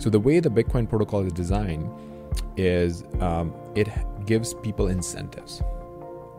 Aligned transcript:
So 0.00 0.08
the 0.08 0.18
way 0.18 0.40
the 0.40 0.48
Bitcoin 0.48 0.88
protocol 0.88 1.26
is 1.26 1.32
designed 1.32 1.90
is 2.56 3.04
um, 3.20 3.52
it 3.74 3.86
gives 4.24 4.54
people 4.54 4.88
incentives. 4.88 5.62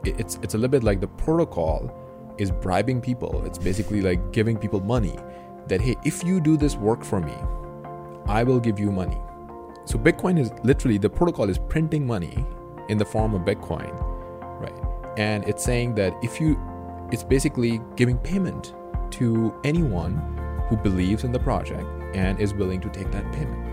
It's 0.03 0.39
it's 0.41 0.55
a 0.55 0.57
little 0.57 0.71
bit 0.71 0.83
like 0.83 0.99
the 0.99 1.07
protocol 1.07 1.95
is 2.39 2.49
bribing 2.49 3.01
people. 3.01 3.45
It's 3.45 3.59
basically 3.59 4.01
like 4.01 4.33
giving 4.33 4.57
people 4.57 4.79
money 4.79 5.15
that 5.67 5.79
hey, 5.79 5.95
if 6.03 6.23
you 6.23 6.41
do 6.41 6.57
this 6.57 6.75
work 6.75 7.03
for 7.03 7.19
me, 7.19 7.35
I 8.25 8.43
will 8.43 8.59
give 8.59 8.79
you 8.79 8.91
money. 8.91 9.21
So 9.85 9.99
Bitcoin 9.99 10.39
is 10.39 10.51
literally 10.63 10.97
the 10.97 11.09
protocol 11.09 11.47
is 11.47 11.59
printing 11.59 12.07
money 12.07 12.43
in 12.89 12.97
the 12.97 13.05
form 13.05 13.35
of 13.35 13.41
Bitcoin, 13.41 13.93
right? 14.59 14.73
And 15.19 15.47
it's 15.47 15.63
saying 15.63 15.93
that 15.95 16.15
if 16.23 16.41
you, 16.41 16.59
it's 17.11 17.23
basically 17.23 17.79
giving 17.95 18.17
payment 18.17 18.73
to 19.11 19.53
anyone 19.63 20.17
who 20.67 20.77
believes 20.77 21.25
in 21.25 21.31
the 21.31 21.39
project 21.39 21.85
and 22.13 22.39
is 22.39 22.53
willing 22.53 22.81
to 22.81 22.89
take 22.89 23.11
that 23.11 23.29
payment. 23.31 23.67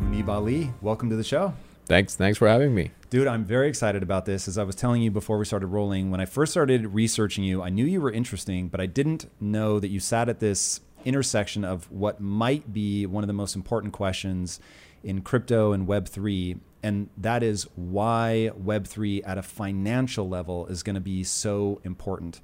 Muneeb 0.00 0.28
Ali, 0.28 0.72
welcome 0.80 1.08
to 1.10 1.16
the 1.16 1.24
show. 1.24 1.54
Thanks, 1.86 2.14
thanks 2.14 2.38
for 2.38 2.46
having 2.46 2.74
me. 2.74 2.92
Dude, 3.10 3.26
I'm 3.26 3.44
very 3.44 3.68
excited 3.68 4.02
about 4.02 4.24
this. 4.24 4.46
As 4.46 4.58
I 4.58 4.62
was 4.62 4.76
telling 4.76 5.02
you 5.02 5.10
before 5.10 5.38
we 5.38 5.44
started 5.44 5.66
rolling, 5.66 6.10
when 6.10 6.20
I 6.20 6.24
first 6.24 6.52
started 6.52 6.86
researching 6.94 7.42
you, 7.42 7.62
I 7.62 7.68
knew 7.68 7.84
you 7.84 8.00
were 8.00 8.12
interesting, 8.12 8.68
but 8.68 8.80
I 8.80 8.86
didn't 8.86 9.28
know 9.40 9.80
that 9.80 9.88
you 9.88 9.98
sat 9.98 10.28
at 10.28 10.38
this 10.38 10.80
intersection 11.04 11.64
of 11.64 11.90
what 11.90 12.20
might 12.20 12.72
be 12.72 13.06
one 13.06 13.24
of 13.24 13.28
the 13.28 13.32
most 13.34 13.56
important 13.56 13.92
questions 13.92 14.60
in 15.02 15.22
crypto 15.22 15.72
and 15.72 15.86
Web3. 15.86 16.58
And 16.82 17.08
that 17.16 17.42
is 17.42 17.64
why 17.76 18.50
Web3 18.58 19.22
at 19.26 19.38
a 19.38 19.42
financial 19.42 20.28
level 20.28 20.66
is 20.66 20.82
going 20.82 20.94
to 20.94 21.00
be 21.00 21.24
so 21.24 21.80
important. 21.84 22.40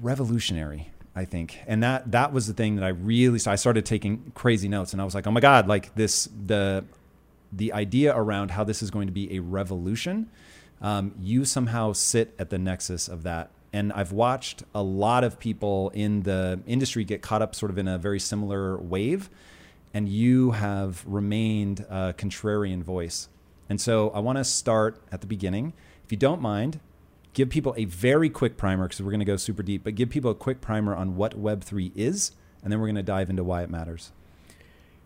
Revolutionary, 0.00 0.90
I 1.14 1.24
think. 1.24 1.58
And 1.66 1.82
that 1.82 2.12
that 2.12 2.32
was 2.32 2.46
the 2.46 2.52
thing 2.52 2.76
that 2.76 2.84
I 2.84 2.88
really 2.88 3.40
I 3.46 3.56
started 3.56 3.84
taking 3.84 4.32
crazy 4.34 4.68
notes 4.68 4.92
and 4.92 5.02
I 5.02 5.04
was 5.04 5.14
like, 5.14 5.26
"Oh 5.26 5.30
my 5.30 5.40
god, 5.40 5.66
like 5.66 5.94
this 5.94 6.28
the 6.46 6.84
the 7.52 7.72
idea 7.72 8.14
around 8.14 8.50
how 8.50 8.64
this 8.64 8.82
is 8.82 8.90
going 8.90 9.06
to 9.06 9.12
be 9.12 9.36
a 9.36 9.40
revolution, 9.40 10.28
um, 10.80 11.14
you 11.20 11.44
somehow 11.44 11.92
sit 11.92 12.34
at 12.38 12.50
the 12.50 12.58
nexus 12.58 13.08
of 13.08 13.22
that. 13.22 13.50
And 13.72 13.92
I've 13.92 14.12
watched 14.12 14.62
a 14.74 14.82
lot 14.82 15.24
of 15.24 15.38
people 15.38 15.90
in 15.90 16.22
the 16.22 16.60
industry 16.66 17.04
get 17.04 17.22
caught 17.22 17.42
up 17.42 17.54
sort 17.54 17.70
of 17.70 17.78
in 17.78 17.88
a 17.88 17.98
very 17.98 18.20
similar 18.20 18.78
wave, 18.78 19.28
and 19.96 20.10
you 20.10 20.50
have 20.50 21.02
remained 21.06 21.80
a 21.88 22.12
contrarian 22.12 22.82
voice. 22.82 23.30
And 23.70 23.80
so 23.80 24.10
I 24.10 24.18
want 24.18 24.36
to 24.36 24.44
start 24.44 25.00
at 25.10 25.22
the 25.22 25.26
beginning. 25.26 25.72
If 26.04 26.12
you 26.12 26.18
don't 26.18 26.42
mind, 26.42 26.80
give 27.32 27.48
people 27.48 27.72
a 27.78 27.86
very 27.86 28.28
quick 28.28 28.58
primer 28.58 28.84
because 28.84 29.00
we're 29.00 29.10
going 29.10 29.20
to 29.20 29.24
go 29.24 29.38
super 29.38 29.62
deep, 29.62 29.84
but 29.84 29.94
give 29.94 30.10
people 30.10 30.30
a 30.30 30.34
quick 30.34 30.60
primer 30.60 30.94
on 30.94 31.16
what 31.16 31.42
Web3 31.42 31.92
is, 31.96 32.32
and 32.62 32.70
then 32.70 32.78
we're 32.78 32.88
going 32.88 32.96
to 32.96 33.02
dive 33.02 33.30
into 33.30 33.42
why 33.42 33.62
it 33.62 33.70
matters. 33.70 34.12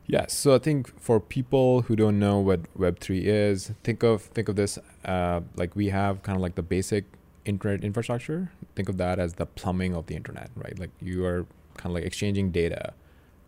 Yes. 0.08 0.32
So 0.32 0.56
I 0.56 0.58
think 0.58 1.00
for 1.00 1.20
people 1.20 1.82
who 1.82 1.94
don't 1.94 2.18
know 2.18 2.40
what 2.40 2.62
Web 2.74 2.98
three 2.98 3.24
is, 3.24 3.70
think 3.84 4.02
of 4.02 4.22
think 4.22 4.48
of 4.48 4.56
this 4.56 4.76
uh, 5.04 5.42
like 5.54 5.76
we 5.76 5.90
have 5.90 6.24
kind 6.24 6.34
of 6.34 6.42
like 6.42 6.56
the 6.56 6.64
basic 6.64 7.04
internet 7.44 7.84
infrastructure. 7.84 8.50
Think 8.74 8.88
of 8.88 8.96
that 8.96 9.20
as 9.20 9.34
the 9.34 9.46
plumbing 9.46 9.94
of 9.94 10.06
the 10.06 10.16
internet, 10.16 10.50
right? 10.56 10.76
Like 10.76 10.90
you 11.00 11.24
are 11.24 11.46
kind 11.76 11.92
of 11.92 11.92
like 11.92 12.04
exchanging 12.04 12.50
data. 12.50 12.92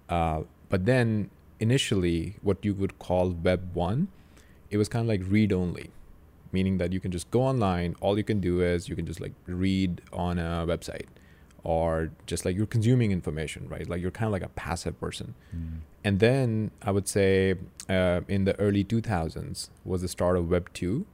Uh, 0.09 0.43
but 0.73 0.87
then 0.87 1.29
initially, 1.61 2.37
what 2.41 2.65
you 2.65 2.73
would 2.73 2.99
call 2.99 3.29
Web 3.29 3.75
one, 3.75 4.09
it 4.71 4.79
was 4.79 4.89
kind 4.89 5.03
of 5.03 5.07
like 5.07 5.21
read 5.29 5.53
only, 5.53 5.91
meaning 6.51 6.79
that 6.79 6.95
you 6.95 6.99
can 6.99 7.13
just 7.13 7.31
go 7.31 7.43
online. 7.43 7.95
All 8.01 8.17
you 8.17 8.25
can 8.25 8.41
do 8.41 8.63
is 8.63 8.89
you 8.89 8.97
can 8.97 9.05
just 9.05 9.21
like 9.21 9.35
read 9.47 10.01
on 10.15 10.39
a 10.39 10.65
website 10.67 11.09
or 11.63 12.11
just 12.27 12.47
like 12.47 12.57
you're 12.57 12.65
consuming 12.65 13.13
information, 13.13 13.69
right? 13.69 13.87
Like 13.87 14.01
you're 14.01 14.11
kind 14.11 14.29
of 14.29 14.33
like 14.33 14.43
a 14.43 14.49
passive 14.49 14.99
person. 14.99 15.35
Mm. 15.55 15.81
And 16.05 16.21
then 16.21 16.71
I 16.81 16.91
would 16.91 17.07
say 17.07 17.57
uh, 17.91 18.23
in 18.27 18.47
the 18.47 18.59
early 18.59 18.83
2000s 18.83 19.69
was 19.85 20.01
the 20.01 20.09
start 20.09 20.39
of 20.39 20.51
Web 20.51 20.73
2, 20.73 21.05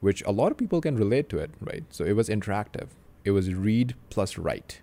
which 0.00 0.22
a 0.24 0.30
lot 0.30 0.52
of 0.52 0.58
people 0.58 0.82
can 0.82 0.94
relate 0.94 1.30
to 1.30 1.38
it, 1.38 1.52
right? 1.58 1.84
So 1.88 2.04
it 2.04 2.16
was 2.16 2.28
interactive. 2.28 2.88
It 3.24 3.30
was 3.30 3.54
read 3.54 3.94
plus 4.10 4.36
write. 4.36 4.82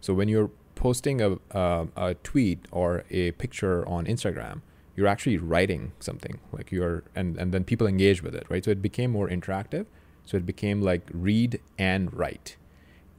So 0.00 0.14
when 0.14 0.28
you're 0.28 0.52
posting 0.74 1.20
a, 1.20 1.38
uh, 1.52 1.86
a 1.96 2.14
tweet 2.14 2.66
or 2.70 3.04
a 3.10 3.32
picture 3.32 3.86
on 3.88 4.06
Instagram, 4.06 4.62
you're 4.96 5.06
actually 5.06 5.38
writing 5.38 5.92
something 5.98 6.38
like 6.52 6.70
you're 6.70 7.02
and, 7.14 7.36
and 7.36 7.52
then 7.52 7.64
people 7.64 7.86
engage 7.86 8.22
with 8.22 8.34
it, 8.34 8.46
right? 8.48 8.64
So 8.64 8.70
it 8.70 8.80
became 8.80 9.10
more 9.10 9.28
interactive. 9.28 9.86
So 10.24 10.36
it 10.36 10.46
became 10.46 10.80
like 10.80 11.08
read 11.12 11.60
and 11.78 12.12
write 12.14 12.56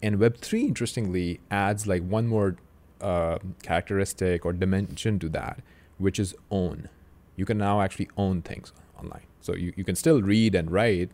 and 0.05 0.19
Web3, 0.19 0.67
interestingly, 0.67 1.39
adds 1.49 1.87
like 1.87 2.03
one 2.03 2.27
more 2.27 2.57
uh, 3.01 3.39
characteristic 3.63 4.45
or 4.45 4.53
dimension 4.53 5.17
to 5.17 5.29
that, 5.29 5.61
which 5.97 6.19
is 6.19 6.35
own. 6.51 6.89
You 7.35 7.45
can 7.45 7.57
now 7.57 7.81
actually 7.81 8.09
own 8.15 8.43
things 8.43 8.71
online. 8.99 9.25
So 9.41 9.55
you, 9.55 9.73
you 9.75 9.83
can 9.83 9.95
still 9.95 10.21
read 10.21 10.53
and 10.53 10.69
write, 10.69 11.09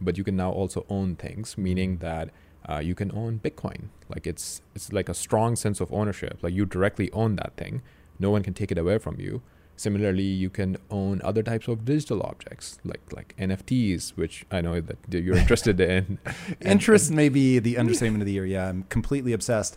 but 0.00 0.16
you 0.16 0.22
can 0.22 0.36
now 0.36 0.52
also 0.52 0.86
own 0.88 1.16
things, 1.16 1.58
meaning 1.58 1.98
that 1.98 2.30
uh, 2.68 2.78
you 2.78 2.94
can 2.94 3.10
own 3.14 3.38
Bitcoin. 3.38 3.88
Like 4.08 4.26
it's 4.26 4.60
it's 4.74 4.92
like 4.92 5.08
a 5.08 5.14
strong 5.14 5.56
sense 5.56 5.80
of 5.80 5.92
ownership. 5.92 6.38
Like 6.42 6.54
you 6.54 6.66
directly 6.66 7.10
own 7.12 7.36
that 7.36 7.56
thing. 7.56 7.82
No 8.18 8.30
one 8.30 8.42
can 8.42 8.54
take 8.54 8.72
it 8.72 8.78
away 8.78 8.98
from 8.98 9.20
you. 9.20 9.42
Similarly, 9.78 10.22
you 10.22 10.48
can 10.48 10.78
own 10.90 11.20
other 11.22 11.42
types 11.42 11.68
of 11.68 11.84
digital 11.84 12.22
objects 12.22 12.78
like 12.84 13.12
like 13.12 13.34
NFTs, 13.38 14.16
which 14.16 14.46
I 14.50 14.60
know 14.62 14.80
that 14.80 14.96
you're 15.10 15.36
interested 15.36 15.78
in. 15.80 16.18
Interest 16.62 17.10
may 17.10 17.28
be 17.28 17.58
the 17.58 17.76
understatement 17.76 18.22
of 18.22 18.26
the 18.26 18.32
year. 18.32 18.46
Yeah, 18.46 18.68
I'm 18.68 18.84
completely 18.84 19.32
obsessed. 19.32 19.76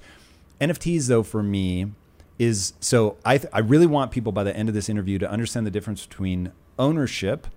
NFTs, 0.61 1.07
though, 1.07 1.23
for 1.23 1.43
me, 1.43 1.91
is 2.37 2.73
so 2.79 3.17
I 3.25 3.37
th- 3.37 3.51
I 3.53 3.59
really 3.59 3.85
want 3.85 4.11
people 4.11 4.31
by 4.31 4.43
the 4.43 4.55
end 4.55 4.69
of 4.69 4.75
this 4.75 4.89
interview 4.89 5.19
to 5.19 5.29
understand 5.29 5.67
the 5.67 5.71
difference 5.71 6.05
between 6.05 6.53
ownership. 6.79 7.47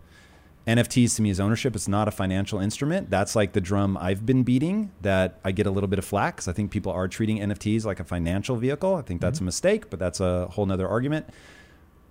NFTs 0.66 1.16
to 1.16 1.22
me 1.22 1.30
is 1.30 1.40
ownership. 1.40 1.74
It's 1.74 1.88
not 1.88 2.06
a 2.06 2.12
financial 2.12 2.60
instrument. 2.60 3.10
That's 3.10 3.34
like 3.34 3.52
the 3.52 3.60
drum 3.60 3.96
I've 3.96 4.24
been 4.24 4.44
beating 4.44 4.92
that 5.00 5.40
I 5.44 5.50
get 5.50 5.66
a 5.66 5.70
little 5.70 5.88
bit 5.88 5.98
of 5.98 6.04
flack 6.04 6.36
because 6.36 6.48
I 6.48 6.52
think 6.52 6.70
people 6.70 6.92
are 6.92 7.08
treating 7.08 7.38
NFTs 7.38 7.84
like 7.84 7.98
a 7.98 8.04
financial 8.04 8.56
vehicle. 8.56 8.94
I 8.94 9.02
think 9.02 9.20
that's 9.20 9.38
mm-hmm. 9.38 9.44
a 9.44 9.46
mistake, 9.46 9.90
but 9.90 9.98
that's 9.98 10.20
a 10.20 10.46
whole 10.48 10.66
nother 10.66 10.88
argument. 10.88 11.28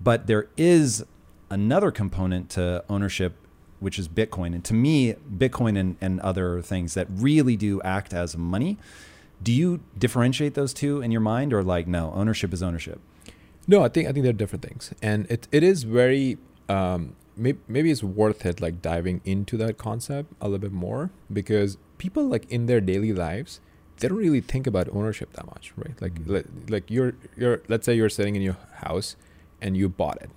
But 0.02 0.28
there 0.28 0.48
is 0.58 1.06
another 1.50 1.92
component 1.92 2.50
to 2.52 2.84
ownership, 2.90 3.36
which 3.80 3.98
is 3.98 4.10
Bitcoin. 4.10 4.54
And 4.54 4.66
to 4.66 4.74
me, 4.74 5.14
Bitcoin 5.14 5.80
and, 5.80 5.96
and 6.02 6.20
other 6.20 6.62
things 6.62 6.94
that 6.96 7.08
really 7.10 7.56
do 7.56 7.82
act 7.84 8.14
as 8.14 8.36
money. 8.36 8.78
Do 9.42 9.54
you 9.54 9.80
differentiate 9.98 10.56
those 10.56 10.74
two 10.74 11.02
in 11.02 11.12
your 11.12 11.22
mind, 11.22 11.52
or 11.52 11.64
like 11.64 11.88
no, 11.88 12.12
ownership 12.14 12.54
is 12.54 12.62
ownership? 12.62 13.00
No, 13.68 13.84
I 13.84 13.90
think 13.90 14.08
I 14.08 14.12
think 14.12 14.24
they're 14.24 14.34
different 14.34 14.64
things, 14.64 14.94
and 15.02 15.26
it 15.32 15.48
it 15.52 15.64
is 15.64 15.82
very 15.82 16.38
um, 16.70 17.16
maybe, 17.36 17.60
maybe 17.68 17.92
it's 17.92 18.04
worth 18.04 18.46
it 18.46 18.62
like 18.62 18.82
diving 18.82 19.22
into 19.26 19.58
that 19.58 19.78
concept 19.78 20.34
a 20.42 20.46
little 20.46 20.60
bit 20.60 20.72
more 20.72 21.12
because 21.32 21.78
people 21.98 22.28
like 22.28 22.50
in 22.52 22.66
their 22.66 22.82
daily 22.82 23.14
lives 23.14 23.60
they 24.02 24.08
don't 24.08 24.18
really 24.18 24.42
think 24.42 24.66
about 24.66 24.90
ownership 24.92 25.32
that 25.34 25.46
much, 25.46 25.72
right? 25.78 26.00
Like 26.02 26.16
mm-hmm. 26.16 26.66
like 26.74 26.90
you're 26.90 27.14
you're 27.38 27.62
let's 27.68 27.86
say 27.86 27.94
you're 27.94 28.10
sitting 28.10 28.36
in 28.36 28.42
your 28.42 28.58
house 28.76 29.16
and 29.62 29.78
you 29.78 29.88
bought 29.88 30.22
it. 30.22 30.30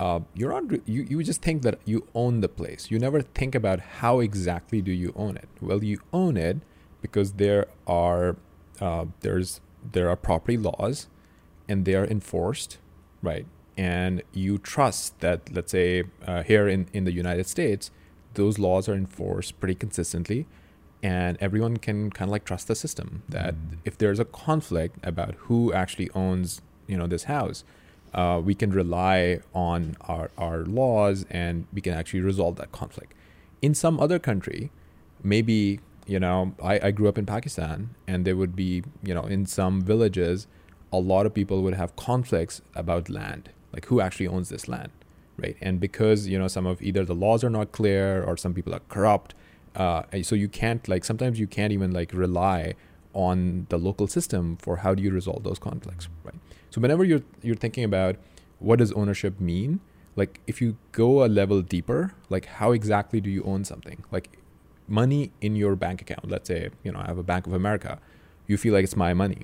Uh, 0.00 0.20
you're 0.34 0.54
on 0.54 0.80
you, 0.86 1.02
you 1.02 1.22
just 1.24 1.42
think 1.42 1.62
that 1.62 1.80
you 1.84 2.06
own 2.14 2.40
the 2.40 2.48
place. 2.48 2.88
You 2.88 3.00
never 3.00 3.20
think 3.20 3.56
about 3.56 3.80
how 3.80 4.20
exactly 4.20 4.80
do 4.80 4.92
you 4.92 5.12
own 5.16 5.36
it. 5.36 5.48
Well, 5.60 5.82
you 5.82 6.00
own 6.12 6.36
it 6.36 6.58
because 7.02 7.32
there 7.32 7.66
are 7.88 8.36
uh, 8.80 9.06
there's 9.20 9.60
there 9.92 10.08
are 10.08 10.16
property 10.16 10.56
laws, 10.56 11.08
and 11.68 11.84
they 11.84 11.96
are 11.96 12.04
enforced, 12.04 12.78
right? 13.22 13.46
And 13.78 14.22
you 14.32 14.58
trust 14.58 15.20
that, 15.20 15.50
let's 15.52 15.72
say, 15.72 16.04
uh, 16.26 16.42
here 16.42 16.68
in 16.68 16.88
in 16.92 17.04
the 17.04 17.12
United 17.12 17.46
States, 17.46 17.90
those 18.34 18.58
laws 18.58 18.88
are 18.88 18.94
enforced 18.94 19.58
pretty 19.60 19.74
consistently, 19.74 20.46
and 21.02 21.38
everyone 21.40 21.76
can 21.78 22.10
kind 22.10 22.28
of 22.28 22.32
like 22.32 22.44
trust 22.44 22.68
the 22.68 22.74
system 22.74 23.22
that 23.28 23.54
mm. 23.54 23.78
if 23.84 23.96
there's 23.96 24.18
a 24.18 24.24
conflict 24.24 24.98
about 25.02 25.34
who 25.46 25.72
actually 25.72 26.10
owns 26.14 26.60
you 26.88 26.96
know 26.96 27.06
this 27.06 27.24
house 27.24 27.64
uh, 28.14 28.40
we 28.42 28.54
can 28.54 28.70
rely 28.70 29.40
on 29.54 29.96
our, 30.02 30.30
our 30.38 30.64
laws 30.64 31.26
and 31.30 31.66
we 31.72 31.80
can 31.80 31.92
actually 31.92 32.20
resolve 32.20 32.56
that 32.56 32.72
conflict. 32.72 33.12
In 33.60 33.74
some 33.74 34.00
other 34.00 34.18
country, 34.18 34.70
maybe 35.22 35.80
you 36.06 36.18
know, 36.18 36.54
I, 36.62 36.80
I 36.84 36.90
grew 36.90 37.06
up 37.06 37.18
in 37.18 37.26
Pakistan, 37.26 37.94
and 38.06 38.24
there 38.24 38.34
would 38.34 38.56
be, 38.56 38.82
you 39.02 39.12
know, 39.12 39.24
in 39.24 39.44
some 39.44 39.82
villages, 39.82 40.46
a 40.90 40.98
lot 40.98 41.26
of 41.26 41.34
people 41.34 41.62
would 41.62 41.74
have 41.74 41.94
conflicts 41.96 42.62
about 42.74 43.10
land, 43.10 43.50
like 43.72 43.86
who 43.86 44.00
actually 44.00 44.26
owns 44.26 44.48
this 44.48 44.68
land, 44.68 44.90
right? 45.36 45.56
And 45.60 45.80
because 45.80 46.26
you 46.28 46.38
know 46.38 46.48
some 46.48 46.66
of 46.66 46.82
either 46.82 47.04
the 47.04 47.14
laws 47.14 47.44
are 47.44 47.50
not 47.50 47.72
clear 47.72 48.22
or 48.22 48.36
some 48.36 48.54
people 48.54 48.74
are 48.74 48.82
corrupt, 48.88 49.34
uh, 49.76 50.02
so 50.22 50.34
you 50.34 50.48
can't 50.48 50.86
like 50.88 51.04
sometimes 51.04 51.38
you 51.38 51.46
can't 51.46 51.72
even 51.72 51.92
like 51.92 52.12
rely 52.12 52.74
on 53.14 53.66
the 53.68 53.78
local 53.78 54.06
system 54.06 54.56
for 54.56 54.78
how 54.78 54.94
do 54.94 55.02
you 55.02 55.10
resolve 55.10 55.42
those 55.44 55.58
conflicts, 55.58 56.08
right? 56.24 56.34
So 56.70 56.80
whenever 56.80 57.04
you're 57.04 57.22
you're 57.42 57.56
thinking 57.56 57.84
about 57.84 58.16
what 58.58 58.78
does 58.78 58.92
ownership 58.92 59.40
mean, 59.40 59.80
like 60.16 60.40
if 60.46 60.60
you 60.60 60.76
go 60.92 61.24
a 61.24 61.28
level 61.28 61.62
deeper, 61.62 62.14
like 62.28 62.46
how 62.46 62.72
exactly 62.72 63.20
do 63.20 63.30
you 63.30 63.42
own 63.44 63.64
something? 63.64 64.04
Like 64.10 64.38
money 64.86 65.32
in 65.40 65.54
your 65.54 65.76
bank 65.76 66.00
account. 66.00 66.30
Let's 66.30 66.48
say 66.48 66.70
you 66.82 66.92
know 66.92 67.00
I 67.00 67.06
have 67.06 67.18
a 67.18 67.22
Bank 67.22 67.46
of 67.46 67.52
America, 67.52 67.98
you 68.46 68.56
feel 68.56 68.74
like 68.74 68.84
it's 68.84 68.96
my 68.96 69.14
money, 69.14 69.42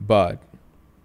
but 0.00 0.42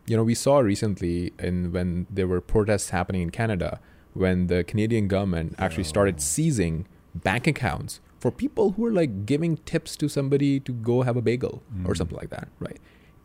you 0.07 0.15
know, 0.15 0.23
we 0.23 0.33
saw 0.33 0.59
recently 0.59 1.33
in 1.37 1.71
when 1.71 2.07
there 2.09 2.27
were 2.27 2.41
protests 2.41 2.89
happening 2.89 3.21
in 3.21 3.29
Canada 3.29 3.79
when 4.13 4.47
the 4.47 4.63
Canadian 4.63 5.07
government 5.07 5.55
actually 5.59 5.83
started 5.83 6.15
oh. 6.15 6.19
seizing 6.19 6.87
bank 7.13 7.45
accounts 7.45 7.99
for 8.19 8.31
people 8.31 8.71
who 8.71 8.85
are 8.85 8.91
like 8.91 9.25
giving 9.25 9.57
tips 9.57 9.95
to 9.97 10.09
somebody 10.09 10.59
to 10.59 10.71
go 10.71 11.03
have 11.03 11.17
a 11.17 11.21
bagel 11.21 11.61
mm. 11.75 11.87
or 11.87 11.93
something 11.93 12.17
like 12.17 12.29
that, 12.29 12.47
right? 12.59 12.79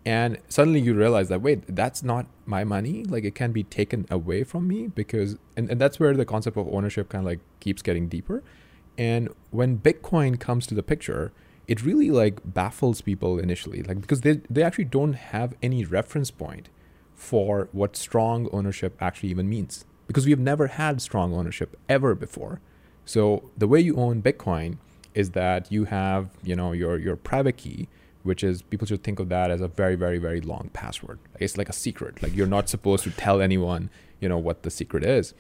And 0.04 0.38
suddenly 0.48 0.80
you 0.80 0.94
realize 0.94 1.28
that 1.28 1.40
wait, 1.40 1.62
that's 1.74 2.02
not 2.02 2.26
my 2.44 2.64
money. 2.64 3.04
Like 3.04 3.24
it 3.24 3.34
can 3.34 3.52
be 3.52 3.62
taken 3.62 4.06
away 4.10 4.44
from 4.44 4.66
me 4.66 4.88
because, 4.88 5.36
and, 5.56 5.70
and 5.70 5.80
that's 5.80 6.00
where 6.00 6.14
the 6.14 6.24
concept 6.24 6.56
of 6.56 6.68
ownership 6.68 7.08
kind 7.08 7.22
of 7.24 7.26
like 7.26 7.40
keeps 7.60 7.80
getting 7.80 8.08
deeper. 8.08 8.42
And 8.98 9.30
when 9.50 9.78
Bitcoin 9.78 10.38
comes 10.38 10.66
to 10.66 10.74
the 10.74 10.82
picture, 10.82 11.32
it 11.68 11.84
really 11.84 12.10
like 12.10 12.40
baffles 12.44 13.00
people 13.00 13.38
initially 13.38 13.82
like 13.82 14.00
because 14.00 14.22
they 14.22 14.40
they 14.50 14.62
actually 14.62 14.84
don't 14.84 15.14
have 15.14 15.54
any 15.62 15.84
reference 15.84 16.30
point 16.30 16.68
for 17.14 17.68
what 17.72 17.96
strong 17.96 18.48
ownership 18.52 18.96
actually 19.00 19.28
even 19.28 19.48
means 19.48 19.84
because 20.06 20.24
we 20.24 20.32
have 20.32 20.40
never 20.40 20.66
had 20.66 21.00
strong 21.00 21.32
ownership 21.32 21.78
ever 21.88 22.14
before. 22.14 22.60
So 23.04 23.50
the 23.56 23.68
way 23.68 23.80
you 23.80 23.96
own 23.96 24.22
bitcoin 24.22 24.78
is 25.14 25.30
that 25.30 25.70
you 25.70 25.84
have 25.84 26.30
you 26.42 26.56
know 26.56 26.72
your 26.72 26.98
your 26.98 27.16
private 27.16 27.56
key 27.56 27.88
which 28.22 28.44
is 28.44 28.62
people 28.62 28.86
should 28.86 29.02
think 29.02 29.18
of 29.18 29.28
that 29.28 29.50
as 29.50 29.60
a 29.60 29.68
very 29.68 29.94
very 29.94 30.18
very 30.18 30.40
long 30.40 30.70
password. 30.72 31.18
It's 31.38 31.56
like 31.56 31.68
a 31.68 31.72
secret 31.72 32.22
like 32.22 32.34
you're 32.34 32.46
not 32.46 32.68
supposed 32.68 33.04
to 33.04 33.10
tell 33.10 33.40
anyone 33.40 33.90
you 34.20 34.28
know 34.28 34.38
what 34.38 34.62
the 34.62 34.70
secret 34.70 35.04
is. 35.04 35.32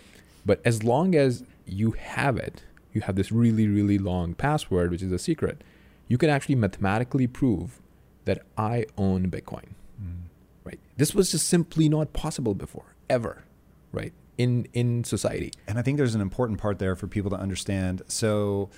But 0.46 0.60
as 0.64 0.82
long 0.82 1.14
as 1.14 1.44
you 1.66 1.92
have 1.92 2.36
it 2.36 2.64
you 2.92 3.00
have 3.02 3.16
this 3.16 3.32
really 3.32 3.66
really 3.66 3.98
long 3.98 4.34
password 4.34 4.90
which 4.90 5.02
is 5.02 5.12
a 5.12 5.18
secret 5.18 5.62
you 6.12 6.18
can 6.18 6.28
actually 6.28 6.56
mathematically 6.56 7.26
prove 7.26 7.80
that 8.26 8.42
I 8.58 8.84
own 8.98 9.30
Bitcoin. 9.30 9.68
Mm. 9.98 10.24
Right? 10.62 10.78
This 10.98 11.14
was 11.14 11.30
just 11.30 11.48
simply 11.48 11.88
not 11.88 12.12
possible 12.12 12.54
before, 12.54 12.94
ever, 13.08 13.44
right? 13.92 14.12
In 14.36 14.68
in 14.74 15.04
society. 15.04 15.52
And 15.66 15.78
I 15.78 15.82
think 15.82 15.96
there's 15.96 16.14
an 16.14 16.20
important 16.20 16.60
part 16.60 16.78
there 16.78 16.94
for 16.96 17.06
people 17.06 17.30
to 17.30 17.36
understand. 17.38 18.02
So 18.08 18.68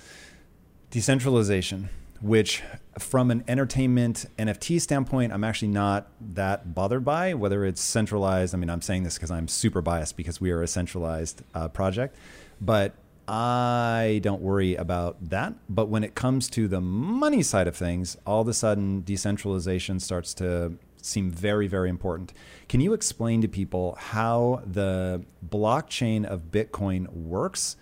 decentralization, 0.91 1.89
which 2.21 2.63
from 2.99 3.29
an 3.31 3.43
entertainment 3.49 4.27
NFT 4.39 4.79
standpoint, 4.79 5.33
I'm 5.33 5.43
actually 5.43 5.73
not 5.83 6.07
that 6.21 6.73
bothered 6.73 7.03
by 7.03 7.33
whether 7.33 7.65
it's 7.65 7.81
centralized. 7.81 8.55
I 8.55 8.57
mean, 8.57 8.69
I'm 8.69 8.81
saying 8.81 9.03
this 9.03 9.15
because 9.15 9.29
I'm 9.29 9.49
super 9.49 9.81
biased 9.81 10.15
because 10.15 10.39
we 10.39 10.51
are 10.51 10.61
a 10.61 10.69
centralized 10.69 11.41
uh, 11.53 11.67
project, 11.67 12.15
but 12.61 12.93
I 13.27 14.19
don't 14.23 14.41
worry 14.41 14.75
about 14.75 15.29
that. 15.29 15.55
But 15.69 15.87
when 15.87 16.03
it 16.03 16.15
comes 16.15 16.49
to 16.51 16.67
the 16.67 16.81
money 16.81 17.41
side 17.41 17.67
of 17.67 17.75
things, 17.75 18.17
all 18.25 18.41
of 18.41 18.47
a 18.47 18.53
sudden 18.53 19.01
decentralization 19.01 19.99
starts 19.99 20.33
to 20.35 20.77
seem 21.01 21.31
very, 21.31 21.67
very 21.67 21.89
important. 21.89 22.33
Can 22.67 22.81
you 22.81 22.93
explain 22.93 23.41
to 23.41 23.47
people 23.47 23.95
how 23.99 24.61
the 24.65 25.23
blockchain 25.47 26.25
of 26.25 26.51
Bitcoin 26.51 27.11
works? 27.13 27.77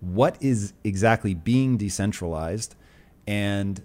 What 0.00 0.36
is 0.40 0.72
exactly 0.84 1.34
being 1.34 1.76
decentralized? 1.76 2.74
And 3.26 3.82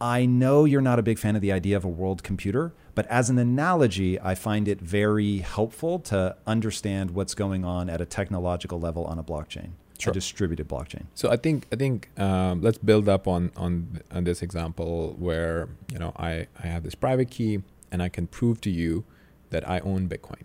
I 0.00 0.26
know 0.26 0.64
you're 0.64 0.80
not 0.80 0.98
a 0.98 1.02
big 1.02 1.18
fan 1.18 1.36
of 1.36 1.42
the 1.42 1.52
idea 1.52 1.76
of 1.76 1.84
a 1.84 1.88
world 1.88 2.22
computer, 2.22 2.74
but 2.94 3.06
as 3.08 3.30
an 3.30 3.38
analogy, 3.38 4.20
I 4.20 4.34
find 4.34 4.68
it 4.68 4.80
very 4.80 5.38
helpful 5.38 5.98
to 6.00 6.36
understand 6.46 7.10
what's 7.12 7.34
going 7.34 7.64
on 7.64 7.90
at 7.90 8.00
a 8.00 8.06
technological 8.06 8.78
level 8.78 9.04
on 9.04 9.18
a 9.18 9.24
blockchain, 9.24 9.70
sure. 9.98 10.12
a 10.12 10.14
distributed 10.14 10.68
blockchain. 10.68 11.06
So 11.14 11.30
I 11.30 11.36
think 11.36 11.66
I 11.72 11.76
think 11.76 12.08
um, 12.18 12.62
let's 12.62 12.78
build 12.78 13.08
up 13.08 13.26
on, 13.26 13.50
on 13.56 14.00
on 14.12 14.24
this 14.24 14.42
example 14.42 15.16
where 15.18 15.68
you 15.92 15.98
know 15.98 16.12
I 16.16 16.46
I 16.62 16.66
have 16.66 16.84
this 16.84 16.94
private 16.94 17.30
key 17.30 17.62
and 17.90 18.02
I 18.02 18.08
can 18.08 18.26
prove 18.26 18.60
to 18.62 18.70
you 18.70 19.04
that 19.50 19.68
I 19.68 19.80
own 19.80 20.08
Bitcoin. 20.08 20.42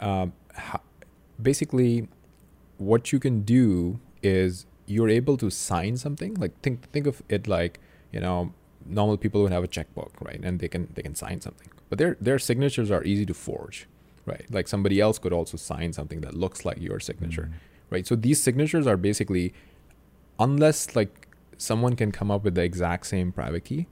Um, 0.00 0.32
how, 0.54 0.80
basically, 1.40 2.08
what 2.76 3.12
you 3.12 3.18
can 3.18 3.42
do 3.42 4.00
is 4.22 4.66
you're 4.86 5.08
able 5.08 5.36
to 5.36 5.50
sign 5.50 5.96
something. 5.96 6.34
Like 6.34 6.60
think 6.60 6.90
think 6.90 7.06
of 7.06 7.22
it 7.28 7.46
like 7.46 7.78
you 8.12 8.20
know 8.20 8.52
normal 8.88 9.16
people 9.16 9.42
would 9.42 9.52
have 9.52 9.64
a 9.64 9.68
checkbook, 9.68 10.12
right? 10.20 10.40
And 10.42 10.60
they 10.60 10.68
can 10.68 10.88
they 10.94 11.02
can 11.02 11.14
sign 11.14 11.40
something. 11.40 11.68
But 11.88 11.98
their 11.98 12.16
their 12.20 12.38
signatures 12.38 12.90
are 12.90 13.04
easy 13.04 13.26
to 13.26 13.34
forge, 13.34 13.86
right? 14.26 14.46
Like 14.50 14.68
somebody 14.68 15.00
else 15.00 15.18
could 15.18 15.32
also 15.32 15.56
sign 15.56 15.92
something 15.92 16.20
that 16.22 16.34
looks 16.34 16.64
like 16.64 16.80
your 16.80 17.00
signature, 17.00 17.42
mm-hmm. 17.42 17.94
right? 17.94 18.06
So 18.06 18.16
these 18.16 18.42
signatures 18.42 18.86
are 18.86 18.96
basically 18.96 19.52
unless 20.38 20.94
like 20.94 21.28
someone 21.56 21.96
can 21.96 22.12
come 22.12 22.30
up 22.30 22.44
with 22.44 22.54
the 22.54 22.62
exact 22.62 23.06
same 23.06 23.32
private 23.32 23.64
key, 23.64 23.86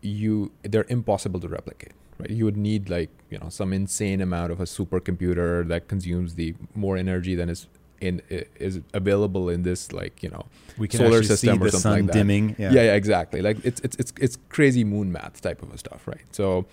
you 0.00 0.52
they're 0.62 0.86
impossible 0.88 1.40
to 1.40 1.48
replicate. 1.48 1.92
Right? 2.18 2.30
You 2.30 2.44
would 2.44 2.56
need 2.56 2.90
like 2.90 3.10
you 3.30 3.38
know 3.38 3.48
some 3.48 3.72
insane 3.72 4.20
amount 4.20 4.52
of 4.52 4.60
a 4.60 4.64
supercomputer 4.64 5.66
that 5.68 5.88
consumes 5.88 6.34
the 6.34 6.54
more 6.74 6.96
energy 6.96 7.34
than 7.34 7.48
is 7.48 7.66
in 8.00 8.22
is 8.28 8.80
available 8.94 9.48
in 9.48 9.62
this 9.62 9.92
like 9.92 10.22
you 10.22 10.30
know 10.30 10.46
we 10.78 10.88
can 10.88 10.98
solar 10.98 11.22
system 11.22 11.62
or 11.62 11.70
something 11.70 12.06
like 12.06 12.06
that. 12.06 12.12
dimming. 12.12 12.56
Yeah. 12.58 12.72
yeah. 12.72 12.82
yeah, 12.82 12.94
exactly. 12.94 13.42
Like 13.42 13.64
it's 13.64 13.80
it's 13.80 13.96
it's 13.96 14.12
it's 14.18 14.38
crazy 14.48 14.84
moon 14.84 15.12
math 15.12 15.40
type 15.40 15.62
of 15.62 15.78
stuff, 15.78 16.06
right? 16.06 16.22
So, 16.32 16.66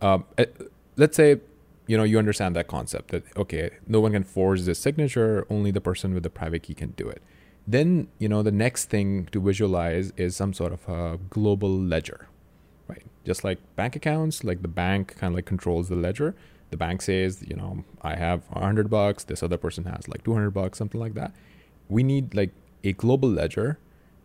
um, 0.00 0.24
eh, 0.38 0.46
let's 0.96 1.16
say 1.16 1.40
you 1.86 1.96
know 1.96 2.04
you 2.04 2.18
understand 2.18 2.56
that 2.56 2.66
concept 2.66 3.08
that 3.12 3.24
okay, 3.36 3.70
no 3.86 4.00
one 4.00 4.12
can 4.12 4.24
forge 4.24 4.62
this 4.62 4.78
signature, 4.78 5.46
only 5.48 5.70
the 5.70 5.80
person 5.80 6.14
with 6.14 6.22
the 6.22 6.30
private 6.30 6.62
key 6.62 6.74
can 6.74 6.90
do 6.90 7.08
it. 7.08 7.22
Then 7.66 8.08
you 8.18 8.28
know 8.28 8.42
the 8.42 8.52
next 8.52 8.86
thing 8.86 9.26
to 9.32 9.40
visualize 9.40 10.12
is 10.16 10.36
some 10.36 10.52
sort 10.52 10.72
of 10.72 10.88
a 10.88 11.18
global 11.30 11.70
ledger, 11.70 12.28
right? 12.88 13.04
Just 13.24 13.44
like 13.44 13.58
bank 13.76 13.96
accounts, 13.96 14.44
like 14.44 14.62
the 14.62 14.68
bank 14.68 15.16
kind 15.16 15.32
of 15.32 15.36
like 15.36 15.46
controls 15.46 15.88
the 15.88 15.96
ledger 15.96 16.34
the 16.74 16.78
bank 16.78 17.02
says, 17.02 17.40
you 17.46 17.54
know, 17.54 17.84
I 18.02 18.16
have 18.16 18.42
a 18.50 18.58
hundred 18.58 18.90
bucks, 18.90 19.22
this 19.22 19.44
other 19.44 19.56
person 19.56 19.84
has 19.84 20.08
like 20.08 20.24
200 20.24 20.50
bucks, 20.50 20.76
something 20.76 21.00
like 21.00 21.14
that. 21.14 21.32
We 21.88 22.02
need 22.02 22.34
like 22.34 22.50
a 22.82 22.92
global 22.94 23.28
ledger 23.28 23.78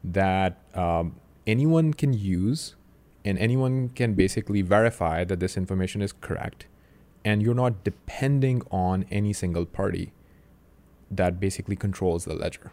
that 0.04 0.58
um, 0.74 1.18
anyone 1.46 1.94
can 1.94 2.12
use 2.12 2.76
and 3.24 3.38
anyone 3.38 3.90
can 3.90 4.16
basically 4.16 4.64
verify 4.64 5.24
that 5.26 5.40
this 5.40 5.58
information 5.58 6.02
is 6.02 6.12
correct. 6.12 6.66
And 7.24 7.44
you're 7.44 7.54
not 7.54 7.84
depending 7.84 8.64
on 8.72 9.06
any 9.12 9.32
single 9.32 9.68
party 9.68 10.12
that 11.12 11.40
basically 11.40 11.76
controls 11.76 12.26
the 12.26 12.34
ledger. 12.34 12.72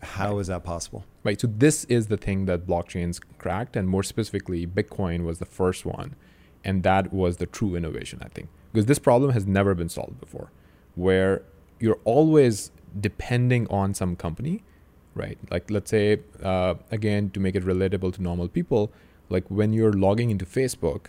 How 0.00 0.32
right. 0.32 0.40
is 0.40 0.46
that 0.46 0.64
possible? 0.64 1.04
Right. 1.22 1.38
So 1.38 1.48
this 1.48 1.84
is 1.84 2.06
the 2.06 2.16
thing 2.16 2.46
that 2.46 2.66
blockchains 2.66 3.20
cracked, 3.36 3.76
and 3.76 3.86
more 3.90 4.02
specifically, 4.02 4.66
Bitcoin 4.66 5.24
was 5.26 5.38
the 5.38 5.44
first 5.60 5.84
one, 5.84 6.16
and 6.64 6.82
that 6.84 7.12
was 7.12 7.36
the 7.36 7.46
true 7.46 7.74
innovation, 7.74 8.20
I 8.24 8.28
think 8.28 8.48
because 8.72 8.86
this 8.86 8.98
problem 8.98 9.32
has 9.32 9.46
never 9.46 9.74
been 9.74 9.88
solved 9.88 10.20
before 10.20 10.50
where 10.94 11.42
you're 11.78 12.00
always 12.04 12.70
depending 13.00 13.66
on 13.68 13.94
some 13.94 14.16
company 14.16 14.62
right? 15.14 15.38
Like 15.50 15.70
let's 15.70 15.90
say 15.90 16.20
uh, 16.42 16.74
again 16.90 17.30
to 17.30 17.40
make 17.40 17.56
it 17.56 17.64
relatable 17.64 18.14
to 18.14 18.22
normal 18.22 18.48
people 18.48 18.92
like 19.28 19.44
when 19.48 19.72
you're 19.72 19.92
logging 19.92 20.30
into 20.30 20.46
facebook 20.46 21.06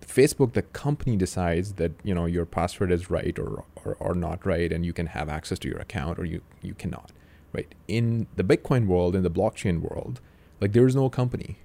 facebook 0.00 0.54
the 0.54 0.62
company 0.62 1.16
decides 1.16 1.74
that 1.74 1.92
you 2.02 2.14
know 2.14 2.24
your 2.26 2.46
password 2.46 2.90
is 2.90 3.10
right 3.10 3.38
or, 3.38 3.64
or, 3.84 3.96
or 4.00 4.14
not 4.14 4.44
right 4.46 4.72
and 4.72 4.84
you 4.84 4.92
can 4.92 5.06
have 5.06 5.28
access 5.28 5.58
to 5.58 5.68
your 5.68 5.78
account 5.78 6.18
or 6.18 6.24
you 6.24 6.40
you 6.62 6.74
cannot 6.74 7.12
right? 7.52 7.74
In 7.88 8.28
the 8.36 8.44
bitcoin 8.44 8.86
world 8.86 9.14
in 9.14 9.22
the 9.22 9.30
blockchain 9.30 9.80
world 9.80 10.20
like 10.60 10.72
there 10.72 10.86
is 10.86 10.96
no 10.96 11.10
company 11.10 11.58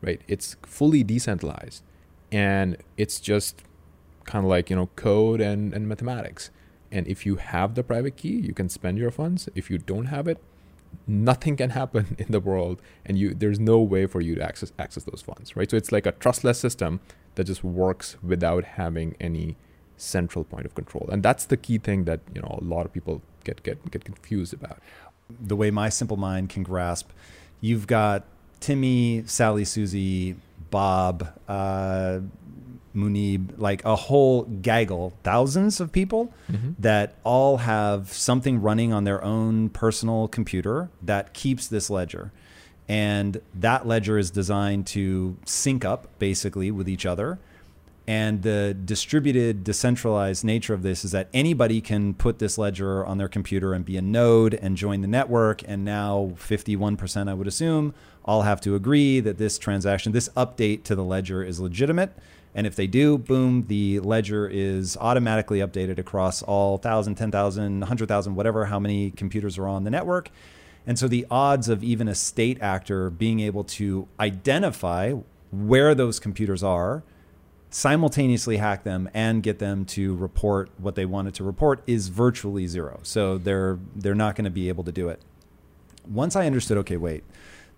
right? 0.00 0.20
It's 0.26 0.56
fully 0.62 1.04
decentralized 1.04 1.82
and 2.30 2.76
it's 2.96 3.20
just 3.20 3.62
kind 4.24 4.44
of 4.44 4.50
like 4.50 4.70
you 4.70 4.76
know 4.76 4.86
code 4.96 5.40
and, 5.40 5.72
and 5.72 5.88
mathematics. 5.88 6.50
And 6.90 7.06
if 7.08 7.24
you 7.24 7.36
have 7.36 7.74
the 7.74 7.82
private 7.82 8.16
key 8.16 8.40
you 8.40 8.54
can 8.54 8.68
spend 8.68 8.98
your 8.98 9.10
funds. 9.10 9.48
If 9.54 9.70
you 9.70 9.78
don't 9.78 10.06
have 10.06 10.28
it 10.28 10.38
nothing 11.06 11.56
can 11.56 11.70
happen 11.70 12.14
in 12.18 12.30
the 12.30 12.40
world 12.40 12.82
and 13.06 13.16
you 13.16 13.32
there's 13.32 13.58
no 13.58 13.80
way 13.80 14.04
for 14.06 14.20
you 14.20 14.34
to 14.34 14.42
access 14.42 14.72
access 14.78 15.04
those 15.04 15.22
funds 15.22 15.56
right? 15.56 15.70
So 15.70 15.76
it's 15.76 15.92
like 15.92 16.06
a 16.06 16.12
trustless 16.12 16.58
system 16.58 17.00
that 17.34 17.44
just 17.44 17.64
works 17.64 18.16
without 18.22 18.64
having 18.64 19.16
any 19.18 19.56
central 19.96 20.44
point 20.44 20.66
of 20.66 20.74
control. 20.74 21.08
And 21.10 21.22
that's 21.22 21.44
the 21.44 21.56
key 21.56 21.78
thing 21.78 22.04
that 22.04 22.20
you 22.34 22.42
know 22.42 22.58
a 22.60 22.64
lot 22.64 22.86
of 22.86 22.92
people 22.92 23.22
get 23.44 23.62
get 23.62 23.90
get 23.90 24.04
confused 24.04 24.52
about. 24.52 24.78
The 25.30 25.56
way 25.56 25.70
my 25.70 25.88
simple 25.88 26.16
mind 26.16 26.50
can 26.50 26.62
grasp 26.62 27.10
you've 27.62 27.86
got 27.86 28.24
Timmy, 28.60 29.22
Sally, 29.26 29.64
Susie, 29.64 30.36
Bob, 30.70 31.28
uh, 31.48 32.20
Muneeb, 32.94 33.58
like 33.58 33.84
a 33.84 33.96
whole 33.96 34.42
gaggle, 34.42 35.12
thousands 35.22 35.80
of 35.80 35.92
people 35.92 36.32
Mm-hmm. 36.50 36.72
that 36.78 37.14
all 37.24 37.58
have 37.58 38.12
something 38.12 38.60
running 38.60 38.92
on 38.92 39.04
their 39.04 39.22
own 39.24 39.70
personal 39.70 40.28
computer 40.28 40.90
that 41.00 41.32
keeps 41.32 41.66
this 41.68 41.88
ledger. 41.88 42.30
And 42.88 43.40
that 43.54 43.86
ledger 43.86 44.18
is 44.18 44.30
designed 44.30 44.86
to 44.88 45.36
sync 45.46 45.84
up 45.84 46.08
basically 46.18 46.70
with 46.70 46.88
each 46.88 47.06
other. 47.06 47.38
And 48.06 48.42
the 48.42 48.74
distributed, 48.84 49.62
decentralized 49.64 50.44
nature 50.44 50.74
of 50.74 50.82
this 50.82 51.04
is 51.04 51.12
that 51.12 51.28
anybody 51.32 51.80
can 51.80 52.14
put 52.14 52.40
this 52.40 52.58
ledger 52.58 53.06
on 53.06 53.16
their 53.16 53.28
computer 53.28 53.72
and 53.72 53.84
be 53.84 53.96
a 53.96 54.02
node 54.02 54.54
and 54.54 54.76
join 54.76 55.00
the 55.00 55.06
network. 55.06 55.62
And 55.66 55.84
now 55.84 56.32
51%, 56.36 57.30
I 57.30 57.34
would 57.34 57.46
assume, 57.46 57.94
all 58.24 58.42
have 58.42 58.60
to 58.62 58.74
agree 58.74 59.20
that 59.20 59.38
this 59.38 59.56
transaction, 59.56 60.12
this 60.12 60.28
update 60.30 60.82
to 60.84 60.94
the 60.94 61.04
ledger 61.04 61.42
is 61.42 61.60
legitimate. 61.60 62.12
And 62.54 62.66
if 62.66 62.76
they 62.76 62.86
do, 62.86 63.16
boom, 63.16 63.62
the 63.68 64.00
ledger 64.00 64.46
is 64.46 64.96
automatically 64.98 65.60
updated 65.60 65.98
across 65.98 66.42
all 66.42 66.72
1,000, 66.72 67.14
10,000, 67.14 67.80
100,000, 67.80 68.34
whatever, 68.34 68.66
how 68.66 68.78
many 68.78 69.10
computers 69.10 69.56
are 69.56 69.66
on 69.66 69.84
the 69.84 69.90
network. 69.90 70.30
And 70.86 70.98
so 70.98 71.08
the 71.08 71.26
odds 71.30 71.68
of 71.68 71.82
even 71.82 72.08
a 72.08 72.14
state 72.14 72.60
actor 72.60 73.08
being 73.08 73.40
able 73.40 73.64
to 73.64 74.08
identify 74.20 75.14
where 75.50 75.94
those 75.94 76.18
computers 76.18 76.62
are, 76.62 77.02
simultaneously 77.70 78.58
hack 78.58 78.84
them 78.84 79.08
and 79.14 79.42
get 79.42 79.58
them 79.58 79.84
to 79.86 80.14
report 80.16 80.68
what 80.76 80.94
they 80.94 81.06
wanted 81.06 81.34
to 81.34 81.44
report 81.44 81.82
is 81.86 82.08
virtually 82.08 82.66
zero. 82.66 83.00
So 83.02 83.38
they're 83.38 83.78
they're 83.96 84.14
not 84.14 84.36
going 84.36 84.44
to 84.44 84.50
be 84.50 84.68
able 84.68 84.84
to 84.84 84.92
do 84.92 85.08
it. 85.08 85.20
Once 86.06 86.36
I 86.36 86.46
understood, 86.46 86.76
okay, 86.78 86.98
wait, 86.98 87.24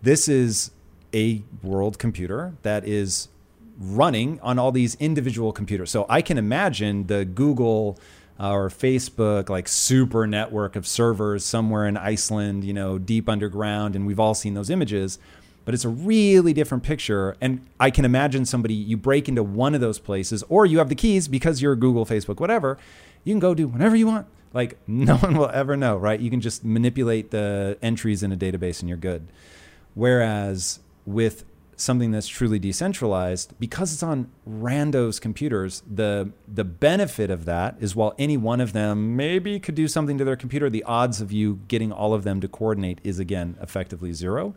this 0.02 0.28
is 0.28 0.72
a 1.14 1.42
world 1.62 1.98
computer 1.98 2.54
that 2.62 2.86
is 2.86 3.28
running 3.78 4.40
on 4.40 4.58
all 4.58 4.72
these 4.72 4.94
individual 4.96 5.52
computers. 5.52 5.90
So 5.90 6.06
I 6.08 6.22
can 6.22 6.38
imagine 6.38 7.06
the 7.06 7.24
Google 7.24 7.98
uh, 8.38 8.50
or 8.52 8.68
Facebook 8.68 9.48
like 9.48 9.68
super 9.68 10.26
network 10.26 10.76
of 10.76 10.86
servers 10.86 11.44
somewhere 11.44 11.86
in 11.86 11.96
Iceland, 11.96 12.64
you 12.64 12.72
know, 12.72 12.98
deep 12.98 13.28
underground, 13.28 13.94
and 13.94 14.06
we've 14.06 14.20
all 14.20 14.34
seen 14.34 14.54
those 14.54 14.70
images. 14.70 15.18
But 15.64 15.72
it's 15.72 15.84
a 15.84 15.88
really 15.88 16.52
different 16.52 16.82
picture, 16.82 17.36
and 17.40 17.64
I 17.80 17.90
can 17.90 18.04
imagine 18.04 18.44
somebody 18.44 18.74
you 18.74 18.98
break 18.98 19.28
into 19.28 19.42
one 19.42 19.74
of 19.74 19.80
those 19.80 19.98
places, 19.98 20.44
or 20.48 20.66
you 20.66 20.78
have 20.78 20.90
the 20.90 20.94
keys 20.94 21.26
because 21.26 21.62
you're 21.62 21.74
Google, 21.74 22.04
Facebook, 22.04 22.38
whatever. 22.38 22.76
You 23.22 23.32
can 23.32 23.40
go 23.40 23.54
do 23.54 23.66
whatever 23.66 23.96
you 23.96 24.06
want. 24.06 24.26
Like 24.52 24.78
no 24.86 25.16
one 25.16 25.38
will 25.38 25.50
ever 25.50 25.76
know, 25.76 25.96
right? 25.96 26.20
You 26.20 26.30
can 26.30 26.40
just 26.40 26.64
manipulate 26.64 27.30
the 27.30 27.78
entries 27.80 28.22
in 28.22 28.30
a 28.32 28.36
database, 28.36 28.80
and 28.80 28.88
you're 28.88 28.98
good. 28.98 29.28
Whereas 29.94 30.80
with 31.06 31.44
something 31.76 32.10
that's 32.10 32.28
truly 32.28 32.58
decentralized 32.58 33.54
because 33.58 33.92
it's 33.92 34.02
on 34.02 34.30
randos 34.48 35.20
computers 35.20 35.82
the 35.90 36.30
the 36.46 36.64
benefit 36.64 37.30
of 37.30 37.44
that 37.44 37.76
is 37.80 37.96
while 37.96 38.14
any 38.18 38.36
one 38.36 38.60
of 38.60 38.72
them 38.72 39.16
maybe 39.16 39.58
could 39.58 39.74
do 39.74 39.88
something 39.88 40.16
to 40.18 40.24
their 40.24 40.36
computer 40.36 40.70
the 40.70 40.84
odds 40.84 41.20
of 41.20 41.32
you 41.32 41.60
getting 41.68 41.90
all 41.92 42.14
of 42.14 42.24
them 42.24 42.40
to 42.40 42.48
coordinate 42.48 43.00
is 43.04 43.18
again 43.18 43.56
effectively 43.60 44.12
zero. 44.12 44.54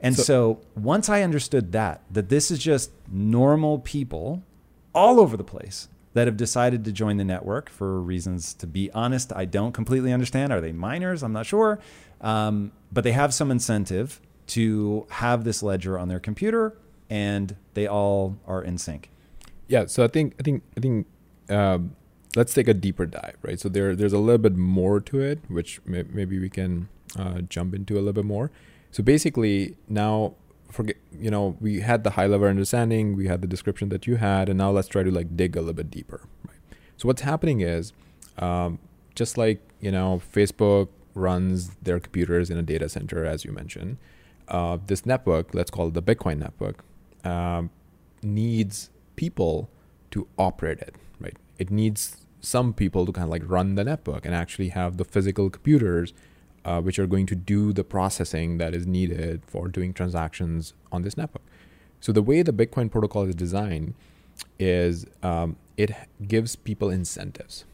And 0.00 0.14
so, 0.14 0.22
So- 0.22 0.60
once 0.74 1.08
i 1.08 1.22
understood 1.22 1.72
that 1.72 2.02
that 2.10 2.28
this 2.28 2.50
is 2.50 2.58
just 2.58 2.90
normal 3.10 3.78
people 3.78 4.42
all 4.94 5.18
over 5.20 5.36
the 5.36 5.44
place 5.44 5.88
that 6.14 6.26
have 6.26 6.36
decided 6.36 6.84
to 6.84 6.92
join 6.92 7.18
the 7.18 7.24
network 7.24 7.68
for 7.68 8.00
reasons 8.00 8.54
to 8.54 8.66
be 8.66 8.90
honest 8.92 9.32
i 9.34 9.44
don't 9.44 9.72
completely 9.72 10.12
understand. 10.12 10.52
Are 10.52 10.60
they 10.60 10.72
miners? 10.72 11.22
I'm 11.22 11.32
not 11.32 11.46
sure. 11.46 11.78
Um, 12.20 12.72
but 12.90 13.04
they 13.04 13.12
have 13.12 13.34
some 13.34 13.50
incentive 13.50 14.20
to 14.48 15.06
have 15.10 15.44
this 15.44 15.62
ledger 15.62 15.98
on 15.98 16.08
their 16.08 16.20
computer 16.20 16.76
and 17.08 17.56
they 17.74 17.86
all 17.86 18.36
are 18.46 18.62
in 18.62 18.78
sync. 18.78 19.10
Yeah, 19.68 19.86
so 19.86 20.04
I 20.04 20.08
think 20.08 20.34
I 20.38 20.42
think 20.42 20.62
I 20.76 20.80
think 20.80 21.06
um, 21.50 21.96
let's 22.36 22.54
take 22.54 22.68
a 22.68 22.74
deeper 22.74 23.06
dive, 23.06 23.36
right? 23.42 23.58
So 23.58 23.68
there 23.68 23.96
there's 23.96 24.12
a 24.12 24.18
little 24.18 24.38
bit 24.38 24.56
more 24.56 25.00
to 25.00 25.20
it, 25.20 25.40
which 25.48 25.80
may, 25.84 26.04
maybe 26.04 26.38
we 26.38 26.48
can 26.48 26.88
uh, 27.18 27.40
jump 27.42 27.74
into 27.74 27.94
a 27.94 27.98
little 27.98 28.12
bit 28.12 28.24
more. 28.24 28.50
So 28.92 29.02
basically, 29.02 29.76
now 29.88 30.34
forget 30.70 30.96
you 31.18 31.30
know 31.30 31.56
we 31.60 31.80
had 31.80 32.04
the 32.04 32.10
high 32.10 32.26
level 32.26 32.46
understanding, 32.48 33.16
we 33.16 33.26
had 33.26 33.42
the 33.42 33.48
description 33.48 33.88
that 33.88 34.06
you 34.06 34.16
had, 34.16 34.48
and 34.48 34.58
now 34.58 34.70
let's 34.70 34.88
try 34.88 35.02
to 35.02 35.10
like 35.10 35.36
dig 35.36 35.56
a 35.56 35.60
little 35.60 35.74
bit 35.74 35.90
deeper, 35.90 36.22
right? 36.46 36.78
So 36.96 37.08
what's 37.08 37.22
happening 37.22 37.60
is 37.60 37.92
um, 38.38 38.78
just 39.14 39.36
like 39.36 39.60
you 39.80 39.90
know 39.90 40.22
Facebook 40.32 40.88
runs 41.14 41.70
their 41.82 41.98
computers 41.98 42.50
in 42.50 42.58
a 42.58 42.62
data 42.62 42.88
center, 42.88 43.24
as 43.24 43.44
you 43.44 43.50
mentioned. 43.50 43.96
Uh, 44.48 44.78
this 44.86 45.04
network, 45.04 45.54
let's 45.54 45.70
call 45.70 45.88
it 45.88 45.94
the 45.94 46.02
Bitcoin 46.02 46.38
network, 46.38 46.84
um, 47.24 47.70
needs 48.22 48.90
people 49.16 49.68
to 50.10 50.26
operate 50.38 50.78
it, 50.78 50.94
right? 51.20 51.36
It 51.58 51.70
needs 51.70 52.26
some 52.40 52.72
people 52.72 53.06
to 53.06 53.12
kind 53.12 53.24
of 53.24 53.30
like 53.30 53.42
run 53.44 53.74
the 53.74 53.84
network 53.84 54.24
and 54.24 54.34
actually 54.34 54.68
have 54.68 54.98
the 54.98 55.04
physical 55.04 55.50
computers 55.50 56.12
uh, 56.66 56.80
which 56.80 56.98
are 56.98 57.06
going 57.06 57.26
to 57.26 57.36
do 57.36 57.72
the 57.72 57.84
processing 57.84 58.58
that 58.58 58.74
is 58.74 58.86
needed 58.86 59.40
for 59.46 59.68
doing 59.68 59.94
transactions 59.94 60.74
on 60.90 61.02
this 61.02 61.16
network. 61.16 61.44
So 62.00 62.12
the 62.12 62.22
way 62.22 62.42
the 62.42 62.52
Bitcoin 62.52 62.90
protocol 62.90 63.22
is 63.24 63.34
designed 63.34 63.94
is 64.58 65.06
um, 65.22 65.56
it 65.76 65.92
gives 66.26 66.56
people 66.56 66.90
incentives. 66.90 67.64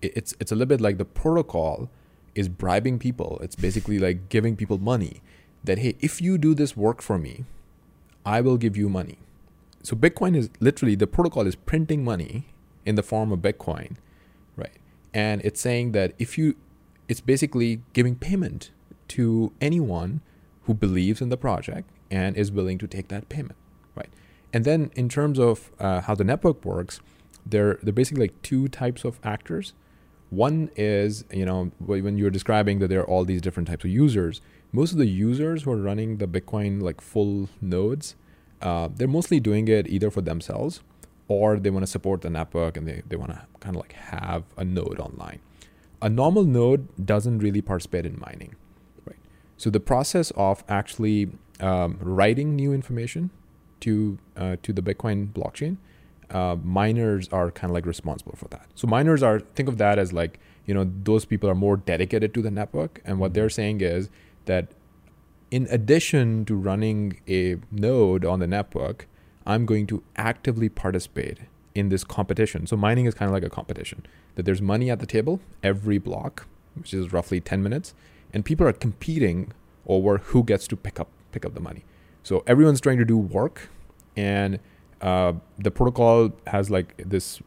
It's 0.00 0.34
it's 0.40 0.50
a 0.52 0.54
little 0.54 0.68
bit 0.68 0.80
like 0.80 0.98
the 0.98 1.04
protocol 1.04 1.90
is 2.34 2.48
bribing 2.48 2.98
people. 2.98 3.38
It's 3.42 3.56
basically 3.56 3.98
like 3.98 4.28
giving 4.28 4.56
people 4.56 4.78
money 4.78 5.20
that 5.64 5.78
hey, 5.78 5.96
if 6.00 6.20
you 6.20 6.38
do 6.38 6.54
this 6.54 6.76
work 6.76 7.02
for 7.02 7.18
me, 7.18 7.44
I 8.24 8.40
will 8.40 8.56
give 8.56 8.76
you 8.76 8.88
money. 8.88 9.18
So 9.82 9.96
Bitcoin 9.96 10.36
is 10.36 10.50
literally 10.60 10.94
the 10.94 11.06
protocol 11.06 11.46
is 11.46 11.56
printing 11.56 12.04
money 12.04 12.46
in 12.86 12.94
the 12.94 13.02
form 13.02 13.32
of 13.32 13.40
Bitcoin, 13.40 13.96
right? 14.56 14.76
And 15.12 15.40
it's 15.42 15.60
saying 15.60 15.92
that 15.92 16.14
if 16.18 16.38
you, 16.38 16.56
it's 17.08 17.20
basically 17.20 17.82
giving 17.92 18.14
payment 18.16 18.70
to 19.08 19.52
anyone 19.60 20.20
who 20.64 20.74
believes 20.74 21.20
in 21.20 21.28
the 21.28 21.36
project 21.36 21.90
and 22.10 22.36
is 22.36 22.52
willing 22.52 22.78
to 22.78 22.86
take 22.86 23.08
that 23.08 23.28
payment, 23.28 23.56
right? 23.94 24.10
And 24.52 24.64
then 24.64 24.90
in 24.94 25.08
terms 25.08 25.38
of 25.38 25.70
uh, 25.80 26.02
how 26.02 26.14
the 26.14 26.24
network 26.24 26.64
works, 26.64 27.00
there 27.44 27.78
there 27.82 27.90
are 27.90 27.92
basically 27.92 28.22
like 28.22 28.42
two 28.42 28.68
types 28.68 29.04
of 29.04 29.18
actors. 29.24 29.72
One 30.30 30.70
is, 30.76 31.24
you 31.32 31.44
know, 31.44 31.72
when 31.78 32.16
you're 32.16 32.30
describing 32.30 32.78
that 32.78 32.88
there 32.88 33.00
are 33.00 33.06
all 33.06 33.24
these 33.24 33.42
different 33.42 33.68
types 33.68 33.84
of 33.84 33.90
users, 33.90 34.40
most 34.72 34.92
of 34.92 34.98
the 34.98 35.06
users 35.06 35.62
who 35.62 35.70
are 35.72 35.76
running 35.76 36.16
the 36.16 36.26
Bitcoin 36.26 36.82
like 36.82 37.00
full 37.00 37.48
nodes, 37.60 38.16
uh, 38.60 38.88
they're 38.94 39.08
mostly 39.08 39.38
doing 39.38 39.68
it 39.68 39.86
either 39.88 40.10
for 40.10 40.22
themselves 40.22 40.80
or 41.28 41.58
they 41.58 41.70
want 41.70 41.82
to 41.84 41.90
support 41.90 42.22
the 42.22 42.30
network 42.30 42.76
and 42.76 42.86
they, 42.86 43.02
they 43.08 43.16
want 43.16 43.30
to 43.30 43.40
kind 43.60 43.76
of 43.76 43.82
like 43.82 43.92
have 43.92 44.44
a 44.56 44.64
node 44.64 44.98
online. 44.98 45.40
A 46.00 46.08
normal 46.08 46.44
node 46.44 46.88
doesn't 47.04 47.38
really 47.38 47.62
participate 47.62 48.06
in 48.06 48.18
mining, 48.18 48.56
right? 49.04 49.18
So 49.56 49.70
the 49.70 49.80
process 49.80 50.32
of 50.36 50.64
actually 50.68 51.30
um, 51.60 51.98
writing 52.00 52.56
new 52.56 52.72
information 52.72 53.30
to 53.80 54.18
uh, 54.36 54.56
to 54.62 54.72
the 54.72 54.82
Bitcoin 54.82 55.32
blockchain, 55.32 55.76
uh, 56.30 56.56
miners 56.62 57.28
are 57.28 57.50
kind 57.50 57.70
of 57.70 57.74
like 57.74 57.86
responsible 57.86 58.34
for 58.36 58.48
that. 58.48 58.66
So 58.74 58.88
miners 58.88 59.22
are 59.22 59.40
think 59.40 59.68
of 59.68 59.78
that 59.78 59.98
as 59.98 60.12
like 60.12 60.40
you 60.66 60.74
know 60.74 60.90
those 61.04 61.24
people 61.24 61.48
are 61.48 61.54
more 61.54 61.76
dedicated 61.76 62.34
to 62.34 62.42
the 62.42 62.50
network, 62.50 63.00
and 63.04 63.18
what 63.18 63.34
they're 63.34 63.50
saying 63.50 63.80
is 63.80 64.08
that 64.46 64.68
in 65.50 65.66
addition 65.70 66.44
to 66.46 66.54
running 66.54 67.20
a 67.28 67.56
node 67.70 68.24
on 68.24 68.40
the 68.40 68.46
network, 68.46 69.06
I'm 69.46 69.66
going 69.66 69.86
to 69.88 70.02
actively 70.16 70.68
participate 70.68 71.40
in 71.74 71.88
this 71.88 72.04
competition. 72.04 72.66
So 72.66 72.76
mining 72.76 73.06
is 73.06 73.14
kind 73.14 73.28
of 73.28 73.34
like 73.34 73.44
a 73.44 73.50
competition 73.50 74.06
that 74.34 74.44
there's 74.44 74.62
money 74.62 74.90
at 74.90 75.00
the 75.00 75.06
table 75.06 75.40
every 75.62 75.98
block, 75.98 76.46
which 76.74 76.94
is 76.94 77.12
roughly 77.12 77.40
10 77.40 77.62
minutes, 77.62 77.94
and 78.32 78.44
people 78.44 78.66
are 78.66 78.72
competing 78.72 79.52
over 79.86 80.18
who 80.18 80.42
gets 80.42 80.66
to 80.68 80.76
pick 80.76 81.00
up 81.00 81.08
pick 81.32 81.44
up 81.44 81.54
the 81.54 81.60
money. 81.60 81.84
So 82.22 82.42
everyone's 82.46 82.80
trying 82.80 82.98
to 82.98 83.04
do 83.04 83.16
work, 83.16 83.68
and 84.16 84.58
uh, 85.00 85.34
the 85.58 85.70
protocol 85.70 86.30
has 86.46 86.70
like 86.70 86.94
this 87.04 87.40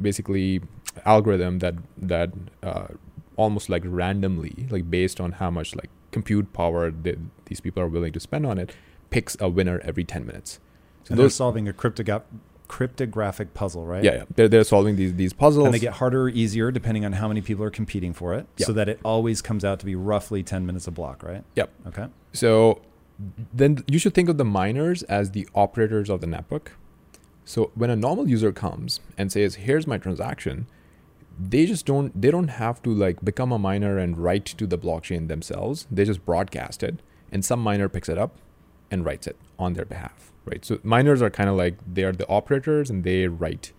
basically 0.00 0.62
algorithm 1.04 1.58
that 1.58 1.74
that 1.98 2.30
uh, 2.62 2.88
almost 3.36 3.68
like 3.68 3.82
randomly, 3.84 4.66
like 4.70 4.90
based 4.90 5.20
on 5.20 5.32
how 5.32 5.50
much 5.50 5.74
like 5.74 5.90
compute 6.12 6.52
power 6.52 6.90
that 6.90 7.18
these 7.46 7.60
people 7.60 7.82
are 7.82 7.88
willing 7.88 8.12
to 8.12 8.20
spend 8.20 8.46
on 8.46 8.58
it, 8.58 8.74
picks 9.10 9.36
a 9.40 9.48
winner 9.48 9.80
every 9.84 10.04
10 10.04 10.26
minutes. 10.26 10.58
So 11.04 11.12
And 11.12 11.20
they're 11.20 11.30
solving 11.30 11.68
a 11.68 11.72
cryptogra- 11.72 12.22
cryptographic 12.68 13.52
puzzle, 13.54 13.84
right? 13.86 14.04
yeah, 14.04 14.14
yeah, 14.14 14.24
they're, 14.36 14.48
they're 14.48 14.64
solving 14.64 14.96
these 14.96 15.14
these 15.14 15.32
puzzles. 15.32 15.64
And 15.66 15.74
they 15.74 15.78
get 15.78 15.94
harder 15.94 16.22
or 16.22 16.28
easier 16.28 16.70
depending 16.70 17.04
on 17.04 17.12
how 17.14 17.26
many 17.28 17.40
people 17.40 17.64
are 17.64 17.70
competing 17.70 18.12
for 18.12 18.34
it, 18.34 18.46
Yeah. 18.56 18.66
so 18.66 18.72
that 18.74 18.88
it 18.88 19.00
always 19.04 19.42
comes 19.42 19.64
out 19.64 19.80
to 19.80 19.86
be 19.86 19.94
roughly 19.96 20.42
10 20.42 20.64
minutes 20.66 20.86
a 20.86 20.90
block, 20.92 21.22
right? 21.22 21.42
Yep. 21.56 21.70
Okay. 21.88 22.06
So 22.32 22.80
then 23.52 23.84
you 23.86 23.98
should 23.98 24.14
think 24.14 24.28
of 24.28 24.38
the 24.38 24.44
miners 24.44 25.02
as 25.04 25.32
the 25.32 25.48
operators 25.54 26.08
of 26.08 26.20
the 26.20 26.26
network. 26.26 26.72
So 27.44 27.70
when 27.74 27.90
a 27.90 27.96
normal 27.96 28.28
user 28.28 28.52
comes 28.52 29.00
and 29.18 29.32
says, 29.32 29.56
"Here's 29.56 29.86
my 29.86 29.98
transaction," 29.98 30.66
they 31.40 31.64
just 31.64 31.86
don't 31.86 32.20
they 32.20 32.30
don't 32.30 32.48
have 32.48 32.82
to 32.82 32.92
like 32.92 33.24
become 33.24 33.50
a 33.50 33.58
miner 33.58 33.96
and 33.96 34.18
write 34.18 34.44
to 34.44 34.66
the 34.66 34.76
blockchain 34.76 35.28
themselves. 35.28 35.86
They 35.90 36.04
just 36.04 36.24
broadcast 36.26 36.82
it 36.82 37.00
and 37.32 37.44
some 37.44 37.60
miner 37.60 37.88
picks 37.88 38.08
it 38.08 38.18
up 38.18 38.36
and 38.90 39.04
writes 39.04 39.26
it 39.26 39.36
on 39.58 39.72
their 39.74 39.84
behalf, 39.84 40.32
right? 40.44 40.64
So 40.64 40.78
miners 40.82 41.22
are 41.22 41.30
kind 41.30 41.48
of 41.48 41.56
like 41.56 41.76
they 41.90 42.04
are 42.04 42.12
the 42.12 42.28
operators 42.28 42.90
and 42.90 43.04
they 43.04 43.26
write 43.28 43.72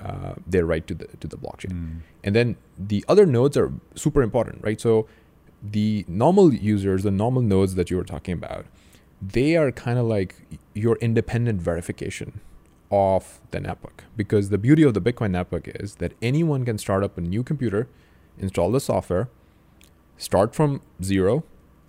uh, 0.00 0.34
they 0.46 0.62
write 0.62 0.86
to 0.88 0.94
the 0.94 1.06
to 1.20 1.28
the 1.28 1.36
blockchain. 1.36 1.72
Mm. 1.72 2.00
And 2.24 2.34
then 2.34 2.56
the 2.76 3.04
other 3.08 3.26
nodes 3.26 3.56
are 3.56 3.72
super 3.94 4.22
important, 4.22 4.64
right? 4.64 4.80
So 4.80 5.06
the 5.62 6.04
normal 6.08 6.52
users, 6.52 7.04
the 7.04 7.10
normal 7.10 7.42
nodes 7.42 7.76
that 7.76 7.90
you 7.90 7.96
were 7.96 8.04
talking 8.04 8.34
about, 8.34 8.66
they 9.22 9.56
are 9.56 9.70
kind 9.70 9.98
of 9.98 10.06
like 10.06 10.34
your 10.74 10.96
independent 10.96 11.62
verification 11.62 12.40
of 12.94 13.40
the 13.50 13.60
network 13.60 14.04
because 14.16 14.50
the 14.50 14.58
beauty 14.58 14.84
of 14.84 14.94
the 14.94 15.00
Bitcoin 15.00 15.32
network 15.32 15.66
is 15.66 15.96
that 15.96 16.12
anyone 16.22 16.64
can 16.64 16.78
start 16.78 17.02
up 17.02 17.18
a 17.18 17.20
new 17.20 17.42
computer, 17.42 17.88
install 18.38 18.70
the 18.70 18.80
software, 18.80 19.28
start 20.16 20.54
from 20.54 20.80
zero, 21.02 21.42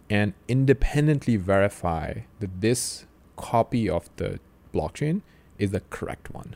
and 0.10 0.34
independently 0.48 1.36
verify 1.36 2.22
that 2.40 2.62
this 2.62 3.06
copy 3.36 3.88
of 3.88 4.10
the 4.16 4.40
blockchain 4.74 5.22
is 5.60 5.72
the 5.72 5.82
correct 5.92 6.34
one. 6.34 6.56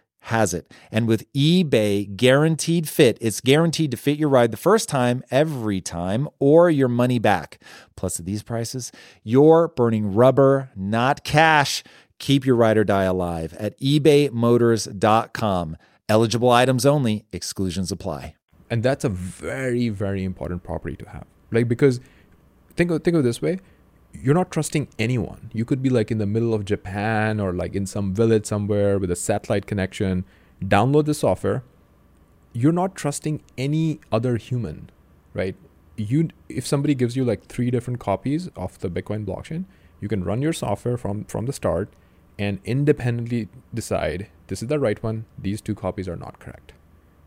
has 0.21 0.53
it. 0.53 0.71
And 0.91 1.07
with 1.07 1.31
eBay 1.33 2.15
guaranteed 2.15 2.87
fit, 2.87 3.17
it's 3.21 3.41
guaranteed 3.41 3.91
to 3.91 3.97
fit 3.97 4.17
your 4.17 4.29
ride 4.29 4.51
the 4.51 4.57
first 4.57 4.89
time, 4.89 5.23
every 5.31 5.81
time, 5.81 6.29
or 6.39 6.69
your 6.69 6.87
money 6.87 7.19
back. 7.19 7.59
Plus, 7.95 8.19
at 8.19 8.25
these 8.25 8.43
prices, 8.43 8.91
you're 9.23 9.67
burning 9.67 10.13
rubber, 10.13 10.69
not 10.75 11.23
cash. 11.23 11.83
Keep 12.19 12.45
your 12.45 12.55
ride 12.55 12.77
or 12.77 12.83
die 12.83 13.03
alive 13.03 13.53
at 13.55 13.79
ebaymotors.com. 13.79 15.77
Eligible 16.07 16.49
items 16.49 16.85
only, 16.85 17.25
exclusions 17.31 17.91
apply 17.91 18.35
and 18.71 18.81
that's 18.81 19.03
a 19.03 19.09
very 19.09 19.89
very 19.89 20.23
important 20.23 20.63
property 20.63 20.95
to 20.95 21.07
have 21.07 21.25
like 21.51 21.67
because 21.67 21.99
think 22.75 22.89
of 22.89 23.03
think 23.03 23.15
of 23.15 23.23
this 23.23 23.41
way 23.41 23.59
you're 24.13 24.35
not 24.35 24.51
trusting 24.51 24.87
anyone. 24.99 25.49
You 25.53 25.65
could 25.65 25.81
be 25.81 25.89
like 25.89 26.11
in 26.11 26.17
the 26.17 26.25
middle 26.25 26.53
of 26.53 26.65
japan 26.65 27.39
or 27.39 27.53
like 27.53 27.75
in 27.75 27.85
some 27.85 28.13
village 28.13 28.45
somewhere 28.45 28.99
with 28.99 29.11
a 29.11 29.15
satellite 29.15 29.65
connection. 29.65 30.25
Download 30.63 31.05
the 31.05 31.13
software. 31.13 31.63
You're 32.53 32.73
not 32.73 32.95
trusting 32.95 33.41
any 33.57 33.99
other 34.11 34.37
human 34.37 34.89
right? 35.33 35.55
You 35.95 36.29
if 36.49 36.67
somebody 36.67 36.95
gives 36.95 37.15
you 37.15 37.23
like 37.23 37.45
three 37.45 37.71
different 37.71 37.99
copies 37.99 38.49
of 38.55 38.79
the 38.79 38.89
bitcoin 38.89 39.25
blockchain 39.25 39.65
you 40.01 40.07
can 40.07 40.23
run 40.23 40.41
your 40.41 40.53
software 40.53 40.97
from 40.97 41.25
from 41.25 41.45
the 41.45 41.53
start 41.53 41.93
and 42.39 42.59
independently 42.65 43.47
decide 43.73 44.27
this 44.47 44.61
is 44.61 44.67
the 44.67 44.79
right 44.79 45.01
one 45.03 45.25
these 45.37 45.61
two 45.61 45.75
copies 45.75 46.07
are 46.09 46.15
not 46.15 46.39
correct 46.39 46.73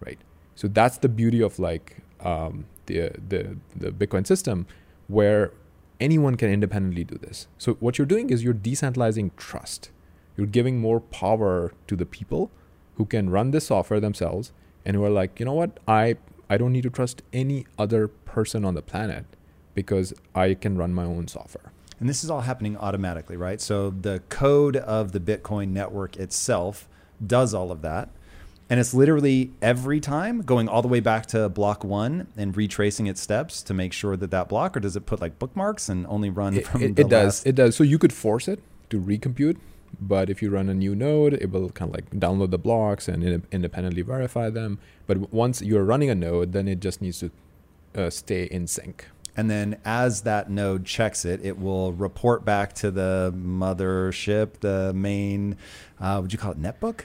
right? 0.04 0.18
So 0.54 0.68
that's 0.68 0.98
the 0.98 1.08
beauty 1.08 1.42
of 1.42 1.58
like 1.58 1.98
um, 2.20 2.66
the 2.86 3.10
the 3.28 3.56
the 3.76 3.90
Bitcoin 3.90 4.26
system, 4.26 4.66
where 5.08 5.52
anyone 6.00 6.36
can 6.36 6.50
independently 6.50 7.04
do 7.04 7.16
this. 7.16 7.46
So 7.58 7.74
what 7.74 7.98
you're 7.98 8.06
doing 8.06 8.30
is 8.30 8.42
you're 8.42 8.54
decentralizing 8.54 9.30
trust. 9.36 9.90
You're 10.36 10.46
giving 10.46 10.80
more 10.80 11.00
power 11.00 11.72
to 11.86 11.96
the 11.96 12.06
people 12.06 12.50
who 12.96 13.04
can 13.04 13.30
run 13.30 13.50
this 13.50 13.66
software 13.66 14.00
themselves 14.00 14.52
and 14.84 14.96
who 14.96 15.04
are 15.04 15.10
like, 15.10 15.38
you 15.38 15.46
know 15.46 15.54
what, 15.54 15.78
I 15.86 16.16
I 16.50 16.58
don't 16.58 16.72
need 16.72 16.82
to 16.82 16.90
trust 16.90 17.22
any 17.32 17.66
other 17.78 18.08
person 18.08 18.64
on 18.64 18.74
the 18.74 18.82
planet 18.82 19.24
because 19.74 20.12
I 20.34 20.54
can 20.54 20.76
run 20.76 20.92
my 20.92 21.04
own 21.04 21.26
software. 21.26 21.72
And 21.98 22.08
this 22.08 22.22
is 22.22 22.30
all 22.30 22.42
happening 22.42 22.76
automatically, 22.76 23.36
right? 23.36 23.60
So 23.60 23.90
the 23.90 24.22
code 24.28 24.76
of 24.76 25.12
the 25.12 25.20
Bitcoin 25.20 25.68
network 25.68 26.16
itself 26.16 26.88
does 27.24 27.54
all 27.54 27.72
of 27.72 27.82
that. 27.82 28.10
And 28.74 28.80
it's 28.80 28.92
literally 28.92 29.52
every 29.62 30.00
time 30.00 30.42
going 30.42 30.68
all 30.68 30.82
the 30.82 30.88
way 30.88 30.98
back 30.98 31.26
to 31.26 31.48
block 31.48 31.84
one 31.84 32.26
and 32.36 32.56
retracing 32.56 33.06
its 33.06 33.20
steps 33.20 33.62
to 33.62 33.72
make 33.72 33.92
sure 33.92 34.16
that 34.16 34.32
that 34.32 34.48
block, 34.48 34.76
or 34.76 34.80
does 34.80 34.96
it 34.96 35.06
put 35.06 35.20
like 35.20 35.38
bookmarks 35.38 35.88
and 35.88 36.04
only 36.08 36.28
run 36.28 36.56
It, 36.56 36.66
from 36.66 36.82
it, 36.82 36.98
it 36.98 37.08
does. 37.08 37.46
It 37.46 37.54
does. 37.54 37.76
So 37.76 37.84
you 37.84 38.00
could 38.00 38.12
force 38.12 38.48
it 38.48 38.58
to 38.90 39.00
recompute, 39.00 39.58
but 40.00 40.28
if 40.28 40.42
you 40.42 40.50
run 40.50 40.68
a 40.68 40.74
new 40.74 40.96
node, 40.96 41.34
it 41.34 41.52
will 41.52 41.70
kind 41.70 41.88
of 41.88 41.94
like 41.94 42.10
download 42.10 42.50
the 42.50 42.58
blocks 42.58 43.06
and 43.06 43.22
in- 43.22 43.46
independently 43.52 44.02
verify 44.02 44.50
them. 44.50 44.80
But 45.06 45.32
once 45.32 45.62
you're 45.62 45.84
running 45.84 46.10
a 46.10 46.16
node, 46.16 46.50
then 46.50 46.66
it 46.66 46.80
just 46.80 47.00
needs 47.00 47.20
to 47.20 47.30
uh, 47.94 48.10
stay 48.10 48.46
in 48.46 48.66
sync. 48.66 49.06
And 49.36 49.48
then 49.48 49.78
as 49.84 50.22
that 50.22 50.50
node 50.50 50.84
checks 50.84 51.24
it, 51.24 51.44
it 51.44 51.60
will 51.60 51.92
report 51.92 52.44
back 52.44 52.72
to 52.72 52.90
the 52.90 53.32
mothership, 53.36 54.54
the 54.58 54.92
main, 54.92 55.58
uh, 56.00 56.18
would 56.20 56.32
you 56.32 56.40
call 56.40 56.50
it 56.50 56.60
netbook? 56.60 57.02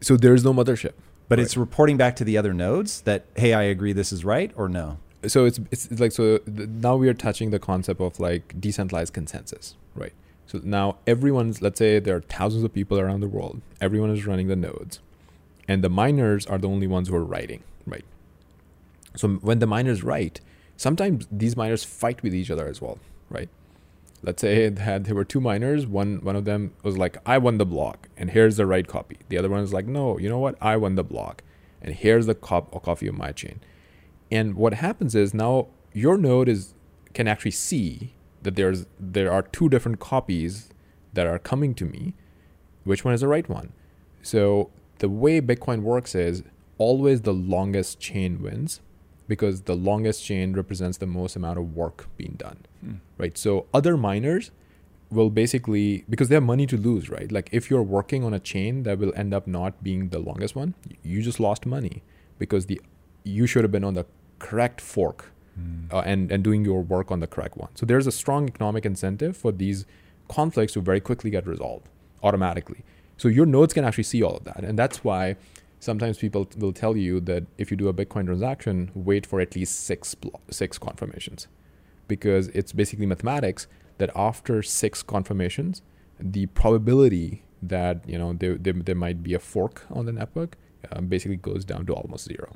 So 0.00 0.16
there 0.16 0.34
is 0.34 0.44
no 0.44 0.52
mothership. 0.52 0.92
But 1.28 1.38
Right. 1.38 1.44
it's 1.44 1.56
reporting 1.56 1.96
back 1.96 2.16
to 2.16 2.24
the 2.24 2.38
other 2.38 2.54
nodes 2.54 3.02
that, 3.02 3.26
hey, 3.36 3.52
I 3.52 3.62
agree 3.64 3.92
this 3.92 4.12
is 4.12 4.24
right 4.24 4.50
or 4.56 4.68
no? 4.68 4.98
so 5.26 5.46
it's, 5.46 5.58
it's 5.72 5.86
it's 5.86 6.00
like 6.00 6.12
so 6.12 6.38
th- 6.38 6.68
now 6.68 6.94
we 6.94 7.08
are 7.08 7.12
touching 7.14 7.50
the 7.50 7.58
concept 7.58 8.00
of 8.00 8.20
like 8.20 8.54
decentralized 8.60 9.12
consensus 9.12 9.74
right 9.96 10.12
so 10.46 10.60
now 10.62 10.96
everyone's 11.08 11.60
let's 11.60 11.76
say 11.80 11.98
there 11.98 12.14
are 12.14 12.20
thousands 12.20 12.62
of 12.62 12.72
people 12.72 13.00
around 13.00 13.18
the 13.18 13.26
world 13.26 13.60
everyone 13.80 14.10
is 14.10 14.24
running 14.26 14.46
the 14.46 14.54
nodes 14.54 15.00
and 15.66 15.82
the 15.82 15.88
miners 15.90 16.46
are 16.46 16.56
the 16.56 16.68
only 16.68 16.86
ones 16.86 17.08
who 17.08 17.16
are 17.16 17.24
writing 17.24 17.64
right 17.84 18.04
so 19.16 19.26
when 19.28 19.58
the 19.58 19.66
miners 19.66 20.04
write 20.04 20.40
sometimes 20.76 21.26
these 21.32 21.56
miners 21.56 21.82
fight 21.82 22.22
with 22.22 22.32
each 22.32 22.48
other 22.48 22.68
as 22.68 22.80
well 22.80 22.96
right 23.28 23.48
let's 24.22 24.40
say 24.40 24.68
that 24.68 25.04
there 25.04 25.14
were 25.14 25.24
two 25.24 25.40
miners. 25.40 25.86
One 25.86 26.18
one 26.22 26.36
of 26.36 26.44
them 26.44 26.72
was 26.82 26.98
like 26.98 27.16
i 27.26 27.38
won 27.38 27.58
the 27.58 27.66
block 27.66 28.08
and 28.16 28.30
here's 28.30 28.56
the 28.56 28.66
right 28.66 28.86
copy. 28.86 29.18
The 29.28 29.38
other 29.38 29.48
one 29.48 29.60
is 29.60 29.72
like 29.72 29.86
no 29.86 30.18
you 30.18 30.28
know 30.28 30.38
what? 30.38 30.56
I 30.60 30.76
won 30.76 30.94
the 30.94 31.04
block 31.04 31.42
and 31.80 31.94
here's 31.94 32.26
the 32.26 32.34
cop- 32.34 32.82
copy 32.82 33.06
of 33.06 33.14
my 33.16 33.32
chain. 33.32 33.60
And 34.30 34.56
what 34.56 34.74
happens 34.74 35.14
is 35.14 35.32
now 35.32 35.68
your 35.92 36.16
node 36.16 36.48
is 36.48 36.74
can 37.14 37.28
actually 37.28 37.52
see 37.52 38.14
that 38.42 38.56
there's 38.56 38.86
there 38.98 39.32
are 39.32 39.42
two 39.42 39.68
different 39.68 40.00
copies 40.00 40.70
that 41.12 41.26
are 41.26 41.38
coming 41.38 41.74
to 41.74 41.84
me. 41.84 42.14
Which 42.84 43.04
one 43.04 43.14
is 43.14 43.20
the 43.20 43.28
right 43.28 43.48
one? 43.48 43.72
So 44.22 44.70
the 44.98 45.08
way 45.08 45.40
bitcoin 45.40 45.82
works 45.82 46.14
is 46.14 46.42
always 46.76 47.22
the 47.22 47.34
longest 47.34 48.00
chain 48.00 48.42
wins 48.42 48.80
because 49.28 49.62
the 49.62 49.76
longest 49.76 50.24
chain 50.24 50.52
represents 50.54 50.98
the 50.98 51.06
most 51.06 51.36
amount 51.36 51.58
of 51.58 51.74
work 51.74 52.06
being 52.16 52.34
done 52.38 52.58
right? 53.18 53.36
So 53.38 53.66
other 53.72 53.96
miners 53.96 54.50
will 55.10 55.30
basically 55.30 56.04
because 56.08 56.28
they 56.28 56.34
have 56.34 56.42
money 56.42 56.66
to 56.66 56.76
lose 56.76 57.08
right? 57.08 57.30
Like 57.30 57.48
if 57.52 57.70
you're 57.70 57.82
working 57.82 58.24
on 58.24 58.34
a 58.34 58.40
chain 58.40 58.82
that 58.84 58.98
will 58.98 59.12
end 59.16 59.32
up 59.34 59.46
not 59.46 59.82
being 59.82 60.08
the 60.08 60.18
longest 60.18 60.54
one 60.56 60.74
you 61.02 61.22
just 61.22 61.40
lost 61.40 61.66
money 61.66 62.02
because 62.38 62.66
the 62.66 62.80
you 63.24 63.46
should 63.46 63.64
have 63.64 63.72
been 63.72 63.84
on 63.84 63.94
the 63.94 64.06
correct 64.38 64.80
fork 64.80 65.32
uh, 65.92 66.00
and 66.00 66.30
and 66.30 66.44
doing 66.44 66.64
your 66.64 66.82
work 66.82 67.10
on 67.10 67.20
the 67.20 67.26
correct 67.26 67.56
one. 67.56 67.68
So 67.74 67.84
there's 67.84 68.06
a 68.06 68.12
strong 68.12 68.48
economic 68.48 68.86
incentive 68.86 69.36
for 69.36 69.50
these 69.52 69.84
conflicts 70.28 70.74
to 70.74 70.80
very 70.80 71.00
quickly 71.00 71.30
get 71.30 71.46
resolved 71.46 71.88
automatically. 72.22 72.84
So 73.16 73.26
your 73.28 73.46
nodes 73.46 73.74
can 73.74 73.84
actually 73.84 74.04
see 74.04 74.22
all 74.22 74.36
of 74.36 74.44
that 74.44 74.60
and 74.62 74.78
that's 74.78 75.02
why 75.02 75.36
sometimes 75.80 76.18
people 76.18 76.48
will 76.56 76.72
tell 76.72 76.96
you 76.96 77.20
that 77.20 77.44
if 77.56 77.70
you 77.70 77.76
do 77.76 77.88
a 77.88 77.94
bitcoin 77.94 78.26
transaction 78.26 78.90
wait 78.94 79.24
for 79.26 79.40
at 79.40 79.54
least 79.54 79.80
six 79.80 80.16
six 80.50 80.78
confirmations 80.78 81.46
because 82.08 82.48
it's 82.48 82.72
basically 82.72 83.06
mathematics 83.06 83.66
that 83.98 84.10
after 84.16 84.62
six 84.62 85.02
confirmations, 85.02 85.82
the 86.18 86.46
probability 86.46 87.42
that 87.62 88.08
you 88.08 88.18
know 88.18 88.32
there, 88.32 88.56
there, 88.56 88.72
there 88.72 88.94
might 88.94 89.22
be 89.22 89.34
a 89.34 89.38
fork 89.38 89.84
on 89.90 90.06
the 90.06 90.12
network 90.12 90.56
um, 90.92 91.06
basically 91.06 91.36
goes 91.36 91.64
down 91.64 91.84
to 91.86 91.92
almost 91.92 92.24
zero. 92.24 92.50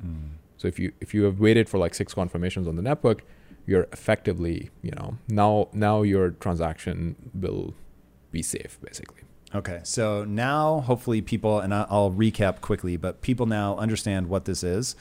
So 0.57 0.67
if 0.67 0.79
you 0.79 0.91
if 0.99 1.13
you 1.13 1.23
have 1.23 1.39
waited 1.39 1.69
for 1.69 1.77
like 1.77 1.93
six 1.93 2.13
confirmations 2.13 2.67
on 2.67 2.75
the 2.75 2.81
network, 2.81 3.23
you're 3.65 3.87
effectively 3.93 4.71
you 4.81 4.91
know 4.91 5.17
now 5.27 5.69
now 5.73 6.01
your 6.01 6.31
transaction 6.31 7.31
will 7.33 7.73
be 8.31 8.41
safe 8.41 8.79
basically. 8.81 9.21
Okay, 9.55 9.81
so 9.83 10.23
now 10.23 10.79
hopefully 10.79 11.21
people, 11.21 11.59
and 11.59 11.73
I'll 11.73 12.11
recap 12.11 12.61
quickly, 12.61 12.97
but 12.97 13.21
people 13.21 13.45
now 13.45 13.77
understand 13.77 14.27
what 14.27 14.45
this 14.45 14.63
is. 14.63 14.95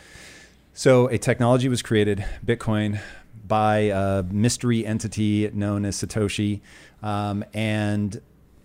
So 0.75 1.07
a 1.07 1.17
technology 1.17 1.71
was 1.71 1.81
created, 1.81 2.23
Bitcoin, 2.45 3.01
by 3.47 3.79
a 3.79 4.23
mystery 4.31 4.85
entity 4.85 5.51
known 5.55 5.87
as 5.87 5.97
Satoshi, 5.97 6.61
um, 7.03 7.45
and 7.55 8.21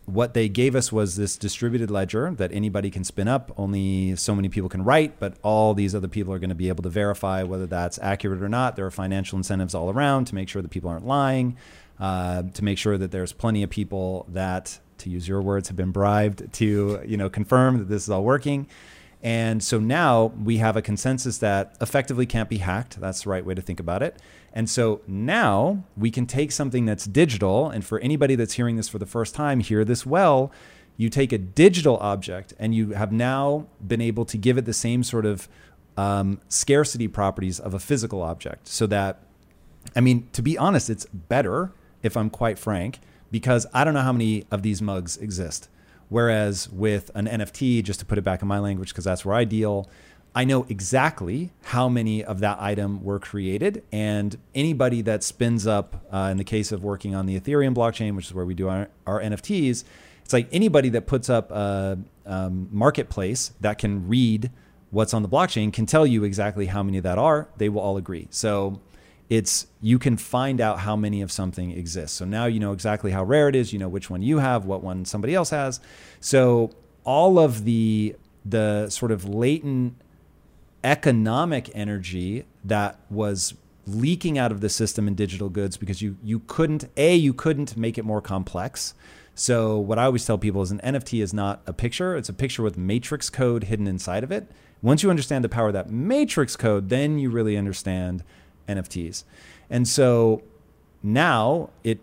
what 0.05 0.33
they 0.33 0.47
gave 0.49 0.75
us 0.75 0.91
was 0.91 1.15
this 1.15 1.37
distributed 1.37 1.89
ledger 1.89 2.31
that 2.35 2.51
anybody 2.53 2.89
can 2.89 3.03
spin 3.03 3.27
up. 3.27 3.51
Only 3.57 4.15
so 4.15 4.33
many 4.35 4.47
people 4.47 4.69
can 4.69 4.83
write, 4.83 5.19
but 5.19 5.35
all 5.41 5.73
these 5.73 5.93
other 5.93 6.07
people 6.07 6.33
are 6.33 6.39
going 6.39 6.49
to 6.49 6.55
be 6.55 6.69
able 6.69 6.83
to 6.83 6.89
verify 6.89 7.43
whether 7.43 7.65
that's 7.65 7.99
accurate 7.99 8.41
or 8.41 8.47
not. 8.49 8.77
There 8.77 8.85
are 8.85 8.91
financial 8.91 9.37
incentives 9.37 9.75
all 9.75 9.89
around 9.89 10.25
to 10.25 10.35
make 10.35 10.47
sure 10.47 10.61
that 10.61 10.69
people 10.69 10.89
aren't 10.89 11.05
lying, 11.05 11.57
uh, 11.99 12.43
to 12.53 12.63
make 12.63 12.77
sure 12.77 12.97
that 12.97 13.11
there's 13.11 13.33
plenty 13.33 13.63
of 13.63 13.69
people 13.69 14.25
that, 14.29 14.79
to 14.99 15.09
use 15.09 15.27
your 15.27 15.41
words, 15.41 15.67
have 15.67 15.77
been 15.77 15.91
bribed 15.91 16.51
to 16.53 17.01
you 17.05 17.17
know 17.17 17.29
confirm 17.29 17.79
that 17.79 17.89
this 17.89 18.03
is 18.03 18.09
all 18.09 18.23
working. 18.23 18.67
And 19.23 19.63
so 19.63 19.79
now 19.79 20.31
we 20.43 20.57
have 20.57 20.77
a 20.77 20.81
consensus 20.81 21.39
that 21.39 21.75
effectively 21.81 22.27
can't 22.27 22.49
be 22.49 22.59
hacked. 22.59 22.99
That's 22.99 23.23
the 23.23 23.29
right 23.29 23.43
way 23.43 23.55
to 23.55 23.61
think 23.61 23.79
about 23.79 24.03
it. 24.03 24.21
And 24.53 24.69
so 24.69 25.01
now 25.07 25.83
we 25.97 26.11
can 26.11 26.27
take 26.27 26.51
something 26.51 26.85
that's 26.85 27.05
digital, 27.05 27.69
and 27.69 27.83
for 27.83 27.99
anybody 27.99 28.35
that's 28.35 28.53
hearing 28.53 28.75
this 28.75 28.87
for 28.87 28.99
the 28.99 29.05
first 29.05 29.33
time, 29.33 29.59
hear 29.59 29.83
this 29.83 30.05
well. 30.05 30.51
You 30.99 31.09
take 31.09 31.31
a 31.31 31.37
digital 31.37 31.97
object 31.97 32.55
and 32.57 32.73
you 32.73 32.91
have 32.91 33.11
now 33.11 33.67
been 33.85 34.01
able 34.01 34.25
to 34.25 34.37
give 34.37 34.57
it 34.57 34.65
the 34.65 34.73
same 34.73 35.03
sort 35.03 35.27
of 35.27 35.47
um, 35.95 36.41
scarcity 36.49 37.07
properties 37.07 37.59
of 37.59 37.75
a 37.75 37.79
physical 37.79 38.23
object 38.23 38.67
so 38.67 38.87
that 38.87 39.19
I 39.95 40.01
mean, 40.01 40.27
to 40.33 40.41
be 40.41 40.57
honest, 40.57 40.89
it's 40.89 41.05
better 41.05 41.71
if 42.03 42.17
I'm 42.17 42.29
quite 42.29 42.59
frank, 42.59 42.99
because 43.31 43.65
I 43.73 43.83
don't 43.83 43.93
know 43.93 44.01
how 44.01 44.13
many 44.13 44.45
of 44.51 44.61
these 44.61 44.81
mugs 44.81 45.17
exist. 45.17 45.69
Whereas 46.09 46.69
with 46.69 47.11
an 47.15 47.27
NFT, 47.27 47.83
just 47.83 47.99
to 47.99 48.05
put 48.05 48.17
it 48.17 48.23
back 48.23 48.41
in 48.41 48.47
my 48.47 48.59
language, 48.59 48.89
because 48.89 49.03
that's 49.03 49.25
where 49.25 49.35
I 49.35 49.43
deal, 49.43 49.89
I 50.33 50.45
know 50.45 50.65
exactly 50.69 51.51
how 51.63 51.89
many 51.89 52.23
of 52.23 52.39
that 52.39 52.61
item 52.61 53.03
were 53.03 53.19
created. 53.19 53.83
And 53.91 54.37
anybody 54.53 55.01
that 55.01 55.23
spins 55.23 55.65
up, 55.67 56.05
uh, 56.11 56.29
in 56.31 56.37
the 56.37 56.43
case 56.43 56.71
of 56.71 56.83
working 56.83 57.15
on 57.15 57.25
the 57.25 57.39
Ethereum 57.39 57.73
blockchain, 57.73 58.15
which 58.15 58.27
is 58.27 58.33
where 58.33 58.45
we 58.45 58.53
do 58.53 58.69
our, 58.69 58.89
our 59.05 59.19
NFTs, 59.19 59.83
it's 60.23 60.33
like 60.33 60.47
anybody 60.51 60.89
that 60.89 61.07
puts 61.07 61.29
up 61.29 61.51
a 61.51 61.97
um, 62.25 62.69
marketplace 62.71 63.53
that 63.61 63.77
can 63.77 64.07
read 64.07 64.51
what's 64.91 65.13
on 65.13 65.21
the 65.21 65.29
blockchain 65.29 65.71
can 65.71 65.85
tell 65.85 66.05
you 66.05 66.23
exactly 66.23 66.67
how 66.67 66.83
many 66.83 66.99
that 66.99 67.17
are. 67.17 67.47
They 67.57 67.69
will 67.69 67.81
all 67.81 67.97
agree. 67.97 68.27
So 68.29 68.79
it's 69.29 69.67
you 69.81 69.99
can 69.99 70.15
find 70.17 70.61
out 70.61 70.79
how 70.79 70.95
many 70.95 71.21
of 71.21 71.31
something 71.31 71.71
exists. 71.71 72.15
So 72.17 72.25
now 72.25 72.45
you 72.45 72.59
know 72.59 72.71
exactly 72.71 73.11
how 73.11 73.23
rare 73.23 73.49
it 73.49 73.55
is. 73.55 73.73
You 73.73 73.79
know 73.79 73.89
which 73.89 74.09
one 74.09 74.21
you 74.21 74.39
have, 74.39 74.65
what 74.65 74.83
one 74.83 75.05
somebody 75.05 75.35
else 75.35 75.49
has. 75.49 75.79
So 76.19 76.71
all 77.03 77.39
of 77.39 77.65
the 77.65 78.15
the 78.45 78.89
sort 78.89 79.11
of 79.11 79.27
latent 79.27 79.95
economic 80.83 81.69
energy 81.75 82.45
that 82.63 82.99
was 83.09 83.53
leaking 83.85 84.37
out 84.37 84.51
of 84.51 84.61
the 84.61 84.69
system 84.69 85.07
in 85.07 85.15
digital 85.15 85.49
goods 85.49 85.77
because 85.77 86.01
you 86.01 86.17
you 86.23 86.39
couldn't 86.39 86.85
a 86.95 87.15
you 87.15 87.33
couldn't 87.33 87.75
make 87.75 87.97
it 87.97 88.05
more 88.05 88.21
complex. 88.21 88.93
So 89.35 89.77
what 89.77 89.99
I 89.99 90.05
always 90.05 90.25
tell 90.25 90.37
people 90.37 90.61
is 90.61 90.71
an 90.71 90.79
NFT 90.79 91.21
is 91.21 91.33
not 91.33 91.61
a 91.65 91.73
picture; 91.73 92.15
it's 92.15 92.29
a 92.29 92.33
picture 92.33 92.63
with 92.63 92.77
matrix 92.77 93.29
code 93.29 93.65
hidden 93.65 93.87
inside 93.87 94.23
of 94.23 94.31
it. 94.31 94.49
Once 94.81 95.03
you 95.03 95.09
understand 95.09 95.43
the 95.43 95.49
power 95.49 95.67
of 95.67 95.73
that 95.73 95.89
matrix 95.89 96.55
code, 96.55 96.89
then 96.89 97.17
you 97.19 97.29
really 97.29 97.57
understand 97.57 98.23
NFTs. 98.67 99.23
And 99.69 99.87
so 99.87 100.41
now 101.03 101.69
it 101.83 101.99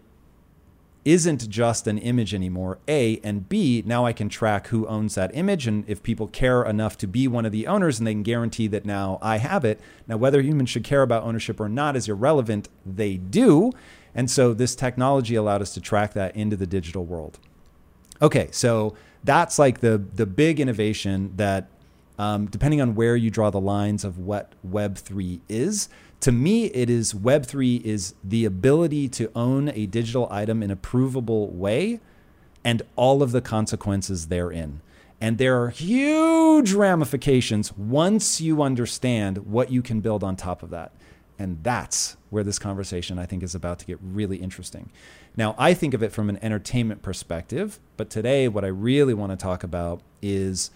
isn't 1.04 1.48
just 1.50 1.86
an 1.86 1.98
image 1.98 2.32
anymore. 2.32 2.78
A 2.88 3.20
and 3.22 3.48
B, 3.48 3.82
now 3.84 4.06
I 4.06 4.12
can 4.12 4.28
track 4.28 4.68
who 4.68 4.86
owns 4.86 5.14
that 5.16 5.34
image. 5.34 5.66
And 5.66 5.84
if 5.86 6.02
people 6.02 6.28
care 6.28 6.64
enough 6.64 6.96
to 6.98 7.06
be 7.06 7.28
one 7.28 7.44
of 7.44 7.52
the 7.52 7.66
owners 7.66 7.98
and 7.98 8.06
they 8.06 8.14
can 8.14 8.22
guarantee 8.22 8.66
that 8.68 8.84
now 8.84 9.18
I 9.20 9.36
have 9.36 9.64
it. 9.64 9.80
Now, 10.08 10.16
whether 10.16 10.40
humans 10.40 10.70
should 10.70 10.84
care 10.84 11.02
about 11.02 11.22
ownership 11.24 11.60
or 11.60 11.68
not 11.68 11.96
is 11.96 12.08
irrelevant. 12.08 12.68
They 12.86 13.16
do. 13.16 13.72
And 14.14 14.30
so 14.30 14.54
this 14.54 14.74
technology 14.74 15.34
allowed 15.34 15.60
us 15.60 15.74
to 15.74 15.80
track 15.80 16.14
that 16.14 16.34
into 16.36 16.56
the 16.56 16.66
digital 16.66 17.04
world. 17.04 17.38
Okay, 18.22 18.48
so 18.52 18.94
that's 19.24 19.58
like 19.58 19.80
the 19.80 19.98
the 19.98 20.26
big 20.26 20.60
innovation 20.60 21.32
that, 21.36 21.68
um, 22.18 22.46
depending 22.46 22.80
on 22.80 22.94
where 22.94 23.16
you 23.16 23.30
draw 23.30 23.50
the 23.50 23.60
lines 23.60 24.04
of 24.04 24.18
what 24.18 24.52
Web 24.62 24.96
three 24.96 25.40
is, 25.48 25.88
to 26.24 26.32
me 26.32 26.64
it 26.68 26.88
is 26.88 27.14
Web 27.14 27.44
three 27.44 27.82
is 27.84 28.14
the 28.24 28.46
ability 28.46 29.10
to 29.10 29.30
own 29.34 29.68
a 29.68 29.84
digital 29.84 30.26
item 30.30 30.62
in 30.62 30.70
a 30.70 30.76
provable 30.76 31.50
way, 31.50 32.00
and 32.64 32.80
all 32.96 33.22
of 33.22 33.30
the 33.30 33.42
consequences 33.42 34.28
therein. 34.28 34.80
And 35.20 35.36
there 35.36 35.62
are 35.62 35.68
huge 35.68 36.72
ramifications 36.72 37.76
once 37.76 38.40
you 38.40 38.62
understand 38.62 39.36
what 39.46 39.70
you 39.70 39.82
can 39.82 40.00
build 40.00 40.24
on 40.24 40.34
top 40.34 40.62
of 40.62 40.70
that. 40.70 40.92
And 41.38 41.62
that's 41.62 42.16
where 42.30 42.42
this 42.42 42.58
conversation, 42.58 43.18
I 43.18 43.26
think, 43.26 43.42
is 43.42 43.54
about 43.54 43.78
to 43.80 43.86
get 43.86 43.98
really 44.00 44.38
interesting. 44.38 44.88
Now, 45.36 45.54
I 45.58 45.74
think 45.74 45.92
of 45.92 46.02
it 46.02 46.10
from 46.10 46.30
an 46.30 46.38
entertainment 46.40 47.02
perspective, 47.02 47.78
but 47.98 48.08
today, 48.08 48.48
what 48.48 48.64
I 48.64 48.68
really 48.68 49.12
want 49.12 49.32
to 49.32 49.36
talk 49.36 49.62
about 49.62 50.00
is 50.22 50.70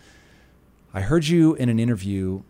I 0.93 1.01
heard 1.01 1.27
you 1.27 1.55
in 1.55 1.71
an 1.71 1.81
interview 1.81 2.43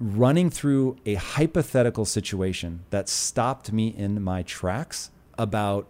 running 0.00 0.50
through 0.50 0.96
a 1.06 1.14
hypothetical 1.14 2.04
situation 2.04 2.84
that 2.90 3.08
stopped 3.08 3.72
me 3.72 3.88
in 3.88 4.22
my 4.22 4.42
tracks 4.42 5.10
about 5.38 5.86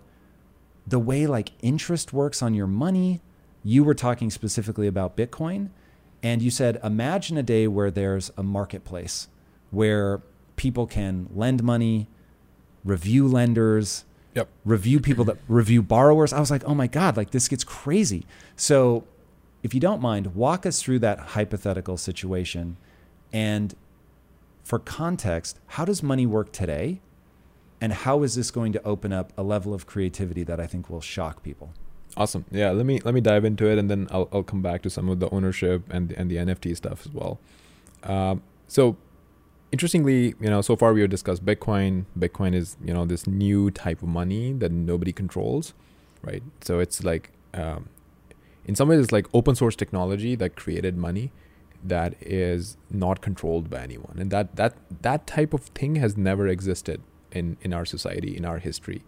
the 0.87 0.99
way 0.99 1.27
like 1.27 1.53
interest 1.63 2.13
works 2.13 2.43
on 2.43 2.55
your 2.55 2.67
money. 2.67 3.21
You 3.63 3.83
were 3.83 3.95
talking 3.95 4.31
specifically 4.31 4.87
about 4.87 5.17
Bitcoin, 5.17 5.71
and 6.23 6.43
you 6.43 6.51
said, 6.51 6.79
imagine 6.85 7.39
a 7.39 7.43
day 7.43 7.67
where 7.67 7.91
there's 7.91 8.31
a 8.37 8.43
marketplace 8.43 9.29
where 9.71 10.23
people 10.57 10.87
can 10.87 11.29
lend 11.35 11.63
money, 11.63 12.09
review 12.85 13.27
lenders, 13.27 14.05
Yep. 14.35 14.49
review 14.65 15.01
people 15.01 15.25
that 15.27 15.37
review 15.49 15.81
borrowers. 15.81 16.33
I 16.33 16.41
was 16.41 16.51
like, 16.51 16.65
oh 16.65 16.75
my 16.75 16.89
God, 16.89 17.17
like 17.17 17.31
this 17.31 17.47
gets 17.49 17.63
crazy. 17.65 18.27
So, 18.57 19.05
if 19.63 19.73
you 19.73 19.81
don't 19.81 20.03
mind, 20.03 20.35
walk 20.35 20.67
us 20.67 20.83
through 20.83 20.99
that 20.99 21.19
hypothetical 21.21 21.97
situation. 21.97 22.77
And 23.33 23.75
for 24.65 24.79
context, 24.79 25.61
how 25.67 25.85
does 25.85 26.03
money 26.03 26.27
work 26.27 26.51
today? 26.51 27.03
And 27.81 27.93
how 27.93 28.23
is 28.23 28.35
this 28.35 28.51
going 28.51 28.73
to 28.73 28.83
open 28.83 29.13
up 29.13 29.33
a 29.37 29.43
level 29.43 29.75
of 29.75 29.87
creativity 29.87 30.43
that 30.45 30.59
I 30.59 30.67
think 30.67 30.89
will 30.89 31.03
shock 31.03 31.43
people? 31.43 31.75
Awesome. 32.17 32.47
Yeah, 32.51 32.71
let 32.71 32.87
me 32.87 33.01
let 33.05 33.13
me 33.13 33.21
dive 33.21 33.45
into 33.45 33.67
it, 33.67 33.77
and 33.77 33.91
then 33.91 34.09
I'll 34.11 34.29
I'll 34.33 34.43
come 34.43 34.63
back 34.63 34.83
to 34.83 34.91
some 34.91 35.09
of 35.09 35.21
the 35.21 35.29
ownership 35.31 35.83
and 35.91 36.13
and 36.13 36.31
the 36.31 36.37
NFT 36.37 36.77
stuff 36.77 37.05
as 37.05 37.13
well. 37.13 37.41
Um, 38.05 38.43
so, 38.69 38.97
interestingly, 39.73 40.35
you 40.41 40.49
know, 40.49 40.63
so 40.63 40.77
far 40.77 40.95
we 40.95 41.01
have 41.03 41.11
discussed 41.11 41.45
Bitcoin. 41.45 42.07
Bitcoin 42.19 42.55
is 42.55 42.77
you 42.83 42.95
know 42.95 43.05
this 43.05 43.27
new 43.27 43.71
type 43.71 44.01
of 44.01 44.09
money 44.09 44.53
that 44.53 44.71
nobody 44.71 45.13
controls, 45.13 45.75
right? 46.23 46.43
So 46.61 46.79
it's 46.79 47.03
like, 47.03 47.33
um, 47.53 47.89
in 48.65 48.77
some 48.77 48.89
ways, 48.89 49.01
it's 49.01 49.13
like 49.13 49.27
open 49.35 49.57
source 49.57 49.75
technology 49.75 50.37
that 50.37 50.55
created 50.55 50.97
money 50.97 51.33
that 51.85 52.15
is 52.21 52.77
not 52.91 53.21
controlled 53.21 53.69
by 53.69 53.83
anyone, 53.83 54.17
and 54.19 54.31
that 54.31 54.57
that 54.57 54.75
that 55.03 55.27
type 55.27 55.53
of 55.53 55.63
thing 55.63 55.97
has 55.97 56.17
never 56.17 56.49
existed 56.49 57.03
in 57.31 57.57
in 57.61 57.73
our 57.75 57.85
society 57.85 58.37
in 58.37 58.45
our 58.45 58.59
history, 58.59 59.03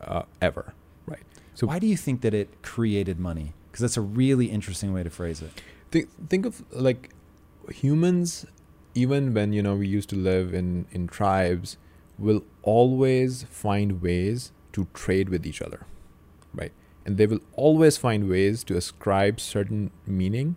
uh, 0.00 0.22
ever, 0.40 0.74
right? 1.06 1.22
So 1.54 1.66
why 1.66 1.78
do 1.78 1.86
you 1.86 1.96
think 1.96 2.22
that 2.22 2.32
it 2.32 2.62
created 2.62 3.20
money? 3.20 3.52
Because 3.70 3.82
that's 3.82 3.96
a 3.96 4.02
really 4.02 4.46
interesting 4.46 4.92
way 4.92 5.02
to 5.02 5.10
phrase 5.10 5.42
it. 5.42 5.50
Think 5.90 6.08
think 6.28 6.46
of 6.46 6.64
like 6.72 7.10
humans, 7.70 8.46
even 8.94 9.34
when 9.34 9.52
you 9.52 9.62
know 9.62 9.76
we 9.76 9.86
used 9.86 10.08
to 10.10 10.16
live 10.16 10.54
in 10.54 10.86
in 10.90 11.06
tribes, 11.06 11.76
will 12.18 12.42
always 12.62 13.44
find 13.44 14.00
ways 14.00 14.52
to 14.72 14.88
trade 14.94 15.28
with 15.28 15.46
each 15.46 15.60
other, 15.60 15.86
right? 16.54 16.72
And 17.04 17.18
they 17.18 17.26
will 17.26 17.40
always 17.52 17.98
find 17.98 18.28
ways 18.28 18.64
to 18.64 18.76
ascribe 18.76 19.40
certain 19.40 19.90
meaning 20.06 20.56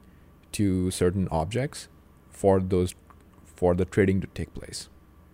to 0.59 0.91
certain 0.91 1.27
objects 1.31 1.87
for 2.29 2.59
those 2.59 2.95
for 3.45 3.73
the 3.73 3.85
trading 3.85 4.19
to 4.21 4.27
take 4.27 4.53
place, 4.53 4.89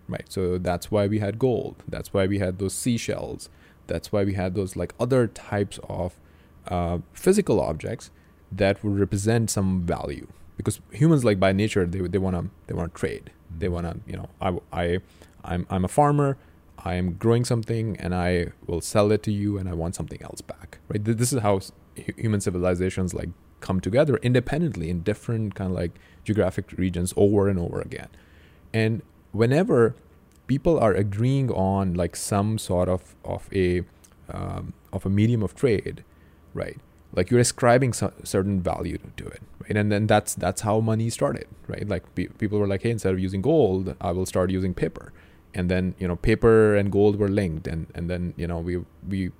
right? 0.08 0.26
So 0.28 0.58
that's 0.58 0.90
why 0.90 1.06
we 1.06 1.18
had 1.18 1.38
gold. 1.38 1.82
That's 1.88 2.12
why 2.12 2.26
we 2.26 2.38
had 2.38 2.58
those 2.58 2.74
seashells. 2.74 3.48
That's 3.86 4.12
why 4.12 4.24
we 4.24 4.34
had 4.34 4.54
those 4.54 4.76
like 4.76 4.94
other 5.00 5.26
types 5.26 5.78
of 5.88 6.18
uh, 6.68 6.98
physical 7.12 7.60
objects 7.60 8.10
that 8.50 8.82
would 8.84 8.98
represent 8.98 9.50
some 9.50 9.82
value 9.82 10.26
because 10.56 10.80
humans 10.90 11.24
like 11.24 11.40
by 11.40 11.52
nature 11.52 11.86
they 11.86 12.00
they 12.00 12.18
want 12.18 12.36
to 12.36 12.50
they 12.66 12.74
want 12.74 12.92
to 12.94 12.98
trade 12.98 13.30
they 13.58 13.68
want 13.68 13.86
to 13.86 13.98
you 14.06 14.16
know 14.16 14.28
I 14.40 14.48
I 14.72 14.98
I'm 15.44 15.66
I'm 15.70 15.84
a 15.84 15.88
farmer 15.88 16.36
I 16.78 16.94
am 16.94 17.14
growing 17.14 17.44
something 17.44 17.96
and 17.98 18.14
I 18.14 18.52
will 18.66 18.80
sell 18.80 19.10
it 19.12 19.22
to 19.24 19.32
you 19.32 19.58
and 19.58 19.68
I 19.68 19.72
want 19.72 19.94
something 19.94 20.22
else 20.22 20.40
back 20.40 20.78
right 20.88 21.02
this 21.02 21.32
is 21.32 21.40
how 21.40 21.60
human 21.94 22.40
civilizations 22.40 23.14
like 23.14 23.30
come 23.62 23.80
together 23.80 24.16
independently 24.16 24.90
in 24.90 25.00
different 25.00 25.54
kind 25.54 25.70
of 25.70 25.76
like 25.76 25.92
geographic 26.24 26.72
regions 26.72 27.14
over 27.16 27.48
and 27.48 27.58
over 27.58 27.80
again. 27.80 28.08
And 28.74 29.02
whenever 29.32 29.94
people 30.46 30.78
are 30.78 30.92
agreeing 30.92 31.50
on 31.50 31.94
like 31.94 32.14
some 32.16 32.58
sort 32.58 32.88
of 32.88 33.14
of 33.24 33.48
a 33.52 33.82
um, 34.28 34.74
of 34.92 35.06
a 35.06 35.10
medium 35.10 35.42
of 35.42 35.54
trade 35.54 36.04
right 36.54 36.78
like 37.14 37.30
you're 37.30 37.40
ascribing 37.40 37.92
certain 37.92 38.60
value 38.60 38.98
to 39.16 39.26
it 39.26 39.42
right? 39.60 39.76
And 39.76 39.90
then 39.92 40.06
that's 40.06 40.34
that's 40.34 40.62
how 40.62 40.80
money 40.80 41.08
started 41.10 41.46
right? 41.68 41.86
Like 41.88 42.14
pe- 42.14 42.26
people 42.26 42.58
were 42.58 42.66
like 42.66 42.82
hey 42.82 42.90
instead 42.90 43.12
of 43.12 43.20
using 43.20 43.42
gold 43.42 43.94
i 44.00 44.10
will 44.12 44.26
start 44.26 44.50
using 44.50 44.74
paper. 44.74 45.12
And 45.54 45.70
then 45.70 45.94
you 45.98 46.08
know 46.08 46.16
paper 46.16 46.76
and 46.76 46.90
gold 46.90 47.16
were 47.16 47.28
linked 47.28 47.66
and 47.66 47.86
and 47.94 48.08
then 48.10 48.34
you 48.36 48.46
know 48.46 48.58
we 48.58 48.74
we 49.08 49.30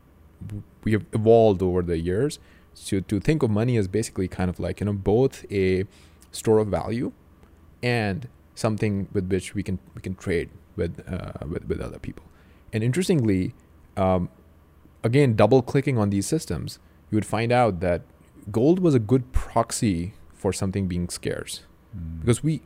we 0.84 0.92
have 0.92 1.04
evolved 1.12 1.62
over 1.62 1.82
the 1.82 1.98
years 1.98 2.38
to 2.74 3.00
to 3.02 3.20
think 3.20 3.42
of 3.42 3.50
money 3.50 3.76
as 3.76 3.88
basically 3.88 4.28
kind 4.28 4.50
of 4.50 4.58
like 4.58 4.80
you 4.80 4.86
know 4.86 4.92
both 4.92 5.44
a 5.50 5.84
store 6.30 6.58
of 6.58 6.68
value 6.68 7.12
and 7.82 8.28
something 8.54 9.08
with 9.12 9.30
which 9.30 9.54
we 9.54 9.62
can 9.62 9.78
we 9.94 10.00
can 10.00 10.14
trade 10.14 10.50
with 10.76 11.02
uh, 11.08 11.32
with, 11.46 11.64
with 11.66 11.80
other 11.80 11.98
people 11.98 12.24
and 12.72 12.82
interestingly 12.82 13.54
um, 13.96 14.28
again 15.02 15.34
double 15.34 15.62
clicking 15.62 15.98
on 15.98 16.10
these 16.10 16.26
systems 16.26 16.78
you 17.10 17.16
would 17.16 17.26
find 17.26 17.52
out 17.52 17.80
that 17.80 18.02
gold 18.50 18.78
was 18.78 18.94
a 18.94 18.98
good 18.98 19.32
proxy 19.32 20.14
for 20.32 20.52
something 20.52 20.88
being 20.88 21.08
scarce 21.08 21.62
mm. 21.96 22.20
because 22.20 22.42
we 22.42 22.62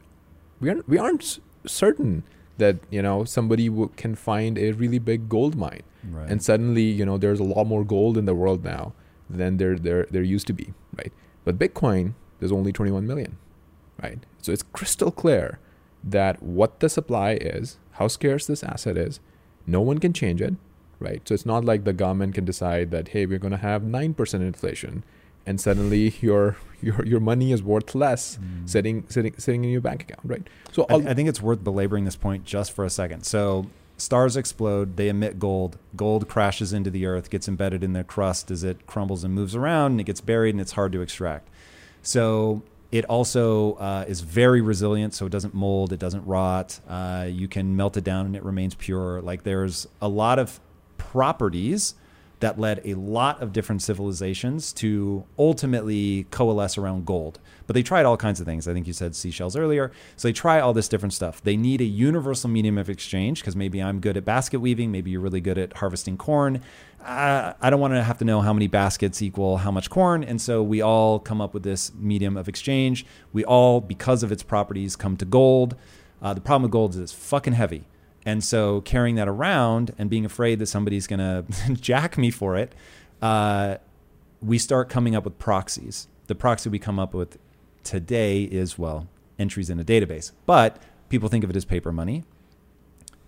we 0.61 0.69
aren't 0.69 0.89
we 0.89 0.99
aren't 0.99 1.39
certain 1.67 2.23
that 2.59 2.77
you 2.91 3.03
know 3.03 3.25
somebody 3.25 3.69
w- 3.69 3.91
can 3.97 4.15
find 4.15 4.59
a 4.59 4.73
really 4.73 4.99
big 4.99 5.29
gold 5.29 5.57
mine 5.57 5.83
right. 6.11 6.31
and 6.31 6.43
suddenly 6.43 6.83
you 6.83 7.05
know 7.05 7.19
there's 7.19 7.41
a 7.41 7.45
lot 7.45 7.65
more 7.65 7.85
gold 7.85 8.17
in 8.17 8.25
the 8.25 8.35
world 8.35 8.65
now 8.65 8.93
than 9.29 9.57
there 9.57 9.79
there 9.79 10.07
there 10.11 10.23
used 10.23 10.47
to 10.47 10.53
be 10.53 10.73
right 10.97 11.13
but 11.45 11.59
bitcoin 11.59 12.15
there's 12.39 12.53
only 12.53 12.73
21 12.73 13.07
million 13.07 13.37
right 14.03 14.25
so 14.41 14.53
it's 14.53 14.63
crystal 14.63 15.11
clear 15.11 15.59
that 16.05 16.43
what 16.43 16.81
the 16.81 16.89
supply 16.89 17.33
is 17.33 17.79
how 17.93 18.09
scarce 18.09 18.47
this 18.47 18.63
asset 18.63 18.97
is 18.97 19.21
no 19.67 19.81
one 19.81 19.99
can 19.99 20.13
change 20.13 20.41
it 20.41 20.55
right? 20.99 21.27
So 21.27 21.35
it's 21.35 21.47
not 21.47 21.65
like 21.65 21.85
the 21.85 21.93
government 21.93 22.35
can 22.35 22.45
decide 22.45 22.91
that 22.91 23.09
hey, 23.09 23.27
we're 23.27 23.39
going 23.39 23.53
to 23.53 23.59
have 23.59 23.83
nine 23.83 24.15
percent 24.15 24.43
inflation, 24.43 25.05
and 25.45 25.61
suddenly 25.61 26.15
your 26.21 26.57
your 26.81 27.05
your 27.05 27.21
money 27.21 27.53
is 27.53 27.63
worth 27.63 27.95
less 27.95 28.39
mm. 28.39 28.69
sitting 28.69 29.05
sitting 29.09 29.35
sitting 29.39 29.65
in 29.65 29.71
your 29.71 29.81
bank 29.81 30.03
account, 30.03 30.21
right? 30.25 30.49
So 30.73 30.87
I, 30.89 30.97
I 30.97 31.15
think 31.15 31.29
it's 31.29 31.43
worth 31.43 31.63
belaboring 31.63 32.05
this 32.05 32.17
point 32.17 32.45
just 32.45 32.73
for 32.73 32.85
a 32.85 32.91
second. 32.91 33.25
So 33.25 33.67
stars 33.97 34.37
explode, 34.37 34.97
they 34.97 35.09
emit 35.09 35.39
gold. 35.39 35.79
Gold 35.95 36.29
crashes 36.29 36.73
into 36.73 36.91
the 36.91 37.07
earth, 37.07 37.31
gets 37.31 37.49
embedded 37.49 37.83
in 37.83 37.93
the 37.93 38.05
crust 38.05 38.51
as 38.51 38.63
it 38.65 38.87
crumbles 38.87 39.25
and 39.25 39.35
moves 39.35 39.55
around, 39.55 39.93
and 39.93 40.01
it 40.01 40.05
gets 40.05 40.21
buried, 40.21 40.55
and 40.55 40.61
it's 40.61 40.73
hard 40.73 40.93
to 40.93 41.01
extract. 41.01 41.49
So 42.03 42.63
it 42.93 43.05
also 43.07 43.75
uh, 43.75 44.05
is 44.07 44.21
very 44.21 44.61
resilient, 44.61 45.15
so 45.15 45.27
it 45.27 45.33
doesn't 45.33 45.55
mold, 45.55 45.93
it 45.93 45.99
doesn't 45.99 46.27
rot. 46.27 46.81
Uh, 46.89 47.27
you 47.29 47.49
can 47.49 47.77
melt 47.77 47.97
it 47.97 48.05
down, 48.05 48.27
and 48.27 48.37
it 48.37 48.45
remains 48.45 48.75
pure. 48.75 49.21
Like 49.21 49.43
there's 49.43 49.87
a 50.01 50.09
lot 50.09 50.39
of 50.39 50.61
properties 50.99 51.95
that 52.41 52.59
led 52.59 52.83
a 52.85 52.95
lot 52.95 53.41
of 53.41 53.53
different 53.53 53.83
civilizations 53.83 54.73
to 54.75 55.25
ultimately 55.39 56.27
coalesce 56.31 56.77
around 56.77 57.07
gold. 57.07 57.41
But 57.67 57.75
they 57.75 57.83
tried 57.83 58.05
all 58.05 58.17
kinds 58.17 58.41
of 58.41 58.47
things. 58.47 58.69
I 58.69 58.75
think 58.75 58.87
you 58.87 58.93
said 58.93 59.17
seashells 59.17 59.57
earlier. 59.57 59.91
So 60.17 60.29
they 60.29 60.33
try 60.33 60.61
all 60.61 60.75
this 60.75 60.89
different 60.89 61.15
stuff. 61.15 61.43
They 61.43 61.57
need 61.57 61.81
a 61.81 61.85
universal 61.85 62.51
medium 62.51 62.77
of 62.77 62.91
exchange 62.91 63.41
because 63.41 63.57
maybe 63.57 63.83
I'm 63.83 64.01
good 64.01 64.17
at 64.17 64.25
basket 64.25 64.61
weaving, 64.61 64.93
maybe 64.93 65.11
you're 65.11 65.21
really 65.21 65.41
good 65.41 65.59
at 65.59 65.79
harvesting 65.79 66.19
corn. 66.19 66.61
Uh, 67.03 67.55
I 67.61 67.71
don't 67.71 67.81
want 67.81 67.95
to 67.95 68.03
have 68.03 68.19
to 68.19 68.25
know 68.25 68.41
how 68.41 68.53
many 68.53 68.67
baskets 68.67 69.23
equal 69.23 69.59
how 69.59 69.71
much 69.71 69.89
corn. 69.89 70.25
And 70.25 70.41
so 70.41 70.63
we 70.63 70.83
all 70.83 71.19
come 71.19 71.41
up 71.41 71.55
with 71.55 71.63
this 71.63 71.93
medium 71.95 72.37
of 72.37 72.49
exchange. 72.49 73.07
We 73.33 73.45
all, 73.45 73.81
because 73.81 74.23
of 74.23 74.33
its 74.33 74.43
properties, 74.43 74.97
come 74.97 75.17
to 75.19 75.25
gold. 75.25 75.77
Uh, 76.21 76.35
the 76.35 76.41
problem 76.41 76.63
with 76.63 76.73
gold 76.73 76.95
is 76.95 77.01
it's 77.01 77.13
fucking 77.13 77.53
heavy. 77.53 77.87
And 78.27 78.43
so 78.43 78.81
carrying 78.83 79.15
that 79.15 79.29
around 79.29 79.95
and 79.97 80.11
being 80.11 80.25
afraid 80.25 80.59
that 80.59 80.67
somebody's 80.67 81.07
going 81.07 81.21
to 81.21 81.45
jack 81.75 82.19
me 82.19 82.31
for 82.31 82.57
it, 82.57 82.75
uh, 83.23 83.77
we 84.43 84.59
start 84.59 84.91
coming 84.91 85.15
up 85.15 85.25
with 85.25 85.39
proxies. 85.39 86.09
The 86.27 86.35
proxy 86.35 86.69
we 86.69 86.81
come 86.81 86.99
up 86.99 87.15
with 87.15 87.39
today 87.85 88.43
is, 88.43 88.77
well, 88.77 89.07
entries 89.39 89.71
in 89.71 89.79
a 89.79 89.85
database. 89.85 90.33
But 90.45 90.83
people 91.09 91.29
think 91.29 91.45
of 91.45 91.51
it 91.51 91.57
as 91.57 91.65
paper 91.65 91.93
money. 91.93 92.25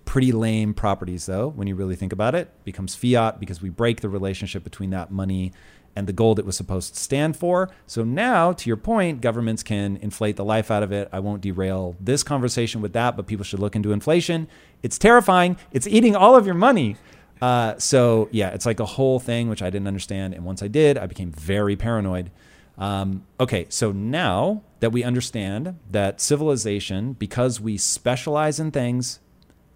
Pretty 0.04 0.32
lame 0.32 0.74
properties, 0.74 1.26
though, 1.26 1.48
when 1.48 1.68
you 1.68 1.76
really 1.76 1.94
think 1.94 2.12
about 2.12 2.34
it. 2.34 2.50
Becomes 2.64 2.94
fiat 2.94 3.38
because 3.38 3.62
we 3.62 3.68
break 3.68 4.00
the 4.00 4.08
relationship 4.08 4.64
between 4.64 4.90
that 4.90 5.12
money 5.12 5.52
and 5.94 6.06
the 6.06 6.12
gold 6.12 6.38
it 6.38 6.46
was 6.46 6.56
supposed 6.56 6.94
to 6.94 7.00
stand 7.00 7.36
for. 7.36 7.70
So 7.86 8.04
now, 8.04 8.52
to 8.52 8.68
your 8.68 8.76
point, 8.76 9.20
governments 9.20 9.62
can 9.62 9.96
inflate 9.96 10.36
the 10.36 10.44
life 10.44 10.70
out 10.70 10.82
of 10.82 10.92
it. 10.92 11.08
I 11.12 11.18
won't 11.20 11.40
derail 11.40 11.96
this 12.00 12.22
conversation 12.22 12.80
with 12.80 12.92
that, 12.92 13.16
but 13.16 13.26
people 13.26 13.44
should 13.44 13.58
look 13.58 13.74
into 13.74 13.92
inflation. 13.92 14.48
It's 14.82 14.98
terrifying. 14.98 15.56
It's 15.72 15.86
eating 15.86 16.14
all 16.14 16.36
of 16.36 16.46
your 16.46 16.54
money. 16.54 16.96
Uh, 17.40 17.78
so 17.78 18.28
yeah, 18.32 18.48
it's 18.50 18.66
like 18.66 18.80
a 18.80 18.84
whole 18.84 19.20
thing 19.20 19.48
which 19.48 19.62
I 19.62 19.70
didn't 19.70 19.86
understand, 19.88 20.34
and 20.34 20.44
once 20.44 20.62
I 20.62 20.68
did, 20.68 20.98
I 20.98 21.06
became 21.06 21.30
very 21.32 21.76
paranoid. 21.76 22.30
Um, 22.76 23.24
okay, 23.40 23.66
so 23.68 23.90
now 23.92 24.62
that 24.80 24.90
we 24.90 25.02
understand 25.02 25.78
that 25.90 26.20
civilization, 26.20 27.12
because 27.14 27.60
we 27.60 27.76
specialize 27.76 28.60
in 28.60 28.70
things, 28.70 29.20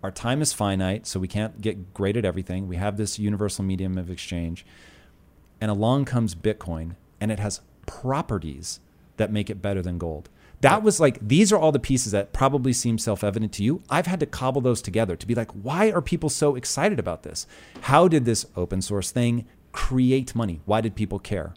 our 0.03 0.11
time 0.11 0.43
is 0.43 0.53
finite, 0.53 1.07
so 1.07 1.21
we 1.21 1.29
can't 1.29 1.61
get 1.61 1.95
great 1.95 2.17
at 2.17 2.25
everything. 2.25 2.69
We 2.69 2.77
have 2.77 2.97
this 2.97 3.19
universal 3.19 3.65
medium 3.65 3.99
of 3.99 4.11
exchange. 4.11 4.65
And 5.61 5.71
along 5.71 6.07
comes 6.07 6.35
Bitcoin, 6.35 6.97
and 7.21 7.31
it 7.31 7.39
has 7.39 7.61
properties 7.87 8.81
that 9.17 9.33
make 9.33 9.51
it 9.51 9.63
better 9.63 9.83
than 9.83 9.99
gold. 9.99 10.29
That 10.63 10.83
was 10.85 11.01
like, 11.01 11.19
these 11.21 11.53
are 11.53 11.59
all 11.59 11.73
the 11.73 11.81
pieces 11.81 12.13
that 12.13 12.33
probably 12.33 12.73
seem 12.73 12.97
self 12.97 13.23
evident 13.25 13.53
to 13.55 13.65
you. 13.65 13.83
I've 13.91 14.07
had 14.07 14.21
to 14.21 14.27
cobble 14.27 14.61
those 14.61 14.81
together 14.81 15.17
to 15.17 15.27
be 15.27 15.35
like, 15.35 15.51
why 15.51 15.91
are 15.91 16.01
people 16.01 16.31
so 16.31 16.55
excited 16.55 16.99
about 16.99 17.25
this? 17.25 17.47
How 17.83 18.09
did 18.09 18.25
this 18.25 18.47
open 18.57 18.81
source 18.81 19.11
thing 19.11 19.45
create 19.73 20.35
money? 20.35 20.61
Why 20.65 20.81
did 20.81 20.95
people 20.95 21.19
care? 21.19 21.55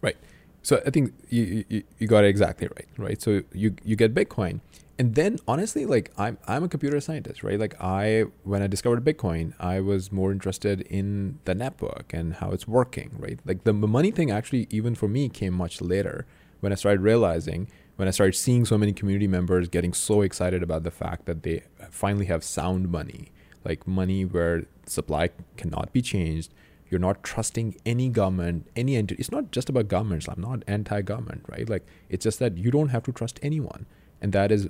Right. 0.00 0.16
So 0.62 0.82
I 0.86 0.90
think 0.90 1.12
you, 1.28 1.64
you, 1.68 1.82
you 1.98 2.06
got 2.06 2.24
it 2.24 2.28
exactly 2.28 2.68
right, 2.68 2.88
right? 2.96 3.20
So 3.20 3.42
you 3.52 3.76
you 3.84 3.96
get 3.96 4.14
Bitcoin, 4.14 4.60
and 4.98 5.14
then 5.14 5.38
honestly, 5.46 5.84
like 5.84 6.10
I'm 6.16 6.38
I'm 6.46 6.64
a 6.64 6.68
computer 6.68 7.00
scientist, 7.00 7.42
right? 7.42 7.60
Like 7.60 7.74
I 7.80 8.24
when 8.44 8.62
I 8.62 8.66
discovered 8.66 9.04
Bitcoin, 9.04 9.52
I 9.60 9.80
was 9.80 10.10
more 10.10 10.32
interested 10.32 10.80
in 10.82 11.38
the 11.44 11.54
network 11.54 12.12
and 12.14 12.34
how 12.34 12.50
it's 12.52 12.66
working, 12.66 13.10
right? 13.18 13.38
Like 13.44 13.64
the 13.64 13.74
money 13.74 14.10
thing 14.10 14.30
actually, 14.30 14.66
even 14.70 14.94
for 14.94 15.06
me, 15.08 15.28
came 15.28 15.52
much 15.52 15.80
later 15.80 16.26
when 16.60 16.72
I 16.72 16.76
started 16.76 17.00
realizing 17.00 17.68
when 17.98 18.06
I 18.06 18.12
started 18.12 18.34
seeing 18.34 18.64
so 18.64 18.78
many 18.78 18.92
community 18.92 19.26
members 19.26 19.68
getting 19.68 19.92
so 19.92 20.20
excited 20.20 20.62
about 20.62 20.84
the 20.84 20.90
fact 20.92 21.26
that 21.26 21.42
they 21.42 21.64
finally 21.90 22.26
have 22.26 22.44
sound 22.44 22.92
money, 22.92 23.32
like 23.64 23.88
money 23.88 24.24
where 24.24 24.66
supply 24.86 25.30
cannot 25.56 25.92
be 25.92 26.00
changed. 26.00 26.54
You're 26.88 27.00
not 27.00 27.24
trusting 27.24 27.74
any 27.84 28.08
government, 28.08 28.68
any 28.76 28.94
entity. 28.94 29.18
It's 29.18 29.32
not 29.32 29.50
just 29.50 29.68
about 29.68 29.88
governments. 29.88 30.28
I'm 30.28 30.40
not 30.40 30.62
anti-government, 30.68 31.46
right? 31.48 31.68
Like 31.68 31.84
it's 32.08 32.22
just 32.22 32.38
that 32.38 32.56
you 32.56 32.70
don't 32.70 32.90
have 32.90 33.02
to 33.02 33.12
trust 33.12 33.40
anyone, 33.42 33.84
and 34.22 34.32
that 34.32 34.52
is 34.52 34.68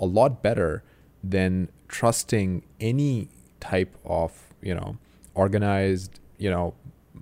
a 0.00 0.04
lot 0.04 0.42
better 0.42 0.82
than 1.22 1.68
trusting 1.86 2.64
any 2.80 3.28
type 3.60 3.94
of 4.04 4.52
you 4.60 4.74
know 4.74 4.98
organized 5.34 6.18
you 6.38 6.50
know 6.50 6.74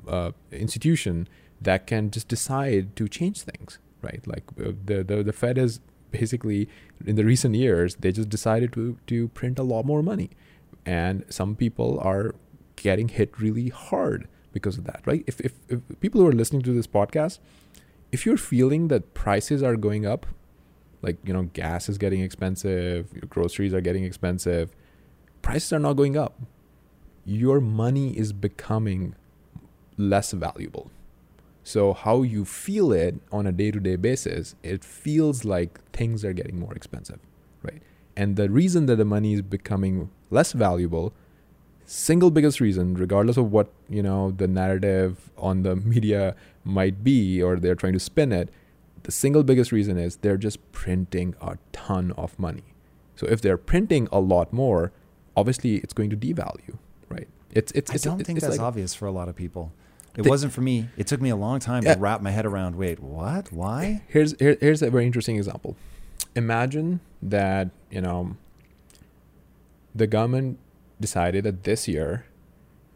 uh, 0.09 0.31
institution 0.51 1.29
that 1.61 1.87
can 1.87 2.11
just 2.11 2.27
decide 2.27 2.97
to 2.97 3.07
change 3.07 3.43
things 3.43 3.79
right? 4.03 4.21
Like 4.27 4.45
uh, 4.61 4.73
the, 4.85 5.03
the 5.03 5.23
the 5.23 5.33
Fed 5.33 5.59
is 5.59 5.81
basically 6.11 6.69
in 7.07 7.17
the 7.17 7.25
recent 7.25 7.55
years 7.55 7.95
they 7.97 8.13
just 8.13 8.29
decided 8.29 8.73
to 8.75 8.99
to 9.07 9.29
print 9.29 9.59
a 9.59 9.63
lot 9.63 9.85
more 9.85 10.03
money, 10.03 10.31
and 10.85 11.25
some 11.29 11.57
people 11.57 11.99
are 12.01 12.35
getting 12.77 13.09
hit 13.09 13.39
really 13.39 13.69
hard 13.69 14.29
because 14.53 14.79
of 14.79 14.85
that, 14.85 15.03
right? 15.07 15.25
If 15.27 15.41
if, 15.41 15.53
if 15.69 15.81
people 16.01 16.21
who 16.21 16.27
are 16.29 16.33
listening 16.33 16.63
to 16.63 16.73
this 16.73 16.87
podcast, 16.87 17.39
if 18.11 18.27
you're 18.27 18.37
feeling 18.37 18.89
that 18.89 19.15
prices 19.15 19.63
are 19.63 19.77
going 19.77 20.07
up, 20.07 20.27
like 21.01 21.17
you 21.25 21.33
know 21.33 21.45
gas 21.55 21.89
is 21.89 21.99
getting 21.99 22.21
expensive, 22.21 23.13
your 23.13 23.29
groceries 23.29 23.75
are 23.75 23.81
getting 23.81 24.05
expensive, 24.05 24.75
prices 25.41 25.73
are 25.73 25.79
not 25.79 25.95
going 25.95 26.17
up. 26.17 26.41
Your 27.25 27.61
money 27.61 28.19
is 28.19 28.33
becoming 28.33 29.15
less 29.97 30.33
valuable 30.33 30.91
so, 31.65 31.93
how 31.93 32.23
you 32.23 32.45
feel 32.45 32.93
it 32.93 33.17
on 33.31 33.47
a 33.47 33.53
day 33.53 33.71
to 33.71 33.79
day 33.79 33.97
basis, 33.97 34.57
it 34.63 34.85
feels 34.85 35.45
like 35.45 35.81
things 35.93 36.25
are 36.25 36.33
getting 36.33 36.59
more 36.59 36.75
expensive, 36.75 37.21
right? 37.63 37.81
And 38.17 38.37
the 38.37 38.51
reason 38.51 38.87
that 38.87 38.97
the 38.97 39.05
money 39.05 39.35
is 39.35 39.43
becoming 39.43 40.11
less 40.31 40.53
valuable, 40.53 41.13
single 41.87 42.33
biggest 42.33 42.61
reason, 42.61 42.95
regardless 42.95 43.37
of 43.37 43.53
what, 43.53 43.71
you 43.89 44.03
know, 44.03 44.33
the 44.33 44.49
narrative 44.49 45.31
on 45.39 45.63
the 45.63 45.77
media 45.95 46.35
might 46.65 47.05
be 47.05 47.41
or 47.41 47.57
they're 47.57 47.77
trying 47.77 47.93
to 47.93 48.01
spin 48.01 48.33
it, 48.33 48.49
the 49.05 49.13
single 49.13 49.45
biggest 49.45 49.71
reason 49.71 49.99
is 49.99 50.17
they're 50.17 50.37
just 50.37 50.73
printing 50.73 51.37
a 51.41 51.59
ton 51.73 52.11
of 52.13 52.37
money. 52.41 52.65
So, 53.15 53.29
if 53.29 53.41
they're 53.41 53.57
printing 53.57 54.09
a 54.11 54.19
lot 54.19 54.53
more, 54.53 54.91
obviously 55.37 55.77
it's 55.77 55.93
going 55.93 56.11
to 56.11 56.17
devalue, 56.17 56.77
right? 57.09 57.29
It's, 57.53 57.71
it's, 57.73 57.93
I 57.93 57.99
don't 57.99 58.19
it's, 58.19 58.27
think 58.27 58.39
it's 58.39 58.47
that's 58.47 58.59
like, 58.59 58.67
obvious 58.67 58.95
for 58.95 59.07
a 59.07 59.13
lot 59.13 59.29
of 59.29 59.37
people. 59.37 59.73
It 60.17 60.27
wasn't 60.27 60.53
for 60.53 60.61
me. 60.61 60.89
It 60.97 61.07
took 61.07 61.21
me 61.21 61.31
a 61.31 61.37
long 61.37 61.59
time 61.59 61.85
to 61.85 61.97
wrap 61.99 62.21
my 62.21 62.31
head 62.31 62.45
around. 62.45 62.77
Wait, 62.77 63.01
what? 63.01 63.51
Why? 63.51 64.03
Here's 64.09 64.39
here, 64.39 64.57
here's 64.61 64.83
a 64.83 64.91
very 64.91 65.07
interesting 65.07 65.37
example. 65.37 65.77
Imagine 66.35 67.01
that 67.23 67.71
you 67.91 68.01
know 68.01 68.37
the 69.95 70.07
government 70.07 70.59
decided 71.01 71.45
that 71.45 71.65
this 71.65 71.89
year 71.89 72.27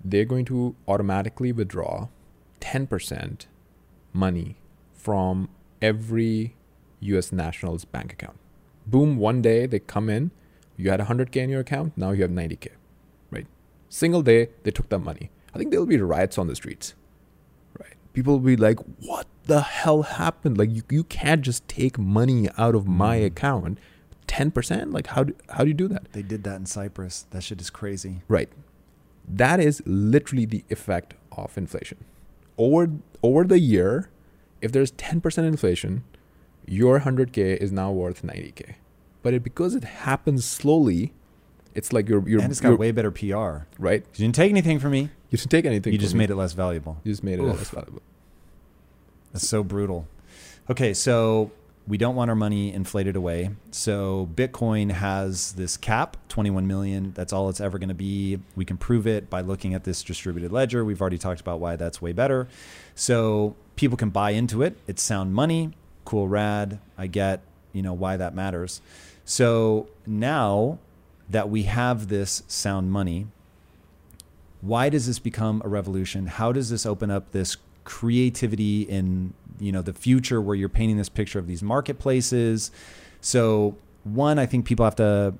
they're 0.04 0.24
going 0.24 0.44
to 0.44 0.76
automatically 0.86 1.52
withdraw 1.52 2.08
10% 2.60 3.46
money 4.12 4.56
from 4.94 5.48
every 5.82 6.54
US 7.00 7.32
national's 7.32 7.84
bank 7.84 8.12
account. 8.12 8.38
Boom, 8.86 9.16
one 9.16 9.42
day 9.42 9.66
they 9.66 9.80
come 9.80 10.08
in, 10.08 10.30
you 10.76 10.90
had 10.90 11.00
100K 11.00 11.36
in 11.36 11.50
your 11.50 11.60
account, 11.60 11.92
now 11.96 12.12
you 12.12 12.22
have 12.22 12.30
90K, 12.30 12.68
right? 13.30 13.46
Single 13.88 14.22
day, 14.22 14.48
they 14.62 14.70
took 14.70 14.88
that 14.90 15.00
money. 15.00 15.30
I 15.54 15.58
think 15.58 15.70
there'll 15.70 15.86
be 15.86 15.98
riots 15.98 16.38
on 16.38 16.46
the 16.46 16.54
streets 16.54 16.94
people 18.16 18.32
will 18.32 18.40
be 18.40 18.56
like, 18.56 18.78
what 19.00 19.26
the 19.44 19.60
hell 19.60 20.00
happened? 20.00 20.56
Like, 20.56 20.70
you, 20.70 20.82
you 20.88 21.04
can't 21.04 21.42
just 21.42 21.68
take 21.68 21.98
money 21.98 22.48
out 22.56 22.74
of 22.74 22.88
my 22.88 23.18
mm. 23.18 23.26
account. 23.26 23.78
10%? 24.26 24.90
Like, 24.94 25.08
how 25.08 25.24
do, 25.24 25.34
how 25.50 25.64
do 25.64 25.68
you 25.68 25.74
do 25.74 25.86
that? 25.88 26.10
They 26.12 26.22
did 26.22 26.42
that 26.44 26.56
in 26.56 26.64
Cyprus. 26.64 27.26
That 27.30 27.42
shit 27.42 27.60
is 27.60 27.68
crazy. 27.68 28.22
Right. 28.26 28.48
That 29.28 29.60
is 29.60 29.82
literally 29.84 30.46
the 30.46 30.64
effect 30.70 31.12
of 31.30 31.58
inflation. 31.58 32.06
Over, 32.56 32.92
over 33.22 33.44
the 33.44 33.58
year, 33.58 34.08
if 34.62 34.72
there's 34.72 34.92
10% 34.92 35.46
inflation, 35.46 36.02
your 36.66 37.00
100K 37.00 37.58
is 37.58 37.70
now 37.70 37.92
worth 37.92 38.22
90K. 38.22 38.76
But 39.22 39.34
it, 39.34 39.44
because 39.44 39.74
it 39.74 39.84
happens 39.84 40.46
slowly, 40.46 41.12
it's 41.76 41.92
like 41.92 42.08
you're, 42.08 42.26
you're 42.26 42.40
and 42.40 42.50
it's 42.50 42.60
got 42.60 42.78
way 42.78 42.90
better 42.90 43.10
PR, 43.10 43.66
right? 43.78 44.02
You 44.14 44.24
didn't 44.24 44.34
take 44.34 44.50
anything 44.50 44.78
from 44.78 44.92
me. 44.92 45.10
You 45.30 45.38
didn't 45.38 45.50
take 45.50 45.66
anything. 45.66 45.92
You 45.92 45.98
just 45.98 46.14
me. 46.14 46.18
made 46.18 46.30
it 46.30 46.36
less 46.36 46.54
valuable. 46.54 46.98
You 47.04 47.12
just 47.12 47.22
made 47.22 47.38
it 47.38 47.42
Oof. 47.42 47.58
less 47.58 47.70
valuable. 47.70 48.02
That's 49.32 49.46
so 49.46 49.62
brutal. 49.62 50.08
Okay, 50.70 50.94
so 50.94 51.50
we 51.86 51.98
don't 51.98 52.16
want 52.16 52.30
our 52.30 52.34
money 52.34 52.72
inflated 52.72 53.14
away. 53.14 53.50
So 53.70 54.28
Bitcoin 54.34 54.90
has 54.90 55.52
this 55.52 55.76
cap, 55.76 56.16
21 56.28 56.66
million. 56.66 57.12
That's 57.14 57.32
all 57.32 57.50
it's 57.50 57.60
ever 57.60 57.78
going 57.78 57.90
to 57.90 57.94
be. 57.94 58.38
We 58.56 58.64
can 58.64 58.78
prove 58.78 59.06
it 59.06 59.28
by 59.28 59.42
looking 59.42 59.74
at 59.74 59.84
this 59.84 60.02
distributed 60.02 60.52
ledger. 60.52 60.82
We've 60.82 61.00
already 61.00 61.18
talked 61.18 61.42
about 61.42 61.60
why 61.60 61.76
that's 61.76 62.00
way 62.00 62.12
better. 62.12 62.48
So 62.94 63.54
people 63.76 63.98
can 63.98 64.08
buy 64.08 64.30
into 64.30 64.62
it. 64.62 64.78
It's 64.86 65.02
sound 65.02 65.34
money. 65.34 65.72
Cool, 66.06 66.26
rad. 66.26 66.80
I 66.96 67.06
get, 67.06 67.42
you 67.74 67.82
know, 67.82 67.92
why 67.92 68.16
that 68.16 68.34
matters. 68.34 68.80
So 69.26 69.88
now 70.06 70.78
that 71.28 71.48
we 71.48 71.64
have 71.64 72.08
this 72.08 72.42
sound 72.46 72.92
money, 72.92 73.26
why 74.60 74.88
does 74.88 75.06
this 75.06 75.18
become 75.18 75.62
a 75.64 75.68
revolution? 75.68 76.26
How 76.26 76.52
does 76.52 76.70
this 76.70 76.86
open 76.86 77.10
up 77.10 77.32
this 77.32 77.56
creativity 77.84 78.82
in 78.82 79.32
you 79.60 79.70
know 79.70 79.80
the 79.80 79.92
future 79.92 80.40
where 80.40 80.56
you're 80.56 80.68
painting 80.68 80.96
this 80.96 81.08
picture 81.08 81.38
of 81.38 81.46
these 81.46 81.62
marketplaces? 81.62 82.70
So 83.20 83.76
one, 84.04 84.38
I 84.38 84.46
think 84.46 84.66
people 84.66 84.84
have 84.84 84.96
to 84.96 85.34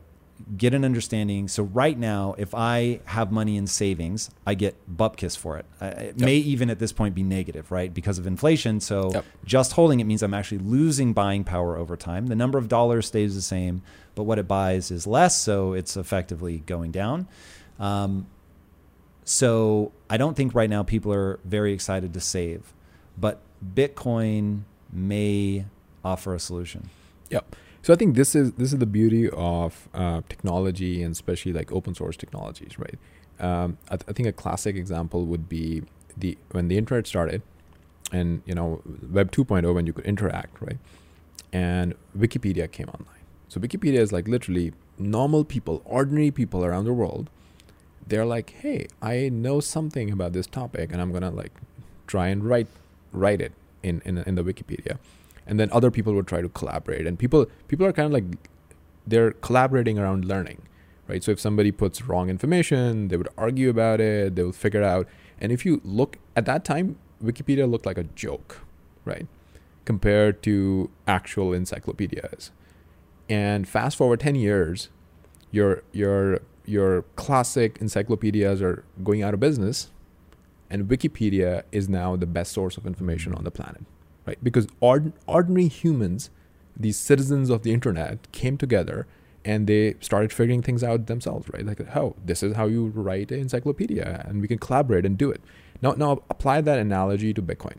get 0.57 0.75
an 0.75 0.85
understanding. 0.85 1.49
So 1.49 1.65
right 1.65 1.99
now, 1.99 2.35
if 2.39 2.55
I 2.55 3.01
have 3.07 3.33
money 3.33 3.57
in 3.57 3.67
savings, 3.67 4.31
I 4.47 4.55
get 4.55 4.77
bupkis 4.97 5.37
for 5.37 5.57
it. 5.59 5.67
It 5.81 6.19
yep. 6.19 6.19
may 6.19 6.37
even 6.37 6.71
at 6.71 6.79
this 6.79 6.93
point 6.93 7.15
be 7.15 7.23
negative, 7.23 7.71
right, 7.71 7.93
because 7.93 8.19
of 8.19 8.27
inflation. 8.27 8.81
So 8.81 9.11
yep. 9.13 9.25
just 9.45 9.73
holding 9.73 10.01
it 10.01 10.05
means 10.05 10.23
I'm 10.23 10.35
actually 10.35 10.59
losing 10.59 11.13
buying 11.13 11.45
power 11.45 11.77
over 11.77 11.97
time. 11.97 12.27
The 12.27 12.37
number 12.37 12.59
of 12.59 12.69
dollars 12.69 13.07
stays 13.07 13.35
the 13.35 13.43
same, 13.43 13.83
but 14.15 14.25
what 14.25 14.39
it 14.39 14.47
buys 14.47 14.91
is 14.91 15.07
less, 15.07 15.41
so 15.41 15.73
it's 15.73 15.97
effectively 15.97 16.59
going 16.67 16.91
down. 16.91 17.29
Um, 17.79 18.27
so 19.25 19.93
I 20.09 20.17
don't 20.17 20.37
think 20.37 20.55
right 20.55 20.71
now 20.71 20.83
people 20.83 21.13
are 21.13 21.41
very 21.45 21.73
excited 21.73 22.15
to 22.15 22.21
save, 22.21 22.73
but 23.19 23.41
Bitcoin 23.75 24.63
may 24.93 25.65
offer 26.05 26.35
a 26.35 26.39
solution. 26.39 26.89
Yep. 27.31 27.57
So 27.87 27.93
I 27.93 27.97
think 27.97 28.17
this 28.17 28.35
is 28.35 28.51
this 28.55 28.73
is 28.73 28.81
the 28.81 28.87
beauty 29.01 29.31
of 29.31 29.89
uh, 29.95 30.23
technology 30.29 31.05
and 31.05 31.13
especially 31.13 31.53
like 31.53 31.71
open 31.71 31.95
source 31.95 32.17
technologies, 32.17 32.81
right? 32.81 32.99
Um, 33.39 33.79
I, 33.89 33.97
th- 33.97 34.07
I, 34.09 34.13
think 34.13 34.27
a 34.27 34.33
classic 34.33 34.75
example 34.75 35.25
would 35.27 35.49
be 35.49 35.85
the 36.17 36.37
when 36.51 36.67
the 36.67 36.79
internet 36.79 37.07
started, 37.07 37.43
and 38.11 38.43
you 38.45 38.57
know 38.57 38.83
Web 39.09 39.31
2.0 39.31 39.73
when 39.73 39.87
you 39.87 39.93
could 39.93 40.05
interact, 40.05 40.61
right? 40.61 40.79
And 41.53 41.95
Wikipedia 42.19 42.69
came 42.69 42.89
online. 42.89 43.25
So 43.49 43.61
Wikipedia 43.61 44.01
is 44.01 44.13
like 44.13 44.27
literally 44.27 44.73
normal 44.99 45.45
people, 45.45 45.81
ordinary 45.85 46.33
people 46.33 46.65
around 46.65 46.87
the 46.87 46.93
world. 46.93 47.31
They're 48.05 48.27
like, 48.27 48.51
hey, 48.51 48.89
I 49.01 49.29
know 49.29 49.61
something 49.61 50.11
about 50.11 50.33
this 50.33 50.49
topic, 50.49 50.91
and 50.91 51.01
I'm 51.01 51.13
gonna 51.13 51.31
like 51.31 51.53
try 52.09 52.27
and 52.27 52.43
write 52.43 52.67
write 53.13 53.41
it 53.41 53.53
in 53.85 54.03
in, 54.05 54.19
in 54.19 54.35
the 54.35 54.43
Wikipedia 54.43 54.99
and 55.47 55.61
then 55.61 55.69
other 55.73 55.91
people 55.91 56.15
would 56.15 56.27
try 56.27 56.41
to 56.41 56.49
collaborate. 56.49 57.07
And 57.07 57.19
people 57.19 57.47
people 57.69 57.87
are 57.87 57.93
kind 57.93 58.07
of 58.07 58.13
like 58.13 58.25
they're 59.07 59.33
collaborating 59.33 59.99
around 59.99 60.25
learning 60.25 60.63
right? 61.09 61.23
So 61.23 61.31
if 61.31 61.39
somebody 61.39 61.71
puts 61.71 62.03
wrong 62.03 62.29
information 62.29 63.09
they 63.09 63.17
would 63.17 63.29
argue 63.39 63.71
about 63.71 64.01
it 64.01 64.35
they 64.35 64.43
will 64.43 64.53
figure 64.53 64.83
it 64.83 64.87
out. 64.87 65.09
And 65.41 65.53
if 65.53 65.65
you 65.65 65.81
look 65.85 66.19
at 66.35 66.47
that 66.47 66.65
time 66.65 66.99
wikipedia 67.23 67.71
looked 67.71 67.87
like 67.87 67.99
a 67.99 68.05
joke 68.05 68.61
right? 69.05 69.27
Compared 69.85 70.43
to 70.43 70.91
actual 71.07 71.53
encyclopedias. 71.53 72.51
And 73.29 73.69
fast 73.69 73.97
forward 73.97 74.21
10 74.21 74.35
years, 74.35 74.91
your 75.51 75.83
your 75.93 76.41
your 76.65 77.03
classic 77.15 77.79
encyclopedias 77.81 78.61
are 78.61 78.85
going 79.05 79.23
out 79.23 79.33
of 79.33 79.41
business 79.41 79.91
and 80.69 80.89
Wikipedia 80.89 81.63
is 81.73 81.89
now 81.89 82.17
the 82.17 82.27
best 82.27 82.53
source 82.53 82.77
of 82.77 82.87
information 82.87 83.35
on 83.35 83.45
the 83.45 83.51
planet, 83.51 83.85
right? 84.27 84.39
Because 84.43 84.67
ord- 84.81 85.13
ordinary 85.27 85.69
humans, 85.69 86.31
these 86.77 86.97
citizens 86.99 87.51
of 87.51 87.63
the 87.63 87.73
internet, 87.73 88.31
came 88.33 88.57
together 88.57 89.07
and 89.45 89.69
they 89.69 89.95
started 90.01 90.33
figuring 90.33 90.61
things 90.61 90.83
out 90.83 91.07
themselves, 91.07 91.49
right? 91.53 91.65
Like, 91.65 91.81
oh, 91.97 92.17
this 92.25 92.43
is 92.43 92.57
how 92.57 92.67
you 92.67 92.87
write 92.89 93.31
an 93.31 93.39
encyclopedia, 93.39 94.25
and 94.29 94.41
we 94.41 94.49
can 94.49 94.59
collaborate 94.59 95.07
and 95.07 95.17
do 95.17 95.31
it. 95.31 95.41
Now, 95.81 95.93
now 95.93 96.23
apply 96.29 96.63
that 96.63 96.81
analogy 96.81 97.33
to 97.33 97.41
Bitcoin. 97.41 97.77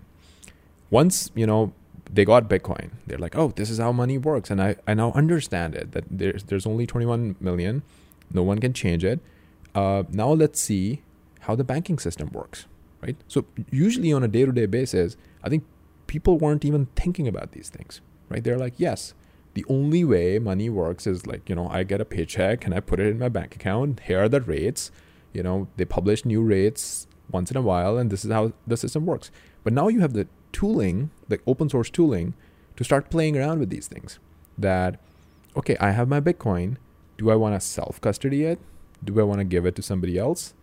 Once 0.90 1.30
you 1.36 1.46
know 1.46 1.74
they 2.12 2.24
got 2.24 2.50
Bitcoin, 2.50 2.92
they're 3.06 3.18
like, 3.18 3.36
oh, 3.36 3.52
this 3.58 3.70
is 3.70 3.80
how 3.80 3.92
money 3.92 4.18
works, 4.18 4.50
and 4.50 4.62
I, 4.62 4.78
I 4.88 4.94
now 4.94 5.12
understand 5.12 5.76
it. 5.76 5.92
That 5.92 6.06
there's 6.10 6.44
there's 6.44 6.66
only 6.66 6.88
21 6.88 7.36
million, 7.42 7.84
no 8.32 8.44
one 8.44 8.60
can 8.60 8.72
change 8.72 9.04
it. 9.04 9.20
Uh, 9.76 10.04
now 10.10 10.32
let's 10.32 10.62
see 10.62 11.02
how 11.42 11.56
the 11.56 11.66
banking 11.66 12.00
system 12.00 12.30
works, 12.32 12.66
right? 13.02 13.18
So 13.28 13.46
usually 13.70 14.14
on 14.14 14.24
a 14.24 14.28
day-to-day 14.30 14.68
basis, 14.68 15.18
I 15.44 15.50
think 15.50 15.66
people 16.08 16.38
weren't 16.38 16.66
even 16.66 16.88
thinking 16.96 17.28
about 17.28 17.52
these 17.52 17.70
things, 17.70 18.02
right? 18.30 18.44
They're 18.44 18.58
like, 18.58 18.74
yes, 18.78 19.14
the 19.58 19.66
only 19.70 20.04
way 20.04 20.38
money 20.38 20.70
works 20.70 21.08
is 21.08 21.26
like 21.26 21.50
you 21.50 21.56
know 21.56 21.68
i 21.70 21.82
get 21.82 22.00
a 22.00 22.06
paycheck 22.06 22.64
and 22.64 22.76
i 22.76 22.80
put 22.80 23.00
it 23.00 23.08
in 23.08 23.18
my 23.18 23.28
bank 23.28 23.56
account. 23.56 24.02
Here 24.02 24.22
are 24.22 24.30
the 24.30 24.40
rates. 24.40 24.92
You 25.34 25.42
know 25.42 25.68
they 25.78 25.84
publish 25.84 26.26
new 26.26 26.44
rates 26.44 27.08
once 27.32 27.50
in 27.50 27.58
a 27.58 27.62
while 27.64 27.98
and 27.98 28.12
this 28.12 28.24
is 28.24 28.32
how 28.32 28.54
the 28.68 28.78
system 28.78 29.08
works. 29.08 29.32
But 29.64 29.74
now 29.74 29.88
you 29.88 30.00
have 30.02 30.14
the 30.14 30.28
tooling 30.52 31.10
the 31.28 31.40
open 31.48 31.70
source 31.70 31.90
tooling 31.90 32.36
to 32.76 32.84
start 32.84 33.10
playing 33.10 33.36
around 33.36 33.58
with 33.58 33.72
these 33.72 33.88
things 33.88 34.20
that 34.60 35.00
okay 35.56 35.76
i 35.80 35.90
have 35.90 36.08
my 36.08 36.22
bitcoin. 36.22 36.78
Do 37.18 37.32
i 37.32 37.36
want 37.36 37.56
to 37.56 37.60
self 37.60 38.00
custody 38.00 38.44
it? 38.44 38.60
Do 39.04 39.20
i 39.20 39.24
want 39.24 39.40
to 39.40 39.44
give 39.44 39.66
it 39.66 39.76
to 39.78 39.82
somebody 39.82 40.20
else? 40.20 40.54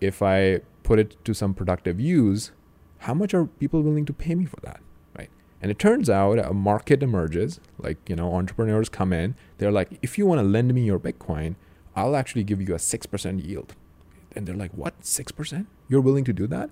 If 0.00 0.22
i 0.22 0.58
put 0.82 0.98
it 0.98 1.24
to 1.24 1.34
some 1.34 1.54
productive 1.54 2.00
use 2.00 2.50
how 2.98 3.14
much 3.14 3.32
are 3.34 3.44
people 3.46 3.82
willing 3.82 4.04
to 4.06 4.12
pay 4.12 4.34
me 4.34 4.44
for 4.44 4.60
that 4.62 4.80
Right. 5.16 5.30
and 5.60 5.70
it 5.70 5.78
turns 5.78 6.08
out 6.10 6.38
a 6.38 6.52
market 6.52 7.02
emerges, 7.02 7.60
like, 7.78 7.96
you 8.08 8.16
know, 8.16 8.34
entrepreneurs 8.34 8.88
come 8.88 9.12
in, 9.12 9.34
they're 9.58 9.72
like, 9.72 9.98
if 10.02 10.18
you 10.18 10.26
want 10.26 10.40
to 10.40 10.46
lend 10.46 10.72
me 10.74 10.82
your 10.82 10.98
Bitcoin, 10.98 11.54
I'll 11.96 12.14
actually 12.16 12.44
give 12.44 12.60
you 12.60 12.74
a 12.74 12.78
6% 12.78 13.44
yield. 13.44 13.74
And 14.36 14.46
they're 14.46 14.54
like, 14.54 14.72
what, 14.72 15.00
6%? 15.02 15.66
You're 15.88 16.00
willing 16.00 16.24
to 16.24 16.32
do 16.32 16.46
that? 16.48 16.70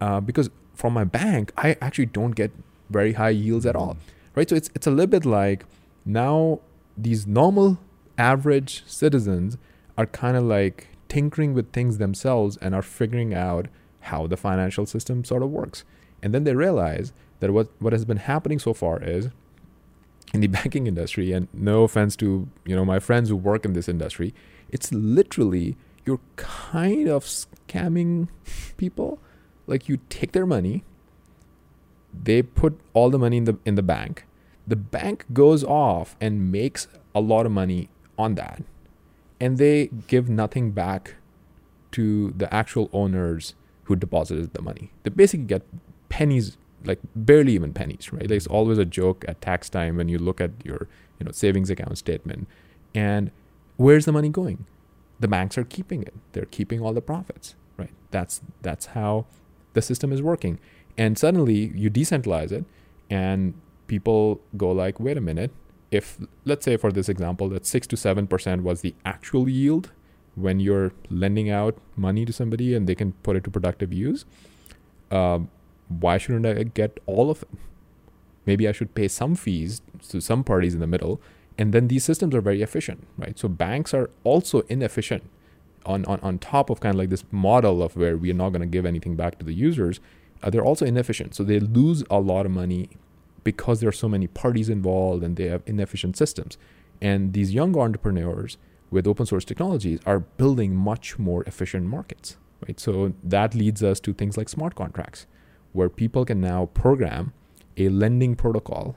Uh, 0.00 0.20
because 0.20 0.50
from 0.74 0.92
my 0.92 1.04
bank, 1.04 1.52
I 1.56 1.76
actually 1.80 2.06
don't 2.06 2.32
get 2.32 2.50
very 2.90 3.14
high 3.14 3.30
yields 3.30 3.64
at 3.66 3.74
all, 3.76 3.96
right? 4.34 4.48
So 4.48 4.56
it's, 4.56 4.70
it's 4.74 4.86
a 4.86 4.90
little 4.90 5.06
bit 5.06 5.24
like 5.24 5.64
now 6.04 6.60
these 6.96 7.26
normal 7.26 7.78
average 8.18 8.82
citizens 8.86 9.56
are 9.96 10.06
kind 10.06 10.36
of 10.36 10.44
like 10.44 10.88
tinkering 11.08 11.54
with 11.54 11.72
things 11.72 11.98
themselves 11.98 12.56
and 12.58 12.74
are 12.74 12.82
figuring 12.82 13.32
out 13.34 13.66
how 14.08 14.26
the 14.26 14.36
financial 14.36 14.86
system 14.86 15.24
sort 15.24 15.42
of 15.42 15.50
works. 15.50 15.84
And 16.22 16.34
then 16.34 16.44
they 16.44 16.54
realize 16.54 17.12
that 17.40 17.52
what 17.52 17.68
what 17.78 17.92
has 17.92 18.04
been 18.04 18.18
happening 18.18 18.58
so 18.58 18.74
far 18.74 19.02
is 19.02 19.28
in 20.34 20.40
the 20.40 20.46
banking 20.58 20.86
industry 20.86 21.32
and 21.32 21.48
no 21.52 21.84
offense 21.84 22.16
to 22.16 22.48
you 22.64 22.76
know 22.76 22.84
my 22.84 22.98
friends 22.98 23.28
who 23.28 23.36
work 23.36 23.64
in 23.64 23.72
this 23.72 23.88
industry 23.88 24.34
it's 24.70 24.92
literally 24.92 25.76
you're 26.04 26.20
kind 26.36 27.08
of 27.08 27.24
scamming 27.24 28.28
people. 28.76 29.18
Like 29.66 29.88
you 29.88 29.98
take 30.08 30.32
their 30.32 30.46
money 30.46 30.84
they 32.12 32.42
put 32.42 32.78
all 32.94 33.10
the 33.10 33.18
money 33.18 33.36
in 33.36 33.44
the 33.44 33.58
in 33.64 33.74
the 33.74 33.82
bank. 33.82 34.24
The 34.66 34.76
bank 34.76 35.24
goes 35.32 35.64
off 35.64 36.16
and 36.20 36.52
makes 36.52 36.88
a 37.14 37.20
lot 37.20 37.46
of 37.46 37.52
money 37.52 37.88
on 38.18 38.34
that. 38.34 38.62
And 39.40 39.56
they 39.56 39.90
give 40.06 40.28
nothing 40.28 40.72
back 40.72 41.14
to 41.92 42.32
the 42.36 42.52
actual 42.52 42.90
owners 42.92 43.54
who 43.88 43.96
deposited 43.96 44.54
the 44.54 44.62
money 44.62 44.90
they 45.02 45.10
basically 45.10 45.44
get 45.44 45.62
pennies 46.08 46.56
like 46.84 47.00
barely 47.14 47.52
even 47.52 47.72
pennies, 47.72 48.12
right? 48.12 48.28
There's 48.28 48.46
always 48.46 48.78
a 48.78 48.84
joke 48.84 49.24
at 49.28 49.40
tax 49.40 49.68
time 49.68 49.96
when 49.96 50.08
you 50.08 50.18
look 50.18 50.40
at 50.40 50.50
your 50.64 50.88
you 51.18 51.26
know 51.26 51.32
savings 51.32 51.70
account 51.70 51.98
statement, 51.98 52.46
and 52.94 53.30
where's 53.76 54.04
the 54.04 54.12
money 54.12 54.28
going? 54.28 54.66
The 55.20 55.28
banks 55.28 55.58
are 55.58 55.64
keeping 55.64 56.02
it. 56.02 56.14
They're 56.32 56.46
keeping 56.46 56.80
all 56.80 56.92
the 56.92 57.00
profits, 57.00 57.54
right? 57.76 57.90
That's 58.10 58.40
that's 58.62 58.86
how 58.86 59.26
the 59.74 59.82
system 59.82 60.12
is 60.12 60.22
working. 60.22 60.58
And 60.96 61.18
suddenly 61.18 61.72
you 61.74 61.90
decentralize 61.90 62.52
it, 62.52 62.64
and 63.10 63.54
people 63.86 64.40
go 64.56 64.70
like, 64.70 65.00
wait 65.00 65.16
a 65.16 65.20
minute. 65.20 65.50
If 65.90 66.18
let's 66.44 66.64
say 66.64 66.76
for 66.76 66.92
this 66.92 67.08
example 67.08 67.48
that 67.48 67.66
six 67.66 67.86
to 67.88 67.96
seven 67.96 68.26
percent 68.26 68.62
was 68.62 68.82
the 68.82 68.94
actual 69.04 69.48
yield 69.48 69.90
when 70.40 70.60
you're 70.60 70.92
lending 71.10 71.50
out 71.50 71.76
money 71.96 72.24
to 72.24 72.32
somebody 72.32 72.74
and 72.74 72.86
they 72.86 72.94
can 72.94 73.12
put 73.22 73.36
it 73.36 73.44
to 73.44 73.50
productive 73.50 73.92
use. 73.92 74.24
Um, 75.10 75.50
why 75.88 76.18
shouldn't 76.18 76.46
I 76.46 76.62
get 76.62 77.00
all 77.06 77.30
of 77.30 77.42
it? 77.42 77.48
Maybe 78.46 78.68
I 78.68 78.72
should 78.72 78.94
pay 78.94 79.08
some 79.08 79.34
fees 79.34 79.82
to 80.08 80.20
some 80.20 80.44
parties 80.44 80.74
in 80.74 80.80
the 80.80 80.86
middle. 80.86 81.20
And 81.58 81.72
then 81.72 81.88
these 81.88 82.04
systems 82.04 82.34
are 82.34 82.40
very 82.40 82.62
efficient, 82.62 83.06
right? 83.16 83.38
So 83.38 83.48
banks 83.48 83.92
are 83.92 84.10
also 84.22 84.60
inefficient 84.68 85.24
on, 85.84 86.04
on, 86.04 86.20
on 86.20 86.38
top 86.38 86.70
of 86.70 86.80
kind 86.80 86.94
of 86.94 86.98
like 86.98 87.10
this 87.10 87.24
model 87.30 87.82
of 87.82 87.96
where 87.96 88.16
we 88.16 88.30
are 88.30 88.34
not 88.34 88.50
going 88.50 88.60
to 88.60 88.66
give 88.66 88.86
anything 88.86 89.16
back 89.16 89.38
to 89.38 89.44
the 89.44 89.52
users. 89.52 90.00
Uh, 90.42 90.50
they're 90.50 90.64
also 90.64 90.86
inefficient. 90.86 91.34
So 91.34 91.42
they 91.42 91.58
lose 91.58 92.04
a 92.10 92.20
lot 92.20 92.46
of 92.46 92.52
money 92.52 92.90
because 93.42 93.80
there 93.80 93.88
are 93.88 93.92
so 93.92 94.08
many 94.08 94.26
parties 94.26 94.68
involved 94.68 95.24
and 95.24 95.36
they 95.36 95.48
have 95.48 95.62
inefficient 95.66 96.16
systems. 96.16 96.58
And 97.00 97.32
these 97.32 97.52
young 97.52 97.76
entrepreneurs 97.76 98.56
with 98.90 99.06
open 99.06 99.26
source 99.26 99.44
technologies 99.44 100.00
are 100.06 100.20
building 100.20 100.74
much 100.74 101.18
more 101.18 101.42
efficient 101.44 101.86
markets, 101.86 102.36
right? 102.66 102.78
So 102.80 103.12
that 103.22 103.54
leads 103.54 103.82
us 103.82 104.00
to 104.00 104.12
things 104.12 104.36
like 104.36 104.48
smart 104.48 104.74
contracts 104.74 105.26
where 105.72 105.88
people 105.88 106.24
can 106.24 106.40
now 106.40 106.66
program 106.66 107.32
a 107.76 107.88
lending 107.88 108.34
protocol. 108.34 108.96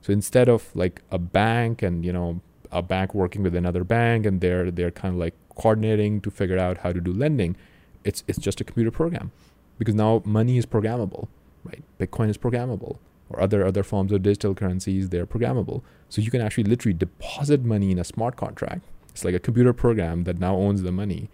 So 0.00 0.12
instead 0.12 0.48
of 0.48 0.74
like 0.74 1.02
a 1.10 1.18
bank 1.18 1.82
and 1.82 2.04
you 2.04 2.12
know 2.12 2.40
a 2.70 2.82
bank 2.82 3.14
working 3.14 3.42
with 3.42 3.54
another 3.54 3.84
bank 3.84 4.26
and 4.26 4.40
they're 4.40 4.70
they're 4.70 4.90
kind 4.90 5.14
of 5.14 5.20
like 5.20 5.34
coordinating 5.56 6.20
to 6.22 6.30
figure 6.30 6.58
out 6.58 6.78
how 6.78 6.92
to 6.92 7.00
do 7.00 7.12
lending, 7.12 7.56
it's 8.04 8.24
it's 8.26 8.38
just 8.38 8.60
a 8.60 8.64
computer 8.64 8.90
program 8.90 9.32
because 9.78 9.94
now 9.94 10.22
money 10.24 10.56
is 10.58 10.66
programmable, 10.66 11.28
right? 11.64 11.82
Bitcoin 11.98 12.30
is 12.30 12.38
programmable 12.38 12.98
or 13.28 13.40
other 13.40 13.64
other 13.66 13.82
forms 13.82 14.12
of 14.12 14.22
digital 14.22 14.54
currencies 14.54 15.08
they're 15.08 15.26
programmable. 15.26 15.82
So 16.08 16.20
you 16.20 16.30
can 16.30 16.40
actually 16.40 16.64
literally 16.64 16.94
deposit 16.94 17.64
money 17.64 17.90
in 17.90 17.98
a 17.98 18.04
smart 18.04 18.36
contract. 18.36 18.82
It's 19.12 19.24
like 19.24 19.34
a 19.34 19.38
computer 19.38 19.72
program 19.72 20.24
that 20.24 20.38
now 20.38 20.56
owns 20.56 20.82
the 20.82 20.92
money 20.92 21.30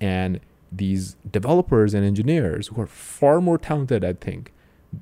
and 0.00 0.40
these 0.72 1.16
developers 1.30 1.94
and 1.94 2.04
engineers 2.04 2.68
who 2.68 2.80
are 2.80 2.86
far 2.86 3.40
more 3.40 3.58
talented, 3.58 4.04
I 4.04 4.12
think, 4.14 4.52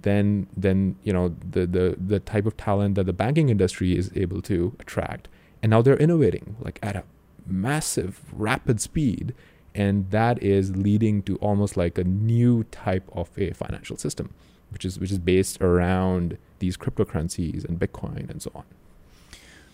than 0.03 0.47
than 0.57 0.97
you 1.03 1.13
know 1.13 1.35
the 1.51 1.67
the 1.67 1.97
the 1.99 2.21
type 2.21 2.47
of 2.47 2.57
talent 2.57 2.95
that 2.97 3.05
the 3.05 3.13
banking 3.13 3.49
industry 3.49 3.97
is 3.97 4.11
able 4.15 4.43
to 4.43 4.77
attract. 4.81 5.29
And 5.63 5.71
now 5.71 5.83
they're 5.83 5.97
innovating 5.97 6.57
like 6.61 6.79
at 6.83 6.97
a 6.97 7.05
massive, 7.47 8.23
rapid 8.33 8.81
speed, 8.81 9.35
and 9.75 10.11
that 10.11 10.43
is 10.43 10.77
leading 10.77 11.23
to 11.23 11.37
almost 11.37 11.77
like 11.77 11.99
a 11.99 12.05
new 12.05 12.65
type 12.65 13.09
of 13.13 13.31
a 13.37 13.53
financial 13.53 13.97
system, 13.97 14.35
which 14.71 14.85
is 14.85 14.99
which 14.99 15.11
is 15.11 15.19
based 15.19 15.61
around 15.61 16.39
these 16.59 16.77
cryptocurrencies 16.77 17.65
and 17.65 17.79
Bitcoin 17.79 18.29
and 18.31 18.43
so 18.43 18.51
on. 18.55 18.65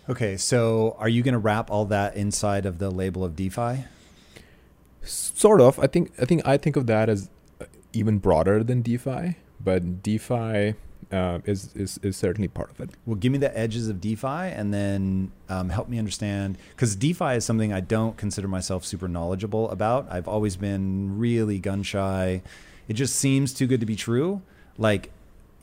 Okay, 0.09 0.37
so 0.37 0.97
are 0.99 1.09
you 1.09 1.23
going 1.23 1.33
to 1.33 1.39
wrap 1.39 1.71
all 1.71 1.87
that 1.87 2.15
inside 2.15 2.67
of 2.67 2.79
the 2.79 2.91
label 2.91 3.25
of 3.25 3.35
DeFi? 3.35 3.85
Sort 5.03 5.63
of. 5.63 5.79
I 5.79 5.87
think 5.87 6.13
I 6.21 6.27
think 6.27 6.47
I 6.47 6.59
think 6.59 6.77
of 6.77 6.87
that 6.89 7.09
as 7.09 7.31
uh, 7.61 7.65
even 7.93 8.19
broader 8.19 8.63
than 8.63 8.83
DeFi, 8.83 9.37
but 9.63 10.03
DeFi 10.03 10.75
uh, 11.11 11.39
is, 11.47 11.75
is 11.75 11.99
is 12.03 12.17
certainly 12.17 12.49
part 12.49 12.71
of 12.71 12.81
it. 12.81 12.91
Well, 13.07 13.17
give 13.17 13.33
me 13.33 13.39
the 13.39 13.57
edges 13.57 13.89
of 13.89 14.01
DeFi, 14.01 14.27
and 14.27 14.75
then 14.75 15.33
um, 15.49 15.71
help 15.71 15.89
me 15.89 15.99
understand 15.99 16.59
because 16.71 16.97
DeFi 16.97 17.37
is 17.37 17.45
something 17.47 17.73
I 17.73 17.81
don't 17.81 18.17
consider 18.17 18.49
myself 18.49 18.85
super 18.85 19.09
knowledgeable 19.09 19.71
about. 19.71 20.07
I've 20.11 20.29
always 20.29 20.57
been 20.57 21.19
really 21.19 21.59
gun 21.59 21.83
shy. 21.83 22.43
It 22.89 22.95
just 22.95 23.17
seems 23.17 23.55
too 23.55 23.67
good 23.67 23.81
to 23.81 23.87
be 23.87 23.97
true. 23.97 24.43
Like 24.77 25.11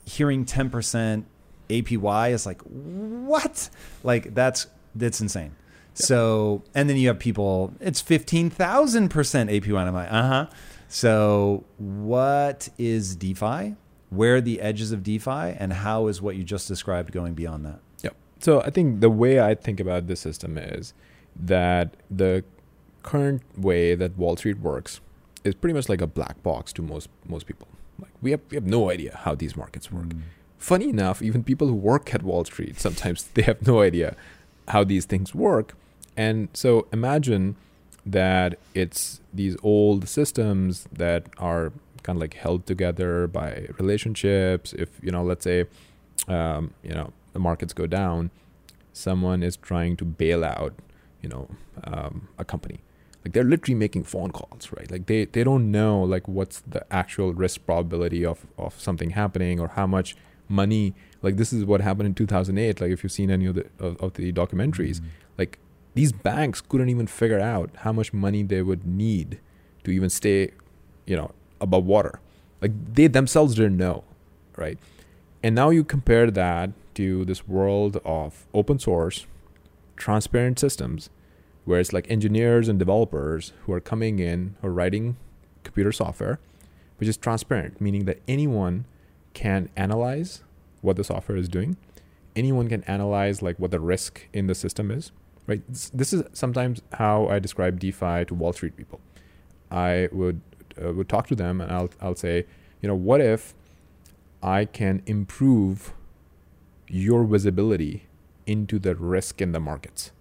hearing 0.04 0.44
ten 0.44 0.68
percent 0.68 1.26
APY 1.68 2.32
is 2.32 2.44
like 2.44 2.60
what? 3.32 3.70
Like 4.02 4.34
that's 4.34 4.66
that's 4.94 5.20
insane. 5.20 5.56
So, 5.94 6.62
and 6.74 6.88
then 6.88 6.96
you 6.96 7.08
have 7.08 7.18
people, 7.18 7.74
it's 7.78 8.00
15,000% 8.00 8.50
APY. 9.10 9.78
I'm 9.78 9.94
like, 9.94 10.10
uh 10.10 10.28
huh. 10.28 10.46
So, 10.88 11.64
what 11.78 12.68
is 12.78 13.16
DeFi? 13.16 13.76
Where 14.10 14.36
are 14.36 14.40
the 14.40 14.60
edges 14.60 14.92
of 14.92 15.02
DeFi? 15.02 15.56
And 15.58 15.72
how 15.72 16.06
is 16.06 16.20
what 16.20 16.36
you 16.36 16.44
just 16.44 16.68
described 16.68 17.12
going 17.12 17.34
beyond 17.34 17.64
that? 17.64 17.80
Yep. 18.02 18.14
So, 18.40 18.60
I 18.60 18.70
think 18.70 19.00
the 19.00 19.10
way 19.10 19.40
I 19.40 19.54
think 19.54 19.80
about 19.80 20.06
this 20.06 20.20
system 20.20 20.58
is 20.58 20.94
that 21.34 21.96
the 22.10 22.44
current 23.02 23.42
way 23.56 23.94
that 23.94 24.16
Wall 24.16 24.36
Street 24.36 24.60
works 24.60 25.00
is 25.44 25.54
pretty 25.54 25.74
much 25.74 25.88
like 25.88 26.00
a 26.00 26.06
black 26.06 26.42
box 26.42 26.72
to 26.74 26.82
most 26.82 27.08
most 27.26 27.46
people. 27.46 27.68
Like 27.98 28.12
we 28.20 28.30
have 28.32 28.40
we 28.50 28.56
have 28.56 28.66
no 28.66 28.90
idea 28.90 29.18
how 29.24 29.34
these 29.34 29.56
markets 29.56 29.90
work. 29.90 30.08
Mm. 30.08 30.22
Funny 30.62 30.88
enough, 30.88 31.20
even 31.20 31.42
people 31.42 31.66
who 31.66 31.74
work 31.74 32.14
at 32.14 32.22
Wall 32.22 32.44
Street 32.44 32.80
sometimes 32.80 33.24
they 33.34 33.42
have 33.42 33.66
no 33.66 33.82
idea 33.82 34.16
how 34.68 34.84
these 34.84 35.04
things 35.04 35.34
work. 35.34 35.74
And 36.16 36.48
so 36.52 36.86
imagine 36.92 37.56
that 38.06 38.58
it's 38.74 39.20
these 39.32 39.56
old 39.62 40.08
systems 40.08 40.88
that 40.92 41.26
are 41.38 41.72
kind 42.02 42.16
of 42.16 42.20
like 42.20 42.34
held 42.34 42.66
together 42.66 43.26
by 43.26 43.68
relationships. 43.78 44.72
If 44.72 44.88
you 45.02 45.10
know, 45.10 45.22
let's 45.22 45.44
say, 45.44 45.66
um, 46.28 46.74
you 46.82 46.94
know, 46.94 47.12
the 47.32 47.38
markets 47.38 47.72
go 47.72 47.86
down, 47.86 48.30
someone 48.92 49.42
is 49.42 49.56
trying 49.56 49.96
to 49.96 50.04
bail 50.04 50.44
out, 50.44 50.74
you 51.22 51.28
know, 51.28 51.48
um, 51.84 52.28
a 52.38 52.44
company. 52.44 52.80
Like 53.24 53.32
they're 53.34 53.44
literally 53.44 53.76
making 53.76 54.04
phone 54.04 54.32
calls, 54.32 54.70
right? 54.76 54.90
Like 54.90 55.06
they 55.06 55.24
they 55.24 55.44
don't 55.44 55.70
know 55.70 56.02
like 56.02 56.28
what's 56.28 56.60
the 56.60 56.84
actual 56.92 57.32
risk 57.32 57.64
probability 57.66 58.24
of 58.24 58.46
of 58.58 58.80
something 58.80 59.10
happening 59.10 59.58
or 59.60 59.68
how 59.68 59.86
much 59.86 60.16
money. 60.48 60.94
Like 61.22 61.36
this 61.36 61.52
is 61.52 61.64
what 61.64 61.80
happened 61.80 62.06
in 62.06 62.14
2008. 62.14 62.80
Like 62.80 62.90
if 62.90 63.02
you've 63.02 63.12
seen 63.12 63.30
any 63.30 63.46
of 63.46 63.54
the 63.54 63.66
of, 63.78 63.96
of 64.00 64.14
the 64.14 64.32
documentaries, 64.32 64.96
mm-hmm. 64.96 65.06
like 65.38 65.58
these 65.94 66.12
banks 66.12 66.60
couldn't 66.60 66.88
even 66.88 67.06
figure 67.06 67.40
out 67.40 67.70
how 67.78 67.92
much 67.92 68.12
money 68.12 68.42
they 68.42 68.62
would 68.62 68.86
need 68.86 69.40
to 69.84 69.90
even 69.90 70.08
stay, 70.08 70.52
you 71.06 71.16
know, 71.16 71.32
above 71.60 71.84
water. 71.84 72.20
Like 72.60 72.72
they 72.94 73.08
themselves 73.08 73.54
didn't 73.54 73.76
know, 73.76 74.04
right? 74.56 74.78
And 75.42 75.54
now 75.54 75.70
you 75.70 75.84
compare 75.84 76.30
that 76.30 76.70
to 76.94 77.24
this 77.24 77.48
world 77.48 78.00
of 78.04 78.46
open 78.54 78.78
source, 78.78 79.26
transparent 79.96 80.58
systems, 80.58 81.10
where 81.64 81.80
it's 81.80 81.92
like 81.92 82.10
engineers 82.10 82.68
and 82.68 82.78
developers 82.78 83.52
who 83.64 83.72
are 83.72 83.80
coming 83.80 84.18
in 84.18 84.56
or 84.62 84.72
writing 84.72 85.16
computer 85.64 85.92
software, 85.92 86.38
which 86.98 87.08
is 87.08 87.16
transparent, 87.16 87.80
meaning 87.80 88.04
that 88.04 88.20
anyone 88.28 88.84
can 89.34 89.68
analyze 89.76 90.42
what 90.80 90.96
the 90.96 91.04
software 91.04 91.38
is 91.38 91.48
doing. 91.48 91.76
Anyone 92.34 92.68
can 92.68 92.82
analyze 92.84 93.42
like 93.42 93.58
what 93.58 93.70
the 93.70 93.80
risk 93.80 94.28
in 94.32 94.46
the 94.46 94.54
system 94.54 94.90
is, 94.90 95.12
right? 95.46 95.62
This 95.68 96.12
is 96.12 96.22
sometimes 96.32 96.82
how 96.94 97.28
I 97.28 97.38
describe 97.38 97.78
DeFi 97.78 98.24
to 98.26 98.34
Wall 98.34 98.52
Street 98.52 98.76
people. 98.76 99.00
I 99.70 100.08
would 100.12 100.40
uh, 100.82 100.92
would 100.92 101.08
talk 101.08 101.26
to 101.28 101.34
them 101.34 101.60
and 101.60 101.70
I'll 101.70 101.90
I'll 102.00 102.16
say, 102.16 102.46
you 102.80 102.88
know, 102.88 102.94
what 102.94 103.20
if 103.20 103.54
I 104.42 104.64
can 104.64 105.02
improve 105.06 105.92
your 106.88 107.24
visibility 107.24 108.06
into 108.46 108.78
the 108.78 108.94
risk 108.94 109.40
in 109.40 109.52
the 109.52 109.60
markets? 109.60 110.12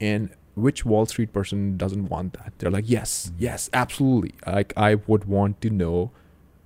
And 0.00 0.30
which 0.54 0.84
Wall 0.84 1.06
Street 1.06 1.32
person 1.32 1.76
doesn't 1.76 2.08
want 2.08 2.34
that? 2.34 2.52
They're 2.58 2.70
like, 2.70 2.88
yes, 2.88 3.32
yes, 3.38 3.70
absolutely. 3.72 4.34
Like 4.46 4.72
I 4.76 4.96
would 5.06 5.24
want 5.24 5.60
to 5.62 5.70
know, 5.70 6.10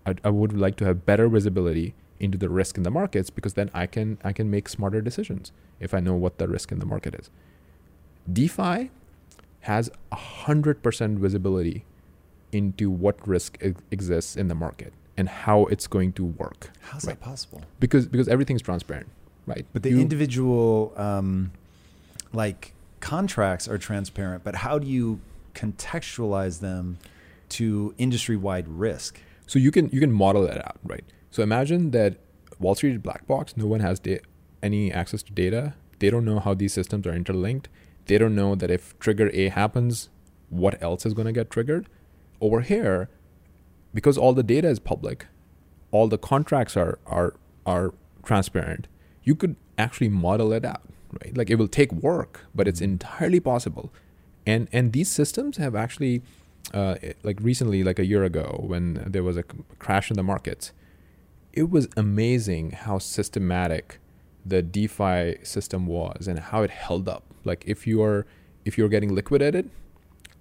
I, 0.07 0.14
I 0.24 0.30
would 0.30 0.53
like 0.59 0.76
to 0.76 0.84
have 0.84 1.07
better 1.07 1.28
visibility 1.28 1.94
into 2.18 2.38
the 2.38 2.48
risk 2.48 2.76
in 2.76 2.84
the 2.84 2.90
markets 2.90 3.30
because 3.30 3.55
then 3.55 3.70
I 3.74 3.86
can 3.86 4.18
I 4.24 4.32
can 4.32 4.50
make 4.50 4.68
smarter 4.68 5.00
decisions 5.00 5.53
if 5.80 5.92
I 5.92 6.00
know 6.00 6.14
what 6.14 6.38
the 6.38 6.48
risk 6.48 6.72
in 6.72 6.78
the 6.78 6.86
market 6.86 7.14
is. 7.14 7.30
DeFi 8.32 8.90
has 9.62 9.90
a 10.11 10.16
hundred 10.16 10.82
percent 10.82 11.18
visibility 11.18 11.84
into 12.53 12.90
what 12.90 13.26
risk 13.26 13.59
exists 13.90 14.36
in 14.36 14.48
the 14.48 14.55
market 14.55 14.92
and 15.16 15.28
how 15.28 15.66
it's 15.66 15.86
going 15.86 16.12
to 16.12 16.24
work. 16.24 16.70
How's 16.80 17.05
right? 17.05 17.18
that 17.18 17.24
possible? 17.24 17.62
Because 17.80 18.07
because 18.07 18.28
everything's 18.28 18.62
transparent, 18.62 19.09
right? 19.46 19.66
But 19.72 19.82
the 19.82 19.90
you, 19.90 20.00
individual 20.00 20.92
um, 20.96 21.53
like 22.32 22.72
contracts 23.00 23.68
are 23.68 23.78
transparent, 23.78 24.44
but 24.44 24.55
how 24.57 24.78
do 24.78 24.86
you 24.86 25.20
contextualize 25.55 26.61
them 26.61 26.98
to 27.50 27.94
industry-wide 27.98 28.68
risk? 28.68 29.20
So 29.53 29.59
you 29.59 29.70
can 29.70 29.90
you 29.92 30.00
can 30.00 30.11
model 30.11 30.46
that 30.46 30.64
out, 30.66 30.78
right? 30.82 31.05
So 31.30 31.42
imagine 31.42 31.90
that 31.90 32.16
Wall 32.59 32.74
Street 32.74 32.94
is 32.94 33.00
black 33.03 33.26
box. 33.26 33.55
No 33.55 33.66
one 33.66 33.80
has 33.80 34.00
da- 34.00 34.22
any 34.62 34.90
access 34.90 35.22
to 35.24 35.30
data. 35.30 35.74
They 35.98 36.09
don't 36.09 36.24
know 36.24 36.38
how 36.40 36.55
these 36.55 36.72
systems 36.72 37.07
are 37.07 37.12
interlinked. 37.12 37.68
They 38.07 38.16
don't 38.16 38.34
know 38.34 38.55
that 38.55 38.70
if 38.70 38.98
trigger 38.98 39.28
A 39.34 39.50
happens, 39.50 40.09
what 40.48 40.82
else 40.82 41.05
is 41.05 41.12
going 41.12 41.26
to 41.26 41.32
get 41.32 41.50
triggered. 41.50 41.86
Over 42.40 42.62
here, 42.62 43.11
because 43.92 44.16
all 44.16 44.32
the 44.32 44.42
data 44.42 44.68
is 44.68 44.78
public, 44.78 45.26
all 45.90 46.09
the 46.09 46.16
contracts 46.16 46.74
are 46.74 46.98
are 47.05 47.34
are 47.66 47.92
transparent. 48.24 48.88
You 49.22 49.34
could 49.34 49.57
actually 49.76 50.09
model 50.09 50.55
it 50.55 50.64
out, 50.64 50.88
right? 51.20 51.36
Like 51.36 51.50
it 51.50 51.57
will 51.57 51.68
take 51.68 51.92
work, 51.92 52.46
but 52.55 52.66
it's 52.66 52.80
mm-hmm. 52.80 52.92
entirely 52.92 53.38
possible. 53.38 53.92
And 54.46 54.66
and 54.72 54.94
these 54.94 55.11
systems 55.11 55.59
have 55.59 55.74
actually, 55.76 56.22
uh, 56.72 56.96
like 57.22 57.38
recently, 57.40 57.82
like 57.82 57.98
a 57.98 58.06
year 58.06 58.24
ago, 58.24 58.64
when 58.66 59.04
there 59.06 59.22
was 59.22 59.36
a 59.36 59.42
crash 59.78 60.10
in 60.10 60.16
the 60.16 60.22
markets, 60.22 60.72
it 61.52 61.70
was 61.70 61.88
amazing 61.96 62.70
how 62.70 62.98
systematic 62.98 63.98
the 64.44 64.62
DeFi 64.62 65.36
system 65.42 65.86
was 65.86 66.26
and 66.26 66.38
how 66.38 66.62
it 66.62 66.70
held 66.70 67.08
up. 67.08 67.24
Like 67.44 67.64
if 67.66 67.86
you're 67.86 68.26
if 68.64 68.78
you're 68.78 68.88
getting 68.88 69.14
liquidated, 69.14 69.70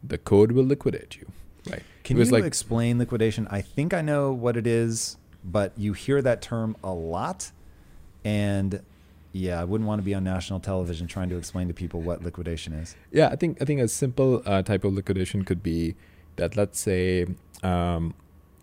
the 0.03 0.17
code 0.17 0.51
will 0.51 0.63
liquidate 0.63 1.17
you. 1.17 1.31
Right. 1.69 1.83
Can 2.03 2.17
you 2.17 2.23
like, 2.25 2.43
explain 2.43 2.97
liquidation? 2.97 3.47
I 3.51 3.61
think 3.61 3.93
I 3.93 4.01
know 4.01 4.31
what 4.31 4.57
it 4.57 4.65
is, 4.65 5.17
but 5.43 5.73
you 5.77 5.93
hear 5.93 6.21
that 6.21 6.41
term 6.41 6.75
a 6.83 6.91
lot. 6.91 7.51
And 8.23 8.81
yeah, 9.33 9.61
I 9.61 9.63
wouldn't 9.63 9.87
want 9.87 9.99
to 9.99 10.03
be 10.03 10.13
on 10.13 10.23
national 10.23 10.59
television 10.59 11.07
trying 11.07 11.29
to 11.29 11.37
explain 11.37 11.67
to 11.67 11.73
people 11.73 12.01
what 12.01 12.23
liquidation 12.23 12.73
is. 12.73 12.95
Yeah, 13.11 13.27
I 13.29 13.35
think 13.35 13.61
I 13.61 13.65
think 13.65 13.81
a 13.81 13.87
simple 13.87 14.41
uh, 14.45 14.61
type 14.63 14.83
of 14.83 14.93
liquidation 14.93 15.45
could 15.45 15.61
be 15.61 15.95
that 16.35 16.55
let's 16.55 16.79
say 16.79 17.27
um, 17.63 18.13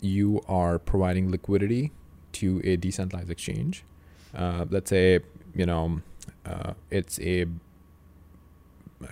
you 0.01 0.41
are 0.47 0.79
providing 0.79 1.31
liquidity 1.31 1.91
to 2.33 2.61
a 2.63 2.75
decentralized 2.75 3.29
exchange. 3.29 3.83
Uh, 4.35 4.65
let's 4.69 4.89
say 4.89 5.19
you 5.55 5.65
know 5.65 6.01
uh, 6.45 6.73
it's 6.91 7.19
a, 7.19 7.45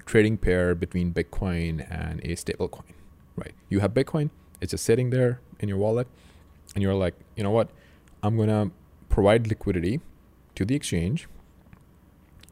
trading 0.06 0.38
pair 0.38 0.76
between 0.76 1.14
Bitcoin 1.14 1.86
and 1.90 2.20
a 2.22 2.36
stablecoin 2.36 2.94
right? 3.38 3.54
You 3.70 3.80
have 3.80 3.94
Bitcoin, 3.94 4.32
it's 4.60 4.72
just 4.72 4.84
sitting 4.84 5.12
there 5.12 5.40
in 5.60 5.70
your 5.70 5.78
wallet, 5.78 6.08
and 6.74 6.82
you're 6.82 6.96
like, 6.96 7.14
you 7.36 7.44
know 7.44 7.52
what? 7.52 7.70
I'm 8.22 8.38
to 8.38 8.72
provide 9.10 9.48
liquidity 9.48 10.02
to 10.56 10.66
the 10.66 10.76
exchange. 10.76 11.28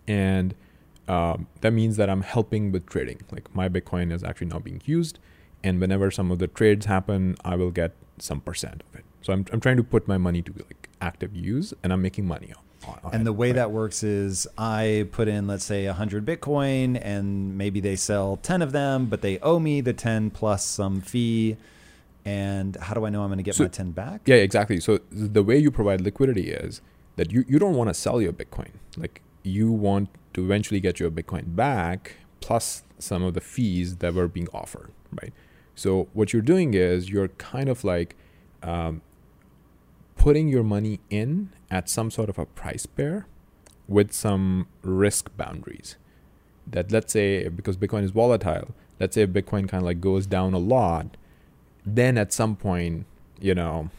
And 0.07 0.53
um, 1.07 1.47
that 1.61 1.71
means 1.71 1.97
that 1.97 2.09
I'm 2.09 2.21
helping 2.21 2.71
with 2.71 2.85
trading. 2.85 3.21
Like 3.31 3.53
my 3.53 3.67
Bitcoin 3.67 4.13
is 4.13 4.23
actually 4.23 4.47
now 4.47 4.59
being 4.59 4.81
used. 4.85 5.19
And 5.65 5.81
whenever 5.81 6.11
some 6.11 6.31
of 6.31 6.39
the 6.39 6.47
trades 6.47 6.85
happen, 6.85 7.35
I 7.43 7.55
will 7.55 7.71
get 7.71 7.93
some 8.19 8.39
percent 8.39 8.83
of 8.87 8.99
it. 8.99 9.05
So 9.21 9.33
I'm, 9.33 9.45
I'm 9.51 9.59
trying 9.59 9.77
to 9.77 9.83
put 9.83 10.07
my 10.07 10.17
money 10.17 10.41
to 10.43 10.53
like 10.53 10.89
active 11.01 11.35
use 11.35 11.73
and 11.83 11.91
I'm 11.91 12.01
making 12.01 12.27
money 12.27 12.53
on 12.55 12.65
and 13.11 13.25
the 13.25 13.33
way 13.33 13.47
right. 13.47 13.55
that 13.55 13.71
works 13.71 14.03
is 14.03 14.47
I 14.57 15.07
put 15.11 15.27
in, 15.27 15.47
let's 15.47 15.65
say, 15.65 15.85
100 15.87 16.25
Bitcoin, 16.25 16.99
and 17.01 17.57
maybe 17.57 17.79
they 17.79 17.95
sell 17.95 18.37
10 18.37 18.61
of 18.61 18.71
them, 18.71 19.07
but 19.07 19.21
they 19.21 19.39
owe 19.39 19.59
me 19.59 19.81
the 19.81 19.93
10 19.93 20.31
plus 20.31 20.65
some 20.65 21.01
fee. 21.01 21.57
And 22.23 22.75
how 22.77 22.93
do 22.93 23.05
I 23.05 23.09
know 23.09 23.21
I'm 23.21 23.29
going 23.29 23.37
to 23.37 23.43
get 23.43 23.55
so, 23.55 23.63
my 23.63 23.69
10 23.69 23.91
back? 23.91 24.21
Yeah, 24.25 24.35
exactly. 24.35 24.79
So 24.79 24.99
the 25.11 25.43
way 25.43 25.57
you 25.57 25.71
provide 25.71 26.01
liquidity 26.01 26.51
is 26.51 26.81
that 27.17 27.31
you, 27.31 27.45
you 27.47 27.59
don't 27.59 27.75
want 27.75 27.89
to 27.89 27.93
sell 27.93 28.21
your 28.21 28.33
Bitcoin. 28.33 28.71
Like 28.97 29.21
you 29.43 29.71
want 29.71 30.09
to 30.33 30.43
eventually 30.43 30.79
get 30.79 30.99
your 30.99 31.11
Bitcoin 31.11 31.55
back 31.55 32.17
plus 32.41 32.83
some 32.99 33.23
of 33.23 33.33
the 33.33 33.41
fees 33.41 33.97
that 33.97 34.13
were 34.13 34.27
being 34.27 34.47
offered, 34.53 34.91
right? 35.21 35.33
So 35.75 36.07
what 36.13 36.33
you're 36.33 36.41
doing 36.41 36.73
is 36.73 37.09
you're 37.09 37.27
kind 37.27 37.69
of 37.69 37.83
like 37.83 38.15
um, 38.63 39.01
putting 40.15 40.47
your 40.47 40.63
money 40.63 40.99
in 41.09 41.49
at 41.69 41.89
some 41.89 42.09
sort 42.09 42.29
of 42.29 42.39
a 42.39 42.45
price 42.45 42.85
pair 42.85 43.27
with 43.87 44.13
some 44.13 44.67
risk 44.81 45.35
boundaries. 45.37 45.97
That 46.65 46.91
let's 46.91 47.13
say 47.13 47.47
because 47.49 47.77
Bitcoin 47.77 48.03
is 48.03 48.11
volatile, 48.11 48.73
let's 48.99 49.13
say 49.13 49.27
Bitcoin 49.27 49.69
kind 49.69 49.81
of 49.81 49.83
like 49.83 50.01
goes 50.01 50.25
down 50.25 50.53
a 50.53 50.57
lot, 50.57 51.17
then 51.85 52.17
at 52.17 52.33
some 52.33 52.55
point, 52.55 53.05
you 53.39 53.53
know, 53.53 53.91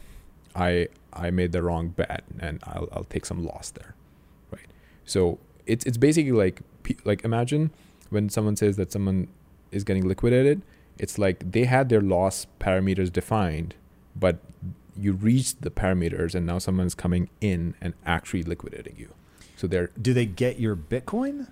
I 0.53 0.89
I 1.13 1.29
made 1.29 1.53
the 1.53 1.61
wrong 1.61 1.89
bet 1.89 2.23
and 2.39 2.59
I'll 2.63 2.89
I'll 2.91 3.05
take 3.05 3.25
some 3.25 3.45
loss 3.45 3.71
there, 3.71 3.95
right? 4.51 4.67
So 5.05 5.39
it's 5.65 5.85
it's 5.85 5.97
basically 5.97 6.33
like 6.33 6.61
like 7.05 7.23
imagine 7.23 7.71
when 8.09 8.29
someone 8.29 8.55
says 8.55 8.75
that 8.77 8.91
someone 8.91 9.27
is 9.71 9.83
getting 9.83 10.07
liquidated, 10.07 10.61
it's 10.99 11.17
like 11.17 11.51
they 11.51 11.65
had 11.65 11.89
their 11.89 12.01
loss 12.01 12.47
parameters 12.59 13.11
defined, 13.11 13.75
but 14.15 14.39
you 14.99 15.13
reached 15.13 15.61
the 15.61 15.69
parameters 15.69 16.33
and 16.33 16.45
now 16.45 16.57
someone's 16.57 16.95
coming 16.95 17.29
in 17.39 17.75
and 17.81 17.93
actually 18.05 18.43
liquidating 18.43 18.95
you. 18.97 19.13
So 19.55 19.67
they're 19.67 19.89
do 19.99 20.13
they 20.13 20.25
get 20.25 20.59
your 20.59 20.75
Bitcoin? 20.75 21.47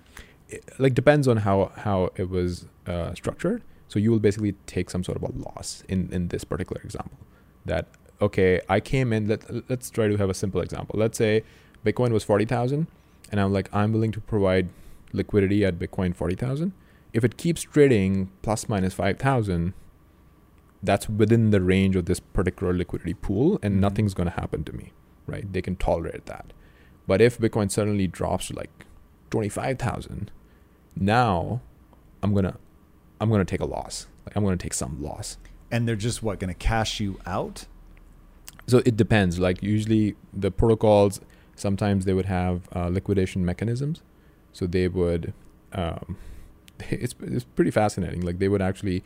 It, 0.48 0.64
like 0.78 0.94
depends 0.94 1.26
on 1.26 1.38
how 1.38 1.72
how 1.76 2.10
it 2.16 2.28
was 2.30 2.66
uh, 2.86 3.14
structured. 3.14 3.62
So 3.88 3.98
you 3.98 4.10
will 4.10 4.18
basically 4.18 4.54
take 4.66 4.90
some 4.90 5.04
sort 5.04 5.16
of 5.16 5.22
a 5.22 5.32
loss 5.32 5.82
in 5.88 6.08
in 6.12 6.28
this 6.28 6.44
particular 6.44 6.80
example. 6.82 7.18
That 7.64 7.86
okay, 8.20 8.60
I 8.68 8.80
came 8.80 9.12
in. 9.12 9.28
Let 9.28 9.70
let's 9.70 9.90
try 9.90 10.08
to 10.08 10.16
have 10.16 10.30
a 10.30 10.34
simple 10.34 10.60
example. 10.60 10.98
Let's 10.98 11.18
say 11.18 11.42
Bitcoin 11.84 12.10
was 12.10 12.24
forty 12.24 12.44
thousand, 12.44 12.86
and 13.30 13.40
I'm 13.40 13.52
like 13.52 13.68
I'm 13.72 13.92
willing 13.92 14.12
to 14.12 14.20
provide 14.20 14.68
liquidity 15.12 15.64
at 15.64 15.78
Bitcoin 15.78 16.14
forty 16.14 16.36
thousand. 16.36 16.72
If 17.16 17.24
it 17.24 17.36
keeps 17.36 17.62
trading 17.62 18.30
plus 18.42 18.68
minus 18.68 18.94
five 18.94 19.18
thousand, 19.18 19.74
that's 20.82 21.08
within 21.08 21.50
the 21.50 21.60
range 21.60 21.96
of 21.96 22.04
this 22.04 22.20
particular 22.20 22.72
liquidity 22.72 23.14
pool 23.14 23.58
and 23.62 23.72
mm-hmm. 23.72 23.80
nothing's 23.80 24.14
going 24.14 24.28
to 24.28 24.38
happen 24.40 24.62
to 24.64 24.72
me 24.72 24.92
right? 25.26 25.52
They 25.52 25.62
can 25.62 25.76
tolerate 25.76 26.26
that. 26.26 26.52
But 27.06 27.20
if 27.20 27.38
Bitcoin 27.38 27.70
suddenly 27.70 28.06
drops 28.06 28.48
to 28.48 28.54
like 28.54 28.86
25,000, 29.30 30.30
now 30.94 31.60
I'm 32.22 32.32
going 32.32 32.44
to 32.44 32.56
I'm 33.20 33.30
going 33.30 33.44
to 33.44 33.50
take 33.50 33.60
a 33.60 33.66
loss. 33.66 34.06
Like 34.26 34.36
I'm 34.36 34.44
going 34.44 34.56
to 34.56 34.62
take 34.62 34.74
some 34.74 35.02
loss. 35.02 35.38
And 35.70 35.88
they're 35.88 35.96
just 35.96 36.22
what 36.22 36.38
going 36.38 36.52
to 36.52 36.58
cash 36.58 37.00
you 37.00 37.18
out? 37.26 37.66
So 38.66 38.82
it 38.84 38.96
depends. 38.96 39.38
Like 39.38 39.62
usually 39.62 40.16
the 40.32 40.50
protocols 40.50 41.20
sometimes 41.54 42.04
they 42.04 42.12
would 42.12 42.26
have 42.26 42.68
uh, 42.74 42.88
liquidation 42.88 43.44
mechanisms. 43.44 44.02
So 44.52 44.66
they 44.66 44.88
would 44.88 45.32
um, 45.72 46.16
it's 46.90 47.14
it's 47.20 47.44
pretty 47.44 47.70
fascinating. 47.70 48.22
Like 48.22 48.38
they 48.38 48.48
would 48.48 48.62
actually 48.62 49.02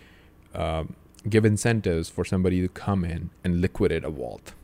um, 0.55 0.95
give 1.29 1.45
incentives 1.45 2.09
for 2.09 2.25
somebody 2.25 2.61
to 2.61 2.69
come 2.69 3.05
in 3.05 3.31
and 3.45 3.61
liquidate 3.61 4.05
a 4.05 4.11
vault 4.11 4.55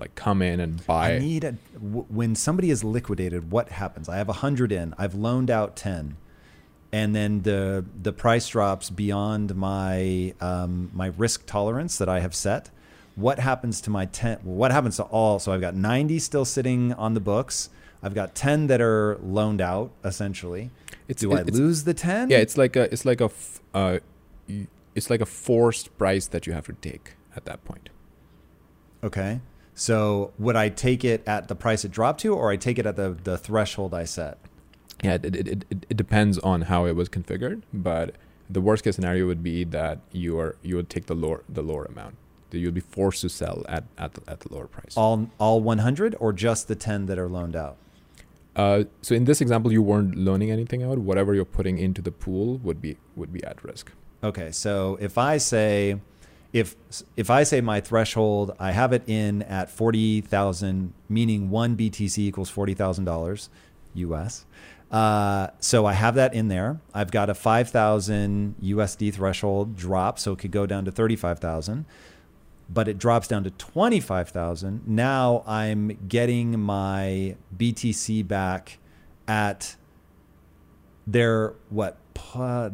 like 0.00 0.14
come 0.14 0.40
in 0.42 0.58
and 0.58 0.84
buy 0.86 1.14
I 1.14 1.18
need 1.18 1.44
a, 1.44 1.52
w- 1.74 2.06
when 2.08 2.34
somebody 2.34 2.70
is 2.70 2.82
liquidated, 2.82 3.50
what 3.50 3.68
happens? 3.68 4.08
I 4.08 4.16
have 4.16 4.28
a 4.28 4.34
hundred 4.34 4.72
in, 4.72 4.94
I've 4.98 5.14
loaned 5.14 5.50
out 5.50 5.76
10 5.76 6.16
and 6.92 7.14
then 7.14 7.42
the, 7.42 7.84
the 8.02 8.12
price 8.12 8.48
drops 8.48 8.90
beyond 8.90 9.54
my, 9.54 10.34
um, 10.40 10.90
my 10.92 11.12
risk 11.16 11.46
tolerance 11.46 11.98
that 11.98 12.08
I 12.08 12.20
have 12.20 12.34
set. 12.34 12.70
What 13.14 13.38
happens 13.38 13.80
to 13.82 13.90
my 13.90 14.06
10? 14.06 14.38
What 14.42 14.72
happens 14.72 14.96
to 14.96 15.04
all? 15.04 15.38
So 15.38 15.52
I've 15.52 15.60
got 15.60 15.74
90 15.76 16.18
still 16.18 16.44
sitting 16.44 16.92
on 16.94 17.14
the 17.14 17.20
books. 17.20 17.68
I've 18.02 18.14
got 18.14 18.34
10 18.34 18.66
that 18.68 18.80
are 18.80 19.18
loaned 19.22 19.60
out 19.60 19.92
essentially. 20.02 20.70
It's, 21.10 21.20
Do 21.22 21.32
I 21.32 21.42
lose 21.42 21.82
the 21.84 21.92
10? 21.92 22.30
Yeah, 22.30 22.38
it's 22.38 22.56
like 22.56 22.76
a 22.76 22.84
it's 22.92 23.04
like 23.04 23.20
a 23.20 23.24
f- 23.24 23.60
uh, 23.74 23.98
it's 24.94 25.10
like 25.10 25.20
a 25.20 25.26
forced 25.26 25.96
price 25.98 26.28
that 26.28 26.46
you 26.46 26.52
have 26.52 26.66
to 26.66 26.72
take 26.74 27.14
at 27.34 27.44
that 27.46 27.64
point. 27.64 27.88
Okay. 29.02 29.40
So 29.74 30.32
would 30.38 30.54
I 30.54 30.68
take 30.68 31.04
it 31.04 31.26
at 31.26 31.48
the 31.48 31.56
price 31.56 31.84
it 31.84 31.90
dropped 31.90 32.20
to, 32.20 32.34
or 32.34 32.50
I 32.52 32.56
take 32.56 32.78
it 32.78 32.86
at 32.86 32.94
the, 32.94 33.16
the 33.24 33.36
threshold 33.36 33.92
I 33.92 34.04
set? 34.04 34.38
Yeah, 35.02 35.14
it, 35.14 35.24
it, 35.24 35.48
it, 35.48 35.86
it 35.90 35.96
depends 35.96 36.38
on 36.38 36.62
how 36.62 36.84
it 36.84 36.94
was 36.94 37.08
configured, 37.08 37.62
but 37.72 38.14
the 38.48 38.60
worst 38.60 38.84
case 38.84 38.94
scenario 38.94 39.26
would 39.26 39.42
be 39.42 39.64
that 39.64 39.98
you 40.12 40.38
are 40.38 40.56
you 40.62 40.76
would 40.76 40.90
take 40.90 41.06
the 41.06 41.14
lower 41.14 41.42
the 41.48 41.62
lower 41.62 41.86
amount. 41.86 42.16
You'll 42.52 42.72
be 42.72 42.80
forced 42.80 43.22
to 43.22 43.28
sell 43.28 43.64
at 43.68 43.84
at 43.98 44.14
the, 44.14 44.22
at 44.30 44.40
the 44.40 44.52
lower 44.54 44.66
price. 44.68 44.96
All 44.96 45.28
all 45.38 45.60
100 45.60 46.14
or 46.20 46.32
just 46.32 46.68
the 46.68 46.76
10 46.76 47.06
that 47.06 47.18
are 47.18 47.28
loaned 47.28 47.56
out? 47.56 47.76
Uh, 48.60 48.84
so 49.00 49.14
in 49.14 49.24
this 49.24 49.40
example, 49.40 49.72
you 49.72 49.82
weren't 49.82 50.14
learning 50.16 50.50
anything 50.50 50.82
out. 50.82 50.98
Whatever 50.98 51.34
you're 51.34 51.54
putting 51.58 51.78
into 51.78 52.02
the 52.02 52.12
pool 52.12 52.58
would 52.58 52.80
be 52.82 52.98
would 53.16 53.32
be 53.32 53.42
at 53.44 53.64
risk. 53.64 53.92
Okay, 54.22 54.50
so 54.50 54.98
if 55.00 55.16
I 55.16 55.38
say 55.38 56.00
if 56.52 56.76
if 57.16 57.30
I 57.30 57.42
say 57.44 57.62
my 57.62 57.80
threshold, 57.80 58.54
I 58.58 58.72
have 58.72 58.92
it 58.92 59.04
in 59.06 59.42
at 59.42 59.70
forty 59.70 60.20
thousand, 60.20 60.92
meaning 61.08 61.48
one 61.48 61.74
BTC 61.74 62.18
equals 62.18 62.50
forty 62.50 62.74
thousand 62.74 63.06
dollars, 63.06 63.48
US. 63.94 64.44
Uh, 64.90 65.46
so 65.60 65.86
I 65.86 65.94
have 65.94 66.16
that 66.16 66.34
in 66.34 66.48
there. 66.48 66.80
I've 66.92 67.12
got 67.12 67.30
a 67.30 67.34
five 67.34 67.70
thousand 67.70 68.56
USD 68.62 69.14
threshold 69.14 69.74
drop, 69.76 70.18
so 70.18 70.32
it 70.32 70.38
could 70.40 70.50
go 70.50 70.66
down 70.66 70.84
to 70.84 70.90
thirty 70.90 71.16
five 71.16 71.38
thousand, 71.38 71.86
but 72.72 72.86
it 72.88 72.98
drops 72.98 73.26
down 73.28 73.44
to 73.44 73.50
twenty 73.50 74.00
five 74.00 74.28
thousand. 74.28 74.86
Now 74.86 75.42
I'm 75.46 75.88
getting 76.08 76.58
my 76.60 77.36
BTC 77.56 78.26
back 78.28 78.78
at 79.26 79.76
their 81.06 81.54
what? 81.68 81.96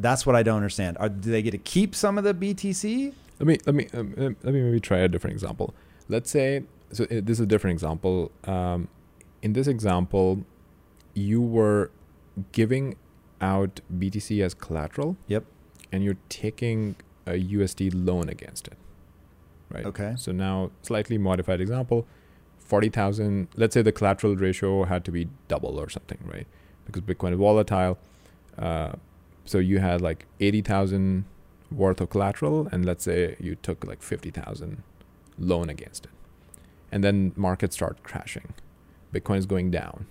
That's 0.00 0.26
what 0.26 0.36
I 0.36 0.42
don't 0.42 0.56
understand. 0.56 0.96
Are, 1.00 1.08
do 1.08 1.30
they 1.30 1.40
get 1.42 1.52
to 1.52 1.58
keep 1.58 1.94
some 1.94 2.18
of 2.18 2.24
the 2.24 2.34
BTC? 2.34 3.12
Let 3.38 3.46
me 3.46 3.58
let 3.66 3.74
me 3.74 3.88
um, 3.94 4.14
let 4.42 4.52
me 4.54 4.60
maybe 4.62 4.80
try 4.80 4.98
a 4.98 5.08
different 5.08 5.32
example. 5.34 5.74
Let's 6.08 6.30
say 6.30 6.64
so. 6.92 7.04
uh, 7.04 7.20
This 7.22 7.38
is 7.38 7.40
a 7.40 7.46
different 7.46 7.72
example. 7.74 8.30
Um, 8.44 8.88
in 9.42 9.52
this 9.52 9.66
example, 9.66 10.44
you 11.14 11.40
were 11.40 11.90
giving 12.52 12.96
out 13.40 13.80
BTC 13.94 14.42
as 14.42 14.54
collateral, 14.54 15.16
Yep. 15.28 15.44
and 15.92 16.02
you're 16.02 16.16
taking 16.28 16.96
a 17.26 17.32
USD 17.32 17.90
loan 17.94 18.28
against 18.28 18.66
it. 18.68 18.76
Right. 19.70 19.84
Okay. 19.84 20.14
So 20.16 20.32
now, 20.32 20.70
slightly 20.82 21.18
modified 21.18 21.60
example, 21.60 22.06
forty 22.58 22.88
thousand. 22.88 23.48
Let's 23.56 23.74
say 23.74 23.82
the 23.82 23.92
collateral 23.92 24.36
ratio 24.36 24.84
had 24.84 25.04
to 25.06 25.10
be 25.10 25.28
double 25.48 25.78
or 25.78 25.88
something, 25.88 26.18
right? 26.24 26.46
Because 26.86 27.02
Bitcoin 27.02 27.32
is 27.32 27.38
volatile. 27.38 27.98
Uh, 28.56 28.92
so 29.44 29.58
you 29.58 29.78
had 29.80 30.00
like 30.00 30.26
eighty 30.40 30.62
thousand 30.62 31.24
worth 31.70 32.00
of 32.00 32.10
collateral, 32.10 32.68
and 32.70 32.84
let's 32.84 33.04
say 33.04 33.36
you 33.40 33.56
took 33.56 33.84
like 33.84 34.02
fifty 34.02 34.30
thousand 34.30 34.82
loan 35.38 35.68
against 35.68 36.06
it, 36.06 36.12
and 36.92 37.02
then 37.02 37.32
markets 37.36 37.74
start 37.74 38.02
crashing, 38.02 38.54
Bitcoin 39.12 39.38
is 39.38 39.46
going 39.46 39.70
down, 39.70 40.06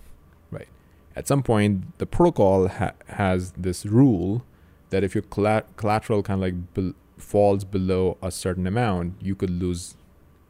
right? 0.51 0.67
At 1.15 1.27
some 1.27 1.43
point, 1.43 1.97
the 1.97 2.05
protocol 2.05 2.67
ha- 2.67 2.91
has 3.07 3.51
this 3.53 3.85
rule 3.85 4.43
that 4.89 5.03
if 5.03 5.15
your 5.15 5.23
colla- 5.23 5.63
collateral 5.77 6.21
kind 6.23 6.43
of 6.43 6.53
like 6.53 6.73
falls 7.18 7.63
below 7.63 8.18
a 8.22 8.32
certain 8.32 8.68
amount, 8.68 9.22
you 9.22 9.36
could 9.36 9.49
lose, 9.49 9.95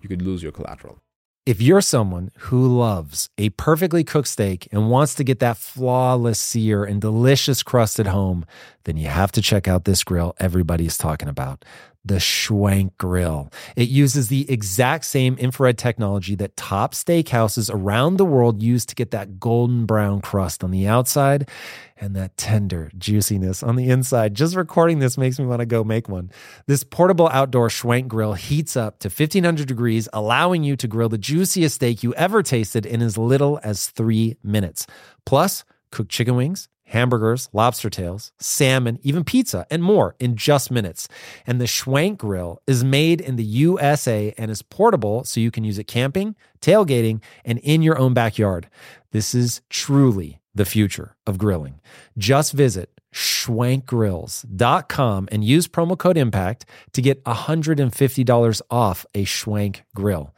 you 0.02 0.10
could 0.10 0.22
lose 0.22 0.44
your 0.44 0.52
collateral. 0.52 0.98
If 1.46 1.62
you're 1.62 1.82
someone 1.82 2.32
who 2.38 2.76
loves 2.76 3.30
a 3.38 3.50
perfectly 3.50 4.04
cooked 4.04 4.30
steak 4.30 4.68
and 4.72 4.90
wants 4.90 5.14
to 5.16 5.24
get 5.24 5.38
that 5.40 5.58
flawless 5.58 6.40
sear 6.40 6.84
and 6.84 7.00
delicious 7.00 7.62
crust 7.62 8.00
at 8.00 8.08
home, 8.08 8.46
then 8.86 8.98
you 8.98 9.10
have 9.10 9.32
to 9.34 9.44
check 9.44 9.68
out 9.68 9.86
this 9.86 10.04
grill 10.04 10.34
everybody's 10.40 10.98
talking 10.98 11.30
about 11.30 11.64
the 12.06 12.16
Schwank 12.16 12.92
Grill. 12.98 13.52
It 13.76 13.90
uses 13.90 14.28
the 14.28 14.50
exact 14.50 15.06
same 15.06 15.36
infrared 15.38 15.78
technology 15.78 16.36
that 16.36 16.56
top 16.56 16.94
steakhouses 16.94 17.70
around 17.74 18.18
the 18.18 18.26
world 18.26 18.62
use 18.62 18.86
to 18.86 18.96
get 18.96 19.12
that 19.12 19.40
golden 19.40 19.86
brown 19.86 20.22
crust 20.22 20.64
on 20.64 20.70
the 20.70 20.88
outside 20.88 21.50
and 21.98 22.16
that 22.16 22.36
tender 22.38 22.92
juiciness 22.98 23.64
on 23.64 23.76
the 23.76 23.90
inside. 23.90 24.34
Just 24.34 24.56
recording 24.56 25.00
this 25.00 25.18
makes 25.18 25.40
me 25.40 25.46
want 25.46 25.60
to 25.60 25.66
go 25.66 25.84
make 25.84 26.10
one. 26.10 26.32
This 26.68 26.84
portable 26.84 27.30
outdoor 27.30 27.70
Schwank 27.70 28.08
grill 28.08 28.34
heats 28.34 28.76
up 28.76 29.00
to 29.00 29.08
1500 29.08 29.68
degrees, 29.68 30.10
allowing 30.14 30.64
you 30.64 30.76
to 30.76 30.88
grill 30.88 31.10
the 31.10 31.18
juiciest 31.18 31.76
steak 31.76 32.04
you 32.04 32.14
ever 32.16 32.44
tasted 32.44 32.86
in 32.86 33.02
as 33.02 33.18
little 33.18 33.60
as 33.64 33.88
three 33.88 34.38
minutes. 34.44 34.86
Plus, 35.26 35.64
cook 35.92 36.10
chicken 36.10 36.36
wings, 36.36 36.68
hamburgers, 36.86 37.50
lobster 37.54 37.90
tails, 37.90 38.32
salmon, 38.40 39.00
even 39.02 39.24
pizza, 39.24 39.66
and 39.72 39.82
more 39.82 40.16
in 40.20 40.36
just 40.36 40.70
minutes. 40.70 41.08
And 41.48 41.60
the 41.60 41.66
Schwank 41.66 42.18
grill 42.18 42.62
is 42.68 42.84
made 42.84 43.22
in 43.22 43.38
the 43.38 43.44
USA 43.44 44.34
and 44.38 44.52
is 44.52 44.62
portable 44.62 45.24
so 45.24 45.40
you 45.40 45.52
can 45.52 45.64
use 45.64 45.80
it 45.80 45.86
camping, 45.86 46.36
tailgating, 46.62 47.22
and 47.44 47.60
in 47.60 47.82
your 47.82 47.98
own 47.98 48.14
backyard. 48.14 48.70
This 49.12 49.34
is 49.34 49.62
truly 49.70 50.40
the 50.56 50.66
future 50.66 51.16
of 51.28 51.38
grilling. 51.38 51.80
Just 52.18 52.54
visit 52.54 52.90
schwankgrills.com 53.14 55.28
and 55.32 55.44
use 55.44 55.68
promo 55.68 55.96
code 55.98 56.18
IMPACT 56.18 56.66
to 56.94 57.02
get 57.02 57.24
$150 57.24 58.62
off 58.70 59.06
a 59.14 59.26
Schwank 59.26 59.82
grill. 59.96 60.34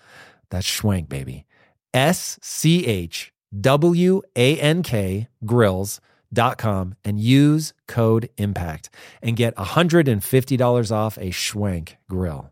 That's 0.50 0.68
Schwank, 0.68 1.10
baby. 1.10 1.46
S 1.94 2.40
C 2.42 2.86
H 2.86 3.34
W 3.60 4.22
A 4.36 4.60
N 4.60 4.84
K 4.84 5.28
grills.com 5.46 6.96
and 7.04 7.20
use 7.20 7.74
code 7.88 8.30
IMPACT 8.38 8.90
and 9.22 9.36
get 9.36 9.56
$150 9.56 10.92
off 10.92 11.18
a 11.18 11.30
Schwank 11.30 11.96
grill. 12.10 12.52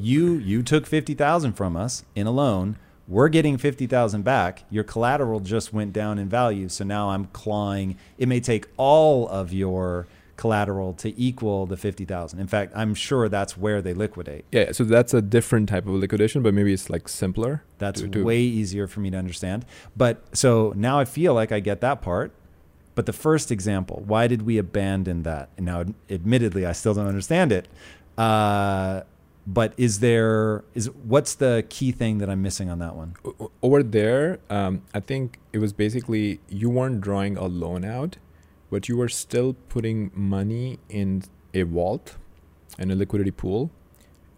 You 0.00 0.34
you 0.34 0.64
took 0.64 0.86
fifty 0.86 1.14
thousand 1.14 1.52
from 1.52 1.76
us 1.76 2.04
in 2.16 2.26
a 2.26 2.32
loan. 2.32 2.76
We're 3.06 3.28
getting 3.28 3.58
fifty 3.58 3.86
thousand 3.86 4.22
back. 4.22 4.64
Your 4.70 4.84
collateral 4.84 5.40
just 5.40 5.72
went 5.72 5.92
down 5.92 6.18
in 6.18 6.28
value, 6.28 6.68
so 6.68 6.84
now 6.84 7.10
I'm 7.10 7.26
clawing. 7.26 7.96
It 8.18 8.28
may 8.28 8.40
take 8.40 8.66
all 8.76 9.28
of 9.28 9.52
your 9.52 10.06
collateral 10.36 10.92
to 10.94 11.16
equal 11.20 11.64
the 11.64 11.76
50,000. 11.76 12.40
In 12.40 12.48
fact, 12.48 12.72
I'm 12.74 12.92
sure 12.92 13.28
that's 13.28 13.56
where 13.56 13.80
they 13.80 13.94
liquidate. 13.94 14.44
Yeah, 14.50 14.72
so 14.72 14.82
that's 14.82 15.14
a 15.14 15.22
different 15.22 15.68
type 15.68 15.86
of 15.86 15.92
liquidation, 15.94 16.42
but 16.42 16.52
maybe 16.54 16.72
it's 16.72 16.90
like 16.90 17.08
simpler. 17.08 17.62
That's 17.78 18.00
to- 18.00 18.08
to- 18.08 18.24
way 18.24 18.40
easier 18.40 18.88
for 18.88 18.98
me 18.98 19.10
to 19.10 19.16
understand. 19.16 19.64
But 19.96 20.24
so 20.36 20.72
now 20.74 20.98
I 20.98 21.04
feel 21.04 21.34
like 21.34 21.52
I 21.52 21.60
get 21.60 21.80
that 21.82 22.02
part. 22.02 22.32
But 22.96 23.06
the 23.06 23.12
first 23.12 23.52
example, 23.52 24.02
why 24.06 24.26
did 24.26 24.42
we 24.42 24.58
abandon 24.58 25.22
that? 25.22 25.50
And 25.56 25.66
now, 25.66 25.84
admittedly, 26.10 26.66
I 26.66 26.72
still 26.72 26.94
don't 26.94 27.06
understand 27.06 27.52
it. 27.52 27.68
Uh, 28.18 29.02
but 29.46 29.74
is 29.76 30.00
there 30.00 30.64
is 30.74 30.90
what's 30.90 31.34
the 31.34 31.64
key 31.68 31.92
thing 31.92 32.18
that 32.18 32.30
I'm 32.30 32.42
missing 32.42 32.70
on 32.70 32.78
that 32.78 32.96
one? 32.96 33.14
Over 33.62 33.82
there, 33.82 34.38
um, 34.48 34.82
I 34.94 35.00
think 35.00 35.38
it 35.52 35.58
was 35.58 35.72
basically 35.72 36.40
you 36.48 36.70
weren't 36.70 37.00
drawing 37.00 37.36
a 37.36 37.44
loan 37.44 37.84
out, 37.84 38.16
but 38.70 38.88
you 38.88 38.96
were 38.96 39.08
still 39.08 39.54
putting 39.68 40.10
money 40.14 40.78
in 40.88 41.24
a 41.52 41.62
vault 41.62 42.16
and 42.78 42.90
a 42.90 42.96
liquidity 42.96 43.30
pool 43.30 43.70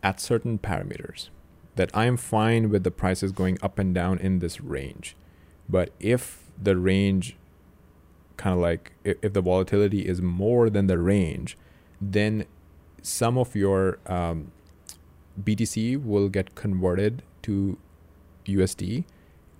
at 0.02 0.20
certain 0.20 0.58
parameters. 0.58 1.28
That 1.76 1.90
I 1.94 2.06
am 2.06 2.16
fine 2.16 2.70
with 2.70 2.84
the 2.84 2.90
prices 2.90 3.32
going 3.32 3.58
up 3.62 3.78
and 3.78 3.94
down 3.94 4.18
in 4.18 4.38
this 4.38 4.60
range. 4.60 5.14
But 5.68 5.90
if 6.00 6.50
the 6.60 6.76
range 6.76 7.36
kind 8.36 8.54
of 8.54 8.60
like 8.60 8.92
if, 9.04 9.18
if 9.22 9.32
the 9.34 9.40
volatility 9.40 10.06
is 10.06 10.20
more 10.20 10.68
than 10.68 10.86
the 10.86 10.98
range, 10.98 11.56
then 12.00 12.46
some 13.02 13.38
of 13.38 13.54
your 13.54 13.98
um, 14.06 14.52
BTC 15.42 16.02
will 16.02 16.28
get 16.28 16.54
converted 16.54 17.22
to 17.42 17.78
USD 18.46 19.04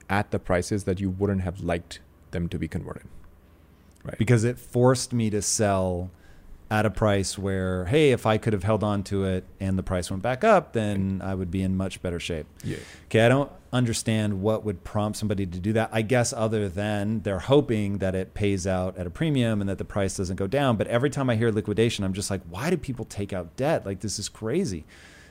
at 0.09 0.31
the 0.31 0.39
prices 0.39 0.85
that 0.85 1.01
you 1.01 1.11
wouldn't 1.11 1.43
have 1.43 1.61
liked 1.61 2.01
them 2.31 2.49
to 2.49 2.59
be 2.59 2.69
converted. 2.69 3.09
Right. 4.05 4.19
Because 4.19 4.45
it 4.45 4.59
forced 4.59 5.13
me 5.13 5.31
to 5.31 5.43
sell 5.43 6.11
at 6.71 6.85
a 6.85 6.91
price 6.91 7.39
where, 7.39 7.85
hey, 7.87 8.11
if 8.11 8.27
I 8.27 8.39
could 8.39 8.53
have 8.53 8.65
held 8.65 8.83
on 8.83 9.05
to 9.05 9.25
it 9.25 9.45
and 9.61 9.79
the 9.79 9.83
price 9.83 10.11
went 10.11 10.23
back 10.23 10.43
up, 10.43 10.73
then 10.73 11.21
I 11.23 11.35
would 11.35 11.51
be 11.51 11.63
in 11.63 11.77
much 11.77 12.03
better 12.03 12.19
shape. 12.19 12.47
Yeah. 12.65 12.79
Okay, 13.07 13.25
I 13.25 13.29
don't 13.29 13.51
understand 13.73 14.43
what 14.43 14.65
would 14.65 14.83
prompt 14.83 15.19
somebody 15.19 15.47
to 15.47 15.61
do 15.61 15.73
that. 15.75 15.91
I 15.93 16.03
guess 16.03 16.33
other 16.33 16.69
than 16.69 17.21
they're 17.21 17.39
hoping 17.39 17.99
that 17.99 18.15
it 18.15 18.35
pays 18.35 18.67
out 18.67 18.97
at 18.97 19.07
a 19.07 19.11
premium 19.11 19.61
and 19.61 19.71
that 19.71 19.79
the 19.79 19.85
price 19.85 20.17
doesn't 20.17 20.37
go 20.37 20.49
down. 20.49 20.77
But 20.77 20.89
every 20.89 21.11
time 21.11 21.31
I 21.31 21.37
hear 21.37 21.53
liquidation, 21.53 22.05
I'm 22.05 22.15
just 22.15 22.31
like, 22.31 22.43
why 22.49 22.71
do 22.71 22.77
people 22.77 23.05
take 23.05 23.33
out 23.33 23.57
debt? 23.57 23.87
Like 23.87 24.01
this 24.01 24.19
is 24.19 24.29
crazy. 24.29 24.85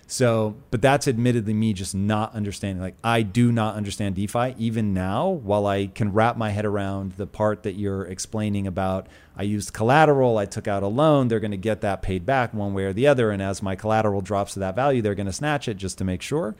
So, 0.08 0.56
but 0.70 0.84
that's 0.84 1.08
admittedly 1.08 1.54
me 1.54 1.74
just 1.74 1.96
not 1.96 2.36
understanding. 2.36 2.80
Like 2.82 2.96
I 3.04 3.24
do 3.24 3.52
not 3.52 3.76
understand 3.76 4.16
DeFi 4.16 4.54
even 4.58 4.94
now. 4.94 5.30
While 5.30 5.66
I 5.66 5.88
can 5.88 6.14
wrap 6.14 6.38
my 6.38 6.52
head 6.52 6.66
around 6.66 7.14
the 7.14 7.26
part 7.26 7.64
that 7.64 7.74
you're 7.74 8.06
explaining 8.06 8.68
about, 8.68 9.08
I 9.36 9.44
used 9.44 9.74
collateral, 9.74 10.38
I 10.38 10.46
took 10.46 10.68
out 10.68 10.84
a 10.84 10.88
loan. 10.88 11.28
They're 11.28 11.40
going 11.40 11.52
to 11.52 11.58
get 11.58 11.82
that 11.82 12.04
paid 12.04 12.24
back 12.24 12.54
one 12.54 12.74
way 12.76 12.84
or 12.84 12.94
the 12.94 13.08
other, 13.08 13.32
and 13.32 13.42
as 13.42 13.64
my 13.64 13.76
collateral 13.76 14.22
drops 14.22 14.54
to 14.54 14.60
that 14.60 14.76
value, 14.76 15.02
they're 15.02 15.16
going 15.16 15.26
to 15.26 15.34
snatch 15.34 15.68
it 15.68 15.78
just 15.78 15.98
to 15.98 16.04
make 16.04 16.22
sure. 16.22 16.56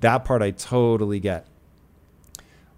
That 0.00 0.24
part 0.24 0.40
I 0.40 0.52
totally 0.52 1.18
get. 1.18 1.46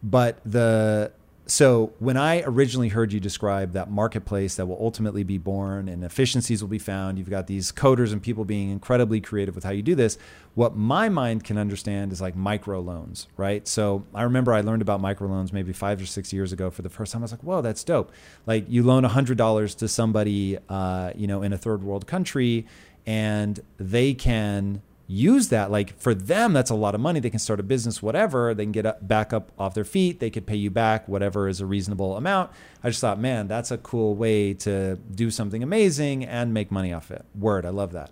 But 0.03 0.41
the 0.45 1.13
so 1.49 1.93
when 2.01 2.17
I 2.17 2.43
originally 2.43 2.89
heard 2.89 3.13
you 3.13 3.21
describe 3.21 3.73
that 3.75 3.89
marketplace 3.89 4.57
that 4.57 4.67
will 4.67 4.79
ultimately 4.81 5.23
be 5.23 5.39
born 5.39 5.89
and 5.89 6.03
efficiencies 6.03 6.61
will 6.61 6.69
be 6.69 6.81
found, 6.81 7.19
you've 7.19 7.31
got 7.31 7.47
these 7.47 7.71
coders 7.71 8.13
and 8.13 8.21
people 8.21 8.45
being 8.45 8.71
incredibly 8.71 9.21
creative 9.21 9.55
with 9.55 9.63
how 9.63 9.71
you 9.71 9.83
do 9.83 9.95
this. 9.95 10.19
What 10.55 10.75
my 10.75 11.09
mind 11.09 11.45
can 11.45 11.57
understand 11.57 12.13
is 12.13 12.21
like 12.21 12.35
micro 12.35 12.81
loans, 12.81 13.29
right? 13.37 13.67
So 13.69 14.05
I 14.13 14.25
remember 14.25 14.53
I 14.53 14.61
learned 14.61 14.83
about 14.83 15.01
micro 15.01 15.29
loans 15.29 15.53
maybe 15.53 15.73
five 15.73 16.03
or 16.03 16.07
six 16.07 16.33
years 16.33 16.53
ago 16.53 16.69
for 16.69 16.83
the 16.83 16.91
first 16.91 17.13
time. 17.13 17.23
I 17.23 17.25
was 17.25 17.33
like, 17.33 17.45
whoa, 17.45 17.61
that's 17.61 17.85
dope. 17.85 18.11
Like 18.45 18.65
you 18.69 18.83
loan 18.83 19.05
hundred 19.05 19.39
dollars 19.39 19.77
to 19.77 19.87
somebody, 19.87 20.59
uh, 20.69 21.13
you 21.15 21.29
know, 21.29 21.43
in 21.43 21.53
a 21.53 21.59
third 21.59 21.85
world 21.85 22.09
country, 22.09 22.67
and 23.07 23.61
they 23.79 24.15
can 24.15 24.83
use 25.09 25.51
that 25.51 25.71
like 25.71 25.99
for 26.01 26.15
them 26.15 26.53
that's 26.53 26.71
a 26.71 26.75
lot 26.75 26.95
of 26.95 27.01
money. 27.01 27.21
They 27.21 27.31
can 27.31 27.39
start 27.39 27.61
a 27.61 27.63
business 27.63 28.03
whatever. 28.03 28.55
They 28.55 28.65
can 28.65 28.73
get 28.73 28.87
up, 28.87 29.07
back 29.07 29.33
up 29.33 29.53
off 29.59 29.75
their 29.75 29.85
feet. 29.85 30.21
They 30.21 30.31
could 30.31 30.47
pay 30.47 30.57
you 30.57 30.71
back 30.71 31.09
whatever 31.09 31.49
is 31.49 31.61
a 31.61 31.67
reasonable 31.67 32.17
amount. 32.17 32.51
I 32.83 32.89
just 32.89 33.01
thought 33.01 33.19
man 33.19 33.47
that's 33.47 33.71
a 33.71 33.79
cool 33.79 34.15
way 34.15 34.55
to 34.55 34.97
do 34.97 35.31
something 35.31 35.63
amazing 35.63 36.25
and 36.25 36.53
make 36.53 36.71
money 36.71 36.93
off 36.93 37.11
it. 37.11 37.25
Word 37.35 37.65
i 37.65 37.71
love 37.71 37.93
that. 37.93 38.11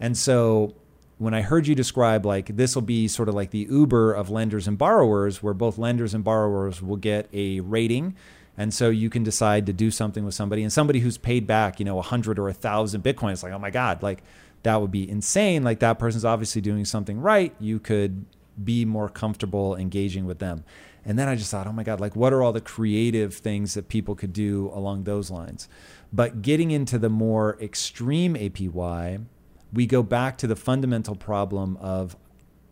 And 0.00 0.16
so 0.16 0.74
when 1.18 1.32
i 1.32 1.40
heard 1.40 1.66
you 1.66 1.74
describe 1.74 2.26
like 2.26 2.56
this 2.56 2.74
will 2.74 2.82
be 2.82 3.06
sort 3.08 3.28
of 3.28 3.34
like 3.34 3.50
the 3.50 3.66
uber 3.70 4.12
of 4.12 4.30
lenders 4.30 4.66
and 4.66 4.76
borrowers 4.76 5.42
where 5.42 5.54
both 5.54 5.78
lenders 5.78 6.12
and 6.12 6.24
borrowers 6.24 6.82
will 6.82 6.96
get 6.96 7.28
a 7.32 7.60
rating 7.60 8.14
and 8.56 8.74
so 8.74 8.90
you 8.90 9.08
can 9.08 9.22
decide 9.22 9.66
to 9.66 9.72
do 9.72 9.90
something 9.90 10.24
with 10.24 10.34
somebody 10.34 10.62
and 10.62 10.72
somebody 10.72 11.00
who's 11.00 11.16
paid 11.16 11.46
back 11.46 11.78
you 11.78 11.84
know 11.84 12.00
a 12.00 12.02
hundred 12.02 12.36
or 12.36 12.48
a 12.48 12.52
thousand 12.52 13.02
bitcoin 13.02 13.32
it's 13.32 13.44
like 13.44 13.52
oh 13.52 13.58
my 13.58 13.70
god 13.70 14.02
like 14.02 14.22
that 14.64 14.80
would 14.80 14.90
be 14.90 15.08
insane. 15.08 15.62
Like 15.62 15.78
that 15.78 15.98
person's 15.98 16.24
obviously 16.24 16.60
doing 16.60 16.84
something 16.84 17.20
right. 17.20 17.54
You 17.60 17.78
could 17.78 18.26
be 18.62 18.84
more 18.84 19.08
comfortable 19.08 19.76
engaging 19.76 20.26
with 20.26 20.38
them. 20.38 20.64
And 21.04 21.18
then 21.18 21.28
I 21.28 21.36
just 21.36 21.50
thought, 21.50 21.66
oh 21.66 21.72
my 21.72 21.84
God, 21.84 22.00
like 22.00 22.16
what 22.16 22.32
are 22.32 22.42
all 22.42 22.52
the 22.52 22.60
creative 22.60 23.34
things 23.34 23.74
that 23.74 23.88
people 23.88 24.14
could 24.14 24.32
do 24.32 24.70
along 24.74 25.04
those 25.04 25.30
lines? 25.30 25.68
But 26.12 26.42
getting 26.42 26.70
into 26.70 26.98
the 26.98 27.10
more 27.10 27.58
extreme 27.60 28.34
APY, 28.34 29.24
we 29.72 29.86
go 29.86 30.02
back 30.02 30.38
to 30.38 30.46
the 30.46 30.56
fundamental 30.56 31.14
problem 31.14 31.76
of, 31.78 32.16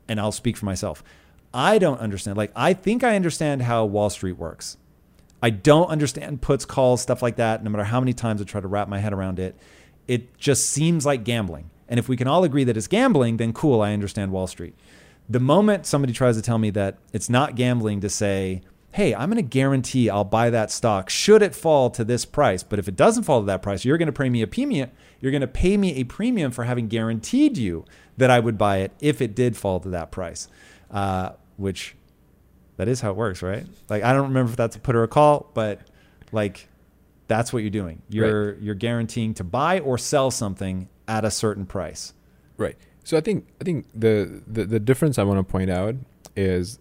and 0.08 0.18
I'll 0.20 0.32
speak 0.32 0.56
for 0.56 0.64
myself. 0.64 1.02
I 1.52 1.78
don't 1.78 2.00
understand. 2.00 2.38
Like, 2.38 2.52
I 2.56 2.72
think 2.72 3.04
I 3.04 3.16
understand 3.16 3.62
how 3.62 3.84
Wall 3.84 4.08
Street 4.08 4.38
works. 4.38 4.78
I 5.42 5.50
don't 5.50 5.88
understand 5.88 6.40
puts, 6.40 6.64
calls, 6.64 7.02
stuff 7.02 7.20
like 7.20 7.36
that. 7.36 7.62
No 7.64 7.70
matter 7.70 7.84
how 7.84 8.00
many 8.00 8.12
times 8.12 8.40
I 8.40 8.44
try 8.44 8.60
to 8.60 8.68
wrap 8.68 8.88
my 8.88 9.00
head 9.00 9.12
around 9.12 9.38
it, 9.40 9.56
it 10.06 10.38
just 10.38 10.70
seems 10.70 11.04
like 11.04 11.24
gambling. 11.24 11.68
And 11.92 11.98
if 11.98 12.08
we 12.08 12.16
can 12.16 12.26
all 12.26 12.42
agree 12.42 12.64
that 12.64 12.74
it's 12.74 12.86
gambling, 12.86 13.36
then 13.36 13.52
cool, 13.52 13.82
I 13.82 13.92
understand 13.92 14.32
Wall 14.32 14.46
Street. 14.46 14.74
The 15.28 15.38
moment 15.38 15.84
somebody 15.84 16.14
tries 16.14 16.36
to 16.36 16.42
tell 16.42 16.56
me 16.56 16.70
that 16.70 16.96
it's 17.12 17.28
not 17.28 17.54
gambling 17.54 18.00
to 18.00 18.08
say, 18.08 18.62
hey, 18.92 19.14
I'm 19.14 19.28
going 19.28 19.36
to 19.36 19.42
guarantee 19.42 20.08
I'll 20.08 20.24
buy 20.24 20.48
that 20.48 20.70
stock 20.70 21.10
should 21.10 21.42
it 21.42 21.54
fall 21.54 21.90
to 21.90 22.02
this 22.02 22.24
price. 22.24 22.62
But 22.62 22.78
if 22.78 22.88
it 22.88 22.96
doesn't 22.96 23.24
fall 23.24 23.40
to 23.40 23.46
that 23.46 23.60
price, 23.60 23.84
you're 23.84 23.98
going 23.98 24.06
to 24.06 24.12
pay 24.12 24.30
me 24.30 24.40
a 24.40 24.46
premium. 24.46 24.90
You're 25.20 25.32
going 25.32 25.42
to 25.42 25.46
pay 25.46 25.76
me 25.76 25.96
a 25.96 26.04
premium 26.04 26.50
for 26.50 26.64
having 26.64 26.88
guaranteed 26.88 27.58
you 27.58 27.84
that 28.16 28.30
I 28.30 28.40
would 28.40 28.56
buy 28.56 28.78
it 28.78 28.92
if 29.02 29.20
it 29.20 29.34
did 29.34 29.54
fall 29.54 29.78
to 29.80 29.90
that 29.90 30.10
price, 30.10 30.48
uh, 30.90 31.32
which 31.58 31.94
that 32.78 32.88
is 32.88 33.02
how 33.02 33.10
it 33.10 33.16
works, 33.16 33.42
right? 33.42 33.66
Like 33.90 34.02
I 34.02 34.14
don't 34.14 34.28
remember 34.28 34.50
if 34.50 34.56
that's 34.56 34.76
a 34.76 34.80
put 34.80 34.96
or 34.96 35.02
a 35.02 35.08
call, 35.08 35.50
but 35.52 35.82
like 36.32 36.70
that's 37.28 37.52
what 37.52 37.58
you're 37.58 37.70
doing. 37.70 38.00
You're 38.08 38.54
you're 38.60 38.74
guaranteeing 38.74 39.34
to 39.34 39.44
buy 39.44 39.80
or 39.80 39.98
sell 39.98 40.30
something 40.30 40.88
at 41.12 41.24
a 41.26 41.30
certain 41.30 41.66
price. 41.66 42.14
Right. 42.56 42.76
So 43.04 43.18
I 43.18 43.20
think 43.20 43.46
I 43.60 43.64
think 43.64 43.86
the 43.94 44.42
the, 44.46 44.64
the 44.64 44.80
difference 44.80 45.18
I 45.18 45.24
want 45.24 45.38
to 45.46 45.50
point 45.50 45.70
out 45.70 45.96
is 46.34 46.78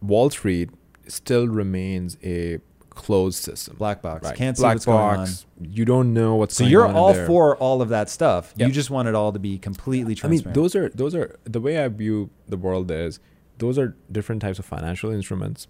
Wall 0.00 0.30
Street 0.30 0.70
still 1.06 1.46
remains 1.46 2.16
a 2.24 2.60
closed 2.88 3.42
system. 3.42 3.76
Black 3.76 4.00
box. 4.00 4.24
Right. 4.24 4.36
Can't 4.36 4.56
see 4.56 4.62
Black 4.62 4.76
what's 4.76 4.86
box. 4.86 5.44
going 5.56 5.68
on. 5.68 5.74
You 5.74 5.84
don't 5.84 6.14
know 6.14 6.36
what's 6.36 6.56
So 6.56 6.64
going 6.64 6.72
you're 6.72 6.88
all 6.88 7.14
for 7.26 7.56
all 7.56 7.82
of 7.82 7.90
that 7.90 8.08
stuff. 8.08 8.54
You 8.56 8.70
just 8.70 8.90
want 8.90 9.08
it 9.08 9.14
all 9.14 9.32
to 9.32 9.38
be 9.38 9.58
completely 9.58 10.14
transparent. 10.14 10.46
I 10.46 10.48
mean, 10.48 10.54
those 10.54 10.74
are 10.74 10.88
those 10.90 11.14
are 11.14 11.38
the 11.44 11.60
way 11.60 11.82
I 11.84 11.88
view 11.88 12.30
the 12.48 12.56
world 12.56 12.90
is 12.90 13.20
those 13.58 13.78
are 13.78 13.94
different 14.10 14.40
types 14.40 14.58
of 14.58 14.64
financial 14.64 15.10
instruments. 15.10 15.66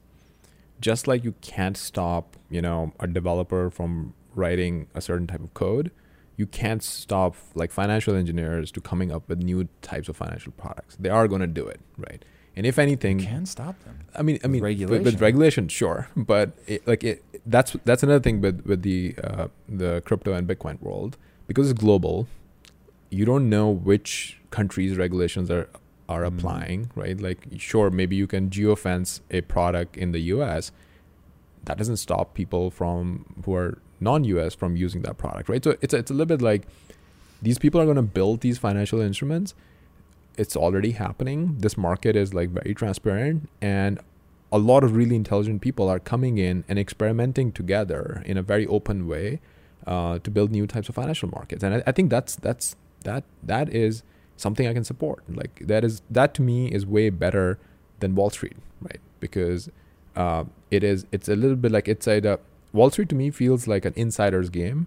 Just 0.81 1.09
like 1.09 1.25
you 1.25 1.35
can't 1.41 1.77
stop, 1.77 2.37
you 2.49 2.63
know, 2.63 2.93
a 3.01 3.07
developer 3.07 3.69
from 3.69 4.15
writing 4.35 4.87
a 4.95 5.01
certain 5.01 5.27
type 5.27 5.43
of 5.43 5.53
code, 5.55 5.91
you 6.41 6.47
can't 6.61 6.83
stop 6.83 7.33
like 7.55 7.71
financial 7.83 8.15
engineers 8.23 8.67
to 8.75 8.81
coming 8.91 9.13
up 9.17 9.23
with 9.29 9.39
new 9.51 9.61
types 9.83 10.09
of 10.11 10.17
financial 10.17 10.53
products. 10.63 10.93
They 11.05 11.11
are 11.19 11.27
going 11.33 11.43
to 11.49 11.53
do 11.61 11.65
it, 11.75 11.81
right? 12.07 12.25
And 12.57 12.65
if 12.71 12.79
anything, 12.87 13.21
you 13.21 13.27
can 13.27 13.47
stop 13.57 13.77
them. 13.85 13.97
I 14.19 14.23
mean, 14.23 14.37
I 14.43 14.47
With 14.47 14.53
mean, 14.55 14.63
regulation. 14.63 15.05
With, 15.05 15.15
with 15.15 15.21
regulation, 15.29 15.69
sure, 15.69 16.01
but 16.33 16.47
it, 16.67 16.81
like 16.91 17.03
it, 17.05 17.23
that's 17.55 17.71
that's 17.85 18.03
another 18.03 18.23
thing 18.27 18.41
with 18.41 18.57
with 18.71 18.81
the 18.83 19.15
uh, 19.23 19.47
the 19.69 19.91
crypto 20.07 20.33
and 20.33 20.49
Bitcoin 20.53 20.81
world 20.89 21.13
because 21.47 21.71
it's 21.71 21.79
global. 21.87 22.27
You 23.19 23.25
don't 23.31 23.47
know 23.55 23.69
which 23.91 24.13
countries' 24.51 24.97
regulations 25.05 25.49
are 25.51 25.69
are 26.09 26.23
Mhm. 26.25 26.31
applying, 26.33 26.81
right? 27.03 27.19
Like, 27.29 27.41
sure, 27.71 27.89
maybe 28.01 28.17
you 28.23 28.27
can 28.35 28.51
geofence 28.51 29.21
a 29.31 29.41
product 29.55 29.97
in 29.97 30.09
the 30.17 30.23
U.S. 30.35 30.73
That 31.67 31.77
doesn't 31.81 31.99
stop 32.07 32.27
people 32.41 32.65
from 32.81 33.03
who 33.45 33.55
are 33.55 33.73
non-U.S. 34.01 34.55
from 34.55 34.77
using 34.77 35.03
that 35.03 35.19
product, 35.19 35.49
right? 35.49 35.63
So 35.63 35.77
it's 35.81 35.95
a, 35.95 35.99
it's 35.99 36.11
a 36.11 36.15
little 36.15 36.27
bit 36.27 36.43
like 36.43 36.63
these 37.43 37.59
people 37.59 37.81
are 37.81 37.85
going 37.85 37.97
to 37.97 38.03
build 38.03 38.41
these 38.41 38.59
financial 38.59 39.01
instruments 39.01 39.55
it's 40.41 40.57
already 40.57 40.93
happening. 40.93 41.57
This 41.59 41.77
market 41.77 42.17
is 42.17 42.33
like 42.33 42.49
very 42.49 42.75
transparent, 42.75 43.49
and 43.61 44.01
a 44.51 44.59
lot 44.59 44.83
of 44.83 44.97
really 44.97 45.15
intelligent 45.15 45.61
people 45.61 45.89
are 45.89 45.99
coming 45.99 46.39
in 46.39 46.65
and 46.67 46.79
experimenting 46.79 47.53
together 47.53 48.23
in 48.25 48.39
a 48.39 48.43
very 48.43 48.67
open 48.67 49.07
way 49.07 49.41
uh, 49.87 50.19
to 50.21 50.31
build 50.31 50.51
new 50.51 50.67
types 50.67 50.89
of 50.89 50.95
financial 50.95 51.29
markets. 51.29 51.63
And 51.63 51.75
I, 51.75 51.83
I 51.87 51.93
think 51.93 52.09
that's 52.11 52.37
that's 52.37 52.75
that 53.05 53.25
that 53.43 53.69
is 53.75 54.03
something 54.39 54.67
I 54.67 54.73
can 54.73 54.85
support. 54.85 55.23
Like 55.29 55.61
that 55.67 55.85
is 55.85 56.01
that 56.11 56.33
to 56.35 56.43
me 56.43 56.69
is 56.69 56.87
way 56.87 57.11
better 57.11 57.59
than 57.99 58.15
Wall 58.15 58.31
Street, 58.31 58.57
right? 58.81 59.01
Because 59.21 59.69
uh, 60.17 60.45
it 60.71 60.83
is 60.83 61.05
it's 61.13 61.29
a 61.29 61.37
little 61.37 61.57
bit 61.57 61.71
like 61.71 61.87
it's 61.87 62.07
a 62.07 62.39
Wall 62.73 62.91
Street 62.91 63.09
to 63.09 63.15
me 63.15 63.31
feels 63.31 63.67
like 63.67 63.85
an 63.85 63.93
insider's 63.97 64.49
game. 64.49 64.87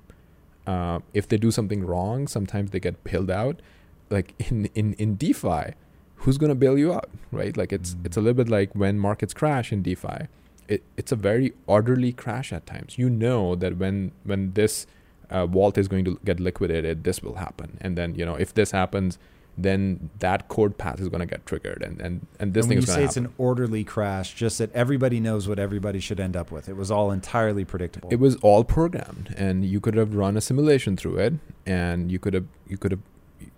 Uh, 0.65 0.99
if 1.13 1.27
they 1.27 1.37
do 1.37 1.51
something 1.51 1.85
wrong, 1.85 2.27
sometimes 2.27 2.71
they 2.71 2.79
get 2.79 3.03
bailed 3.03 3.29
out. 3.29 3.61
Like 4.09 4.33
in 4.49 4.65
in 4.75 4.93
in 4.93 5.15
DeFi, 5.15 5.73
who's 6.17 6.37
gonna 6.37 6.55
bail 6.55 6.77
you 6.77 6.93
out, 6.93 7.09
right? 7.31 7.55
Like 7.55 7.73
it's 7.73 7.93
mm-hmm. 7.93 8.05
it's 8.05 8.17
a 8.17 8.21
little 8.21 8.35
bit 8.35 8.49
like 8.49 8.73
when 8.73 8.99
markets 8.99 9.33
crash 9.33 9.71
in 9.71 9.81
DeFi. 9.81 10.27
It, 10.67 10.81
it's 10.95 11.11
a 11.11 11.17
very 11.17 11.53
orderly 11.67 12.13
crash 12.13 12.53
at 12.53 12.65
times. 12.65 12.97
You 12.97 13.09
know 13.09 13.55
that 13.55 13.77
when 13.77 14.11
when 14.23 14.53
this 14.53 14.87
uh, 15.29 15.45
vault 15.45 15.77
is 15.77 15.87
going 15.87 16.05
to 16.05 16.19
get 16.23 16.39
liquidated, 16.39 17.03
this 17.03 17.21
will 17.21 17.35
happen, 17.35 17.77
and 17.81 17.97
then 17.97 18.15
you 18.15 18.25
know 18.25 18.35
if 18.35 18.53
this 18.53 18.71
happens, 18.71 19.17
then 19.57 20.09
that 20.19 20.47
code 20.47 20.77
path 20.77 20.99
is 20.99 21.09
going 21.09 21.19
to 21.19 21.25
get 21.25 21.45
triggered, 21.45 21.83
and 21.83 22.01
and 22.01 22.27
and 22.39 22.53
this 22.53 22.65
and 22.65 22.69
thing 22.69 22.77
is 22.79 22.85
going 22.85 22.97
to 22.97 23.01
happen. 23.01 23.03
You 23.03 23.07
say 23.07 23.09
it's 23.09 23.17
an 23.17 23.33
orderly 23.37 23.83
crash, 23.83 24.33
just 24.33 24.57
that 24.57 24.73
everybody 24.73 25.19
knows 25.19 25.47
what 25.47 25.59
everybody 25.59 25.99
should 25.99 26.19
end 26.19 26.35
up 26.35 26.51
with. 26.51 26.67
It 26.67 26.75
was 26.75 26.89
all 26.89 27.11
entirely 27.11 27.63
predictable. 27.63 28.09
It 28.11 28.19
was 28.19 28.35
all 28.37 28.63
programmed, 28.63 29.33
and 29.37 29.63
you 29.63 29.79
could 29.79 29.95
have 29.95 30.15
run 30.15 30.37
a 30.37 30.41
simulation 30.41 30.97
through 30.97 31.17
it, 31.17 31.33
and 31.65 32.11
you 32.11 32.19
could 32.19 32.33
have 32.33 32.47
you 32.67 32.77
could 32.77 32.91
have, 32.91 33.01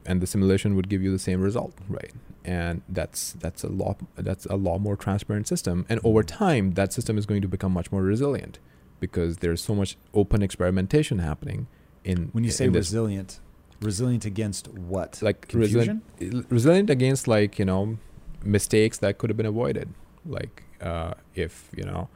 and 0.05 0.21
the 0.21 0.27
simulation 0.27 0.75
would 0.75 0.89
give 0.89 1.01
you 1.01 1.11
the 1.11 1.19
same 1.19 1.41
result, 1.41 1.73
right? 1.87 2.13
And 2.43 2.81
that's 2.89 3.33
that's 3.33 3.63
a 3.63 3.69
lot 3.69 3.99
that's 4.15 4.45
a 4.47 4.55
lot 4.55 4.79
more 4.79 4.97
transparent 4.97 5.47
system, 5.47 5.85
and 5.87 6.01
over 6.03 6.23
mm-hmm. 6.23 6.37
time, 6.37 6.71
that 6.73 6.91
system 6.91 7.17
is 7.17 7.25
going 7.25 7.41
to 7.41 7.47
become 7.47 7.71
much 7.71 7.91
more 7.91 8.01
resilient 8.01 8.59
because 8.99 9.37
there's 9.37 9.61
so 9.61 9.75
much 9.75 9.97
open 10.13 10.41
experimentation 10.41 11.19
happening 11.19 11.67
in 12.03 12.29
when 12.33 12.43
you 12.43 12.51
say 12.51 12.67
resilient 12.67 13.39
resilient 13.85 14.25
against 14.25 14.67
what 14.69 15.19
like 15.21 15.47
Confusion? 15.47 16.01
resilient 16.19 16.51
resilient 16.51 16.89
against 16.89 17.27
like 17.27 17.59
you 17.59 17.65
know 17.65 17.97
mistakes 18.43 18.97
that 18.99 19.17
could 19.17 19.29
have 19.29 19.37
been 19.37 19.45
avoided 19.45 19.93
like 20.25 20.63
uh, 20.81 21.13
if 21.35 21.69
you 21.75 21.83
know 21.83 22.09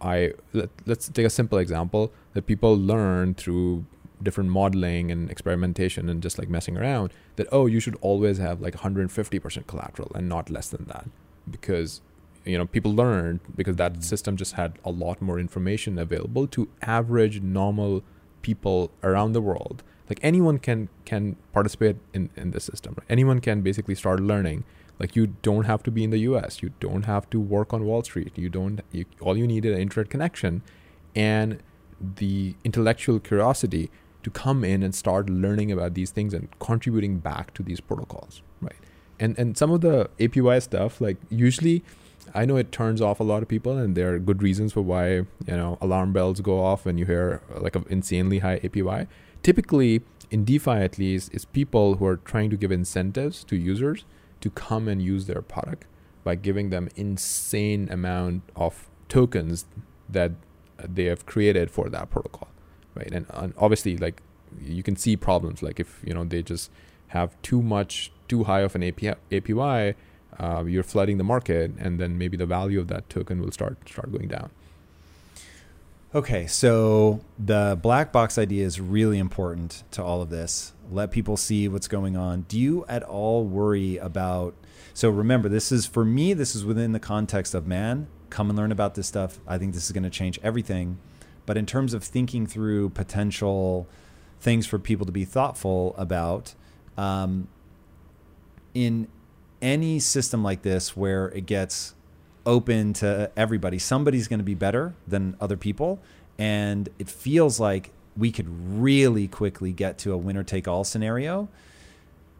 i 0.00 0.32
let, 0.52 0.70
let's 0.86 1.08
take 1.08 1.26
a 1.26 1.30
simple 1.30 1.58
example 1.58 2.12
that 2.34 2.46
people 2.46 2.76
learn 2.76 3.34
through 3.34 3.84
different 4.22 4.50
modeling 4.50 5.10
and 5.10 5.30
experimentation 5.30 6.08
and 6.08 6.22
just 6.22 6.38
like 6.38 6.48
messing 6.48 6.76
around 6.76 7.12
that 7.36 7.46
oh 7.52 7.66
you 7.66 7.80
should 7.80 7.96
always 8.00 8.38
have 8.38 8.60
like 8.60 8.74
150% 8.74 9.66
collateral 9.66 10.10
and 10.14 10.28
not 10.28 10.50
less 10.50 10.68
than 10.68 10.84
that 10.86 11.06
because 11.50 12.00
you 12.44 12.56
know 12.56 12.66
people 12.66 12.94
learned 12.94 13.40
because 13.56 13.76
that 13.76 13.94
mm. 13.94 14.04
system 14.04 14.36
just 14.36 14.54
had 14.54 14.78
a 14.84 14.90
lot 14.90 15.20
more 15.20 15.38
information 15.38 15.98
available 15.98 16.46
to 16.46 16.68
average 16.82 17.40
normal 17.40 18.02
people 18.42 18.90
around 19.02 19.32
the 19.32 19.40
world 19.40 19.82
like 20.08 20.18
anyone 20.22 20.58
can 20.58 20.88
can 21.04 21.36
participate 21.52 21.96
in 22.12 22.30
in 22.36 22.50
this 22.50 22.64
system 22.64 22.94
right? 22.98 23.06
anyone 23.10 23.40
can 23.40 23.60
basically 23.60 23.94
start 23.94 24.20
learning 24.20 24.64
like 24.98 25.14
you 25.14 25.28
don't 25.42 25.64
have 25.64 25.82
to 25.82 25.90
be 25.90 26.04
in 26.04 26.10
the 26.10 26.18
us 26.18 26.62
you 26.62 26.70
don't 26.80 27.04
have 27.04 27.28
to 27.30 27.40
work 27.40 27.72
on 27.72 27.84
wall 27.84 28.02
street 28.02 28.32
you 28.36 28.48
don't 28.48 28.80
you, 28.92 29.04
all 29.20 29.36
you 29.36 29.46
need 29.46 29.64
is 29.64 29.74
an 29.74 29.80
internet 29.80 30.10
connection 30.10 30.62
and 31.14 31.62
the 32.16 32.54
intellectual 32.64 33.18
curiosity 33.18 33.90
to 34.22 34.30
come 34.30 34.64
in 34.64 34.82
and 34.82 34.94
start 34.94 35.30
learning 35.30 35.70
about 35.72 35.94
these 35.94 36.10
things 36.10 36.34
and 36.34 36.48
contributing 36.58 37.18
back 37.18 37.54
to 37.54 37.62
these 37.62 37.80
protocols 37.80 38.42
right 38.60 38.76
and 39.18 39.38
and 39.38 39.56
some 39.56 39.70
of 39.70 39.80
the 39.80 40.08
apy 40.18 40.60
stuff 40.62 41.00
like 41.00 41.16
usually 41.28 41.82
I 42.34 42.44
know 42.44 42.56
it 42.56 42.72
turns 42.72 43.00
off 43.00 43.20
a 43.20 43.24
lot 43.24 43.42
of 43.42 43.48
people, 43.48 43.78
and 43.78 43.96
there 43.96 44.14
are 44.14 44.18
good 44.18 44.42
reasons 44.42 44.72
for 44.72 44.82
why 44.82 45.08
you 45.08 45.26
know 45.46 45.78
alarm 45.80 46.12
bells 46.12 46.40
go 46.40 46.60
off 46.62 46.84
when 46.84 46.98
you 46.98 47.06
hear 47.06 47.40
like 47.56 47.76
an 47.76 47.84
insanely 47.88 48.40
high 48.40 48.58
APY. 48.60 49.06
Typically, 49.48 50.02
in 50.30 50.44
DeFi 50.44 50.72
at 50.72 50.98
least, 50.98 51.32
it's 51.32 51.46
people 51.46 51.94
who 51.94 52.04
are 52.04 52.18
trying 52.18 52.50
to 52.50 52.56
give 52.58 52.70
incentives 52.70 53.42
to 53.44 53.56
users 53.56 54.04
to 54.42 54.50
come 54.50 54.86
and 54.88 55.00
use 55.00 55.24
their 55.24 55.40
product 55.40 55.86
by 56.22 56.34
giving 56.34 56.68
them 56.68 56.90
insane 56.96 57.88
amount 57.90 58.42
of 58.54 58.90
tokens 59.08 59.64
that 60.06 60.32
they 60.86 61.04
have 61.04 61.24
created 61.24 61.70
for 61.70 61.88
that 61.88 62.10
protocol, 62.10 62.48
right? 62.94 63.10
And, 63.10 63.24
and 63.30 63.54
obviously, 63.56 63.96
like 63.96 64.20
you 64.60 64.82
can 64.82 64.96
see 64.96 65.16
problems 65.16 65.62
like 65.62 65.80
if 65.80 66.02
you 66.04 66.12
know 66.12 66.24
they 66.24 66.42
just 66.42 66.70
have 67.06 67.30
too 67.40 67.62
much, 67.62 68.12
too 68.28 68.44
high 68.44 68.60
of 68.60 68.74
an 68.74 68.82
API, 68.82 69.14
APY 69.30 69.94
uh, 70.38 70.64
you're 70.66 70.82
flooding 70.82 71.16
the 71.16 71.24
market, 71.24 71.72
and 71.78 71.98
then 71.98 72.18
maybe 72.18 72.36
the 72.36 72.44
value 72.44 72.78
of 72.78 72.88
that 72.88 73.08
token 73.08 73.40
will 73.40 73.52
start 73.52 73.78
start 73.88 74.12
going 74.12 74.28
down. 74.28 74.50
Okay, 76.14 76.46
so 76.46 77.20
the 77.38 77.78
black 77.82 78.12
box 78.12 78.38
idea 78.38 78.64
is 78.64 78.80
really 78.80 79.18
important 79.18 79.84
to 79.90 80.02
all 80.02 80.22
of 80.22 80.30
this. 80.30 80.72
Let 80.90 81.10
people 81.10 81.36
see 81.36 81.68
what's 81.68 81.86
going 81.86 82.16
on. 82.16 82.46
Do 82.48 82.58
you 82.58 82.86
at 82.88 83.02
all 83.02 83.44
worry 83.44 83.98
about? 83.98 84.54
So 84.94 85.10
remember, 85.10 85.50
this 85.50 85.70
is 85.70 85.84
for 85.84 86.06
me. 86.06 86.32
This 86.32 86.56
is 86.56 86.64
within 86.64 86.92
the 86.92 86.98
context 86.98 87.52
of 87.52 87.66
man. 87.66 88.08
Come 88.30 88.48
and 88.48 88.58
learn 88.58 88.72
about 88.72 88.94
this 88.94 89.06
stuff. 89.06 89.38
I 89.46 89.58
think 89.58 89.74
this 89.74 89.84
is 89.84 89.92
going 89.92 90.02
to 90.04 90.10
change 90.10 90.40
everything. 90.42 90.98
But 91.44 91.58
in 91.58 91.66
terms 91.66 91.92
of 91.92 92.02
thinking 92.02 92.46
through 92.46 92.88
potential 92.90 93.86
things 94.40 94.66
for 94.66 94.78
people 94.78 95.04
to 95.04 95.12
be 95.12 95.26
thoughtful 95.26 95.94
about, 95.98 96.54
um, 96.96 97.48
in 98.72 99.08
any 99.60 99.98
system 99.98 100.42
like 100.42 100.62
this 100.62 100.96
where 100.96 101.26
it 101.28 101.44
gets 101.44 101.94
open 102.48 102.94
to 102.94 103.30
everybody, 103.36 103.78
somebody's 103.78 104.26
going 104.26 104.40
to 104.40 104.44
be 104.44 104.54
better 104.54 104.94
than 105.06 105.36
other 105.40 105.56
people. 105.56 106.00
And 106.38 106.88
it 106.98 107.08
feels 107.08 107.60
like 107.60 107.90
we 108.16 108.32
could 108.32 108.48
really 108.48 109.28
quickly 109.28 109.72
get 109.72 109.98
to 109.98 110.12
a 110.12 110.16
winner 110.16 110.42
take 110.42 110.66
all 110.66 110.82
scenario. 110.82 111.48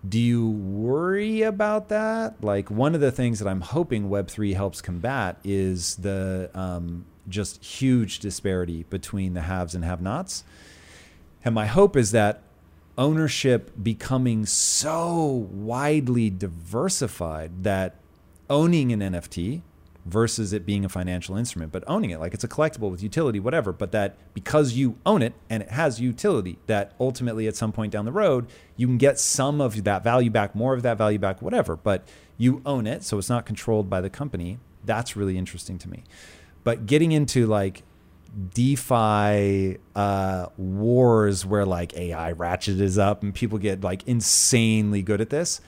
Do 0.08 0.18
you 0.18 0.48
worry 0.48 1.42
about 1.42 1.90
that? 1.90 2.42
Like, 2.42 2.70
one 2.70 2.94
of 2.94 3.00
the 3.00 3.12
things 3.12 3.38
that 3.40 3.48
I'm 3.48 3.60
hoping 3.60 4.08
Web3 4.08 4.54
helps 4.54 4.80
combat 4.80 5.36
is 5.44 5.96
the 5.96 6.50
um, 6.54 7.04
just 7.28 7.62
huge 7.62 8.20
disparity 8.20 8.84
between 8.88 9.34
the 9.34 9.42
haves 9.42 9.74
and 9.74 9.84
have 9.84 10.00
nots. 10.00 10.42
And 11.44 11.54
my 11.54 11.66
hope 11.66 11.96
is 11.96 12.12
that 12.12 12.42
ownership 12.96 13.72
becoming 13.80 14.46
so 14.46 15.46
widely 15.52 16.30
diversified 16.30 17.64
that 17.64 17.96
owning 18.48 18.92
an 18.92 19.00
NFT 19.00 19.62
versus 20.08 20.52
it 20.52 20.64
being 20.64 20.84
a 20.84 20.88
financial 20.88 21.36
instrument, 21.36 21.70
but 21.70 21.84
owning 21.86 22.10
it 22.10 22.18
like 22.18 22.32
it's 22.32 22.44
a 22.44 22.48
collectible 22.48 22.90
with 22.90 23.02
utility, 23.02 23.38
whatever, 23.38 23.72
but 23.72 23.92
that 23.92 24.16
because 24.32 24.72
you 24.72 24.96
own 25.04 25.22
it 25.22 25.34
and 25.50 25.62
it 25.62 25.70
has 25.70 26.00
utility, 26.00 26.58
that 26.66 26.92
ultimately 26.98 27.46
at 27.46 27.54
some 27.54 27.72
point 27.72 27.92
down 27.92 28.04
the 28.04 28.12
road, 28.12 28.46
you 28.76 28.86
can 28.86 28.96
get 28.96 29.20
some 29.20 29.60
of 29.60 29.84
that 29.84 30.02
value 30.02 30.30
back, 30.30 30.54
more 30.54 30.74
of 30.74 30.82
that 30.82 30.96
value 30.96 31.18
back, 31.18 31.42
whatever, 31.42 31.76
but 31.76 32.08
you 32.38 32.62
own 32.64 32.86
it, 32.86 33.02
so 33.02 33.18
it's 33.18 33.28
not 33.28 33.44
controlled 33.44 33.90
by 33.90 34.00
the 34.00 34.10
company. 34.10 34.58
That's 34.84 35.14
really 35.14 35.36
interesting 35.36 35.78
to 35.78 35.90
me. 35.90 36.04
But 36.64 36.86
getting 36.86 37.12
into 37.12 37.46
like 37.46 37.82
DeFi 38.54 39.78
uh, 39.94 40.46
wars 40.56 41.44
where 41.44 41.66
like 41.66 41.94
AI 41.96 42.32
ratchet 42.32 42.80
is 42.80 42.98
up 42.98 43.22
and 43.22 43.34
people 43.34 43.58
get 43.58 43.82
like 43.82 44.06
insanely 44.06 45.02
good 45.02 45.20
at 45.20 45.30
this. 45.30 45.60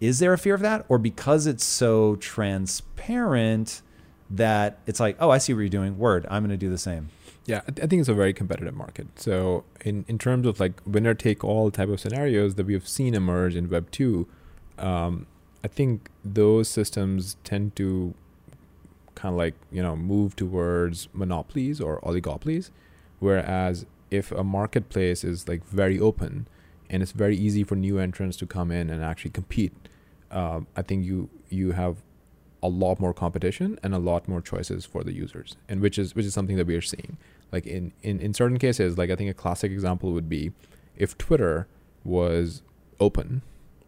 Is 0.00 0.18
there 0.18 0.34
a 0.34 0.38
fear 0.38 0.54
of 0.54 0.60
that? 0.60 0.84
Or 0.88 0.98
because 0.98 1.46
it's 1.46 1.64
so 1.64 2.16
transparent 2.16 3.80
that 4.30 4.78
it's 4.86 5.00
like, 5.00 5.16
oh, 5.20 5.30
I 5.30 5.38
see 5.38 5.54
what 5.54 5.60
you're 5.60 5.68
doing. 5.68 5.98
Word, 5.98 6.26
I'm 6.30 6.42
going 6.42 6.50
to 6.50 6.56
do 6.56 6.70
the 6.70 6.78
same. 6.78 7.10
Yeah, 7.44 7.60
I 7.66 7.86
think 7.86 8.00
it's 8.00 8.08
a 8.08 8.14
very 8.14 8.32
competitive 8.32 8.74
market. 8.74 9.06
So 9.20 9.64
in, 9.84 10.04
in 10.08 10.18
terms 10.18 10.46
of 10.46 10.58
like 10.58 10.80
winner 10.84 11.14
take 11.14 11.44
all 11.44 11.70
type 11.70 11.88
of 11.88 12.00
scenarios 12.00 12.56
that 12.56 12.66
we 12.66 12.72
have 12.72 12.88
seen 12.88 13.14
emerge 13.14 13.54
in 13.54 13.70
Web 13.70 13.90
two, 13.92 14.26
um, 14.78 15.26
I 15.62 15.68
think 15.68 16.10
those 16.24 16.68
systems 16.68 17.36
tend 17.44 17.76
to 17.76 18.14
kind 19.16 19.32
of 19.32 19.38
like 19.38 19.54
you 19.72 19.82
know 19.82 19.96
move 19.96 20.36
towards 20.36 21.08
monopolies 21.12 21.80
or 21.80 22.00
oligopolies 22.02 22.70
whereas 23.18 23.86
if 24.10 24.30
a 24.30 24.44
marketplace 24.44 25.24
is 25.24 25.48
like 25.48 25.64
very 25.66 25.98
open 25.98 26.46
and 26.88 27.02
it's 27.02 27.12
very 27.12 27.36
easy 27.36 27.64
for 27.64 27.74
new 27.74 27.98
entrants 27.98 28.36
to 28.36 28.46
come 28.46 28.70
in 28.70 28.88
and 28.90 29.02
actually 29.02 29.30
compete 29.30 29.72
uh, 30.30 30.60
i 30.76 30.82
think 30.82 31.04
you 31.04 31.28
you 31.48 31.72
have 31.72 31.96
a 32.62 32.68
lot 32.68 32.98
more 32.98 33.12
competition 33.12 33.78
and 33.82 33.94
a 33.94 33.98
lot 33.98 34.26
more 34.28 34.40
choices 34.40 34.84
for 34.84 35.04
the 35.04 35.12
users 35.12 35.56
and 35.68 35.80
which 35.80 35.98
is 35.98 36.14
which 36.14 36.26
is 36.26 36.34
something 36.34 36.56
that 36.56 36.66
we 36.66 36.74
are 36.74 36.82
seeing 36.82 37.16
like 37.52 37.66
in 37.66 37.92
in, 38.02 38.18
in 38.20 38.32
certain 38.32 38.58
cases 38.58 38.96
like 38.96 39.10
i 39.10 39.16
think 39.16 39.30
a 39.30 39.34
classic 39.34 39.70
example 39.70 40.12
would 40.12 40.28
be 40.28 40.52
if 40.96 41.16
twitter 41.18 41.66
was 42.04 42.62
open 42.98 43.42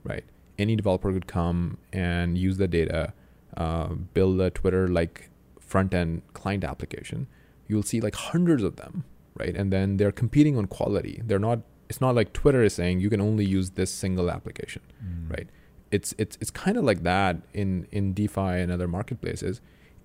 right 0.04 0.24
any 0.58 0.76
developer 0.76 1.12
could 1.12 1.26
come 1.26 1.78
and 1.92 2.36
use 2.36 2.58
the 2.58 2.68
data 2.68 3.12
uh, 3.56 3.88
build 4.14 4.40
a 4.40 4.50
Twitter 4.50 4.88
like 4.88 5.30
front 5.60 5.92
end 5.94 6.22
client 6.32 6.64
application, 6.64 7.26
you'll 7.66 7.82
see 7.82 8.00
like 8.00 8.14
hundreds 8.14 8.62
of 8.62 8.76
them, 8.76 9.04
right? 9.34 9.54
And 9.56 9.72
then 9.72 9.96
they're 9.96 10.12
competing 10.12 10.56
on 10.56 10.66
quality. 10.66 11.22
They're 11.24 11.38
not. 11.38 11.60
It's 11.88 12.00
not 12.00 12.14
like 12.14 12.34
Twitter 12.34 12.62
is 12.62 12.74
saying 12.74 13.00
you 13.00 13.08
can 13.08 13.20
only 13.20 13.46
use 13.46 13.70
this 13.70 13.90
single 13.90 14.30
application, 14.30 14.82
mm. 15.02 15.30
right? 15.30 15.48
It's 15.90 16.14
it's 16.18 16.36
it's 16.40 16.50
kind 16.50 16.76
of 16.76 16.84
like 16.84 17.02
that 17.02 17.38
in 17.52 17.86
in 17.92 18.12
DeFi 18.12 18.40
and 18.40 18.70
other 18.70 18.88
marketplaces. 18.88 19.60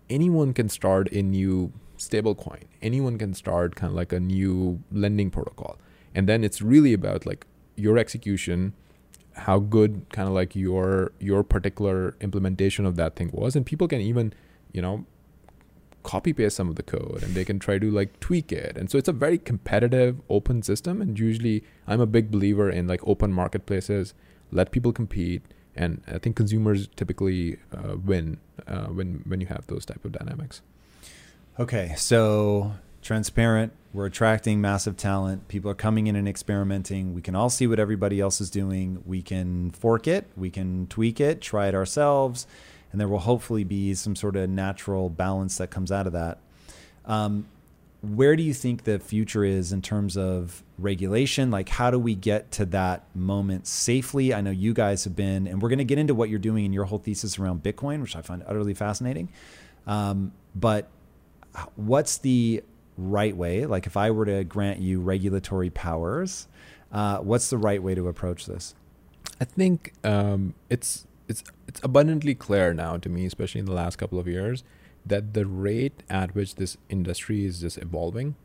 Anyone 0.09 0.53
can 0.53 0.69
start 0.69 1.11
a 1.11 1.21
new 1.21 1.71
stablecoin. 1.97 2.63
Anyone 2.81 3.17
can 3.17 3.33
start 3.33 3.75
kind 3.75 3.91
of 3.91 3.95
like 3.95 4.11
a 4.13 4.19
new 4.19 4.81
lending 4.91 5.29
protocol, 5.29 5.77
and 6.15 6.27
then 6.27 6.43
it's 6.43 6.61
really 6.61 6.93
about 6.93 7.25
like 7.25 7.45
your 7.75 7.97
execution 7.97 8.73
how 9.35 9.59
good 9.59 10.05
kind 10.11 10.27
of 10.27 10.33
like 10.33 10.55
your 10.55 11.11
your 11.19 11.43
particular 11.43 12.15
implementation 12.21 12.85
of 12.85 12.95
that 12.95 13.15
thing 13.15 13.29
was 13.33 13.55
and 13.55 13.65
people 13.65 13.87
can 13.87 13.99
even 13.99 14.33
you 14.71 14.81
know 14.81 15.05
copy 16.03 16.33
paste 16.33 16.55
some 16.55 16.69
of 16.69 16.75
the 16.75 16.83
code 16.83 17.23
and 17.23 17.33
they 17.33 17.45
can 17.45 17.57
try 17.57 17.79
to 17.79 17.89
like 17.89 18.19
tweak 18.19 18.51
it 18.51 18.77
and 18.77 18.91
so 18.91 18.97
it's 18.97 19.07
a 19.07 19.13
very 19.13 19.37
competitive 19.37 20.21
open 20.29 20.61
system 20.61 21.01
and 21.01 21.17
usually 21.17 21.63
i'm 21.87 22.01
a 22.01 22.05
big 22.05 22.29
believer 22.29 22.69
in 22.69 22.87
like 22.87 23.01
open 23.07 23.31
marketplaces 23.31 24.13
let 24.51 24.71
people 24.71 24.91
compete 24.91 25.41
and 25.75 26.01
i 26.07 26.17
think 26.17 26.35
consumers 26.35 26.87
typically 26.95 27.57
uh, 27.75 27.95
win 28.03 28.37
uh, 28.67 28.85
when 28.85 29.23
when 29.25 29.41
you 29.41 29.47
have 29.47 29.65
those 29.67 29.85
type 29.85 30.03
of 30.05 30.11
dynamics 30.11 30.61
okay 31.59 31.93
so 31.97 32.73
transparent 33.01 33.73
we're 33.93 34.05
attracting 34.05 34.61
massive 34.61 34.95
talent 34.95 35.47
people 35.47 35.69
are 35.69 35.75
coming 35.75 36.07
in 36.07 36.15
and 36.15 36.27
experimenting 36.27 37.13
we 37.13 37.21
can 37.21 37.35
all 37.35 37.49
see 37.49 37.67
what 37.67 37.79
everybody 37.79 38.19
else 38.19 38.39
is 38.39 38.49
doing 38.49 39.03
we 39.05 39.21
can 39.21 39.71
fork 39.71 40.07
it 40.07 40.25
we 40.37 40.49
can 40.49 40.87
tweak 40.87 41.19
it 41.19 41.41
try 41.41 41.67
it 41.67 41.75
ourselves 41.75 42.47
and 42.93 43.01
there 43.01 43.07
will 43.07 43.19
hopefully 43.19 43.63
be 43.63 43.93
some 43.95 44.15
sort 44.15 44.35
of 44.37 44.49
natural 44.49 45.09
balance 45.09 45.57
that 45.57 45.71
comes 45.71 45.91
out 45.91 46.05
of 46.07 46.13
that. 46.13 46.37
Um, 47.05 47.47
where 48.03 48.35
do 48.35 48.43
you 48.43 48.53
think 48.53 48.83
the 48.83 48.99
future 48.99 49.45
is 49.45 49.71
in 49.71 49.81
terms 49.81 50.17
of 50.17 50.61
regulation? 50.77 51.49
Like, 51.49 51.69
how 51.69 51.89
do 51.89 51.97
we 51.97 52.15
get 52.15 52.51
to 52.53 52.65
that 52.65 53.03
moment 53.15 53.65
safely? 53.65 54.33
I 54.33 54.41
know 54.41 54.51
you 54.51 54.73
guys 54.73 55.05
have 55.05 55.15
been, 55.15 55.47
and 55.47 55.61
we're 55.61 55.69
going 55.69 55.79
to 55.79 55.85
get 55.85 55.97
into 55.97 56.13
what 56.13 56.29
you're 56.29 56.37
doing 56.37 56.65
in 56.65 56.73
your 56.73 56.83
whole 56.83 56.99
thesis 56.99 57.39
around 57.39 57.63
Bitcoin, 57.63 58.01
which 58.01 58.17
I 58.17 58.21
find 58.21 58.43
utterly 58.45 58.73
fascinating. 58.73 59.29
Um, 59.87 60.33
but 60.53 60.89
what's 61.77 62.17
the 62.17 62.61
right 62.97 63.35
way? 63.35 63.65
Like, 63.65 63.87
if 63.87 63.95
I 63.95 64.11
were 64.11 64.25
to 64.25 64.43
grant 64.43 64.79
you 64.79 64.99
regulatory 64.99 65.69
powers, 65.69 66.49
uh, 66.91 67.19
what's 67.19 67.49
the 67.49 67.57
right 67.57 67.81
way 67.81 67.95
to 67.95 68.09
approach 68.09 68.47
this? 68.47 68.75
I 69.39 69.45
think 69.45 69.93
um, 70.03 70.55
it's 70.69 71.07
it's 71.29 71.41
it's 71.69 71.79
abundantly 71.83 72.35
clear 72.35 72.73
now 72.73 72.97
to 72.97 73.07
me, 73.07 73.25
especially 73.25 73.59
in 73.59 73.65
the 73.65 73.71
last 73.71 73.95
couple 73.95 74.19
of 74.19 74.27
years, 74.27 74.65
that 75.05 75.33
the 75.33 75.45
rate 75.45 76.03
at 76.09 76.35
which 76.35 76.55
this 76.55 76.77
industry 76.89 77.45
is 77.45 77.61
just 77.61 77.77
evolving, 77.77 78.35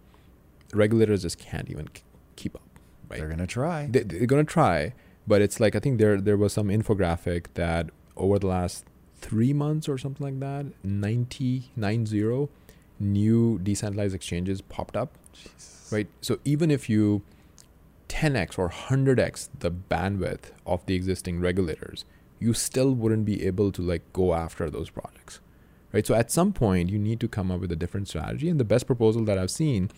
regulators 0.72 1.22
just 1.22 1.38
can't 1.38 1.70
even 1.70 1.88
keep 2.36 2.54
up. 2.54 2.62
Right? 3.08 3.20
They're 3.20 3.28
gonna 3.28 3.46
try. 3.46 3.86
They, 3.86 4.02
they're 4.02 4.26
gonna 4.26 4.44
try, 4.44 4.94
but 5.26 5.40
it's 5.40 5.60
like 5.60 5.76
I 5.76 5.78
think 5.78 5.98
there 5.98 6.20
there 6.20 6.36
was 6.36 6.52
some 6.52 6.68
infographic 6.68 7.46
that 7.54 7.90
over 8.16 8.38
the 8.38 8.48
last 8.48 8.84
three 9.20 9.52
months 9.52 9.88
or 9.88 9.98
something 9.98 10.24
like 10.24 10.40
that, 10.40 10.66
90, 10.84 11.70
90 11.76 12.48
new 13.00 13.58
decentralized 13.60 14.14
exchanges 14.14 14.60
popped 14.60 14.96
up. 14.96 15.16
Jesus. 15.32 15.88
Right. 15.92 16.08
So 16.20 16.38
even 16.44 16.70
if 16.70 16.88
you 16.88 17.22
10x 18.08 18.58
or 18.58 18.68
100x 18.68 19.48
the 19.58 19.70
bandwidth 19.70 20.50
of 20.66 20.84
the 20.86 20.94
existing 20.94 21.40
regulators, 21.40 22.04
you 22.38 22.54
still 22.54 22.92
wouldn't 22.92 23.24
be 23.24 23.46
able 23.46 23.72
to 23.72 23.82
like 23.82 24.02
go 24.12 24.34
after 24.34 24.70
those 24.70 24.90
projects 24.90 25.40
right 25.92 26.06
so 26.06 26.14
at 26.14 26.30
some 26.30 26.52
point 26.52 26.90
you 26.90 26.98
need 26.98 27.20
to 27.20 27.28
come 27.28 27.50
up 27.50 27.60
with 27.60 27.72
a 27.72 27.76
different 27.76 28.08
strategy 28.08 28.48
and 28.48 28.60
the 28.60 28.64
best 28.64 28.86
proposal 28.86 29.24
that 29.24 29.38
i've 29.38 29.50
seen 29.50 29.90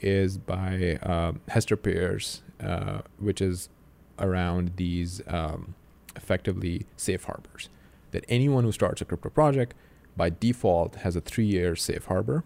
is 0.00 0.36
by 0.36 0.98
uh, 1.02 1.32
hester 1.48 1.76
Peirce, 1.76 2.42
uh, 2.62 3.00
which 3.18 3.40
is 3.40 3.70
around 4.18 4.72
these 4.76 5.22
um, 5.26 5.74
effectively 6.14 6.86
safe 6.96 7.24
harbors 7.24 7.68
that 8.10 8.24
anyone 8.28 8.64
who 8.64 8.72
starts 8.72 9.00
a 9.00 9.04
crypto 9.04 9.30
project 9.30 9.74
by 10.16 10.30
default 10.30 10.96
has 10.96 11.16
a 11.16 11.20
three 11.20 11.46
year 11.46 11.74
safe 11.76 12.06
harbor 12.06 12.44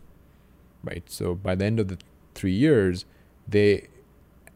right 0.84 1.04
so 1.10 1.34
by 1.34 1.54
the 1.54 1.64
end 1.64 1.80
of 1.80 1.88
the 1.88 1.98
three 2.34 2.52
years 2.52 3.04
they 3.48 3.88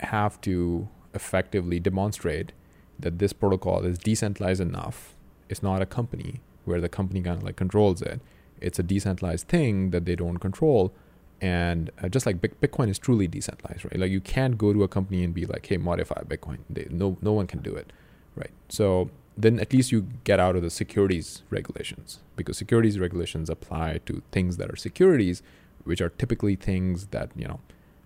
have 0.00 0.40
to 0.40 0.88
effectively 1.14 1.80
demonstrate 1.80 2.52
that 2.98 3.18
this 3.18 3.32
protocol 3.32 3.84
is 3.84 3.98
decentralized 3.98 4.60
enough. 4.60 5.14
It's 5.48 5.62
not 5.62 5.82
a 5.82 5.86
company 5.86 6.40
where 6.64 6.80
the 6.80 6.88
company 6.88 7.20
kind 7.20 7.38
of 7.38 7.42
like 7.42 7.56
controls 7.56 8.02
it. 8.02 8.20
It's 8.64 8.78
a 8.78 8.82
decentralized 8.82 9.48
thing 9.48 9.90
that 9.90 10.04
they 10.04 10.16
don't 10.16 10.38
control. 10.38 10.92
And 11.40 11.90
uh, 12.02 12.08
just 12.08 12.26
like 12.26 12.40
Bitcoin 12.40 12.88
is 12.88 12.98
truly 12.98 13.26
decentralized, 13.26 13.84
right? 13.84 13.98
Like 13.98 14.10
you 14.10 14.20
can't 14.20 14.56
go 14.56 14.72
to 14.72 14.82
a 14.82 14.88
company 14.88 15.22
and 15.24 15.34
be 15.34 15.44
like, 15.46 15.66
"Hey, 15.66 15.76
modify 15.76 16.22
Bitcoin." 16.22 16.58
They, 16.70 16.86
no, 16.90 17.16
no 17.20 17.32
one 17.32 17.46
can 17.46 17.60
do 17.60 17.74
it, 17.74 17.92
right? 18.34 18.52
So 18.68 19.10
then 19.36 19.58
at 19.60 19.72
least 19.72 19.92
you 19.92 20.06
get 20.22 20.38
out 20.40 20.56
of 20.56 20.62
the 20.62 20.70
securities 20.70 21.42
regulations 21.50 22.20
because 22.36 22.56
securities 22.56 22.98
regulations 22.98 23.50
apply 23.50 24.00
to 24.06 24.22
things 24.32 24.56
that 24.58 24.70
are 24.70 24.76
securities, 24.76 25.42
which 25.82 26.00
are 26.00 26.10
typically 26.10 26.56
things 26.56 27.08
that 27.08 27.30
you 27.36 27.46
know, 27.48 27.60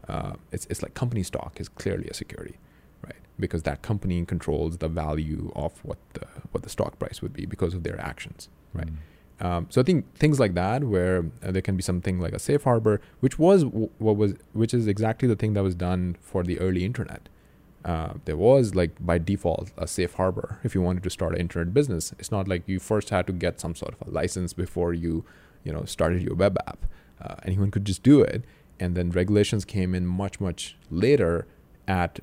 uh, 0.08 0.32
it's 0.50 0.66
it's 0.70 0.82
like 0.82 0.94
company 0.94 1.22
stock 1.22 1.60
is 1.60 1.68
clearly 1.68 2.08
a 2.08 2.14
security 2.14 2.56
right? 3.02 3.16
because 3.38 3.62
that 3.62 3.82
company 3.82 4.24
controls 4.24 4.78
the 4.78 4.88
value 4.88 5.52
of 5.54 5.72
what 5.84 5.98
the 6.14 6.26
what 6.52 6.62
the 6.62 6.70
stock 6.70 6.98
price 6.98 7.22
would 7.22 7.32
be 7.32 7.46
because 7.46 7.74
of 7.74 7.82
their 7.82 8.00
actions, 8.00 8.48
right? 8.72 8.88
Mm. 8.88 8.96
Um, 9.40 9.66
so 9.70 9.80
I 9.80 9.84
think 9.84 10.12
things 10.16 10.40
like 10.40 10.54
that, 10.54 10.84
where 10.84 11.26
uh, 11.44 11.52
there 11.52 11.62
can 11.62 11.76
be 11.76 11.82
something 11.82 12.18
like 12.18 12.32
a 12.32 12.38
safe 12.38 12.64
harbor, 12.64 13.00
which 13.20 13.38
was 13.38 13.64
w- 13.64 13.90
what 13.98 14.16
was, 14.16 14.34
which 14.52 14.74
is 14.74 14.86
exactly 14.88 15.28
the 15.28 15.36
thing 15.36 15.54
that 15.54 15.62
was 15.62 15.74
done 15.74 16.16
for 16.20 16.42
the 16.42 16.58
early 16.58 16.84
internet. 16.84 17.28
Uh, 17.84 18.14
there 18.24 18.36
was 18.36 18.74
like 18.74 18.90
by 19.00 19.16
default 19.16 19.70
a 19.78 19.86
safe 19.86 20.14
harbor 20.14 20.58
if 20.64 20.74
you 20.74 20.82
wanted 20.82 21.02
to 21.04 21.10
start 21.10 21.34
an 21.34 21.40
internet 21.40 21.72
business. 21.72 22.12
It's 22.18 22.32
not 22.32 22.48
like 22.48 22.64
you 22.66 22.80
first 22.80 23.10
had 23.10 23.26
to 23.28 23.32
get 23.32 23.60
some 23.60 23.76
sort 23.76 23.94
of 23.94 24.08
a 24.08 24.10
license 24.10 24.52
before 24.52 24.92
you, 24.92 25.24
you 25.62 25.72
know, 25.72 25.84
started 25.84 26.22
your 26.22 26.34
web 26.34 26.58
app. 26.66 26.84
Uh, 27.22 27.36
anyone 27.44 27.70
could 27.70 27.84
just 27.84 28.02
do 28.02 28.20
it, 28.20 28.44
and 28.80 28.96
then 28.96 29.10
regulations 29.10 29.64
came 29.64 29.94
in 29.94 30.06
much 30.06 30.40
much 30.40 30.76
later 30.90 31.46
at 31.86 32.18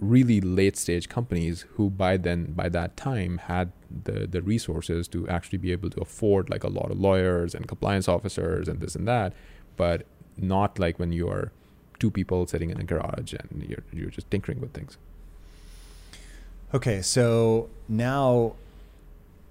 really 0.00 0.40
late 0.40 0.78
stage 0.78 1.08
companies 1.10 1.66
who 1.74 1.90
by 1.90 2.16
then 2.16 2.52
by 2.52 2.68
that 2.70 2.96
time 2.96 3.36
had 3.36 3.70
the 4.04 4.26
the 4.26 4.40
resources 4.40 5.06
to 5.06 5.28
actually 5.28 5.58
be 5.58 5.72
able 5.72 5.90
to 5.90 6.00
afford 6.00 6.48
like 6.48 6.64
a 6.64 6.68
lot 6.68 6.90
of 6.90 6.98
lawyers 6.98 7.54
and 7.54 7.68
compliance 7.68 8.08
officers 8.08 8.66
and 8.66 8.80
this 8.80 8.94
and 8.94 9.06
that. 9.06 9.32
But 9.76 10.06
not 10.38 10.78
like 10.78 10.98
when 10.98 11.12
you 11.12 11.28
are 11.28 11.52
two 11.98 12.10
people 12.10 12.46
sitting 12.46 12.70
in 12.70 12.80
a 12.80 12.84
garage 12.84 13.34
and 13.34 13.64
you're 13.68 13.84
you're 13.92 14.10
just 14.10 14.30
tinkering 14.30 14.60
with 14.60 14.72
things. 14.72 14.96
Okay 16.72 17.02
so 17.02 17.68
now 17.88 18.54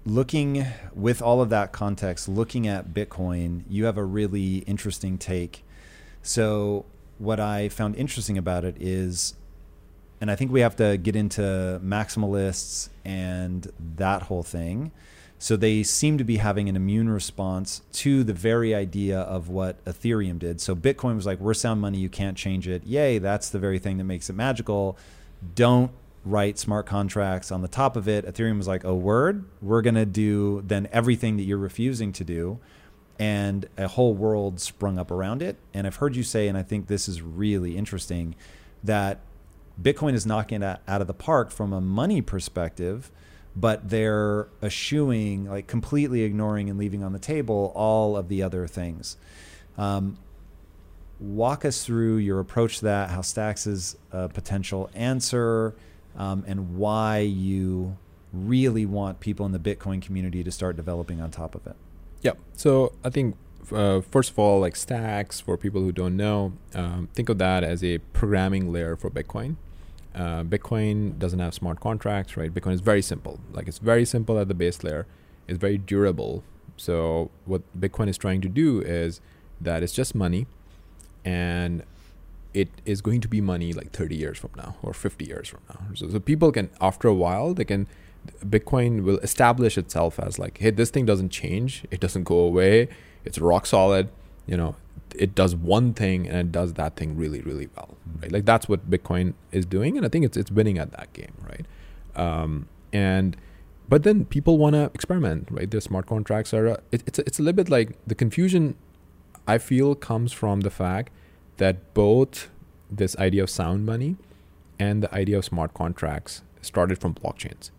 looking 0.04 0.66
with 0.94 1.22
all 1.22 1.40
of 1.40 1.50
that 1.50 1.70
context 1.72 2.26
looking 2.26 2.66
at 2.66 2.94
bitcoin 2.94 3.62
you 3.68 3.84
have 3.84 3.96
a 3.96 4.04
really 4.04 4.58
interesting 4.66 5.16
take. 5.16 5.62
So 6.22 6.86
what 7.18 7.38
i 7.38 7.68
found 7.68 7.94
interesting 7.94 8.36
about 8.36 8.64
it 8.64 8.74
is 8.80 9.34
and 10.20 10.30
I 10.30 10.36
think 10.36 10.52
we 10.52 10.60
have 10.60 10.76
to 10.76 10.96
get 10.96 11.16
into 11.16 11.80
maximalists 11.82 12.90
and 13.04 13.70
that 13.96 14.22
whole 14.22 14.42
thing. 14.42 14.92
So 15.38 15.56
they 15.56 15.82
seem 15.82 16.18
to 16.18 16.24
be 16.24 16.36
having 16.36 16.68
an 16.68 16.76
immune 16.76 17.08
response 17.08 17.80
to 17.94 18.22
the 18.22 18.34
very 18.34 18.74
idea 18.74 19.20
of 19.20 19.48
what 19.48 19.82
Ethereum 19.86 20.38
did. 20.38 20.60
So 20.60 20.76
Bitcoin 20.76 21.16
was 21.16 21.24
like, 21.24 21.40
we're 21.40 21.54
sound 21.54 21.80
money, 21.80 21.96
you 21.96 22.10
can't 22.10 22.36
change 22.36 22.68
it. 22.68 22.84
Yay, 22.84 23.18
that's 23.18 23.48
the 23.48 23.58
very 23.58 23.78
thing 23.78 23.96
that 23.96 24.04
makes 24.04 24.28
it 24.28 24.34
magical. 24.34 24.98
Don't 25.54 25.92
write 26.26 26.58
smart 26.58 26.84
contracts 26.84 27.50
on 27.50 27.62
the 27.62 27.68
top 27.68 27.96
of 27.96 28.06
it. 28.06 28.26
Ethereum 28.26 28.58
was 28.58 28.68
like, 28.68 28.84
oh, 28.84 28.94
word, 28.94 29.46
we're 29.62 29.80
going 29.80 29.94
to 29.94 30.04
do 30.04 30.62
then 30.66 30.86
everything 30.92 31.38
that 31.38 31.44
you're 31.44 31.56
refusing 31.56 32.12
to 32.12 32.22
do. 32.22 32.58
And 33.18 33.66
a 33.78 33.88
whole 33.88 34.12
world 34.12 34.60
sprung 34.60 34.98
up 34.98 35.10
around 35.10 35.40
it. 35.40 35.56
And 35.72 35.86
I've 35.86 35.96
heard 35.96 36.16
you 36.16 36.22
say, 36.22 36.48
and 36.48 36.58
I 36.58 36.62
think 36.62 36.86
this 36.86 37.08
is 37.08 37.22
really 37.22 37.78
interesting, 37.78 38.34
that 38.84 39.20
Bitcoin 39.80 40.14
is 40.14 40.26
knocking 40.26 40.62
it 40.62 40.80
out 40.86 41.00
of 41.00 41.06
the 41.06 41.14
park 41.14 41.50
from 41.50 41.72
a 41.72 41.80
money 41.80 42.20
perspective, 42.20 43.10
but 43.56 43.88
they're 43.88 44.48
eschewing, 44.62 45.46
like 45.46 45.66
completely 45.66 46.22
ignoring 46.22 46.68
and 46.68 46.78
leaving 46.78 47.02
on 47.02 47.12
the 47.12 47.18
table 47.18 47.72
all 47.74 48.16
of 48.16 48.28
the 48.28 48.42
other 48.42 48.66
things. 48.66 49.16
Um, 49.78 50.18
walk 51.18 51.64
us 51.64 51.84
through 51.84 52.16
your 52.16 52.40
approach 52.40 52.78
to 52.78 52.84
that, 52.86 53.10
how 53.10 53.22
Stacks 53.22 53.66
is 53.66 53.96
a 54.12 54.28
potential 54.28 54.90
answer, 54.94 55.74
um, 56.16 56.44
and 56.46 56.76
why 56.76 57.18
you 57.18 57.96
really 58.32 58.86
want 58.86 59.20
people 59.20 59.46
in 59.46 59.52
the 59.52 59.58
Bitcoin 59.58 60.02
community 60.02 60.44
to 60.44 60.50
start 60.50 60.76
developing 60.76 61.20
on 61.20 61.30
top 61.30 61.54
of 61.54 61.66
it. 61.66 61.76
Yep. 62.22 62.38
So 62.54 62.92
I 63.02 63.10
think 63.10 63.36
uh, 63.72 64.00
first 64.02 64.30
of 64.30 64.38
all, 64.38 64.60
like 64.60 64.76
Stacks, 64.76 65.40
for 65.40 65.56
people 65.56 65.80
who 65.80 65.92
don't 65.92 66.16
know, 66.16 66.52
um, 66.74 67.08
think 67.14 67.28
of 67.28 67.38
that 67.38 67.64
as 67.64 67.82
a 67.82 67.98
programming 67.98 68.72
layer 68.72 68.96
for 68.96 69.10
Bitcoin 69.10 69.56
uh, 70.14 70.42
Bitcoin 70.42 71.18
doesn't 71.18 71.38
have 71.38 71.54
smart 71.54 71.80
contracts, 71.80 72.36
right? 72.36 72.52
Bitcoin 72.52 72.72
is 72.72 72.80
very 72.80 73.02
simple. 73.02 73.40
Like 73.52 73.68
it's 73.68 73.78
very 73.78 74.04
simple 74.04 74.38
at 74.38 74.48
the 74.48 74.54
base 74.54 74.82
layer. 74.82 75.06
It's 75.46 75.58
very 75.58 75.78
durable. 75.78 76.42
So 76.76 77.30
what 77.44 77.62
Bitcoin 77.78 78.08
is 78.08 78.18
trying 78.18 78.40
to 78.42 78.48
do 78.48 78.80
is 78.80 79.20
that 79.60 79.82
it's 79.82 79.92
just 79.92 80.14
money, 80.14 80.46
and 81.24 81.82
it 82.54 82.68
is 82.84 83.00
going 83.00 83.20
to 83.20 83.28
be 83.28 83.40
money 83.40 83.72
like 83.72 83.92
30 83.92 84.16
years 84.16 84.38
from 84.38 84.50
now 84.56 84.76
or 84.82 84.92
50 84.92 85.24
years 85.24 85.48
from 85.48 85.60
now. 85.68 85.80
So, 85.94 86.08
so 86.08 86.18
people 86.18 86.50
can, 86.50 86.70
after 86.80 87.08
a 87.08 87.14
while, 87.14 87.54
they 87.54 87.64
can. 87.64 87.86
Bitcoin 88.44 89.02
will 89.04 89.18
establish 89.20 89.78
itself 89.78 90.18
as 90.20 90.38
like, 90.38 90.58
hey, 90.58 90.70
this 90.70 90.90
thing 90.90 91.06
doesn't 91.06 91.30
change. 91.30 91.84
It 91.90 92.00
doesn't 92.00 92.24
go 92.24 92.38
away. 92.38 92.88
It's 93.24 93.38
rock 93.38 93.66
solid. 93.66 94.10
You 94.46 94.56
know, 94.56 94.76
it 95.16 95.34
does 95.34 95.54
one 95.54 95.92
thing 95.92 96.28
and 96.28 96.36
it 96.38 96.52
does 96.52 96.74
that 96.74 96.96
thing 96.96 97.16
really 97.16 97.40
really 97.40 97.68
well 97.76 97.96
right 98.20 98.32
like 98.32 98.44
that's 98.44 98.68
what 98.68 98.90
bitcoin 98.90 99.34
is 99.52 99.66
doing 99.66 99.96
and 99.96 100.06
i 100.06 100.08
think 100.08 100.24
it's 100.24 100.36
it's 100.36 100.50
winning 100.50 100.78
at 100.78 100.92
that 100.92 101.12
game 101.12 101.32
right 101.48 101.66
um, 102.16 102.68
and 102.92 103.36
but 103.88 104.04
then 104.04 104.24
people 104.24 104.56
want 104.56 104.74
to 104.74 104.84
experiment, 104.94 105.48
right? 105.50 105.68
The 105.68 105.80
smart 105.80 106.06
contracts 106.06 106.54
are 106.54 106.66
it, 106.92 107.02
it's 107.06 107.18
it's 107.18 107.38
a 107.38 107.42
little 107.42 107.56
bit 107.56 107.68
like 107.68 107.98
the 108.06 108.14
confusion. 108.14 108.76
I 109.48 109.58
feel 109.58 109.96
comes 109.96 110.32
from 110.32 110.60
the 110.60 110.70
fact 110.70 111.12
that 111.56 111.92
both 111.92 112.50
this 112.88 113.16
idea 113.16 113.42
of 113.42 113.50
sound 113.50 113.84
money 113.84 114.16
and 114.78 115.02
the 115.02 115.12
idea 115.12 115.38
of 115.38 115.44
smart 115.44 115.74
contracts 115.74 116.42
started 116.62 116.98
from 116.98 117.14
blockchains. 117.14 117.70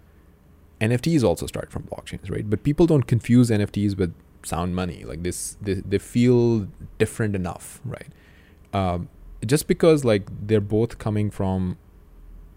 NFTs 0.82 1.24
also 1.24 1.46
start 1.46 1.72
from 1.72 1.84
blockchains, 1.84 2.30
right? 2.30 2.50
But 2.50 2.64
people 2.64 2.88
don't 2.88 3.08
confuse 3.08 3.50
NFTs 3.50 3.98
with 3.98 4.14
sound 4.44 4.76
money. 4.76 5.04
Like 5.04 5.24
this, 5.24 5.58
they, 5.62 5.76
they 5.76 5.98
feel 5.98 6.68
different 6.98 7.36
enough, 7.36 7.82
right? 7.86 8.08
Um, 8.74 9.10
just 9.46 9.68
because 9.68 10.06
like 10.06 10.28
they're 10.48 10.62
both 10.62 10.98
coming 10.98 11.32
from 11.32 11.78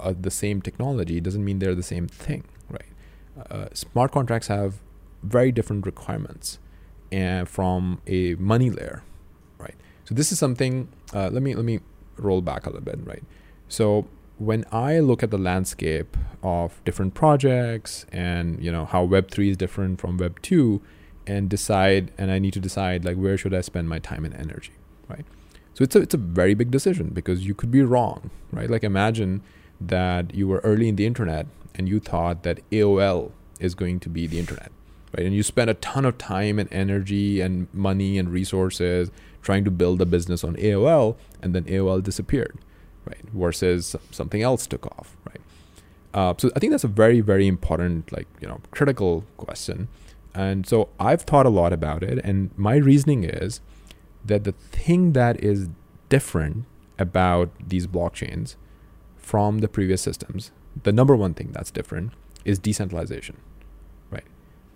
uh, 0.01 0.15
the 0.19 0.31
same 0.31 0.61
technology 0.61 1.21
doesn't 1.21 1.45
mean 1.45 1.59
they're 1.59 1.75
the 1.75 1.83
same 1.83 2.07
thing, 2.07 2.45
right? 2.69 2.87
Uh, 3.51 3.67
smart 3.73 4.13
contracts 4.13 4.49
have 4.49 4.81
very 5.23 5.51
different 5.51 5.87
requirements 5.87 6.59
and 7.11 7.49
from 7.49 8.01
a 8.07 8.35
money 8.35 8.71
layer, 8.71 9.03
right? 9.59 9.75
So 10.05 10.15
this 10.15 10.33
is 10.33 10.39
something. 10.39 10.89
Uh, 11.13 11.31
let 11.33 11.43
me 11.43 11.55
let 11.55 11.65
me 11.65 11.81
roll 12.17 12.43
back 12.43 12.67
a 12.67 12.71
little 12.71 12.85
bit, 12.85 12.99
right? 13.05 13.23
So 13.69 14.07
when 14.39 14.65
I 14.73 14.99
look 14.99 15.23
at 15.23 15.31
the 15.31 15.39
landscape 15.39 16.17
of 16.43 16.83
different 16.85 17.15
projects 17.15 18.05
and 18.13 18.63
you 18.63 18.71
know 18.71 18.85
how 18.85 19.05
Web 19.05 19.31
three 19.31 19.51
is 19.51 19.57
different 19.57 20.01
from 20.01 20.19
Web 20.19 20.41
two, 20.43 20.83
and 21.27 21.49
decide, 21.49 22.13
and 22.19 22.31
I 22.31 22.39
need 22.39 22.53
to 22.55 22.61
decide 22.61 23.05
like 23.05 23.17
where 23.17 23.37
should 23.37 23.55
I 23.55 23.61
spend 23.61 23.89
my 23.89 23.99
time 23.99 24.25
and 24.25 24.35
energy, 24.35 24.73
right? 25.09 25.25
So 25.75 25.83
it's 25.85 25.97
a 25.97 26.01
it's 26.01 26.15
a 26.15 26.19
very 26.19 26.55
big 26.55 26.71
decision 26.71 27.09
because 27.09 27.47
you 27.47 27.55
could 27.55 27.71
be 27.71 27.83
wrong, 27.83 28.31
right? 28.53 28.71
Like 28.71 28.85
imagine 28.85 29.43
that 29.81 30.35
you 30.35 30.47
were 30.47 30.59
early 30.59 30.89
in 30.89 30.97
the 30.97 31.07
internet 31.07 31.47
and 31.75 31.89
you 31.89 31.99
thought 31.99 32.43
that 32.45 32.59
AOL 32.71 33.33
is 33.59 33.75
going 33.75 34.01
to 34.01 34.09
be 34.09 34.27
the 34.27 34.39
internet, 34.39 34.71
right? 35.17 35.27
And 35.27 35.35
you 35.35 35.43
spent 35.43 35.71
a 35.71 35.75
ton 35.75 36.05
of 36.05 36.19
time 36.19 36.59
and 36.59 36.73
energy 36.73 37.41
and 37.41 37.67
money 37.73 38.19
and 38.19 38.31
resources 38.31 39.11
trying 39.43 39.65
to 39.65 39.71
build 39.71 40.01
a 40.01 40.07
business 40.07 40.43
on 40.43 40.57
AOL, 40.57 41.17
and 41.43 41.55
then 41.55 41.65
AOL 41.65 42.03
disappeared 42.03 42.59
right? 43.07 43.21
Versus 43.33 43.97
something 44.11 44.43
else 44.43 44.67
took 44.67 44.87
off, 44.87 45.17
right? 45.29 45.41
Uh, 46.13 46.35
so 46.39 46.51
I 46.55 46.59
think 46.59 46.71
that's 46.71 46.85
a 46.85 46.89
very, 46.89 47.21
very 47.21 47.47
important, 47.47 48.13
like 48.13 48.27
you 48.41 48.49
know, 48.49 48.61
critical 48.71 49.25
question. 49.37 49.89
And 50.35 50.67
so 50.67 50.89
I've 50.99 51.23
thought 51.23 51.47
a 51.47 51.51
lot 51.51 51.73
about 51.73 52.03
it, 52.03 52.19
and 52.25 52.51
my 52.57 52.77
reasoning 52.77 53.25
is 53.25 53.61
that 54.25 54.45
the 54.45 54.53
thing 54.53 55.13
that 55.13 55.43
is 55.43 55.69
different 56.09 56.65
about 56.99 57.51
these 57.65 57.87
blockchains 57.87 58.57
from 59.17 59.59
the 59.59 59.69
previous 59.69 60.03
systems, 60.03 60.51
the 60.83 60.93
number 60.93 61.15
one 61.15 61.35
thing 61.35 61.51
that's 61.53 61.71
different 61.71 62.13
is 62.45 62.59
decentralization, 62.59 63.37
right? 64.11 64.25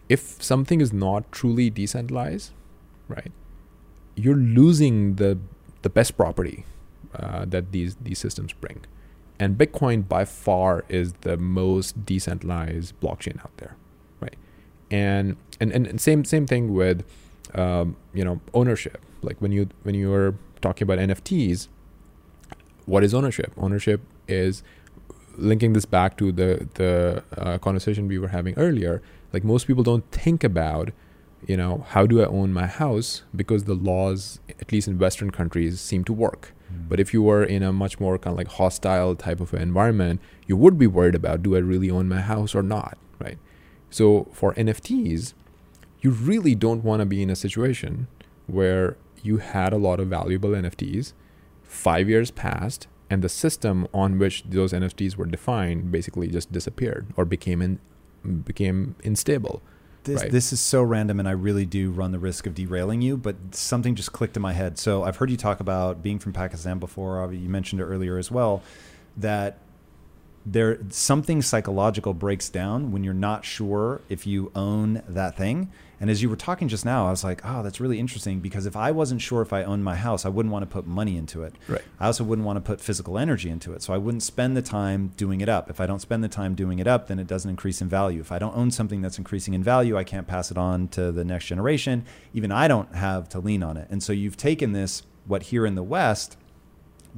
If 0.08 0.42
something 0.42 0.80
is 0.80 0.92
not 0.92 1.30
truly 1.32 1.70
decentralized, 1.70 2.52
right, 3.08 3.32
you're 4.14 4.36
losing 4.36 5.16
the 5.16 5.38
the 5.82 5.90
best 5.90 6.16
property 6.16 6.64
uh, 7.14 7.44
that 7.46 7.72
these 7.72 7.96
these 7.96 8.18
systems 8.18 8.52
bring. 8.52 8.84
And 9.38 9.56
Bitcoin 9.56 10.08
by 10.08 10.24
far 10.24 10.84
is 10.88 11.12
the 11.20 11.36
most 11.36 12.04
decentralized 12.04 12.98
blockchain 13.00 13.38
out 13.40 13.56
there, 13.58 13.76
And 14.90 15.36
and, 15.60 15.72
and 15.72 16.00
same 16.00 16.24
same 16.24 16.46
thing 16.46 16.74
with 16.74 17.04
um, 17.54 17.96
you 18.14 18.24
know 18.24 18.40
ownership. 18.54 19.00
Like 19.22 19.40
when 19.40 19.52
you 19.52 19.68
when 19.82 19.94
you 19.94 20.10
were 20.10 20.34
talking 20.60 20.84
about 20.84 20.98
NFTs, 20.98 21.68
what 22.86 23.04
is 23.04 23.14
ownership? 23.14 23.52
Ownership 23.56 24.00
is 24.26 24.62
linking 25.36 25.72
this 25.72 25.84
back 25.84 26.16
to 26.18 26.32
the 26.32 26.68
the 26.74 27.22
uh, 27.36 27.58
conversation 27.58 28.08
we 28.08 28.18
were 28.18 28.28
having 28.28 28.54
earlier. 28.56 29.02
Like 29.32 29.44
most 29.44 29.66
people 29.66 29.82
don't 29.82 30.10
think 30.10 30.42
about 30.42 30.90
you 31.46 31.56
know 31.56 31.84
how 31.90 32.06
do 32.06 32.20
I 32.22 32.26
own 32.26 32.52
my 32.52 32.66
house 32.66 33.22
because 33.34 33.64
the 33.64 33.74
laws, 33.74 34.40
at 34.48 34.72
least 34.72 34.88
in 34.88 34.98
Western 34.98 35.30
countries, 35.30 35.80
seem 35.80 36.02
to 36.04 36.12
work 36.12 36.54
but 36.70 37.00
if 37.00 37.14
you 37.14 37.22
were 37.22 37.44
in 37.44 37.62
a 37.62 37.72
much 37.72 38.00
more 38.00 38.18
kind 38.18 38.32
of 38.32 38.38
like 38.38 38.48
hostile 38.48 39.14
type 39.14 39.40
of 39.40 39.54
environment, 39.54 40.20
you 40.46 40.56
would 40.56 40.78
be 40.78 40.86
worried 40.86 41.14
about 41.14 41.42
do 41.42 41.56
I 41.56 41.60
really 41.60 41.90
own 41.90 42.08
my 42.08 42.20
house 42.20 42.54
or 42.54 42.62
not, 42.62 42.98
right? 43.18 43.38
So 43.90 44.28
for 44.32 44.54
NFTs, 44.54 45.34
you 46.00 46.10
really 46.10 46.54
don't 46.54 46.84
want 46.84 47.00
to 47.00 47.06
be 47.06 47.22
in 47.22 47.30
a 47.30 47.36
situation 47.36 48.06
where 48.46 48.96
you 49.22 49.38
had 49.38 49.72
a 49.72 49.76
lot 49.76 50.00
of 50.00 50.08
valuable 50.08 50.50
NFTs, 50.50 51.12
five 51.62 52.08
years 52.08 52.30
passed, 52.30 52.86
and 53.10 53.22
the 53.22 53.28
system 53.28 53.88
on 53.92 54.18
which 54.18 54.44
those 54.44 54.72
NFTs 54.72 55.16
were 55.16 55.26
defined 55.26 55.90
basically 55.90 56.28
just 56.28 56.52
disappeared 56.52 57.06
or 57.16 57.24
became 57.24 57.62
in, 57.62 57.80
became 58.44 58.94
unstable. 59.02 59.62
This, 60.04 60.22
right. 60.22 60.30
this 60.30 60.52
is 60.52 60.60
so 60.60 60.82
random, 60.82 61.18
and 61.18 61.28
I 61.28 61.32
really 61.32 61.66
do 61.66 61.90
run 61.90 62.12
the 62.12 62.18
risk 62.18 62.46
of 62.46 62.54
derailing 62.54 63.02
you, 63.02 63.16
but 63.16 63.36
something 63.52 63.94
just 63.94 64.12
clicked 64.12 64.36
in 64.36 64.42
my 64.42 64.52
head. 64.52 64.78
So 64.78 65.02
I've 65.02 65.16
heard 65.16 65.30
you 65.30 65.36
talk 65.36 65.60
about 65.60 66.02
being 66.02 66.18
from 66.18 66.32
Pakistan 66.32 66.78
before. 66.78 67.30
You 67.32 67.48
mentioned 67.48 67.80
it 67.80 67.84
earlier 67.84 68.16
as 68.16 68.30
well, 68.30 68.62
that 69.16 69.58
there 70.46 70.78
something 70.90 71.42
psychological 71.42 72.14
breaks 72.14 72.48
down 72.48 72.92
when 72.92 73.04
you're 73.04 73.14
not 73.14 73.44
sure 73.44 74.00
if 74.08 74.26
you 74.26 74.50
own 74.54 75.02
that 75.08 75.36
thing 75.36 75.70
and 76.00 76.10
as 76.10 76.22
you 76.22 76.28
were 76.28 76.36
talking 76.36 76.68
just 76.68 76.84
now, 76.84 77.06
I 77.06 77.10
was 77.10 77.24
like, 77.24 77.40
oh, 77.44 77.62
that's 77.62 77.80
really 77.80 77.98
interesting 77.98 78.38
because 78.38 78.66
if 78.66 78.76
I 78.76 78.92
wasn't 78.92 79.20
sure 79.20 79.42
if 79.42 79.52
I 79.52 79.64
owned 79.64 79.82
my 79.82 79.96
house, 79.96 80.24
I 80.24 80.28
wouldn't 80.28 80.52
want 80.52 80.62
to 80.62 80.66
put 80.66 80.86
money 80.86 81.16
into 81.16 81.42
it. 81.42 81.54
Right. 81.66 81.82
I 81.98 82.06
also 82.06 82.22
wouldn't 82.22 82.46
want 82.46 82.56
to 82.56 82.60
put 82.60 82.80
physical 82.80 83.18
energy 83.18 83.50
into 83.50 83.72
it. 83.72 83.82
So 83.82 83.92
I 83.92 83.98
wouldn't 83.98 84.22
spend 84.22 84.56
the 84.56 84.62
time 84.62 85.12
doing 85.16 85.40
it 85.40 85.48
up. 85.48 85.68
If 85.68 85.80
I 85.80 85.86
don't 85.86 86.00
spend 86.00 86.22
the 86.22 86.28
time 86.28 86.54
doing 86.54 86.78
it 86.78 86.86
up, 86.86 87.08
then 87.08 87.18
it 87.18 87.26
doesn't 87.26 87.50
increase 87.50 87.80
in 87.80 87.88
value. 87.88 88.20
If 88.20 88.30
I 88.30 88.38
don't 88.38 88.56
own 88.56 88.70
something 88.70 89.02
that's 89.02 89.18
increasing 89.18 89.54
in 89.54 89.64
value, 89.64 89.96
I 89.96 90.04
can't 90.04 90.26
pass 90.26 90.50
it 90.50 90.58
on 90.58 90.88
to 90.88 91.10
the 91.10 91.24
next 91.24 91.46
generation. 91.46 92.04
Even 92.32 92.52
I 92.52 92.68
don't 92.68 92.94
have 92.94 93.28
to 93.30 93.40
lean 93.40 93.62
on 93.64 93.76
it. 93.76 93.88
And 93.90 94.02
so 94.02 94.12
you've 94.12 94.36
taken 94.36 94.72
this, 94.72 95.02
what 95.26 95.44
here 95.44 95.66
in 95.66 95.74
the 95.74 95.82
West, 95.82 96.36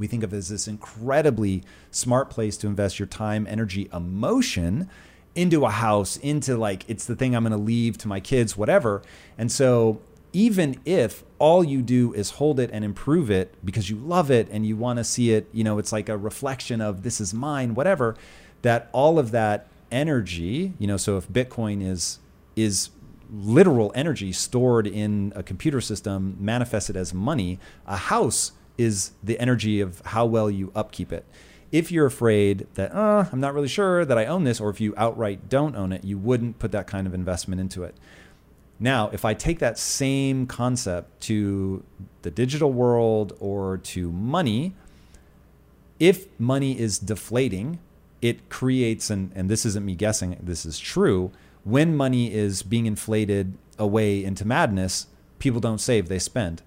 we 0.01 0.07
think 0.07 0.23
of 0.23 0.33
as 0.33 0.49
this 0.49 0.67
incredibly 0.67 1.63
smart 1.91 2.31
place 2.31 2.57
to 2.57 2.67
invest 2.67 2.99
your 2.99 3.07
time, 3.07 3.47
energy, 3.47 3.87
emotion 3.93 4.89
into 5.35 5.67
a 5.67 5.71
house, 5.71 6.17
into 6.17 6.57
like 6.57 6.89
it's 6.89 7.05
the 7.05 7.15
thing 7.15 7.37
I'm 7.37 7.45
going 7.45 7.53
to 7.53 7.59
leave 7.59 7.99
to 7.99 8.09
my 8.09 8.19
kids, 8.19 8.57
whatever. 8.57 9.03
And 9.37 9.53
so 9.53 10.01
even 10.33 10.81
if 10.87 11.23
all 11.39 11.63
you 11.63 11.83
do 11.83 12.15
is 12.15 12.31
hold 12.31 12.59
it 12.59 12.71
and 12.73 12.83
improve 12.83 13.31
it 13.31 13.55
because 13.63 13.91
you 13.91 13.97
love 13.97 14.31
it 14.31 14.49
and 14.51 14.65
you 14.65 14.75
want 14.75 14.97
to 14.97 15.05
see 15.05 15.33
it, 15.33 15.49
you 15.53 15.63
know, 15.63 15.77
it's 15.79 15.93
like 15.93 16.09
a 16.09 16.17
reflection 16.17 16.81
of 16.81 17.03
this 17.03 17.21
is 17.21 17.35
mine, 17.35 17.75
whatever, 17.75 18.17
that 18.63 18.89
all 18.93 19.19
of 19.19 19.33
that 19.33 19.69
energy, 19.93 20.73
you 20.79 20.87
know, 20.87 20.97
so 20.97 21.19
if 21.19 21.29
Bitcoin 21.29 21.87
is 21.87 22.21
is 22.57 22.89
literal 23.33 23.93
energy 23.95 24.33
stored 24.33 24.87
in 24.87 25.33
a 25.37 25.43
computer 25.43 25.81
system 25.81 26.37
manifested 26.41 26.97
as 26.97 27.13
money, 27.13 27.59
a 27.87 27.97
house 27.97 28.53
is 28.81 29.13
the 29.23 29.39
energy 29.39 29.81
of 29.81 30.01
how 30.07 30.25
well 30.27 30.51
you 30.51 30.73
upkeep 30.75 31.13
it 31.13 31.25
if 31.73 31.93
you're 31.93 32.07
afraid 32.07 32.67
that, 32.75 32.93
uh, 32.95 33.27
I'm 33.31 33.41
not 33.41 33.55
really 33.55 33.69
sure 33.69 34.05
that 34.05 34.19
I 34.19 34.27
own 34.27 34.45
this, 34.45 34.61
or 34.61 34.71
if 34.71 34.81
you 34.81 34.95
outright 34.97 35.49
don't 35.49 35.77
own 35.77 35.93
it, 35.93 36.05
you 36.05 36.19
wouldn't 36.19 36.59
put 36.59 36.73
that 36.73 36.87
kind 36.87 37.07
of 37.07 37.15
investment 37.15 37.61
into 37.61 37.85
it. 37.85 37.95
Now, 38.79 39.11
if 39.13 39.25
I 39.25 39.35
take 39.35 39.59
that 39.59 39.79
same 39.79 40.47
concept 40.47 41.21
to 41.23 41.85
the 42.23 42.31
digital 42.31 42.73
world 42.73 43.37
or 43.39 43.79
to 43.79 44.11
money, 44.11 44.75
if 45.99 46.27
money 46.41 46.79
is 46.79 46.99
deflating, 46.99 47.79
it 48.23 48.49
creates, 48.49 49.11
and, 49.11 49.31
and 49.35 49.49
this 49.49 49.65
isn't 49.67 49.85
me 49.85 49.95
guessing, 49.95 50.39
this 50.43 50.65
is 50.65 50.79
true. 50.79 51.31
When 51.63 51.95
money 51.95 52.33
is 52.33 52.63
being 52.63 52.87
inflated 52.87 53.57
away 53.79 54.25
into 54.25 54.47
madness, 54.47 55.07
people 55.39 55.61
don't 55.61 55.81
save, 55.81 56.09
they 56.09 56.19
spend. 56.19 56.63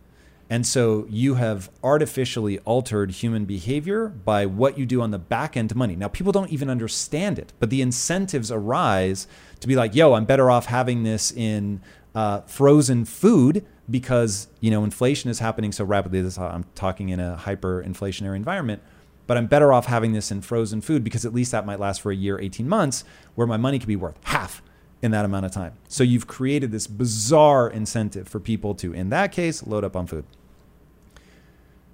And 0.49 0.67
so 0.67 1.07
you 1.09 1.35
have 1.35 1.69
artificially 1.83 2.59
altered 2.59 3.11
human 3.11 3.45
behavior 3.45 4.07
by 4.07 4.45
what 4.45 4.77
you 4.77 4.85
do 4.85 5.01
on 5.01 5.11
the 5.11 5.19
back 5.19 5.55
end 5.57 5.75
money. 5.75 5.95
Now, 5.95 6.09
people 6.09 6.31
don't 6.31 6.51
even 6.51 6.69
understand 6.69 7.39
it, 7.39 7.53
but 7.59 7.69
the 7.69 7.81
incentives 7.81 8.51
arise 8.51 9.27
to 9.61 9.67
be 9.67 9.75
like, 9.75 9.95
yo, 9.95 10.13
I'm 10.13 10.25
better 10.25 10.51
off 10.51 10.65
having 10.67 11.03
this 11.03 11.31
in 11.31 11.81
uh, 12.13 12.41
frozen 12.41 13.05
food 13.05 13.65
because, 13.89 14.47
you 14.59 14.69
know, 14.69 14.83
inflation 14.83 15.29
is 15.29 15.39
happening 15.39 15.71
so 15.71 15.85
rapidly. 15.85 16.21
This, 16.21 16.37
I'm 16.37 16.65
talking 16.75 17.09
in 17.09 17.19
a 17.19 17.39
hyperinflationary 17.41 18.35
environment, 18.35 18.81
but 19.27 19.37
I'm 19.37 19.47
better 19.47 19.73
off 19.73 19.85
having 19.85 20.13
this 20.13 20.31
in 20.31 20.41
frozen 20.41 20.81
food 20.81 21.03
because 21.03 21.25
at 21.25 21.33
least 21.33 21.51
that 21.51 21.65
might 21.65 21.79
last 21.79 22.01
for 22.01 22.11
a 22.11 22.15
year, 22.15 22.39
18 22.39 22.67
months, 22.67 23.03
where 23.35 23.47
my 23.47 23.57
money 23.57 23.79
could 23.79 23.87
be 23.87 23.95
worth 23.95 24.17
half 24.23 24.61
in 25.03 25.11
that 25.11 25.25
amount 25.25 25.45
of 25.45 25.51
time. 25.51 25.73
So 25.89 26.01
you've 26.03 26.27
created 26.27 26.71
this 26.71 26.87
bizarre 26.87 27.69
incentive 27.69 28.25
for 28.27 28.39
people 28.39 28.73
to, 28.75 28.93
in 28.93 29.09
that 29.09 29.33
case, 29.33 29.67
load 29.67 29.83
up 29.83 29.97
on 29.97 30.07
food. 30.07 30.23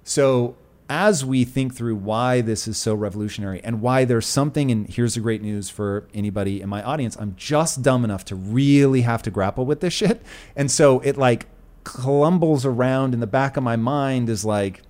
So 0.04 0.54
as 0.88 1.24
we 1.24 1.44
think 1.44 1.74
through 1.74 1.96
why 1.96 2.40
this 2.40 2.68
is 2.68 2.78
so 2.78 2.94
revolutionary 2.94 3.60
and 3.64 3.82
why 3.82 4.04
there's 4.04 4.26
something, 4.26 4.70
and 4.70 4.88
here's 4.88 5.14
the 5.14 5.20
great 5.20 5.42
news 5.42 5.68
for 5.68 6.06
anybody 6.14 6.60
in 6.60 6.68
my 6.68 6.84
audience, 6.84 7.16
I'm 7.18 7.34
just 7.36 7.82
dumb 7.82 8.04
enough 8.04 8.24
to 8.26 8.36
really 8.36 9.00
have 9.00 9.22
to 9.24 9.30
grapple 9.30 9.66
with 9.66 9.80
this 9.80 9.92
shit. 10.00 10.22
And 10.54 10.70
so 10.70 11.00
it 11.00 11.16
like 11.16 11.46
clumbles 11.82 12.64
around 12.64 13.12
in 13.12 13.18
the 13.18 13.26
back 13.26 13.56
of 13.56 13.64
my 13.64 13.74
mind 13.74 14.28
is 14.28 14.44
like, 14.44 14.82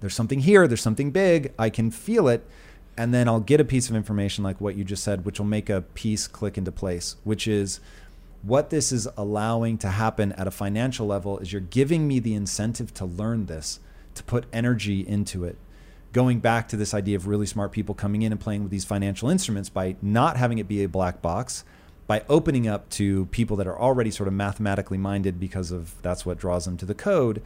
there's 0.00 0.14
something 0.14 0.40
here, 0.40 0.66
there's 0.66 0.82
something 0.82 1.10
big, 1.10 1.52
I 1.58 1.68
can 1.68 1.90
feel 1.90 2.26
it. 2.26 2.46
And 2.96 3.12
then 3.12 3.28
I'll 3.28 3.40
get 3.40 3.60
a 3.60 3.64
piece 3.64 3.90
of 3.90 3.96
information 3.96 4.44
like 4.44 4.60
what 4.60 4.76
you 4.76 4.84
just 4.84 5.02
said, 5.02 5.24
which 5.24 5.38
will 5.38 5.46
make 5.46 5.68
a 5.68 5.82
piece 5.82 6.26
click 6.26 6.56
into 6.56 6.70
place, 6.70 7.16
which 7.24 7.48
is 7.48 7.80
what 8.42 8.70
this 8.70 8.92
is 8.92 9.08
allowing 9.16 9.78
to 9.78 9.88
happen 9.88 10.32
at 10.32 10.46
a 10.46 10.50
financial 10.50 11.06
level 11.06 11.38
is 11.38 11.52
you're 11.52 11.60
giving 11.60 12.06
me 12.06 12.18
the 12.18 12.34
incentive 12.34 12.92
to 12.94 13.04
learn 13.04 13.46
this, 13.46 13.80
to 14.14 14.22
put 14.22 14.44
energy 14.52 15.00
into 15.06 15.44
it. 15.44 15.56
Going 16.12 16.38
back 16.38 16.68
to 16.68 16.76
this 16.76 16.94
idea 16.94 17.16
of 17.16 17.26
really 17.26 17.46
smart 17.46 17.72
people 17.72 17.94
coming 17.94 18.22
in 18.22 18.30
and 18.30 18.40
playing 18.40 18.62
with 18.62 18.70
these 18.70 18.84
financial 18.84 19.28
instruments 19.28 19.68
by 19.68 19.96
not 20.00 20.36
having 20.36 20.58
it 20.58 20.68
be 20.68 20.84
a 20.84 20.88
black 20.88 21.20
box, 21.22 21.64
by 22.06 22.22
opening 22.28 22.68
up 22.68 22.88
to 22.90 23.26
people 23.26 23.56
that 23.56 23.66
are 23.66 23.78
already 23.78 24.10
sort 24.10 24.28
of 24.28 24.34
mathematically 24.34 24.98
minded 24.98 25.40
because 25.40 25.72
of 25.72 26.00
that's 26.02 26.24
what 26.24 26.38
draws 26.38 26.66
them 26.66 26.76
to 26.76 26.86
the 26.86 26.94
code, 26.94 27.42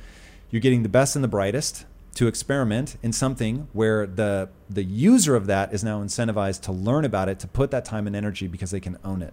you're 0.51 0.61
getting 0.61 0.83
the 0.83 0.89
best 0.89 1.15
and 1.15 1.23
the 1.23 1.29
brightest 1.29 1.87
to 2.19 2.27
experiment 2.27 2.97
in 3.01 3.13
something 3.13 3.69
where 3.73 4.05
the 4.05 4.49
the 4.69 4.83
user 4.83 5.37
of 5.37 5.47
that 5.47 5.73
is 5.73 5.85
now 5.85 6.03
incentivized 6.03 6.61
to 6.63 6.73
learn 6.73 7.05
about 7.05 7.29
it, 7.29 7.39
to 7.39 7.47
put 7.47 7.71
that 7.71 7.85
time 7.85 8.09
and 8.09 8.17
energy 8.17 8.49
because 8.49 8.73
they 8.73 8.81
can 8.81 8.99
own 9.05 9.23
it. 9.23 9.33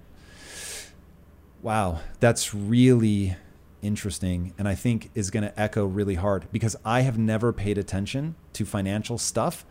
Wow, 1.63 2.01
that's 2.19 2.53
really 2.53 3.37
interesting 3.81 4.53
and 4.59 4.67
I 4.67 4.75
think 4.75 5.09
is 5.15 5.31
going 5.31 5.41
to 5.41 5.59
echo 5.59 5.87
really 5.87 6.13
hard 6.13 6.45
because 6.51 6.75
I 6.85 7.01
have 7.01 7.17
never 7.17 7.51
paid 7.51 7.79
attention 7.79 8.35
to 8.53 8.65
financial 8.65 9.17
stuff 9.17 9.65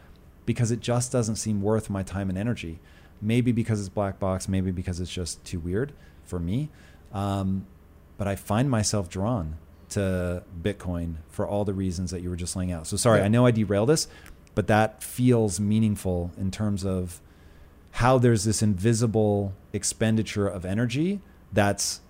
because 0.44 0.72
it 0.72 0.80
just 0.80 1.12
doesn't 1.12 1.36
seem 1.36 1.62
worth 1.62 1.88
my 1.88 2.02
time 2.02 2.28
and 2.28 2.36
energy. 2.36 2.80
Maybe 3.22 3.52
because 3.52 3.78
it's 3.78 3.88
black 3.88 4.18
box, 4.18 4.48
maybe 4.48 4.72
because 4.72 4.98
it's 4.98 5.12
just 5.12 5.44
too 5.44 5.60
weird 5.60 5.92
for 6.24 6.40
me. 6.40 6.68
Um, 7.12 7.66
but 8.18 8.26
I 8.26 8.34
find 8.34 8.68
myself 8.68 9.08
drawn 9.08 9.58
to 9.94 10.42
Bitcoin 10.62 11.16
for 11.28 11.46
all 11.46 11.64
the 11.64 11.74
reasons 11.74 12.10
that 12.10 12.20
you 12.20 12.30
were 12.30 12.36
just 12.36 12.54
laying 12.56 12.72
out. 12.72 12.86
So 12.86 12.96
sorry, 12.96 13.18
yeah. 13.20 13.26
I 13.26 13.28
know 13.28 13.46
I 13.46 13.50
derailed 13.50 13.88
this, 13.88 14.08
but 14.54 14.66
that 14.68 15.02
feels 15.02 15.58
meaningful 15.58 16.30
in 16.36 16.50
terms 16.50 16.84
of 16.84 17.20
how 17.92 18.18
there's 18.18 18.44
this 18.44 18.62
invisible 18.62 19.54
expenditure 19.72 20.48
of 20.48 20.64
energy 20.64 21.20
that's 21.52 22.00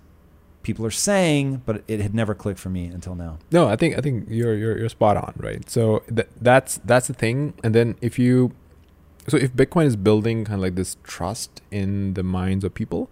people 0.63 0.85
are 0.87 0.91
saying, 0.91 1.63
but 1.67 1.85
it 1.87 2.01
had 2.01 2.15
never 2.15 2.35
clicked 2.35 2.59
for 2.59 2.71
me 2.71 2.87
until 2.87 3.15
now. 3.15 3.39
No, 3.53 3.69
I 3.69 3.77
think 3.77 3.97
I 3.97 4.01
think 4.01 4.27
you're 4.29 4.55
you're, 4.55 4.79
you're 4.79 4.89
spot 4.89 5.17
on, 5.17 5.35
right? 5.37 5.69
So 5.71 6.03
th- 6.15 6.29
that's 6.41 6.79
that's 6.85 7.07
the 7.07 7.15
thing. 7.15 7.55
And 7.63 7.75
then 7.75 7.97
if 8.01 8.19
you 8.19 8.53
so 9.29 9.37
if 9.37 9.53
Bitcoin 9.53 9.87
is 9.87 9.97
building 9.97 10.45
kind 10.45 10.57
of 10.57 10.63
like 10.63 10.75
this 10.75 10.97
trust 11.03 11.63
in 11.71 12.15
the 12.15 12.23
minds 12.23 12.65
of 12.65 12.75
people, 12.75 13.11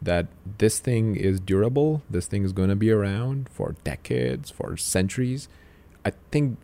that 0.00 0.28
this 0.58 0.78
thing 0.78 1.16
is 1.16 1.40
durable, 1.40 2.02
this 2.08 2.26
thing 2.26 2.44
is 2.44 2.52
going 2.52 2.68
to 2.68 2.76
be 2.76 2.90
around 2.90 3.48
for 3.48 3.74
decades, 3.84 4.50
for 4.50 4.76
centuries, 4.76 5.48
I 6.04 6.12
think 6.30 6.58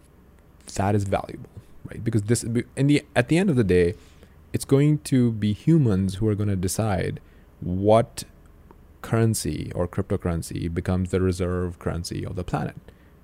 that 0.75 0.95
is 0.95 1.05
valuable, 1.05 1.51
right? 1.91 2.03
Because 2.03 2.23
this 2.23 2.45
in 2.45 2.87
the 2.87 3.05
at 3.15 3.29
the 3.29 3.39
end 3.39 3.51
of 3.51 3.57
the 3.57 3.65
day, 3.65 3.95
it's 4.53 4.65
going 4.65 4.99
to 4.99 5.33
be 5.33 5.53
humans 5.53 6.17
who 6.17 6.29
are 6.29 6.35
going 6.35 6.49
to 6.49 6.57
decide 6.57 7.21
what 7.61 8.25
currency 9.03 9.71
or 9.75 9.87
cryptocurrency 9.87 10.73
becomes 10.73 11.11
the 11.11 11.21
reserve 11.21 11.79
currency 11.79 12.25
of 12.25 12.37
the 12.37 12.45
planet, 12.45 12.77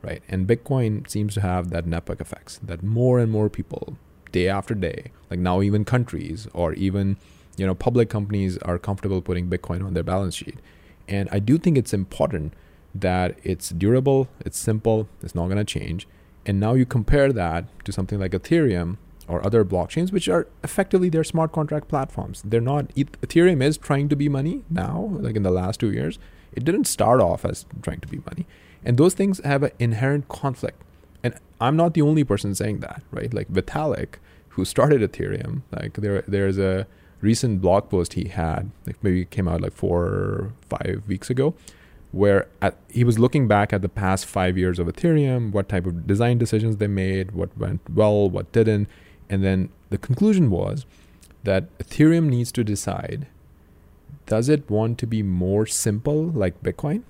right? 0.03 0.23
And 0.29 0.47
Bitcoin 0.47 1.09
seems 1.09 1.35
to 1.35 1.41
have 1.41 1.71
that 1.71 1.87
network 1.87 2.21
effects 2.21 2.59
that 2.63 2.83
more 2.83 3.19
and 3.19 3.31
more 3.31 3.49
people 3.49 3.97
day 4.33 4.49
after 4.49 4.75
day, 4.75 5.13
like 5.31 5.41
now 5.41 5.63
even 5.63 5.85
countries 5.85 6.49
or 6.53 6.73
even 6.75 7.17
you 7.57 7.67
know 7.67 7.75
public 7.75 8.09
companies 8.09 8.59
are 8.59 8.79
comfortable 8.79 9.21
putting 9.21 9.49
bitcoin 9.49 9.85
on 9.85 9.95
their 9.95 10.03
balance 10.03 10.35
sheet. 10.35 10.59
And 11.09 11.29
i 11.33 11.39
do 11.39 11.59
think 11.59 11.77
it's 11.77 11.93
important 11.93 12.53
that 12.95 13.39
it's 13.43 13.71
durable 13.71 14.29
it's 14.41 14.59
simple 14.59 15.09
it's 15.23 15.35
not 15.35 15.47
going 15.47 15.59
to 15.59 15.65
change. 15.65 16.07
And 16.47 16.59
now 16.59 16.75
you 16.75 16.87
compare 16.87 17.33
that 17.33 17.67
to 17.85 17.93
something 17.93 18.19
like 18.19 18.33
ethereum 18.33 18.97
or 19.29 19.45
other 19.45 19.65
blockchains 19.65 20.11
which 20.13 20.29
are 20.29 20.49
effectively 20.65 21.09
their 21.09 21.25
smart 21.25 21.53
contract 21.53 21.89
platforms. 21.89 22.43
They're 22.45 22.61
not 22.61 22.89
ethereum 22.95 23.63
is 23.63 23.77
trying 23.77 24.09
to 24.09 24.17
be 24.17 24.29
money 24.29 24.65
now 24.71 25.11
like 25.21 25.37
in 25.37 25.43
the 25.43 25.51
last 25.51 25.81
2 25.81 25.93
years. 25.93 26.19
It 26.53 26.65
didn't 26.65 26.87
start 26.87 27.21
off 27.21 27.45
as 27.45 27.67
trying 27.83 28.01
to 28.01 28.09
be 28.09 28.19
money. 28.27 28.47
And 28.85 28.97
those 28.97 29.15
things 29.15 29.41
have 29.45 29.63
an 29.63 29.73
inherent 29.79 30.29
conflict. 30.29 30.83
And 31.23 31.35
i'm 31.61 31.77
not 31.77 31.95
the 31.95 32.03
only 32.03 32.25
person 32.25 32.55
saying 32.55 32.81
that 32.81 33.03
right? 33.11 33.33
Like 33.33 33.49
vitalik 33.53 34.15
who 34.55 34.65
started 34.65 35.01
ethereum 35.01 35.63
like 35.71 35.95
there 35.95 36.23
there's 36.27 36.59
a 36.59 36.87
recent 37.21 37.61
blog 37.61 37.89
post 37.91 38.15
he 38.15 38.29
had, 38.29 38.71
like 38.87 39.03
maybe 39.03 39.25
came 39.25 39.49
out 39.49 39.61
like 39.61 39.73
four 39.73 40.05
or 40.05 40.53
five 40.69 41.03
weeks 41.07 41.31
ago, 41.31 41.55
where 42.13 42.49
at, 42.61 42.77
he 42.89 43.05
was 43.05 43.19
looking 43.19 43.47
back 43.47 43.73
at 43.73 43.83
the 43.83 43.89
past 43.89 44.27
five 44.27 44.59
years 44.59 44.79
of 44.79 44.87
Ethereum, 44.87 45.53
what 45.53 45.69
type 45.69 45.87
of 45.87 46.07
design 46.07 46.39
decisions 46.39 46.79
they 46.79 46.87
made, 46.87 47.33
what 47.33 47.57
went 47.57 47.81
well, 47.89 48.29
what 48.29 48.51
didn't. 48.53 48.89
And 49.29 49.45
then 49.45 49.69
the 49.91 49.99
conclusion 49.99 50.51
was 50.51 50.87
that 51.45 51.77
Ethereum 51.79 52.29
needs 52.29 52.53
to 52.53 52.65
decide 52.65 53.27
does 54.27 54.49
it 54.49 54.71
want 54.71 54.97
to 54.99 55.07
be 55.09 55.25
more 55.25 55.67
simple 55.67 56.27
like 56.27 56.63
Bitcoin? 56.63 57.03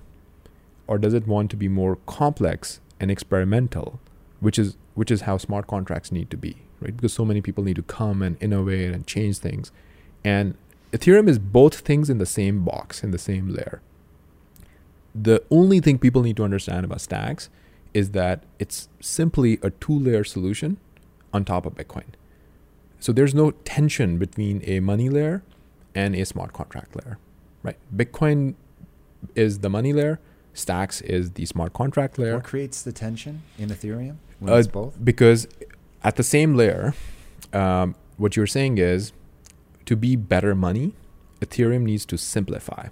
Or 0.87 0.97
does 0.97 1.13
it 1.13 1.27
want 1.27 1.51
to 1.51 1.55
be 1.55 1.67
more 1.67 1.97
complex 2.07 2.79
and 2.99 3.11
experimental, 3.11 3.99
which 4.39 4.57
is 4.57 4.75
which 4.95 5.11
is 5.11 5.21
how 5.21 5.37
smart 5.37 5.67
contracts 5.67 6.11
need 6.11 6.29
to 6.31 6.37
be, 6.37 6.57
right? 6.81 6.95
Because 6.95 7.13
so 7.13 7.23
many 7.23 7.39
people 7.39 7.63
need 7.63 7.75
to 7.75 7.83
come 7.83 8.21
and 8.21 8.37
innovate 8.41 8.91
and 8.91 9.05
change 9.07 9.37
things. 9.37 9.71
And 10.23 10.55
Ethereum 10.91 11.27
is 11.27 11.39
both 11.39 11.79
things 11.79 12.09
in 12.09 12.17
the 12.17 12.25
same 12.25 12.63
box, 12.63 13.03
in 13.03 13.11
the 13.11 13.17
same 13.17 13.49
layer. 13.49 13.81
The 15.13 15.43
only 15.49 15.79
thing 15.79 15.97
people 15.97 16.21
need 16.21 16.37
to 16.37 16.43
understand 16.43 16.85
about 16.85 17.01
stacks 17.01 17.49
is 17.93 18.11
that 18.11 18.43
it's 18.59 18.87
simply 19.01 19.59
a 19.61 19.69
two 19.69 19.97
layer 19.97 20.23
solution 20.23 20.77
on 21.33 21.43
top 21.43 21.65
of 21.65 21.75
Bitcoin. 21.75 22.13
So 22.99 23.11
there's 23.11 23.33
no 23.33 23.51
tension 23.51 24.17
between 24.17 24.61
a 24.65 24.79
money 24.79 25.09
layer 25.09 25.43
and 25.95 26.15
a 26.15 26.25
smart 26.25 26.53
contract 26.53 26.95
layer, 26.95 27.17
right? 27.63 27.77
Bitcoin 27.93 28.55
is 29.35 29.59
the 29.59 29.69
money 29.69 29.91
layer, 29.91 30.19
Stacks 30.53 31.01
is 31.01 31.31
the 31.31 31.45
smart 31.45 31.73
contract 31.73 32.19
layer. 32.19 32.35
What 32.35 32.43
creates 32.43 32.81
the 32.81 32.91
tension 32.91 33.43
in 33.57 33.69
Ethereum 33.69 34.17
when 34.39 34.53
uh, 34.53 34.57
it's 34.57 34.67
both? 34.67 35.03
Because 35.03 35.47
at 36.03 36.17
the 36.17 36.23
same 36.23 36.55
layer, 36.55 36.93
um, 37.53 37.95
what 38.17 38.35
you're 38.35 38.47
saying 38.47 38.77
is 38.77 39.13
to 39.91 39.95
be 39.97 40.15
better 40.15 40.55
money, 40.55 40.93
Ethereum 41.41 41.81
needs 41.81 42.05
to 42.05 42.17
simplify, 42.17 42.87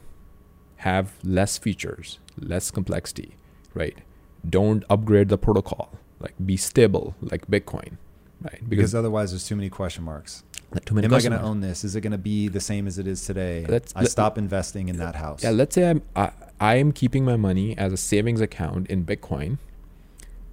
have 0.77 1.13
less 1.23 1.57
features, 1.57 2.19
less 2.37 2.71
complexity, 2.71 3.37
right? 3.73 3.99
Don't 4.47 4.83
upgrade 4.89 5.29
the 5.29 5.37
protocol, 5.37 5.97
like 6.19 6.33
be 6.45 6.57
stable 6.57 7.15
like 7.21 7.47
Bitcoin, 7.47 7.97
right? 8.41 8.59
Because, 8.59 8.69
because 8.69 8.95
otherwise 8.95 9.31
there's 9.31 9.47
too 9.47 9.55
many 9.55 9.69
question 9.69 10.03
marks. 10.03 10.43
Too 10.85 10.93
many 10.93 11.05
Am 11.05 11.13
I 11.13 11.21
going 11.21 11.31
to 11.31 11.41
own 11.41 11.61
this? 11.61 11.83
Is 11.85 11.95
it 11.95 12.01
going 12.01 12.11
to 12.11 12.17
be 12.17 12.47
the 12.49 12.59
same 12.59 12.85
as 12.85 12.99
it 12.99 13.07
is 13.07 13.25
today? 13.25 13.65
Let's, 13.67 13.95
I 13.95 14.01
let, 14.01 14.11
stop 14.11 14.37
investing 14.37 14.89
in 14.89 14.97
that 14.97 15.15
house. 15.15 15.41
Yeah, 15.41 15.51
let's 15.51 15.73
say 15.73 15.89
I'm 15.89 16.01
I, 16.15 16.31
I 16.59 16.75
am 16.75 16.91
keeping 16.91 17.23
my 17.23 17.37
money 17.37 17.77
as 17.77 17.93
a 17.93 17.97
savings 17.97 18.41
account 18.41 18.87
in 18.87 19.05
Bitcoin, 19.05 19.57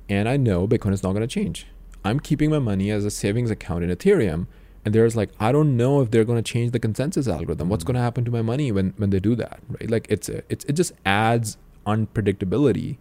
and 0.09 0.29
I 0.29 0.37
know 0.37 0.69
Bitcoin 0.69 0.93
is 0.93 1.03
not 1.03 1.11
going 1.11 1.27
to 1.27 1.27
change. 1.27 1.67
I'm 2.05 2.21
keeping 2.21 2.51
my 2.51 2.61
money 2.61 2.93
as 2.93 3.05
a 3.05 3.11
savings 3.11 3.51
account 3.51 3.83
in 3.83 3.91
Ethereum, 3.91 4.47
and 4.87 4.95
there's 4.95 5.17
like 5.17 5.31
i 5.41 5.53
don't 5.53 5.77
know 5.77 6.01
if 6.01 6.11
they're 6.11 6.25
going 6.25 6.43
to 6.43 6.53
change 6.53 6.71
the 6.71 6.79
consensus 6.79 7.29
algorithm. 7.29 7.69
What's 7.69 7.83
mm. 7.85 7.89
going 7.89 7.97
to 7.97 8.03
happen 8.09 8.25
to 8.25 8.31
my 8.31 8.41
money 8.41 8.73
when 8.73 8.95
when 8.97 9.11
they 9.11 9.21
do 9.21 9.35
that 9.35 9.61
right? 9.69 9.91
Like 9.91 10.07
it's 10.09 10.31
a, 10.31 10.43
it's 10.49 10.65
it 10.65 10.73
just 10.75 10.93
adds 11.05 11.59
unpredictability 11.85 12.97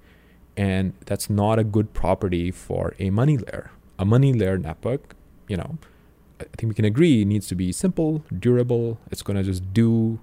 and 0.57 0.93
that's 1.05 1.29
not 1.29 1.59
a 1.59 1.63
good 1.63 1.93
property 1.93 2.49
for 2.51 2.93
a 2.99 3.09
money 3.09 3.37
layer. 3.37 3.71
A 3.99 4.05
money 4.05 4.33
layer 4.33 4.57
network 4.57 5.15
you 5.47 5.55
know 5.55 5.77
i 6.41 6.55
think 6.57 6.69
we 6.71 6.75
can 6.75 6.85
agree 6.85 7.23
needs 7.23 7.47
to 7.47 7.55
be 7.55 7.71
simple 7.71 8.23
durable. 8.45 8.97
It's 9.11 9.21
going 9.21 9.37
to 9.37 9.43
just 9.43 9.73
do 9.73 10.19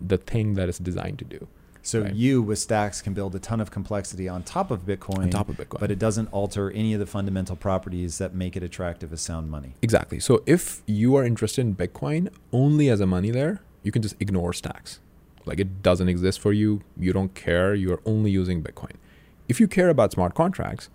the 0.00 0.18
thing 0.18 0.54
that 0.54 0.68
it's 0.68 0.78
designed 0.78 1.18
to 1.20 1.24
do 1.24 1.48
so 1.82 2.02
right. 2.02 2.14
you 2.14 2.42
with 2.42 2.58
Stacks 2.58 3.00
can 3.00 3.14
build 3.14 3.34
a 3.34 3.38
ton 3.38 3.60
of 3.60 3.70
complexity 3.70 4.28
on 4.28 4.42
top 4.42 4.70
of 4.70 4.84
Bitcoin. 4.84 5.24
On 5.24 5.30
top 5.30 5.48
of 5.48 5.56
Bitcoin. 5.56 5.80
But 5.80 5.90
it 5.90 5.98
doesn't 5.98 6.26
alter 6.32 6.70
any 6.70 6.92
of 6.94 7.00
the 7.00 7.06
fundamental 7.06 7.56
properties 7.56 8.18
that 8.18 8.34
make 8.34 8.56
it 8.56 8.62
attractive 8.62 9.12
as 9.12 9.20
sound 9.20 9.50
money. 9.50 9.74
Exactly. 9.82 10.20
So 10.20 10.42
if 10.46 10.82
you 10.86 11.16
are 11.16 11.24
interested 11.24 11.62
in 11.62 11.74
Bitcoin 11.74 12.32
only 12.52 12.88
as 12.88 13.00
a 13.00 13.06
money 13.06 13.32
layer, 13.32 13.60
you 13.82 13.92
can 13.92 14.02
just 14.02 14.16
ignore 14.20 14.52
Stacks. 14.52 15.00
Like 15.46 15.58
it 15.58 15.82
doesn't 15.82 16.08
exist 16.08 16.40
for 16.40 16.52
you. 16.52 16.82
You 16.98 17.12
don't 17.12 17.34
care. 17.34 17.74
You're 17.74 18.00
only 18.04 18.30
using 18.30 18.62
Bitcoin. 18.62 18.92
If 19.48 19.58
you 19.58 19.66
care 19.66 19.88
about 19.88 20.12
smart 20.12 20.34
contracts, 20.34 20.90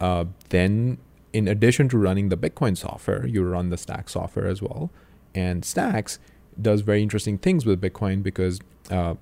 uh, 0.00 0.26
then 0.50 0.98
in 1.32 1.48
addition 1.48 1.88
to 1.90 1.98
running 1.98 2.28
the 2.28 2.36
Bitcoin 2.36 2.76
software, 2.76 3.26
you 3.26 3.42
run 3.44 3.70
the 3.70 3.76
Stacks 3.76 4.12
software 4.12 4.46
as 4.46 4.62
well. 4.62 4.90
And 5.34 5.64
Stacks 5.64 6.18
does 6.60 6.80
very 6.80 7.02
interesting 7.02 7.38
things 7.38 7.66
with 7.66 7.80
Bitcoin 7.80 8.22
because 8.22 8.60
uh, 8.90 9.14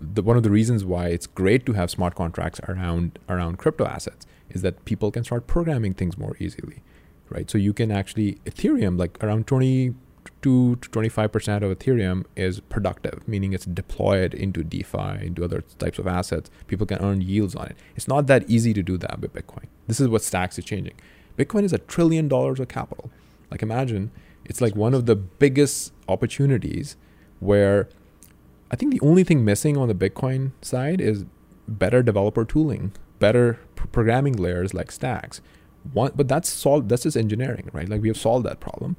the 0.00 0.22
one 0.22 0.36
of 0.36 0.42
the 0.42 0.50
reasons 0.50 0.84
why 0.84 1.08
it's 1.08 1.26
great 1.26 1.64
to 1.66 1.72
have 1.72 1.90
smart 1.90 2.14
contracts 2.14 2.60
around 2.68 3.18
around 3.28 3.58
crypto 3.58 3.86
assets 3.86 4.26
is 4.50 4.62
that 4.62 4.84
people 4.84 5.10
can 5.10 5.24
start 5.24 5.46
programming 5.46 5.94
things 5.94 6.16
more 6.16 6.36
easily, 6.38 6.82
right? 7.30 7.50
So 7.50 7.58
you 7.58 7.72
can 7.72 7.90
actually 7.90 8.34
Ethereum 8.44 8.98
like 8.98 9.22
around 9.22 9.46
20 9.46 9.94
to 10.42 10.76
25% 10.80 11.62
of 11.62 11.78
Ethereum 11.78 12.24
is 12.36 12.60
productive, 12.60 13.26
meaning 13.26 13.52
it's 13.52 13.64
deployed 13.64 14.34
into 14.34 14.62
DeFi, 14.62 15.26
into 15.26 15.44
other 15.44 15.62
types 15.78 15.98
of 15.98 16.06
assets. 16.06 16.50
People 16.66 16.86
can 16.86 16.98
earn 16.98 17.20
yields 17.20 17.54
on 17.54 17.66
it. 17.66 17.76
It's 17.94 18.08
not 18.08 18.26
that 18.26 18.48
easy 18.48 18.72
to 18.74 18.82
do 18.82 18.98
that 18.98 19.20
with 19.20 19.32
Bitcoin. 19.32 19.64
This 19.86 20.00
is 20.00 20.08
what 20.08 20.22
Stacks 20.22 20.58
is 20.58 20.64
changing. 20.64 20.94
Bitcoin 21.36 21.64
is 21.64 21.72
a 21.72 21.78
trillion 21.78 22.28
dollars 22.28 22.60
of 22.60 22.68
capital. 22.68 23.10
Like 23.50 23.62
imagine 23.62 24.10
It's 24.44 24.60
like 24.60 24.76
one 24.76 24.94
of 24.94 25.06
the 25.06 25.16
biggest 25.16 25.92
opportunities 26.08 26.96
where 27.40 27.88
I 28.76 28.78
think 28.78 28.92
the 28.92 29.00
only 29.00 29.24
thing 29.24 29.42
missing 29.42 29.78
on 29.78 29.88
the 29.88 29.94
Bitcoin 29.94 30.50
side 30.60 31.00
is 31.00 31.24
better 31.66 32.02
developer 32.02 32.44
tooling, 32.44 32.92
better 33.18 33.58
pr- 33.74 33.86
programming 33.86 34.34
layers 34.34 34.74
like 34.74 34.92
stacks. 34.92 35.40
One, 35.94 36.12
but 36.14 36.28
that's 36.28 36.50
solved. 36.50 36.90
That's 36.90 37.04
just 37.04 37.16
engineering, 37.16 37.70
right? 37.72 37.88
Like 37.88 38.02
we 38.02 38.08
have 38.08 38.18
solved 38.18 38.44
that 38.44 38.60
problem. 38.60 38.98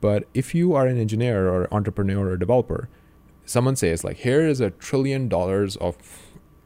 But 0.00 0.28
if 0.32 0.54
you 0.54 0.74
are 0.74 0.86
an 0.86 0.96
engineer 0.96 1.48
or 1.48 1.66
entrepreneur 1.74 2.28
or 2.28 2.36
developer, 2.36 2.88
someone 3.44 3.74
says 3.74 4.04
like, 4.04 4.18
here 4.18 4.46
is 4.46 4.60
a 4.60 4.70
trillion 4.70 5.28
dollars 5.28 5.74
of 5.78 5.96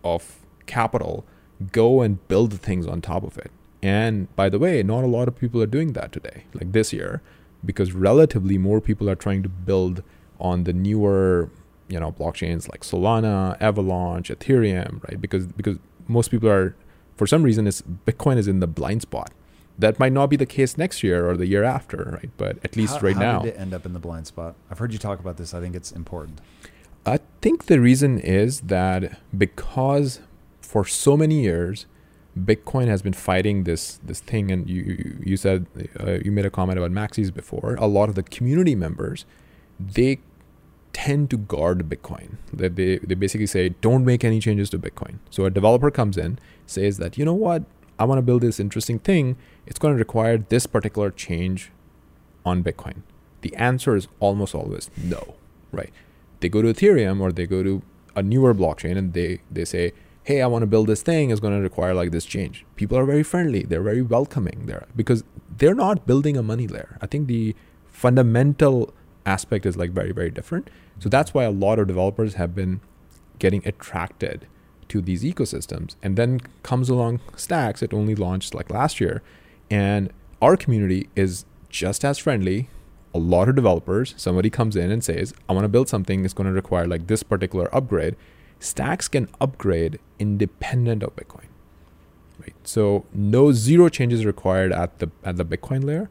of 0.05 0.41
capital. 0.66 1.24
Go 1.73 2.03
and 2.03 2.28
build 2.28 2.61
things 2.61 2.87
on 2.87 3.01
top 3.01 3.23
of 3.23 3.39
it. 3.39 3.51
And 3.82 4.37
by 4.37 4.51
the 4.51 4.59
way, 4.59 4.82
not 4.82 5.03
a 5.03 5.07
lot 5.07 5.28
of 5.28 5.35
people 5.35 5.62
are 5.62 5.66
doing 5.66 5.95
that 5.95 6.12
today, 6.12 6.45
like 6.53 6.73
this 6.73 6.93
year, 6.93 7.23
because 7.65 7.93
relatively 7.93 8.59
more 8.59 8.82
people 8.82 9.09
are 9.09 9.15
trying 9.15 9.43
to 9.45 9.49
build 9.49 10.03
on 10.39 10.65
the 10.65 10.74
newer, 10.74 11.51
you 11.90 12.00
know, 12.00 12.12
blockchains 12.12 12.68
like 12.70 12.82
Solana, 12.82 13.56
Avalanche, 13.60 14.30
Ethereum, 14.30 15.02
right? 15.04 15.20
Because 15.20 15.46
because 15.46 15.78
most 16.08 16.30
people 16.30 16.48
are, 16.48 16.74
for 17.16 17.26
some 17.26 17.42
reason, 17.42 17.66
is 17.66 17.82
Bitcoin 18.06 18.36
is 18.36 18.48
in 18.48 18.60
the 18.60 18.66
blind 18.66 19.02
spot. 19.02 19.32
That 19.78 19.98
might 19.98 20.12
not 20.12 20.28
be 20.28 20.36
the 20.36 20.46
case 20.46 20.76
next 20.76 21.02
year 21.02 21.28
or 21.28 21.36
the 21.36 21.46
year 21.46 21.64
after, 21.64 22.18
right? 22.20 22.30
But 22.36 22.58
at 22.62 22.76
least 22.76 22.96
how, 22.96 23.00
right 23.00 23.14
how 23.14 23.20
now, 23.20 23.38
did 23.40 23.54
it 23.54 23.58
end 23.58 23.72
up 23.72 23.86
in 23.86 23.92
the 23.94 23.98
blind 23.98 24.26
spot? 24.26 24.54
I've 24.70 24.78
heard 24.78 24.92
you 24.92 24.98
talk 24.98 25.20
about 25.20 25.36
this. 25.36 25.54
I 25.54 25.60
think 25.60 25.74
it's 25.74 25.90
important. 25.90 26.40
I 27.06 27.20
think 27.40 27.66
the 27.66 27.80
reason 27.80 28.18
is 28.18 28.60
that 28.62 29.18
because 29.36 30.20
for 30.60 30.84
so 30.84 31.16
many 31.16 31.42
years, 31.42 31.86
Bitcoin 32.38 32.86
has 32.88 33.02
been 33.02 33.12
fighting 33.12 33.64
this 33.64 33.98
this 34.04 34.20
thing, 34.20 34.50
and 34.50 34.68
you 34.68 35.18
you 35.24 35.36
said 35.36 35.66
uh, 35.98 36.18
you 36.24 36.30
made 36.30 36.46
a 36.46 36.50
comment 36.50 36.78
about 36.78 36.92
maxis 36.92 37.32
before. 37.32 37.74
A 37.76 37.86
lot 37.86 38.08
of 38.08 38.14
the 38.14 38.22
community 38.22 38.74
members, 38.74 39.24
they 39.78 40.20
tend 41.01 41.31
to 41.31 41.39
guard 41.39 41.89
Bitcoin. 41.89 42.36
That 42.52 42.77
they 42.77 42.98
they 42.98 43.14
basically 43.14 43.47
say 43.47 43.70
don't 43.86 44.05
make 44.05 44.24
any 44.31 44.40
changes 44.47 44.70
to 44.70 44.78
Bitcoin. 44.78 45.18
So 45.31 45.44
a 45.44 45.51
developer 45.59 45.90
comes 45.90 46.16
in, 46.24 46.39
says 46.66 46.98
that 46.98 47.16
you 47.18 47.24
know 47.24 47.39
what, 47.47 47.64
I 47.98 48.05
want 48.05 48.18
to 48.18 48.27
build 48.31 48.43
this 48.43 48.60
interesting 48.60 48.98
thing. 48.98 49.36
It's 49.66 49.78
going 49.78 49.94
to 49.94 49.98
require 49.98 50.36
this 50.39 50.66
particular 50.66 51.10
change 51.10 51.70
on 52.44 52.62
Bitcoin. 52.68 53.02
The 53.47 53.55
answer 53.56 53.97
is 53.97 54.09
almost 54.18 54.55
always 54.55 54.90
no, 55.14 55.35
right? 55.72 55.93
They 56.40 56.48
go 56.48 56.62
to 56.62 56.72
Ethereum 56.74 57.20
or 57.20 57.32
they 57.32 57.47
go 57.47 57.62
to 57.62 57.82
a 58.16 58.22
newer 58.22 58.55
blockchain 58.55 58.97
and 58.98 59.12
they 59.14 59.40
they 59.51 59.64
say 59.64 59.93
hey, 60.22 60.43
I 60.43 60.47
want 60.47 60.62
to 60.62 60.66
build 60.66 60.86
this 60.86 61.02
thing, 61.02 61.31
is 61.31 61.40
going 61.40 61.56
to 61.56 61.62
require 61.62 61.94
like 61.94 62.10
this 62.10 62.24
change. 62.24 62.64
People 62.77 62.97
are 62.98 63.06
very 63.06 63.22
friendly. 63.22 63.62
They're 63.62 63.82
very 63.82 64.02
welcoming 64.02 64.66
there 64.66 64.86
because 64.94 65.24
they're 65.56 65.74
not 65.74 66.06
building 66.06 66.36
a 66.36 66.43
money 66.43 66.68
layer. 66.68 66.98
I 67.01 67.06
think 67.06 67.27
the 67.27 67.56
fundamental 67.89 68.93
aspect 69.26 69.66
is 69.66 69.76
like 69.76 69.90
very, 69.90 70.12
very 70.12 70.30
different. 70.30 70.70
So 70.98 71.09
that's 71.09 71.32
why 71.34 71.44
a 71.44 71.51
lot 71.51 71.78
of 71.78 71.86
developers 71.86 72.34
have 72.34 72.55
been 72.55 72.80
getting 73.38 73.66
attracted 73.66 74.47
to 74.88 75.01
these 75.01 75.22
ecosystems. 75.22 75.97
And 76.02 76.16
then 76.16 76.40
comes 76.62 76.88
along 76.88 77.20
Stacks, 77.36 77.82
it 77.82 77.94
only 77.94 78.14
launched 78.14 78.55
like 78.55 78.70
last 78.70 79.01
year. 79.01 79.22
And 79.70 80.12
our 80.42 80.56
community 80.56 81.09
is 81.14 81.44
just 81.68 82.05
as 82.05 82.18
friendly. 82.18 82.68
A 83.14 83.18
lot 83.18 83.48
of 83.48 83.56
developers, 83.56 84.14
somebody 84.16 84.51
comes 84.51 84.76
in 84.76 84.90
and 84.90 85.02
says, 85.02 85.34
I 85.48 85.52
want 85.52 85.64
to 85.64 85.68
build 85.68 85.88
something, 85.88 86.24
it's 86.24 86.34
going 86.34 86.47
to 86.47 86.52
require 86.52 86.86
like 86.86 87.09
this 87.09 87.22
particular 87.22 87.74
upgrade 87.74 88.16
stacks 88.60 89.09
can 89.09 89.28
upgrade 89.40 89.98
independent 90.18 91.02
of 91.02 91.16
Bitcoin. 91.16 91.47
Right. 92.38 92.55
So 92.62 93.06
no 93.12 93.52
zero 93.52 93.88
changes 93.88 94.24
required 94.24 94.72
at 94.72 94.98
the 94.98 95.10
at 95.24 95.36
the 95.36 95.44
Bitcoin 95.44 95.84
layer. 95.84 96.09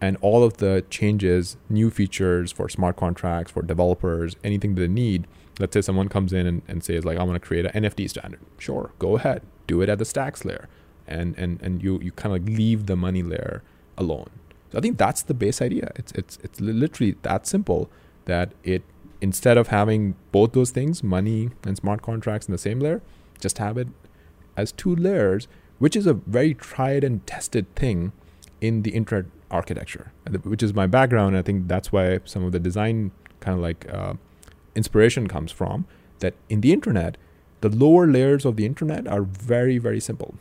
And 0.00 0.16
all 0.20 0.44
of 0.44 0.58
the 0.58 0.84
changes, 0.90 1.56
new 1.68 1.90
features 1.90 2.52
for 2.52 2.68
smart 2.68 2.96
contracts, 2.96 3.50
for 3.50 3.62
developers, 3.62 4.36
anything 4.44 4.74
they 4.76 4.86
need. 4.86 5.26
Let's 5.58 5.74
say 5.74 5.80
someone 5.80 6.08
comes 6.08 6.32
in 6.32 6.46
and, 6.46 6.62
and 6.68 6.84
says, 6.84 7.04
like, 7.04 7.18
I 7.18 7.24
want 7.24 7.40
to 7.40 7.44
create 7.44 7.66
an 7.66 7.82
NFT 7.82 8.08
standard. 8.08 8.40
Sure, 8.58 8.92
go 9.00 9.16
ahead. 9.16 9.42
Do 9.66 9.82
it 9.82 9.88
at 9.88 9.98
the 9.98 10.04
stacks 10.04 10.44
layer. 10.44 10.68
And 11.06 11.36
and 11.38 11.60
and 11.62 11.82
you 11.82 11.98
you 12.00 12.12
kind 12.12 12.34
of 12.36 12.42
like 12.42 12.56
leave 12.56 12.86
the 12.86 12.94
money 12.94 13.22
layer 13.22 13.62
alone. 13.96 14.28
So 14.70 14.78
I 14.78 14.80
think 14.82 14.98
that's 14.98 15.22
the 15.22 15.34
base 15.34 15.62
idea. 15.62 15.90
It's 15.96 16.12
it's 16.12 16.38
it's 16.42 16.60
literally 16.60 17.16
that 17.22 17.46
simple 17.46 17.90
that 18.26 18.52
it 18.62 18.82
instead 19.20 19.56
of 19.56 19.68
having 19.68 20.14
both 20.32 20.52
those 20.52 20.70
things, 20.70 21.02
money 21.02 21.50
and 21.64 21.76
smart 21.76 22.02
contracts 22.02 22.46
in 22.46 22.52
the 22.52 22.58
same 22.58 22.78
layer, 22.78 23.02
just 23.40 23.58
have 23.58 23.76
it 23.78 23.88
as 24.56 24.72
two 24.72 24.94
layers, 24.94 25.48
which 25.78 25.96
is 25.96 26.06
a 26.06 26.14
very 26.14 26.54
tried 26.54 27.04
and 27.04 27.26
tested 27.26 27.74
thing 27.74 28.12
in 28.60 28.82
the 28.82 28.90
internet 28.90 29.26
architecture, 29.50 30.12
which 30.42 30.62
is 30.62 30.74
my 30.74 30.86
background. 30.86 31.36
I 31.36 31.42
think 31.42 31.68
that's 31.68 31.92
why 31.92 32.20
some 32.24 32.44
of 32.44 32.52
the 32.52 32.58
design 32.58 33.12
kind 33.40 33.56
of 33.56 33.62
like 33.62 33.86
uh, 33.92 34.14
inspiration 34.74 35.28
comes 35.28 35.52
from. 35.52 35.86
That 36.20 36.34
in 36.48 36.60
the 36.60 36.72
internet, 36.72 37.16
the 37.60 37.68
lower 37.68 38.06
layers 38.06 38.44
of 38.44 38.56
the 38.56 38.66
internet 38.66 39.06
are 39.06 39.22
very, 39.22 39.78
very 39.78 40.00
simple. 40.00 40.34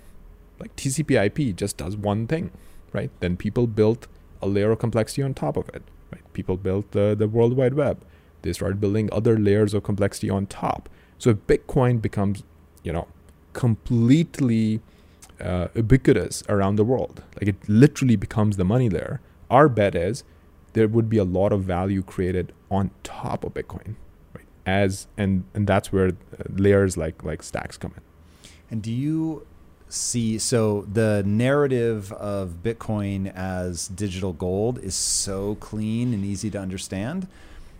Like 0.59 0.75
TCP/IP 0.75 1.55
just 1.55 1.77
does 1.77 1.95
one 1.95 2.25
thing, 2.25 2.51
right? 2.93 3.11
Then 3.19 3.37
people 3.37 3.67
built 3.67 4.07
a 4.41 4.47
layer 4.47 4.71
of 4.71 4.79
complexity 4.79 5.21
on 5.21 5.33
top 5.33 5.55
of 5.55 5.69
it. 5.69 5.83
Right? 6.11 6.21
People 6.33 6.57
built 6.57 6.91
the 6.91 7.15
the 7.15 7.27
World 7.27 7.55
Wide 7.55 7.75
Web 7.75 8.03
they 8.41 8.53
started 8.53 8.79
building 8.79 9.09
other 9.11 9.37
layers 9.37 9.73
of 9.73 9.83
complexity 9.83 10.29
on 10.29 10.45
top. 10.47 10.89
So 11.17 11.31
if 11.31 11.37
Bitcoin 11.47 12.01
becomes, 12.01 12.43
you 12.83 12.93
know, 12.93 13.07
completely 13.53 14.79
uh, 15.41 15.67
ubiquitous 15.75 16.43
around 16.49 16.75
the 16.77 16.83
world, 16.83 17.23
like 17.39 17.47
it 17.47 17.69
literally 17.69 18.15
becomes 18.15 18.57
the 18.57 18.65
money 18.65 18.89
layer, 18.89 19.21
our 19.49 19.69
bet 19.69 19.95
is 19.95 20.23
there 20.73 20.87
would 20.87 21.09
be 21.09 21.17
a 21.17 21.23
lot 21.23 21.51
of 21.51 21.63
value 21.63 22.03
created 22.03 22.53
on 22.69 22.91
top 23.03 23.43
of 23.43 23.53
Bitcoin, 23.53 23.95
right? 24.33 24.45
As 24.65 25.07
and 25.17 25.43
and 25.53 25.65
that's 25.65 25.91
where 25.91 26.09
uh, 26.09 26.43
layers 26.49 26.97
like 26.97 27.23
like 27.23 27.41
stacks 27.41 27.77
come 27.77 27.93
in. 27.95 28.03
And 28.69 28.81
do 28.81 28.91
you 28.91 29.47
see 29.89 30.37
so 30.37 30.81
the 30.91 31.23
narrative 31.25 32.11
of 32.11 32.57
Bitcoin 32.61 33.33
as 33.33 33.87
digital 33.87 34.33
gold 34.33 34.79
is 34.79 34.95
so 34.95 35.55
clean 35.55 36.13
and 36.13 36.25
easy 36.25 36.49
to 36.51 36.59
understand? 36.59 37.27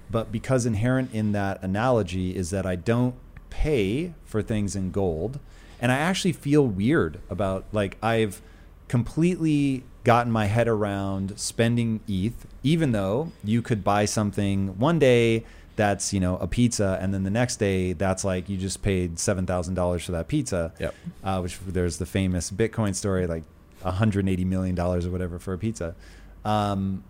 But 0.10 0.32
because 0.32 0.66
inherent 0.66 1.14
in 1.14 1.34
that 1.34 1.62
analogy 1.62 2.36
is 2.36 2.50
that 2.52 2.66
I 2.66 2.78
don't 2.78 3.16
pay 3.50 4.14
for 4.26 4.42
things 4.42 4.76
in 4.76 4.92
gold, 4.92 5.40
and 5.82 5.92
I 5.92 5.98
actually 5.98 6.34
feel 6.34 6.66
weird 6.66 7.20
about 7.30 7.66
like 7.72 7.98
I've 8.02 8.42
completely 8.88 9.84
gotten 10.04 10.32
my 10.32 10.46
head 10.46 10.68
around 10.68 11.38
spending 11.38 12.00
ETH, 12.08 12.46
even 12.64 12.94
though 12.94 13.32
you 13.44 13.62
could 13.62 13.84
buy 13.84 14.06
something 14.06 14.78
one 14.80 15.00
day 15.00 15.44
that's 15.76 16.14
you 16.14 16.20
know 16.20 16.38
a 16.38 16.48
pizza, 16.48 16.98
and 17.02 17.14
then 17.14 17.24
the 17.24 17.30
next 17.30 17.58
day 17.58 17.94
that's 17.94 18.24
like 18.24 18.50
you 18.50 18.58
just 18.58 18.82
paid 18.82 19.20
seven 19.20 19.46
thousand 19.46 19.76
dollars 19.76 20.04
for 20.04 20.12
that 20.14 20.28
pizza. 20.28 20.74
Yep. 20.80 20.96
Uh, 21.24 21.40
which 21.42 21.60
there's 21.60 21.98
the 21.98 22.06
famous 22.06 22.52
Bitcoin 22.52 22.96
story, 22.96 23.28
like 23.28 23.44
180 23.82 24.46
million 24.46 24.76
dollars 24.76 25.06
or 25.06 25.12
whatever 25.12 25.40
for 25.40 25.54
a 25.54 25.58
pizza. 25.58 25.96
Um, 26.44 27.04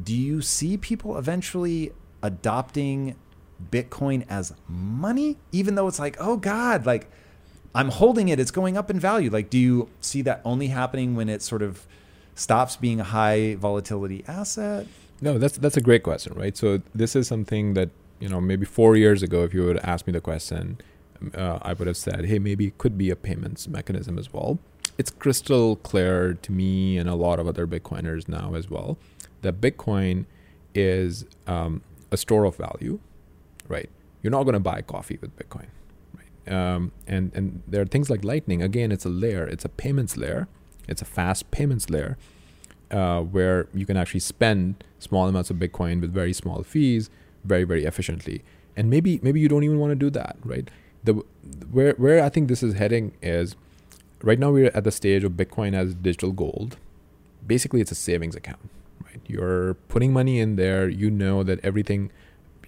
do 0.00 0.14
you 0.14 0.40
see 0.40 0.76
people 0.76 1.18
eventually 1.18 1.92
adopting 2.22 3.16
Bitcoin 3.70 4.24
as 4.28 4.54
money, 4.68 5.36
even 5.50 5.74
though 5.74 5.88
it's 5.88 5.98
like, 5.98 6.16
oh 6.18 6.36
God, 6.36 6.86
like 6.86 7.10
I'm 7.74 7.88
holding 7.88 8.28
it, 8.28 8.38
it's 8.38 8.50
going 8.50 8.76
up 8.76 8.90
in 8.90 9.00
value. 9.00 9.30
Like, 9.30 9.50
do 9.50 9.58
you 9.58 9.88
see 10.00 10.22
that 10.22 10.42
only 10.44 10.68
happening 10.68 11.14
when 11.14 11.28
it 11.28 11.42
sort 11.42 11.62
of 11.62 11.86
stops 12.34 12.76
being 12.76 13.00
a 13.00 13.04
high 13.04 13.54
volatility 13.54 14.24
asset? 14.28 14.86
No, 15.20 15.38
that's 15.38 15.56
that's 15.56 15.76
a 15.76 15.80
great 15.80 16.02
question, 16.02 16.34
right? 16.34 16.56
So 16.56 16.82
this 16.94 17.14
is 17.16 17.28
something 17.28 17.74
that 17.74 17.90
you 18.20 18.28
know 18.28 18.40
maybe 18.40 18.66
four 18.66 18.96
years 18.96 19.22
ago, 19.22 19.44
if 19.44 19.54
you 19.54 19.64
would 19.64 19.78
ask 19.78 20.06
me 20.06 20.12
the 20.12 20.20
question, 20.20 20.78
uh, 21.34 21.58
I 21.62 21.72
would 21.72 21.86
have 21.86 21.96
said, 21.96 22.26
hey, 22.26 22.38
maybe 22.38 22.66
it 22.66 22.78
could 22.78 22.98
be 22.98 23.10
a 23.10 23.16
payments 23.16 23.68
mechanism 23.68 24.18
as 24.18 24.32
well. 24.32 24.58
It's 24.98 25.10
crystal 25.10 25.76
clear 25.76 26.34
to 26.34 26.52
me 26.52 26.98
and 26.98 27.08
a 27.08 27.14
lot 27.14 27.38
of 27.38 27.46
other 27.46 27.66
Bitcoiners 27.66 28.28
now 28.28 28.54
as 28.54 28.68
well 28.68 28.98
that 29.42 29.60
Bitcoin 29.60 30.24
is 30.74 31.24
um, 31.46 31.82
a 32.10 32.16
store 32.16 32.44
of 32.44 32.56
value, 32.56 32.98
right? 33.68 33.90
You're 34.22 34.30
not 34.30 34.44
going 34.44 34.54
to 34.54 34.60
buy 34.60 34.82
coffee 34.82 35.18
with 35.20 35.36
Bitcoin? 35.36 35.66
Um, 36.48 36.92
and 37.06 37.30
and 37.34 37.62
there 37.68 37.82
are 37.82 37.86
things 37.86 38.10
like 38.10 38.24
Lightning. 38.24 38.62
Again, 38.62 38.90
it's 38.92 39.04
a 39.04 39.08
layer. 39.08 39.44
It's 39.46 39.64
a 39.64 39.68
payments 39.68 40.16
layer. 40.16 40.48
It's 40.88 41.00
a 41.02 41.04
fast 41.04 41.50
payments 41.50 41.88
layer 41.90 42.18
uh, 42.90 43.20
where 43.20 43.68
you 43.72 43.86
can 43.86 43.96
actually 43.96 44.20
spend 44.20 44.82
small 44.98 45.28
amounts 45.28 45.50
of 45.50 45.56
Bitcoin 45.56 46.00
with 46.00 46.12
very 46.12 46.32
small 46.32 46.62
fees, 46.62 47.10
very 47.44 47.64
very 47.64 47.84
efficiently. 47.84 48.42
And 48.76 48.90
maybe 48.90 49.20
maybe 49.22 49.40
you 49.40 49.48
don't 49.48 49.64
even 49.64 49.78
want 49.78 49.90
to 49.92 49.94
do 49.96 50.10
that, 50.10 50.36
right? 50.44 50.68
The 51.04 51.22
where 51.70 51.92
where 51.94 52.22
I 52.22 52.28
think 52.28 52.48
this 52.48 52.62
is 52.62 52.74
heading 52.74 53.12
is 53.22 53.54
right 54.22 54.38
now 54.38 54.50
we're 54.50 54.70
at 54.74 54.84
the 54.84 54.90
stage 54.92 55.24
of 55.24 55.32
Bitcoin 55.32 55.74
as 55.74 55.94
digital 55.94 56.32
gold. 56.32 56.76
Basically, 57.46 57.80
it's 57.80 57.90
a 57.90 57.96
savings 57.96 58.36
account, 58.36 58.70
Right? 59.04 59.20
you're 59.26 59.74
putting 59.88 60.12
money 60.12 60.38
in 60.38 60.56
there. 60.56 60.88
You 60.88 61.10
know 61.10 61.42
that 61.42 61.58
everything, 61.64 62.12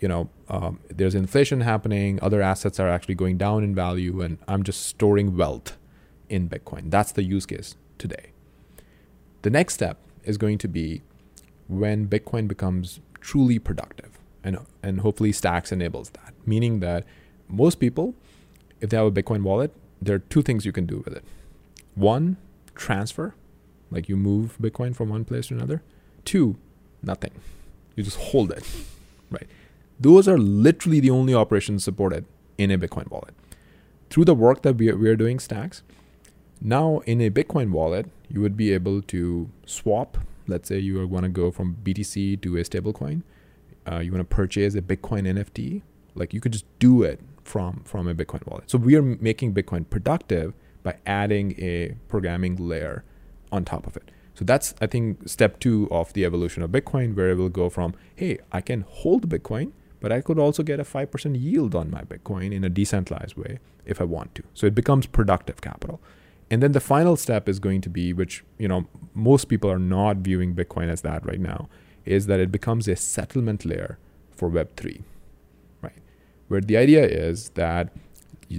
you 0.00 0.08
know, 0.08 0.28
um, 0.48 0.80
there's 0.88 1.14
inflation 1.14 1.60
happening. 1.60 2.18
Other 2.22 2.42
assets 2.42 2.78
are 2.80 2.88
actually 2.88 3.14
going 3.14 3.38
down 3.38 3.64
in 3.64 3.74
value, 3.74 4.20
and 4.20 4.38
I'm 4.48 4.62
just 4.62 4.86
storing 4.86 5.36
wealth 5.36 5.76
in 6.28 6.48
Bitcoin. 6.48 6.90
That's 6.90 7.12
the 7.12 7.22
use 7.22 7.46
case 7.46 7.76
today. 7.98 8.32
The 9.42 9.50
next 9.50 9.74
step 9.74 9.98
is 10.24 10.38
going 10.38 10.58
to 10.58 10.68
be 10.68 11.02
when 11.68 12.08
Bitcoin 12.08 12.48
becomes 12.48 13.00
truly 13.20 13.58
productive, 13.58 14.18
and 14.42 14.58
and 14.82 15.00
hopefully 15.00 15.32
Stacks 15.32 15.72
enables 15.72 16.10
that. 16.10 16.34
Meaning 16.46 16.80
that 16.80 17.04
most 17.48 17.76
people, 17.76 18.14
if 18.80 18.90
they 18.90 18.96
have 18.96 19.06
a 19.06 19.12
Bitcoin 19.12 19.42
wallet, 19.42 19.72
there 20.00 20.16
are 20.16 20.20
two 20.20 20.42
things 20.42 20.64
you 20.66 20.72
can 20.72 20.86
do 20.86 21.02
with 21.04 21.14
it. 21.14 21.24
One, 21.94 22.36
transfer, 22.74 23.34
like 23.90 24.08
you 24.08 24.16
move 24.16 24.56
Bitcoin 24.60 24.94
from 24.94 25.08
one 25.08 25.24
place 25.24 25.46
to 25.48 25.54
another. 25.54 25.82
Two, 26.24 26.56
nothing. 27.02 27.32
You 27.96 28.02
just 28.02 28.18
hold 28.18 28.50
it, 28.50 28.64
right? 29.30 29.46
Those 29.98 30.26
are 30.28 30.38
literally 30.38 31.00
the 31.00 31.10
only 31.10 31.34
operations 31.34 31.84
supported 31.84 32.24
in 32.58 32.70
a 32.70 32.78
Bitcoin 32.78 33.10
wallet. 33.10 33.34
Through 34.10 34.26
the 34.26 34.34
work 34.34 34.62
that 34.62 34.76
we 34.76 34.90
are, 34.90 34.96
we 34.96 35.08
are 35.08 35.16
doing, 35.16 35.38
Stacks, 35.38 35.82
now 36.60 37.00
in 37.00 37.20
a 37.20 37.30
Bitcoin 37.30 37.70
wallet, 37.70 38.06
you 38.28 38.40
would 38.40 38.56
be 38.56 38.72
able 38.72 39.02
to 39.02 39.50
swap. 39.66 40.18
Let's 40.46 40.68
say 40.68 40.78
you 40.78 41.06
want 41.06 41.24
to 41.24 41.30
go 41.30 41.50
from 41.50 41.76
BTC 41.82 42.40
to 42.42 42.56
a 42.56 42.60
stablecoin. 42.60 43.22
Uh, 43.90 43.98
you 43.98 44.12
want 44.12 44.28
to 44.28 44.34
purchase 44.34 44.74
a 44.74 44.82
Bitcoin 44.82 45.26
NFT. 45.26 45.82
Like 46.14 46.32
you 46.32 46.40
could 46.40 46.52
just 46.52 46.66
do 46.78 47.02
it 47.02 47.20
from 47.44 47.82
from 47.84 48.08
a 48.08 48.14
Bitcoin 48.14 48.46
wallet. 48.46 48.70
So 48.70 48.78
we 48.78 48.96
are 48.96 49.02
making 49.02 49.54
Bitcoin 49.54 49.88
productive 49.88 50.54
by 50.82 50.96
adding 51.06 51.54
a 51.58 51.96
programming 52.08 52.56
layer 52.56 53.04
on 53.52 53.64
top 53.64 53.86
of 53.86 53.96
it. 53.96 54.10
So 54.34 54.44
that's 54.44 54.74
I 54.80 54.86
think 54.86 55.28
step 55.28 55.60
two 55.60 55.88
of 55.90 56.12
the 56.12 56.24
evolution 56.24 56.62
of 56.62 56.70
Bitcoin, 56.70 57.14
where 57.14 57.30
it 57.30 57.36
will 57.36 57.48
go 57.48 57.68
from 57.68 57.94
hey, 58.16 58.38
I 58.52 58.60
can 58.60 58.84
hold 58.88 59.28
Bitcoin, 59.28 59.72
but 60.04 60.12
I 60.12 60.20
could 60.20 60.38
also 60.38 60.62
get 60.62 60.78
a 60.78 60.84
five 60.84 61.10
percent 61.10 61.36
yield 61.36 61.74
on 61.74 61.90
my 61.90 62.02
Bitcoin 62.02 62.52
in 62.52 62.62
a 62.62 62.68
decentralized 62.68 63.36
way 63.38 63.58
if 63.86 64.02
I 64.02 64.04
want 64.04 64.34
to. 64.34 64.42
So 64.52 64.66
it 64.66 64.74
becomes 64.74 65.06
productive 65.06 65.62
capital. 65.62 65.98
And 66.50 66.62
then 66.62 66.72
the 66.72 66.80
final 66.80 67.16
step 67.16 67.48
is 67.48 67.58
going 67.58 67.80
to 67.80 67.88
be, 67.88 68.12
which 68.12 68.44
you 68.58 68.68
know 68.68 68.86
most 69.14 69.46
people 69.46 69.70
are 69.70 69.78
not 69.78 70.18
viewing 70.18 70.54
Bitcoin 70.54 70.90
as 70.90 71.00
that 71.08 71.24
right 71.24 71.40
now, 71.40 71.70
is 72.04 72.26
that 72.26 72.38
it 72.38 72.52
becomes 72.52 72.86
a 72.86 72.96
settlement 72.96 73.64
layer 73.64 73.96
for 74.30 74.50
Web 74.50 74.76
three, 74.76 75.04
right? 75.80 76.02
Where 76.48 76.60
the 76.60 76.76
idea 76.76 77.06
is 77.06 77.48
that 77.60 77.90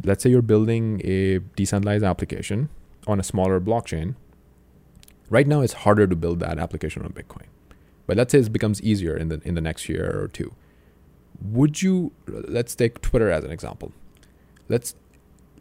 let's 0.04 0.24
say 0.24 0.32
you're 0.32 0.42
building 0.42 1.00
a 1.04 1.42
decentralized 1.56 2.04
application 2.04 2.70
on 3.06 3.20
a 3.20 3.24
smaller 3.24 3.62
blockchain. 3.62 4.16
Right 5.30 5.48
now, 5.48 5.62
it's 5.62 5.74
harder 5.74 6.08
to 6.08 6.16
build 6.16 6.40
that 6.40 6.58
application 6.58 7.04
on 7.04 7.14
Bitcoin, 7.14 7.50
but 8.08 8.18
let's 8.18 8.32
say 8.32 8.40
it 8.40 8.52
becomes 8.52 8.82
easier 8.82 9.16
in 9.16 9.28
the 9.30 9.40
in 9.46 9.54
the 9.54 9.62
next 9.62 9.88
year 9.88 10.10
or 10.20 10.28
two. 10.28 10.52
Would 11.42 11.82
you? 11.82 12.12
Let's 12.28 12.76
take 12.76 13.02
Twitter 13.02 13.30
as 13.30 13.44
an 13.44 13.52
example. 13.52 13.92
Let's 14.70 14.96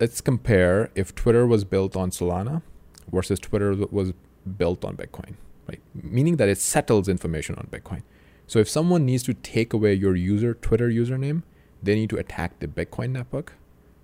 let's 0.00 0.20
compare 0.20 0.90
if 0.94 1.14
Twitter 1.14 1.46
was 1.46 1.64
built 1.64 1.96
on 1.96 2.10
Solana 2.10 2.62
versus 3.10 3.38
Twitter 3.38 3.74
was 3.90 4.12
built 4.58 4.84
on 4.84 4.96
Bitcoin, 4.96 5.34
right? 5.68 5.80
Meaning 5.94 6.36
that 6.36 6.48
it 6.48 6.58
settles 6.58 7.08
information 7.08 7.54
on 7.56 7.68
Bitcoin. 7.70 8.02
So 8.46 8.58
if 8.58 8.68
someone 8.68 9.06
needs 9.06 9.22
to 9.24 9.34
take 9.34 9.72
away 9.72 9.94
your 9.94 10.14
user 10.14 10.54
Twitter 10.54 10.88
username, 10.88 11.42
they 11.82 11.94
need 11.94 12.10
to 12.10 12.16
attack 12.16 12.58
the 12.60 12.66
Bitcoin 12.66 13.10
network 13.10 13.54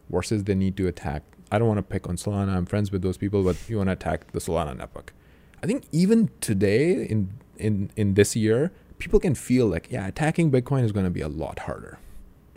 versus 0.08 0.44
they 0.44 0.54
need 0.54 0.76
to 0.76 0.86
attack. 0.86 1.22
I 1.52 1.58
don't 1.58 1.68
want 1.68 1.78
to 1.78 1.82
pick 1.82 2.08
on 2.08 2.16
Solana. 2.16 2.56
I'm 2.56 2.66
friends 2.66 2.90
with 2.90 3.02
those 3.02 3.16
people, 3.16 3.42
but 3.42 3.56
you 3.68 3.78
want 3.78 3.88
to 3.88 3.92
attack 3.92 4.32
the 4.32 4.38
Solana 4.38 4.76
network. 4.76 5.12
I 5.62 5.66
think 5.66 5.84
even 5.92 6.30
today 6.40 7.04
in 7.04 7.32
in 7.56 7.90
in 7.96 8.14
this 8.14 8.34
year, 8.34 8.72
people 9.00 9.18
can 9.18 9.34
feel 9.34 9.66
like 9.66 9.88
yeah, 9.90 10.06
attacking 10.06 10.50
Bitcoin 10.50 10.84
is 10.84 10.92
going 10.92 11.04
to 11.04 11.10
be 11.10 11.20
a 11.20 11.28
lot 11.28 11.60
harder 11.60 11.98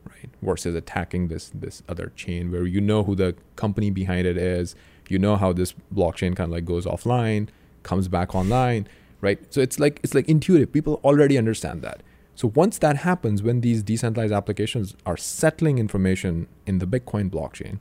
right? 0.05 0.29
Versus 0.41 0.75
attacking 0.75 1.27
this 1.27 1.51
this 1.53 1.83
other 1.87 2.11
chain 2.15 2.51
where 2.51 2.65
you 2.65 2.81
know 2.81 3.03
who 3.03 3.15
the 3.15 3.35
company 3.55 3.89
behind 3.89 4.27
it 4.27 4.37
is, 4.37 4.75
you 5.09 5.19
know 5.19 5.35
how 5.35 5.53
this 5.53 5.73
blockchain 5.93 6.35
kind 6.35 6.41
of 6.47 6.51
like 6.51 6.65
goes 6.65 6.85
offline, 6.85 7.49
comes 7.83 8.07
back 8.07 8.33
online, 8.35 8.87
right? 9.21 9.39
So 9.53 9.61
it's 9.61 9.79
like 9.79 9.99
it's 10.03 10.13
like 10.13 10.27
intuitive. 10.29 10.71
People 10.71 10.99
already 11.03 11.37
understand 11.37 11.81
that. 11.83 12.01
So 12.35 12.51
once 12.55 12.79
that 12.79 12.97
happens, 12.97 13.43
when 13.43 13.61
these 13.61 13.83
decentralized 13.83 14.33
applications 14.33 14.95
are 15.05 15.17
settling 15.17 15.77
information 15.77 16.47
in 16.65 16.79
the 16.79 16.87
Bitcoin 16.87 17.29
blockchain, 17.29 17.79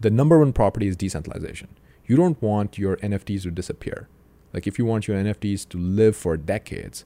the 0.00 0.10
number 0.10 0.38
one 0.38 0.52
property 0.52 0.86
is 0.86 0.96
decentralization. 0.96 1.68
You 2.06 2.16
don't 2.16 2.40
want 2.40 2.78
your 2.78 2.96
NFTs 2.98 3.42
to 3.42 3.50
disappear. 3.50 4.08
Like 4.52 4.66
if 4.66 4.78
you 4.78 4.84
want 4.84 5.08
your 5.08 5.16
NFTs 5.18 5.68
to 5.70 5.78
live 5.78 6.16
for 6.16 6.36
decades, 6.36 7.04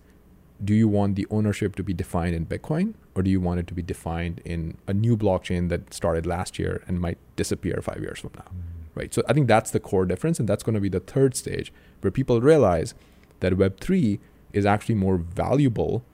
do 0.64 0.74
you 0.74 0.89
want 0.89 1.16
the 1.16 1.26
ownership 1.30 1.74
to 1.76 1.82
be 1.82 1.93
defined 1.93 2.34
in 2.34 2.47
Bitcoin 2.47 2.94
or 3.14 3.22
do 3.22 3.30
you 3.30 3.40
want 3.40 3.60
it 3.60 3.66
to 3.66 3.74
be 3.74 3.82
defined 3.82 4.40
in 4.44 4.76
a 4.86 4.94
new 4.94 5.16
blockchain 5.16 5.68
that 5.68 5.93
started 5.93 6.26
last 6.26 6.59
year 6.59 6.82
and 6.86 7.01
might 7.01 7.18
disappear 7.36 7.80
five 7.82 8.01
years 8.01 8.20
from 8.20 8.30
now? 8.36 8.44
Mm. 8.44 8.72
Right. 8.94 9.14
So 9.14 9.22
I 9.26 9.32
think 9.32 9.48
that's 9.48 9.70
the 9.70 9.80
core 9.80 10.05
difference. 10.05 10.39
And 10.39 10.47
that's 10.48 10.62
going 10.62 10.74
to 10.74 10.80
be 10.80 10.90
the 10.90 11.01
third 11.01 11.34
stage 11.34 11.72
where 12.02 12.10
people 12.10 12.40
realize 12.43 12.94
that 13.40 13.55
Web3 13.55 14.18
is 14.52 14.66
actually 14.66 14.97
more 14.97 15.16
valuable 15.16 16.05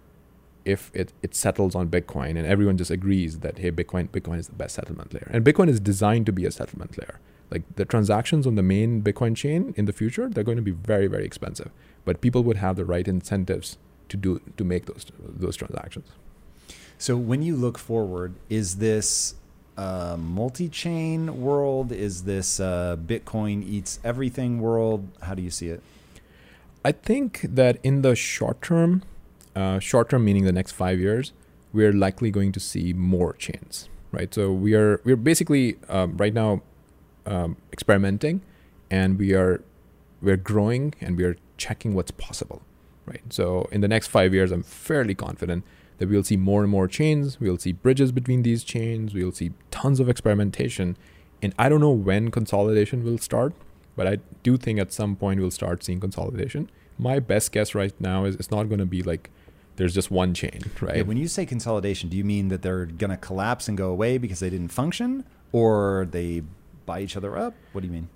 if 0.64 0.90
it, 0.94 1.12
it 1.22 1.34
settles 1.34 1.74
on 1.74 1.88
Bitcoin 1.88 2.30
and 2.30 2.46
everyone 2.46 2.76
just 2.76 2.90
agrees 2.90 3.40
that, 3.40 3.58
hey, 3.58 3.72
Bitcoin, 3.72 4.08
Bitcoin 4.10 4.38
is 4.38 4.46
the 4.46 4.54
best 4.54 4.76
settlement 4.76 5.12
layer. 5.12 5.28
And 5.32 5.44
Bitcoin 5.44 5.68
is 5.68 5.80
designed 5.80 6.26
to 6.26 6.32
be 6.32 6.44
a 6.44 6.52
settlement 6.52 6.96
layer. 6.98 7.18
Like 7.50 7.62
the 7.76 7.84
transactions 7.84 8.46
on 8.46 8.54
the 8.54 8.62
main 8.62 9.02
Bitcoin 9.02 9.34
chain 9.34 9.74
in 9.76 9.86
the 9.86 9.92
future, 9.92 10.28
they're 10.28 10.44
going 10.44 10.56
to 10.56 10.62
be 10.62 10.70
very, 10.70 11.06
very 11.06 11.24
expensive. 11.24 11.70
But 12.04 12.20
people 12.20 12.44
would 12.44 12.58
have 12.58 12.76
the 12.76 12.84
right 12.84 13.08
incentives 13.08 13.78
to 14.08 14.16
do 14.16 14.40
to 14.56 14.64
make 14.64 14.86
those 14.86 15.06
those 15.18 15.56
transactions. 15.56 16.08
So 16.98 17.16
when 17.16 17.42
you 17.42 17.54
look 17.54 17.78
forward, 17.78 18.34
is 18.48 18.76
this 18.76 19.34
a 19.76 20.16
multi-chain 20.18 21.40
world? 21.40 21.92
Is 21.92 22.24
this 22.24 22.58
a 22.58 22.98
Bitcoin 23.00 23.62
eats 23.62 24.00
everything 24.02 24.60
world? 24.60 25.08
How 25.22 25.34
do 25.34 25.42
you 25.42 25.50
see 25.50 25.68
it? 25.68 25.82
I 26.84 26.92
think 26.92 27.42
that 27.42 27.78
in 27.84 28.02
the 28.02 28.16
short 28.16 28.62
term, 28.62 29.04
uh, 29.54 29.78
short 29.78 30.10
term 30.10 30.24
meaning 30.24 30.44
the 30.44 30.52
next 30.52 30.72
five 30.72 30.98
years, 30.98 31.32
we're 31.72 31.92
likely 31.92 32.30
going 32.30 32.50
to 32.52 32.60
see 32.60 32.92
more 32.92 33.34
chains, 33.34 33.88
right? 34.10 34.32
So 34.34 34.52
we 34.52 34.74
are 34.74 35.00
we're 35.04 35.16
basically 35.16 35.76
um, 35.88 36.16
right 36.16 36.34
now 36.34 36.62
um, 37.26 37.56
experimenting, 37.72 38.40
and 38.90 39.18
we 39.18 39.34
are 39.34 39.62
we're 40.20 40.36
growing 40.36 40.94
and 41.00 41.16
we 41.16 41.24
are 41.24 41.36
checking 41.56 41.94
what's 41.94 42.10
possible 42.10 42.62
right? 43.08 43.22
So 43.30 43.68
in 43.72 43.80
the 43.80 43.88
next 43.88 44.08
five 44.08 44.34
years, 44.34 44.52
I'm 44.52 44.62
fairly 44.62 45.14
confident 45.14 45.64
that 45.98 46.08
we'll 46.08 46.24
see 46.24 46.36
more 46.36 46.62
and 46.62 46.70
more 46.70 46.86
chains. 46.86 47.40
We'll 47.40 47.58
see 47.58 47.72
bridges 47.72 48.12
between 48.12 48.42
these 48.42 48.64
chains. 48.64 49.14
We'll 49.14 49.32
see 49.32 49.52
tons 49.70 50.00
of 50.00 50.08
experimentation. 50.08 50.96
And 51.42 51.54
I 51.58 51.68
don't 51.68 51.80
know 51.80 51.90
when 51.90 52.30
consolidation 52.30 53.04
will 53.04 53.18
start, 53.18 53.52
but 53.96 54.06
I 54.06 54.18
do 54.42 54.56
think 54.56 54.78
at 54.78 54.92
some 54.92 55.16
point 55.16 55.40
we'll 55.40 55.50
start 55.50 55.84
seeing 55.84 56.00
consolidation. 56.00 56.70
My 56.98 57.18
best 57.18 57.52
guess 57.52 57.74
right 57.74 57.92
now 58.00 58.24
is 58.24 58.34
it's 58.36 58.50
not 58.50 58.64
going 58.64 58.80
to 58.80 58.86
be 58.86 59.02
like 59.02 59.30
there's 59.76 59.94
just 59.94 60.10
one 60.10 60.34
chain, 60.34 60.60
right? 60.80 60.96
Yeah, 60.96 61.02
when 61.02 61.16
you 61.16 61.28
say 61.28 61.46
consolidation, 61.46 62.08
do 62.08 62.16
you 62.16 62.24
mean 62.24 62.48
that 62.48 62.62
they're 62.62 62.86
going 62.86 63.10
to 63.10 63.16
collapse 63.16 63.68
and 63.68 63.78
go 63.78 63.90
away 63.90 64.18
because 64.18 64.40
they 64.40 64.50
didn't 64.50 64.72
function, 64.72 65.24
or 65.52 66.08
they 66.10 66.42
buy 66.84 67.00
each 67.00 67.16
other 67.16 67.38
up? 67.38 67.54
What 67.72 67.82
do 67.82 67.86
you 67.86 67.92
mean? 67.92 68.08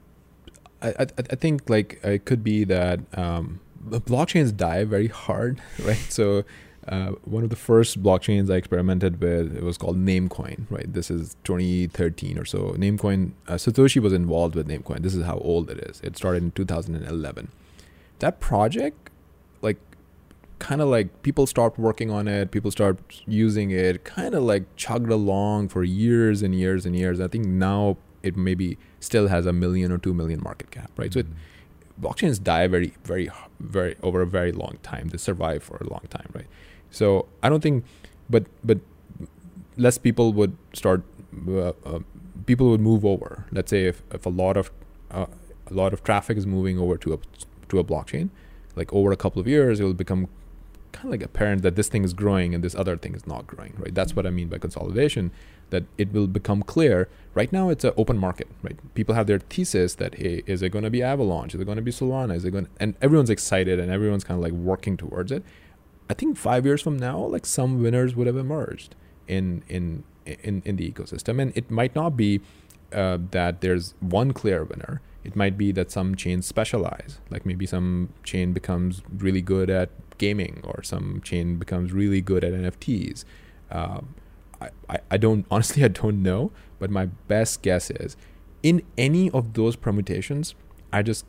I 0.83 0.89
I, 0.89 1.07
I 1.19 1.37
think 1.37 1.71
like 1.71 2.01
it 2.03 2.25
could 2.25 2.43
be 2.43 2.65
that 2.65 2.99
um, 3.17 3.61
blockchains 3.87 4.57
die 4.57 4.85
very 4.85 5.09
hard, 5.09 5.61
right? 5.85 6.07
So 6.09 6.45
uh, 6.89 7.13
one 7.25 7.45
of 7.45 7.51
the 7.51 7.57
first 7.57 8.03
blockchains 8.03 8.53
I 8.53 8.57
experimented 8.57 9.21
with 9.21 9.57
it 9.57 9.63
was 9.63 9.79
called 9.79 9.97
Namecoin, 9.99 10.67
right? 10.71 10.93
This 10.93 11.11
is 11.11 11.37
2013 11.45 12.39
or 12.39 12.45
so. 12.45 12.73
Namecoin, 12.73 13.33
uh, 13.47 13.55
Satoshi 13.55 14.01
was 14.01 14.13
involved 14.13 14.55
with 14.55 14.67
Namecoin. 14.69 15.03
This 15.03 15.15
is 15.15 15.25
how 15.25 15.39
old 15.39 15.71
it 15.71 15.79
is. 15.79 16.01
It 16.01 16.17
started 16.17 16.43
in 16.43 16.51
2011. 16.53 17.49
That 18.19 18.41
project, 18.41 19.11
like, 19.61 19.79
kind 20.59 20.81
of 20.81 20.89
like 20.89 21.23
people 21.23 21.47
start 21.47 21.79
working 21.79 22.11
on 22.11 22.27
it, 22.29 22.51
people 22.51 22.71
start 22.71 22.99
using 23.27 23.71
it, 23.71 24.05
kind 24.05 24.35
of 24.35 24.43
like 24.43 24.65
chugged 24.77 25.11
along 25.11 25.69
for 25.69 25.85
years 25.85 26.43
and 26.43 26.55
years 26.55 26.87
and 26.87 26.97
years. 26.97 27.21
I 27.21 27.29
think 27.29 27.47
now 27.47 27.97
it 28.23 28.37
maybe 28.37 28.79
still 29.01 29.29
has 29.29 29.47
a 29.47 29.53
million 29.53 29.91
or 29.91 29.99
two 29.99 30.15
million 30.15 30.41
market 30.43 30.71
cap, 30.71 30.91
right? 30.97 31.11
Mm-hmm. 31.11 31.15
So 31.15 31.21
it 31.21 31.27
mm-hmm 31.27 31.52
blockchains 32.01 32.43
die 32.43 32.67
very, 32.67 32.95
very, 33.05 33.31
very 33.61 33.97
over 34.03 34.23
a 34.23 34.27
very 34.27 34.53
long 34.53 34.79
time. 34.83 35.09
They 35.09 35.19
survive 35.19 35.63
for 35.63 35.77
a 35.77 35.89
long 35.89 36.07
time, 36.11 36.29
right? 36.35 36.47
So 36.91 37.27
I 37.43 37.49
don't 37.49 37.63
think, 37.63 37.85
but 38.29 38.47
but 38.65 38.79
less 39.77 39.99
people 39.99 40.33
would 40.33 40.57
start. 40.73 41.03
Uh, 41.49 41.73
uh, 41.85 42.01
people 42.47 42.69
would 42.71 42.81
move 42.81 43.05
over. 43.05 43.47
Let's 43.51 43.71
say 43.71 43.87
if, 43.87 44.03
if 44.13 44.27
a 44.27 44.29
lot 44.29 44.57
of 44.57 44.71
uh, 45.11 45.27
a 45.69 45.75
lot 45.75 45.93
of 45.93 46.05
traffic 46.05 46.37
is 46.37 46.47
moving 46.47 46.79
over 46.79 46.97
to 46.99 47.15
a 47.15 47.19
to 47.69 47.79
a 47.79 47.85
blockchain, 47.85 48.31
like 48.77 48.93
over 48.93 49.13
a 49.13 49.17
couple 49.17 49.41
of 49.41 49.49
years, 49.49 49.81
it 49.81 49.85
will 49.85 49.95
become 49.95 50.29
kind 50.93 51.07
of 51.07 51.11
like 51.13 51.23
apparent 51.23 51.63
that 51.63 51.75
this 51.75 51.89
thing 51.89 52.05
is 52.05 52.13
growing 52.13 52.55
and 52.55 52.63
this 52.63 52.75
other 52.75 52.97
thing 52.97 53.15
is 53.15 53.27
not 53.27 53.47
growing, 53.47 53.75
right? 53.79 53.95
That's 53.95 54.15
what 54.15 54.27
I 54.27 54.31
mean 54.31 54.49
by 54.49 54.59
consolidation 54.59 55.31
that 55.73 55.85
it 55.99 56.13
will 56.13 56.29
become 56.29 56.63
clear. 56.63 57.09
Right 57.35 57.53
now, 57.53 57.71
it's 57.71 57.83
an 57.83 57.93
open 57.97 58.19
market, 58.19 58.47
right? 58.63 58.77
People 58.95 59.15
have 59.15 59.27
their 59.27 59.41
thesis 59.41 59.95
that, 59.97 60.17
hey, 60.17 60.43
is 60.47 60.63
it 60.63 60.69
going 60.69 60.85
to 60.85 60.91
be 60.91 61.03
Avalanche? 61.03 61.55
Is 61.55 61.61
it 61.61 61.65
going 61.65 61.77
to 61.77 61.83
be 61.83 61.91
Solana? 61.91 62.37
Is 62.37 62.45
it 62.45 62.53
going? 62.53 62.69
And 62.79 62.95
everyone's 63.03 63.31
excited 63.31 63.81
and 63.81 63.91
everyone's 63.91 64.23
kind 64.23 64.39
of 64.39 64.45
like 64.45 64.53
working 64.53 64.97
towards 64.97 65.33
it. 65.33 65.43
I 66.09 66.15
think 66.15 66.37
five 66.37 66.67
years 66.67 66.83
from 66.83 66.99
now, 66.99 67.19
like 67.19 67.47
some 67.47 67.83
winners 67.83 68.15
would 68.15 68.27
have 68.27 68.37
emerged 68.37 68.95
in 69.27 69.65
in 69.69 70.05
in 70.27 70.63
in 70.65 70.77
the 70.77 70.91
ecosystem, 70.91 71.41
and 71.41 71.57
it 71.57 71.71
might 71.71 71.95
not 71.95 72.17
be 72.17 72.41
uh, 72.93 73.19
that 73.31 73.63
there's 73.63 73.95
one 74.01 74.33
clear 74.33 74.63
winner. 74.65 75.01
It 75.25 75.37
might 75.37 75.57
be 75.57 75.73
that 75.73 75.91
some 75.91 76.15
chains 76.17 76.47
specialize, 76.47 77.21
like 77.31 77.47
maybe 77.47 77.65
some 77.65 78.11
chain 78.25 78.53
becomes 78.53 79.03
really 79.17 79.41
good 79.41 79.71
at 79.71 79.91
gaming, 80.19 80.61
or 80.65 80.83
some 80.83 81.23
chain 81.25 81.57
becomes 81.57 81.93
really 81.93 82.21
good 82.21 82.45
at 82.45 82.53
NFTs. 82.53 83.25
Um, 83.71 84.15
I, 84.63 84.71
I, 84.89 84.99
I 85.13 85.17
don't 85.17 85.47
honestly 85.51 85.85
I 85.85 85.89
don't 85.89 86.23
know, 86.23 86.53
but 86.79 86.91
my 86.91 87.07
best 87.07 87.63
guess 87.63 87.91
is 87.91 88.17
in 88.63 88.83
any 88.97 89.31
of 89.31 89.55
those 89.55 89.77
permutations, 89.77 90.55
I 90.93 91.03
just 91.03 91.27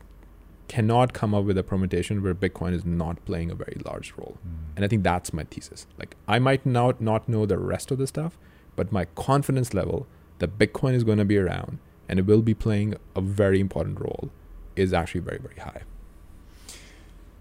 cannot 0.68 1.12
come 1.12 1.34
up 1.34 1.44
with 1.44 1.58
a 1.58 1.62
permutation 1.62 2.22
where 2.22 2.34
Bitcoin 2.34 2.72
is 2.72 2.84
not 2.84 3.22
playing 3.24 3.50
a 3.50 3.54
very 3.54 3.80
large 3.84 4.14
role. 4.16 4.38
Mm. 4.46 4.76
And 4.76 4.84
I 4.84 4.88
think 4.88 5.02
that's 5.02 5.32
my 5.32 5.44
thesis. 5.44 5.86
Like 5.98 6.16
I 6.26 6.38
might 6.38 6.64
not 6.64 7.00
not 7.00 7.28
know 7.28 7.46
the 7.46 7.58
rest 7.58 7.90
of 7.90 7.98
the 7.98 8.06
stuff, 8.06 8.38
but 8.76 8.92
my 8.92 9.04
confidence 9.14 9.74
level 9.74 10.06
that 10.38 10.58
Bitcoin 10.58 10.94
is 10.94 11.04
going 11.04 11.18
to 11.18 11.24
be 11.24 11.38
around 11.38 11.78
and 12.08 12.18
it 12.18 12.26
will 12.26 12.42
be 12.42 12.54
playing 12.54 12.94
a 13.14 13.20
very 13.20 13.60
important 13.60 14.00
role 14.00 14.30
is 14.76 14.92
actually 14.92 15.20
very 15.20 15.38
very 15.38 15.60
high. 15.60 15.82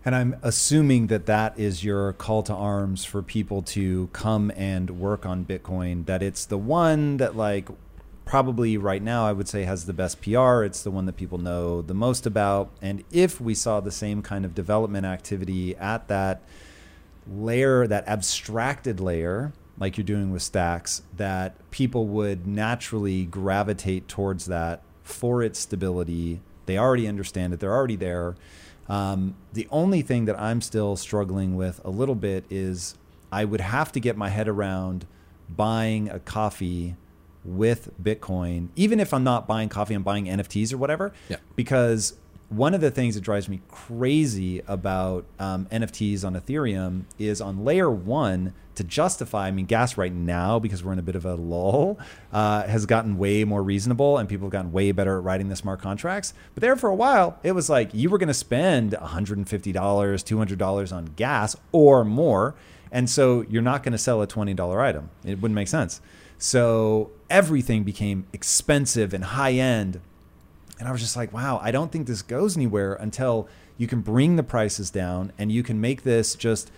And 0.06 0.16
I'm 0.16 0.36
assuming 0.42 1.08
that 1.08 1.28
that 1.28 1.58
is 1.58 1.84
your 1.84 2.12
call 2.14 2.44
to 2.44 2.54
arms 2.54 3.06
for 3.06 3.22
people 3.22 3.62
to 3.62 4.10
come 4.12 4.52
and 4.56 5.00
work 5.00 5.26
on 5.26 5.46
Bitcoin. 5.46 6.06
That 6.06 6.22
it's 6.22 6.46
the 6.46 6.58
one 6.58 7.18
that 7.18 7.38
like 7.38 7.70
probably 8.26 8.78
right 8.78 9.02
now 9.02 9.26
I 9.26 9.32
would 9.32 9.48
say 9.48 9.64
has 9.64 9.86
the 9.86 9.94
best 9.94 10.22
PR. 10.22 10.64
It's 10.64 10.84
the 10.84 10.92
one 10.92 11.06
that 11.06 11.16
people 11.16 11.38
know 11.38 11.82
the 11.82 11.94
most 11.94 12.26
about. 12.26 12.70
And 12.82 13.04
if 13.12 13.40
we 13.40 13.54
saw 13.54 13.80
the 13.80 13.92
same 13.92 14.22
kind 14.22 14.44
of 14.44 14.54
development 14.54 15.06
activity 15.06 15.76
at 15.78 16.10
that 16.10 16.42
layer, 17.26 17.88
that 17.88 18.06
abstracted 18.08 19.00
layer, 19.00 19.54
like 19.80 19.98
you're 19.98 20.04
doing 20.04 20.32
with 20.32 20.42
stacks, 20.42 21.02
that 21.16 21.56
people 21.72 22.08
would 22.08 22.46
naturally 22.46 23.26
gravitate 23.26 24.08
towards 24.08 24.46
that 24.48 24.82
for 25.04 25.42
its 25.42 25.60
stability. 25.60 26.42
They 26.66 26.78
already 26.78 27.08
understand 27.08 27.54
it, 27.54 27.62
they're 27.62 27.74
already 27.74 27.96
there. 27.96 28.36
Um, 28.90 29.36
the 29.54 29.68
only 29.72 30.02
thing 30.02 30.26
that 30.26 30.40
I'm 30.40 30.62
still 30.62 30.96
struggling 30.96 31.56
with 31.56 31.80
a 31.84 31.90
little 31.90 32.16
bit 32.16 32.46
is 32.50 32.96
I 33.32 33.46
would 33.46 33.62
have 33.62 33.92
to 33.94 34.00
get 34.00 34.18
my 34.18 34.30
head 34.30 34.48
around 34.48 35.06
buying 35.50 36.10
a 36.10 36.20
coffee 36.20 36.96
with 37.46 37.90
Bitcoin, 38.02 38.70
even 38.76 39.00
if 39.00 39.14
I'm 39.14 39.24
not 39.24 39.48
buying 39.48 39.70
coffee, 39.70 39.94
I'm 39.94 40.04
buying 40.04 40.26
NFTs 40.26 40.74
or 40.74 40.78
whatever. 40.78 41.14
Yeah. 41.30 41.38
Because 41.56 42.14
one 42.56 42.74
of 42.74 42.82
the 42.82 42.92
things 42.92 43.16
that 43.16 43.22
drives 43.22 43.50
me 43.50 43.62
crazy 43.70 44.62
about 44.68 45.26
um, 45.40 45.66
NFTs 45.68 46.24
on 46.24 46.36
Ethereum 46.36 47.04
is 47.18 47.42
on 47.42 47.66
layer 47.66 47.90
one 47.90 48.54
to 48.76 48.84
justify. 48.84 49.48
I 49.48 49.52
mean, 49.52 49.66
gas 49.66 49.98
right 49.98 50.14
now 50.14 50.60
because 50.60 50.84
we're 50.84 50.94
in 50.94 51.00
a 51.00 51.04
bit 51.04 51.16
of 51.16 51.26
a 51.26 51.36
lull 51.36 52.00
uh, 52.32 52.64
has 52.64 52.86
gotten 52.86 53.18
way 53.18 53.44
more 53.44 53.64
reasonable, 53.64 54.18
and 54.18 54.28
people 54.28 54.48
have 54.48 54.52
gotten 54.52 54.72
way 54.72 54.92
better 54.92 55.18
at 55.18 55.24
writing 55.24 55.50
the 55.50 55.56
smart 55.56 55.82
contracts. 55.82 56.34
But 56.54 56.62
there 56.62 56.76
for 56.76 56.90
a 56.90 56.96
while, 56.96 57.40
it 57.44 57.54
was 57.54 57.70
like 57.70 57.94
you 57.94 58.10
were 58.10 58.18
going 58.18 58.28
to 58.28 58.34
spend 58.34 58.92
$150, 58.92 59.46
$200 59.46 60.94
on 60.94 61.06
gas 61.16 61.56
or 61.72 62.04
more, 62.04 62.56
and 62.92 63.10
so 63.10 63.42
you're 63.50 63.62
not 63.62 63.84
going 63.84 63.94
to 63.94 63.98
sell 63.98 64.22
a 64.22 64.28
$20 64.28 64.78
item. 64.80 65.10
It 65.26 65.42
wouldn't 65.42 65.56
make 65.56 65.68
sense. 65.68 66.02
So 66.38 67.12
everything 67.30 67.84
became 67.84 68.28
expensive 68.34 69.14
and 69.14 69.24
high 69.24 69.54
end. 69.54 70.02
And 70.84 70.90
I 70.90 70.92
was 70.92 71.00
just 71.00 71.16
like, 71.16 71.32
wow, 71.32 71.62
I 71.64 71.72
don't 71.72 71.94
think 71.94 72.08
this 72.08 72.22
goes 72.22 72.58
anywhere 72.58 72.96
until 72.96 73.48
you 73.78 73.88
can 73.88 74.02
bring 74.02 74.36
the 74.36 74.44
prices 74.44 74.90
down 74.90 75.32
and 75.38 75.50
you 75.50 75.64
can 75.64 75.80
make 75.80 76.04
this 76.04 76.36
just 76.36 76.72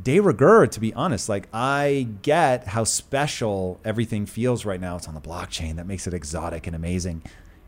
de 0.00 0.20
rigueur, 0.20 0.68
to 0.68 0.78
be 0.78 0.94
honest. 0.94 1.28
Like, 1.28 1.48
I 1.52 2.06
get 2.22 2.68
how 2.68 2.84
special 2.84 3.80
everything 3.84 4.26
feels 4.26 4.64
right 4.64 4.80
now. 4.80 4.94
It's 4.94 5.08
on 5.08 5.14
the 5.14 5.20
blockchain 5.20 5.74
that 5.74 5.88
makes 5.88 6.06
it 6.06 6.14
exotic 6.14 6.68
and 6.68 6.76
amazing. 6.76 7.24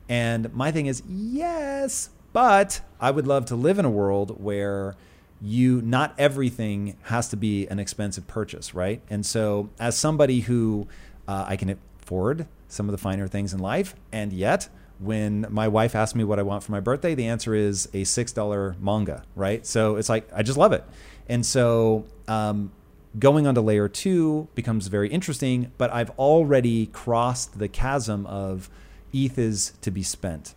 And 0.09 0.55
my 0.55 0.71
thing 0.71 0.87
is, 0.87 1.03
yes, 1.09 2.11
but 2.33 2.81
I 3.01 3.11
would 3.11 3.27
love 3.27 3.47
to 3.47 3.57
live 3.57 3.81
in 3.81 3.85
a 3.85 3.91
world 3.91 4.41
where 4.41 4.95
you 5.43 5.83
not 5.83 6.15
everything 6.19 6.97
has 7.03 7.31
to 7.31 7.37
be 7.37 7.67
an 7.67 7.81
expensive 7.81 8.29
purchase, 8.29 8.77
right? 8.77 9.03
And 9.11 9.27
so, 9.27 9.71
as 9.81 9.99
somebody 9.99 10.39
who 10.39 10.87
uh, 11.27 11.47
I 11.49 11.57
can 11.57 11.77
afford 12.01 12.47
some 12.69 12.89
of 12.89 12.93
the 12.93 12.99
finer 12.99 13.27
things 13.27 13.53
in 13.53 13.61
life. 13.61 13.95
And 14.13 14.33
yet, 14.33 14.69
when 14.99 15.47
my 15.51 15.69
wife 15.69 15.95
asks 15.95 16.15
me 16.15 16.25
what 16.25 16.39
I 16.39 16.43
want 16.43 16.63
for 16.63 16.73
my 16.73 16.81
birthday, 16.81 17.15
the 17.15 17.27
answer 17.27 17.55
is 17.55 17.87
a 17.87 18.03
$6 18.03 18.81
manga, 18.81 19.25
right? 19.35 19.67
So 19.67 19.97
it's 19.97 20.09
like, 20.09 20.29
I 20.35 20.43
just 20.43 20.59
love 20.59 20.73
it. 20.73 20.85
And 21.29 21.45
so, 21.45 22.05
um, 22.29 22.73
going 23.19 23.47
on 23.47 23.55
to 23.55 23.61
layer 23.61 23.89
two 23.89 24.49
becomes 24.55 24.89
very 24.89 25.09
interesting, 25.09 25.73
but 25.79 25.93
I've 25.93 26.11
already 26.11 26.87
crossed 26.87 27.59
the 27.59 27.69
chasm 27.69 28.27
of 28.27 28.69
ETH 29.13 29.39
is 29.39 29.73
to 29.83 29.91
be 29.91 30.03
spent. 30.03 30.55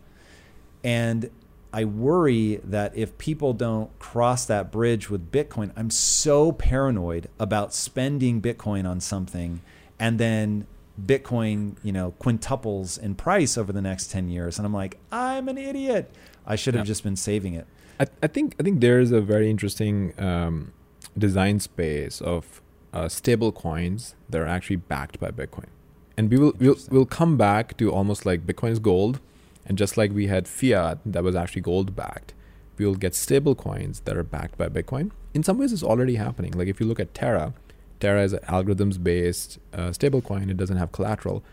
And 0.84 1.30
I 1.74 1.86
worry 1.86 2.60
that 2.64 2.96
if 2.98 3.18
people 3.18 3.54
don't 3.54 3.98
cross 4.00 4.46
that 4.46 4.72
bridge 4.72 5.10
with 5.10 5.32
Bitcoin, 5.32 5.72
I'm 5.76 5.90
so 5.90 6.52
paranoid 6.52 7.30
about 7.40 7.74
spending 7.74 8.42
Bitcoin 8.42 8.90
on 8.90 9.00
something 9.00 9.62
and 10.00 10.20
then 10.20 10.66
Bitcoin, 11.04 11.76
you 11.84 11.92
know, 11.92 12.14
quintuples 12.20 13.00
in 13.00 13.16
price 13.16 13.58
over 13.58 13.72
the 13.72 13.82
next 13.82 14.12
10 14.12 14.30
years. 14.30 14.58
And 14.58 14.66
I'm 14.66 14.74
like, 14.74 14.98
I'm 15.12 15.48
an 15.48 15.58
idiot. 15.58 16.12
I 16.46 16.56
should 16.56 16.74
have 16.74 16.86
yeah. 16.86 16.92
just 16.92 17.04
been 17.04 17.16
saving 17.16 17.54
it. 17.54 17.68
I, 18.00 18.08
I, 18.24 18.28
think 18.28 18.56
I 18.60 18.64
think 18.64 18.82
there's 18.82 19.12
a 19.12 19.22
very 19.22 19.50
interesting 19.50 20.14
um, 20.20 20.74
design 21.18 21.60
space 21.60 22.22
of 22.22 22.62
uh, 22.94 23.10
stable 23.10 23.52
coins 23.52 24.16
that 24.30 24.42
are 24.42 24.48
actually 24.48 24.78
backed 24.78 25.20
by 25.20 25.30
Bitcoin. 25.30 25.68
And 26.16 26.32
we 26.32 26.38
will 26.38 26.54
we'll, 26.58 26.78
we'll 26.90 27.06
come 27.06 27.38
back 27.38 27.78
to 27.78 27.92
almost 27.92 28.26
like 28.26 28.46
Bitcoin 28.48 28.72
is 28.72 28.80
gold. 28.80 29.20
And 29.66 29.78
just 29.78 29.98
like 29.98 30.12
we 30.12 30.28
had 30.28 30.48
fiat 30.48 31.00
that 31.06 31.24
was 31.24 31.36
actually 31.36 31.62
gold 31.62 31.96
backed, 31.96 32.34
we 32.78 32.86
will 32.86 32.96
get 32.96 33.14
stable 33.14 33.54
coins 33.54 34.00
that 34.02 34.16
are 34.16 34.24
backed 34.24 34.58
by 34.58 34.70
Bitcoin. 34.70 35.12
In 35.34 35.44
some 35.44 35.58
ways, 35.58 35.74
it's 35.74 35.84
already 35.84 36.16
happening. 36.16 36.54
Like 36.54 36.68
if 36.68 36.80
you 36.80 36.86
look 36.86 37.00
at 37.00 37.14
Terra, 37.14 37.54
Terra 38.00 38.24
is 38.24 38.34
an 38.34 38.40
algorithms 38.48 39.02
based 39.02 39.60
uh, 39.74 39.90
stablecoin, 39.90 40.50
it 40.50 40.58
doesn't 40.58 40.78
have 40.78 40.92
collateral. 40.92 41.44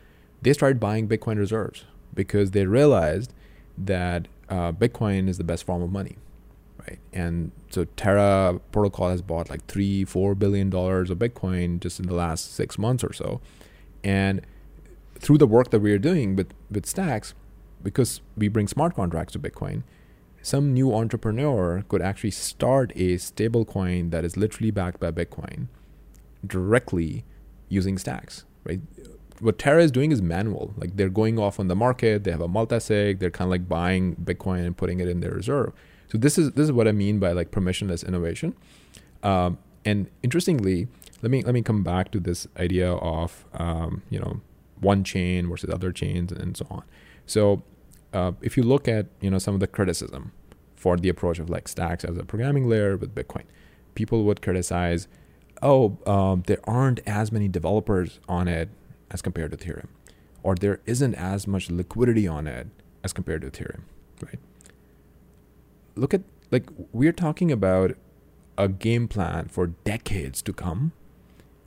They 0.43 0.53
started 0.53 0.79
buying 0.79 1.09
Bitcoin 1.09 1.39
reserves 1.39 1.85
because 2.15 2.51
they 2.51 2.67
realized 2.67 3.33
that 3.79 4.29
uh, 4.49 4.73
Bitcoin 4.73 5.29
is 5.29 5.39
the 5.39 5.45
best 5.45 5.65
form 5.65 5.83
of 5.83 5.91
money, 5.91 6.17
right? 6.87 6.99
And 7.13 7.51
so 7.71 7.87
Terra 7.97 8.61
Protocol 8.73 9.11
has 9.11 9.23
bought 9.23 9.49
like 9.49 9.67
three, 9.67 10.05
four 10.05 10.35
billion 10.35 10.71
dollars 10.71 11.11
of 11.11 11.19
Bitcoin 11.19 11.81
just 11.81 11.99
in 11.99 12.07
the 12.07 12.15
last 12.15 12.55
six 12.55 12.79
months 12.79 13.03
or 13.03 13.13
so. 13.13 13.41
And 14.03 14.43
through 15.19 15.39
the 15.39 15.47
work 15.47 15.71
that 15.71 15.81
we 15.81 15.93
are 15.93 15.99
doing 15.99 16.37
with, 16.37 16.53
with 16.71 16.85
Stacks, 16.85 17.35
because 17.83 18.21
we 18.37 18.49
bring 18.49 18.69
smart 18.69 18.95
contracts 18.95 19.33
to 19.33 19.39
Bitcoin, 19.39 19.83
some 20.43 20.75
new 20.75 20.95
entrepreneur 20.95 21.85
could 21.89 22.03
actually 22.03 22.31
start 22.31 22.93
a 22.95 23.15
stablecoin 23.15 24.11
that 24.11 24.27
is 24.27 24.37
literally 24.37 24.71
backed 24.71 25.01
by 25.01 25.11
Bitcoin 25.11 25.69
directly 26.47 27.25
using 27.69 27.99
stacks, 27.99 28.45
right? 28.65 28.81
What 29.41 29.59
Terra 29.59 29.83
is 29.83 29.91
doing 29.91 30.13
is 30.13 30.23
manual. 30.23 30.75
Like 30.77 30.97
they're 30.97 31.09
going 31.09 31.39
off 31.39 31.59
on 31.59 31.69
the 31.69 31.77
market, 31.77 32.25
they 32.25 32.31
have 32.31 32.41
a 32.41 32.49
multi-sig, 32.49 33.19
they're 33.19 33.31
kind 33.31 33.49
of 33.49 33.51
like 33.51 33.69
buying 33.69 34.17
Bitcoin 34.17 34.65
and 34.65 34.77
putting 34.77 35.01
it 35.01 35.09
in 35.09 35.21
their 35.21 35.33
reserve. 35.33 35.73
So 36.09 36.19
this 36.19 36.39
is 36.39 36.53
this 36.53 36.65
is 36.65 36.73
what 36.73 36.87
I 36.87 36.93
mean 36.93 37.19
by 37.19 37.33
like 37.33 37.51
permissionless 37.51 38.07
innovation. 38.07 38.55
Um, 39.23 39.59
and 39.85 40.09
interestingly, 40.23 40.89
let 41.23 41.31
me 41.31 41.43
let 41.43 41.55
me 41.55 41.63
come 41.63 41.83
back 41.83 42.11
to 42.13 42.21
this 42.21 42.47
idea 42.57 42.93
of 42.93 43.45
um, 43.55 44.03
you 44.11 44.21
know 44.21 44.41
one 44.81 45.03
chain 45.03 45.49
versus 45.49 45.71
other 45.71 45.91
chains 45.93 46.31
and 46.31 46.57
so 46.57 46.67
on. 46.71 46.85
So 47.27 47.63
uh, 48.13 48.33
if 48.41 48.57
you 48.57 48.63
look 48.63 48.87
at 48.87 49.07
you 49.21 49.31
know 49.31 49.39
some 49.39 49.55
of 49.55 49.61
the 49.61 49.67
criticism 49.67 50.33
for 50.77 50.97
the 50.97 51.09
approach 51.09 51.39
of 51.39 51.49
like 51.51 51.67
stacks 51.67 52.05
as 52.05 52.17
a 52.17 52.25
programming 52.25 52.69
layer 52.69 52.97
with 52.97 53.15
Bitcoin, 53.15 53.45
people 53.95 54.25
would 54.25 54.43
criticize 54.43 55.09
oh, 55.63 55.99
um, 56.07 56.43
there 56.47 56.59
aren't 56.65 57.01
as 57.07 57.33
many 57.33 57.49
developers 57.49 58.21
on 58.29 58.49
it 58.49 58.69
as 59.11 59.23
compared 59.23 59.51
to 59.53 59.57
Ethereum, 59.57 59.89
or 60.43 60.55
there 60.55 60.81
isn't 60.87 61.15
as 61.15 61.47
much 61.47 61.71
liquidity 61.71 62.27
on 62.27 62.47
it 62.47 62.69
as 63.03 63.13
compared 63.13 63.43
to 63.43 63.51
Ethereum, 63.51 63.83
right? 64.23 64.39
Look 65.95 66.15
at 66.15 66.23
like 66.51 66.69
we're 66.93 67.13
talking 67.13 67.51
about 67.51 67.97
a 68.57 68.69
game 68.69 69.09
plan 69.09 69.49
for 69.49 69.69
decades 69.69 70.43
to 70.43 70.53
come, 70.53 70.93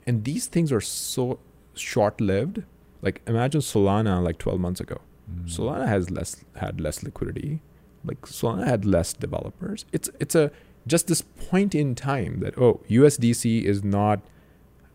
and 0.06 0.24
these 0.24 0.46
things 0.46 0.72
are 0.72 0.80
so 0.80 1.38
short-lived. 1.74 2.62
Like 3.00 3.22
imagine 3.26 3.60
Solana 3.60 4.22
like 4.22 4.38
12 4.38 4.60
months 4.60 4.80
ago. 4.80 5.00
Mm. 5.32 5.48
Solana 5.48 5.86
has 5.86 6.10
less 6.10 6.44
had 6.56 6.80
less 6.80 7.02
liquidity. 7.02 7.60
Like 8.04 8.22
Solana 8.22 8.66
had 8.66 8.84
less 8.84 9.12
developers. 9.12 9.84
It's 9.92 10.10
it's 10.20 10.34
a 10.34 10.50
just 10.88 11.06
this 11.06 11.22
point 11.22 11.74
in 11.74 11.94
time 11.94 12.40
that 12.40 12.58
oh 12.58 12.80
USDC 12.88 13.62
is 13.62 13.84
not 13.84 14.20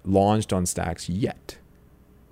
launched 0.03 0.51
on 0.51 0.65
stacks 0.65 1.07
yet. 1.09 1.57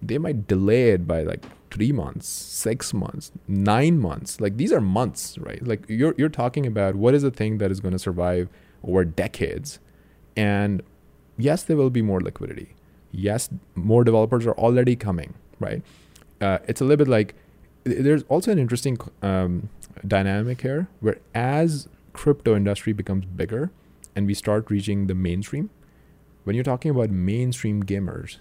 They 0.01 0.17
might 0.17 0.47
delay 0.47 0.89
it 0.89 1.07
by 1.07 1.21
like 1.23 1.45
three 1.69 1.91
months, 1.91 2.27
six 2.27 2.93
months, 2.93 3.31
nine 3.47 3.99
months. 3.99 4.41
Like 4.41 4.57
these 4.57 4.73
are 4.73 4.81
months, 4.81 5.37
right? 5.37 5.65
Like 5.65 5.85
you're 5.87 6.15
you're 6.17 6.29
talking 6.29 6.65
about 6.65 6.95
what 6.95 7.13
is 7.13 7.23
a 7.23 7.31
thing 7.31 7.59
that 7.59 7.71
is 7.71 7.79
going 7.79 7.93
to 7.93 7.99
survive 7.99 8.49
over 8.83 9.05
decades. 9.05 9.79
And 10.35 10.81
yes, 11.37 11.63
there 11.63 11.77
will 11.77 11.89
be 11.89 12.01
more 12.01 12.19
liquidity. 12.19 12.75
Yes, 13.11 13.49
more 13.75 14.03
developers 14.03 14.45
are 14.45 14.53
already 14.53 14.95
coming, 14.95 15.33
right? 15.59 15.81
Uh, 16.39 16.59
it's 16.67 16.81
a 16.81 16.83
little 16.83 17.05
bit 17.05 17.07
like 17.07 17.35
there's 17.83 18.23
also 18.23 18.51
an 18.51 18.59
interesting 18.59 18.97
um, 19.21 19.69
dynamic 20.07 20.61
here 20.61 20.87
where 20.99 21.17
as 21.33 21.87
crypto 22.13 22.55
industry 22.55 22.93
becomes 22.93 23.25
bigger 23.25 23.71
and 24.15 24.27
we 24.27 24.33
start 24.33 24.69
reaching 24.69 25.07
the 25.07 25.15
mainstream, 25.15 25.69
when 26.43 26.55
you're 26.55 26.63
talking 26.63 26.91
about 26.91 27.09
mainstream 27.09 27.83
gamers, 27.83 28.37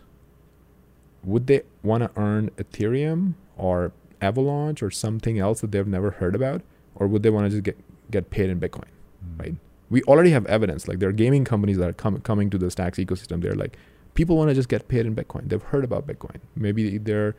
would 1.23 1.47
they 1.47 1.63
want 1.83 2.03
to 2.03 2.11
earn 2.21 2.51
Ethereum 2.57 3.35
or 3.57 3.93
Avalanche 4.21 4.83
or 4.83 4.91
something 4.91 5.39
else 5.39 5.61
that 5.61 5.73
they've 5.73 5.87
never 5.87 6.13
heard 6.13 6.35
about, 6.35 6.63
or 6.95 7.07
would 7.07 7.23
they 7.23 7.31
want 7.31 7.47
to 7.47 7.51
just 7.51 7.63
get 7.63 7.79
get 8.11 8.31
paid 8.31 8.51
in 8.51 8.59
Bitcoin, 8.59 8.89
mm. 9.25 9.39
right? 9.39 9.55
We 9.89 10.03
already 10.05 10.31
have 10.31 10.47
evidence. 10.47 10.89
Like 10.89 10.99
there 10.99 11.09
are 11.09 11.13
gaming 11.13 11.45
companies 11.45 11.79
that 11.79 11.89
are 11.89 11.95
com- 11.95 12.21
coming 12.21 12.51
to 12.51 12.59
the 12.59 12.71
Stacks 12.71 12.99
ecosystem. 12.99 13.43
They're 13.43 13.55
like, 13.55 13.77
people 14.15 14.37
want 14.37 14.49
to 14.49 14.55
just 14.55 14.69
get 14.69 14.89
paid 14.89 15.07
in 15.07 15.15
Bitcoin. 15.15 15.49
They've 15.49 15.63
heard 15.63 15.85
about 15.85 16.07
Bitcoin. 16.07 16.41
Maybe 16.57 16.99
their 16.99 17.37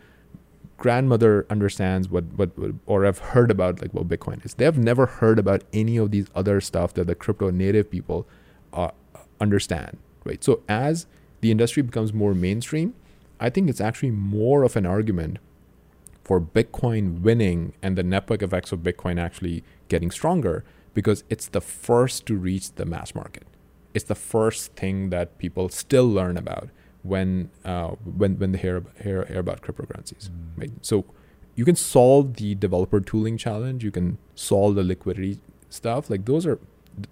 grandmother 0.81 1.45
understands 1.47 2.09
what, 2.09 2.23
what, 2.33 2.49
or 2.87 3.05
have 3.05 3.19
heard 3.19 3.51
about 3.51 3.83
like 3.83 3.93
what 3.93 4.07
Bitcoin 4.07 4.43
is. 4.43 4.55
They 4.55 4.65
have 4.65 4.79
never 4.79 5.05
heard 5.05 5.37
about 5.37 5.63
any 5.71 5.95
of 5.95 6.09
these 6.09 6.25
other 6.33 6.59
stuff 6.59 6.95
that 6.95 7.05
the 7.05 7.13
crypto 7.13 7.51
native 7.51 7.91
people 7.91 8.27
uh, 8.73 8.89
understand, 9.39 9.99
right? 10.23 10.43
So 10.43 10.63
as 10.67 11.05
the 11.41 11.51
industry 11.51 11.83
becomes 11.83 12.13
more 12.13 12.33
mainstream, 12.33 12.95
I 13.39 13.51
think 13.51 13.69
it's 13.69 13.79
actually 13.79 14.09
more 14.09 14.63
of 14.63 14.75
an 14.75 14.87
argument 14.87 15.37
for 16.23 16.41
Bitcoin 16.41 17.21
winning 17.21 17.73
and 17.83 17.95
the 17.95 18.01
network 18.01 18.41
effects 18.41 18.71
of 18.71 18.79
Bitcoin 18.79 19.19
actually 19.19 19.63
getting 19.87 20.09
stronger 20.09 20.63
because 20.95 21.23
it's 21.29 21.47
the 21.47 21.61
first 21.61 22.25
to 22.25 22.35
reach 22.35 22.73
the 22.73 22.85
mass 22.85 23.13
market. 23.13 23.43
It's 23.93 24.05
the 24.05 24.15
first 24.15 24.73
thing 24.73 25.11
that 25.11 25.37
people 25.37 25.69
still 25.69 26.09
learn 26.09 26.37
about 26.37 26.69
when 27.03 27.49
uh, 27.65 27.89
when 27.89 28.37
when 28.37 28.51
they 28.51 28.59
hear, 28.59 28.83
hear 29.01 29.25
hear 29.25 29.39
about 29.39 29.61
cryptocurrencies. 29.61 30.29
Mm. 30.29 30.57
Right. 30.57 30.71
So 30.81 31.05
you 31.55 31.65
can 31.65 31.75
solve 31.75 32.35
the 32.35 32.55
developer 32.55 32.99
tooling 32.99 33.37
challenge. 33.37 33.83
You 33.83 33.91
can 33.91 34.17
solve 34.35 34.75
the 34.75 34.83
liquidity 34.83 35.39
stuff. 35.69 36.09
Like 36.09 36.25
those 36.25 36.45
are 36.45 36.59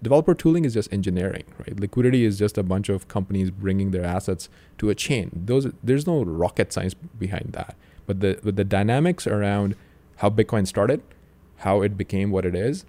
developer 0.02 0.34
tooling 0.34 0.64
is 0.64 0.74
just 0.74 0.92
engineering, 0.92 1.44
right? 1.58 1.78
Liquidity 1.78 2.24
is 2.24 2.38
just 2.38 2.58
a 2.58 2.62
bunch 2.62 2.88
of 2.88 3.08
companies 3.08 3.50
bringing 3.50 3.90
their 3.90 4.04
assets 4.04 4.48
to 4.78 4.90
a 4.90 4.94
chain. 4.94 5.30
Those 5.34 5.68
there's 5.82 6.06
no 6.06 6.22
rocket 6.22 6.72
science 6.72 6.94
behind 6.94 7.52
that. 7.52 7.76
But 8.06 8.20
the 8.20 8.38
but 8.42 8.56
the 8.56 8.64
dynamics 8.64 9.26
around 9.26 9.76
how 10.16 10.30
Bitcoin 10.30 10.66
started, 10.66 11.02
how 11.58 11.82
it 11.82 11.96
became 11.96 12.30
what 12.30 12.44
it 12.44 12.54
is, 12.54 12.84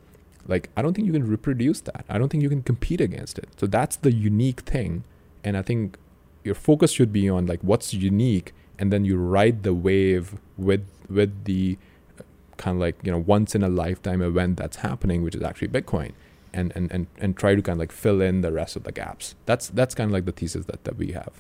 like 0.48 0.70
I 0.76 0.82
don't 0.82 0.94
think 0.94 1.08
you 1.08 1.14
can 1.14 1.28
reproduce 1.28 1.82
that. 1.82 2.06
I 2.10 2.18
don't 2.18 2.30
think 2.30 2.44
you 2.44 2.50
can 2.50 2.64
compete 2.64 3.02
against 3.02 3.38
it. 3.40 3.50
So 3.58 3.68
that's 3.68 3.98
the 3.98 4.12
unique 4.12 4.62
thing. 4.62 5.04
And 5.44 5.58
I 5.58 5.62
think 5.62 5.98
your 6.44 6.56
focus 6.56 6.92
should 6.92 7.14
be 7.14 7.30
on 7.30 7.46
like 7.46 7.62
what's 7.62 7.94
unique 7.94 8.54
and 8.80 8.92
then 8.92 9.06
you 9.06 9.18
ride 9.18 9.64
the 9.64 9.74
wave 9.74 10.36
with 10.58 10.86
with 11.10 11.44
the 11.46 11.78
uh, 12.20 12.24
kind 12.58 12.78
of 12.78 12.82
like, 12.82 12.96
you 13.04 13.12
know, 13.12 13.20
once 13.20 13.54
in 13.54 13.64
a 13.64 13.70
lifetime 13.70 14.22
event 14.22 14.58
that's 14.58 14.78
happening, 14.78 15.24
which 15.24 15.36
is 15.36 15.44
actually 15.44 15.68
Bitcoin. 15.68 16.14
And, 16.54 16.74
and, 16.76 16.92
and, 16.92 17.08
and 17.18 17.38
try 17.38 17.56
to 17.56 17.62
kind 17.62 17.78
of 17.78 17.80
like 17.80 17.94
fill 17.94 18.20
in 18.20 18.42
the 18.42 18.52
rest 18.52 18.76
of 18.76 18.84
the 18.84 18.92
gaps. 18.92 19.36
That's 19.46 19.70
that's 19.70 19.96
kind 19.96 20.10
of 20.10 20.14
like 20.14 20.26
the 20.26 20.34
thesis 20.34 20.66
that, 20.66 20.84
that 20.84 20.98
we 20.98 21.14
have. 21.14 21.32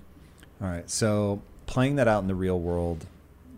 All 0.61 0.69
right. 0.69 0.89
So 0.89 1.41
playing 1.65 1.97
that 1.97 2.07
out 2.07 2.21
in 2.21 2.27
the 2.27 2.35
real 2.35 2.57
world, 2.57 3.07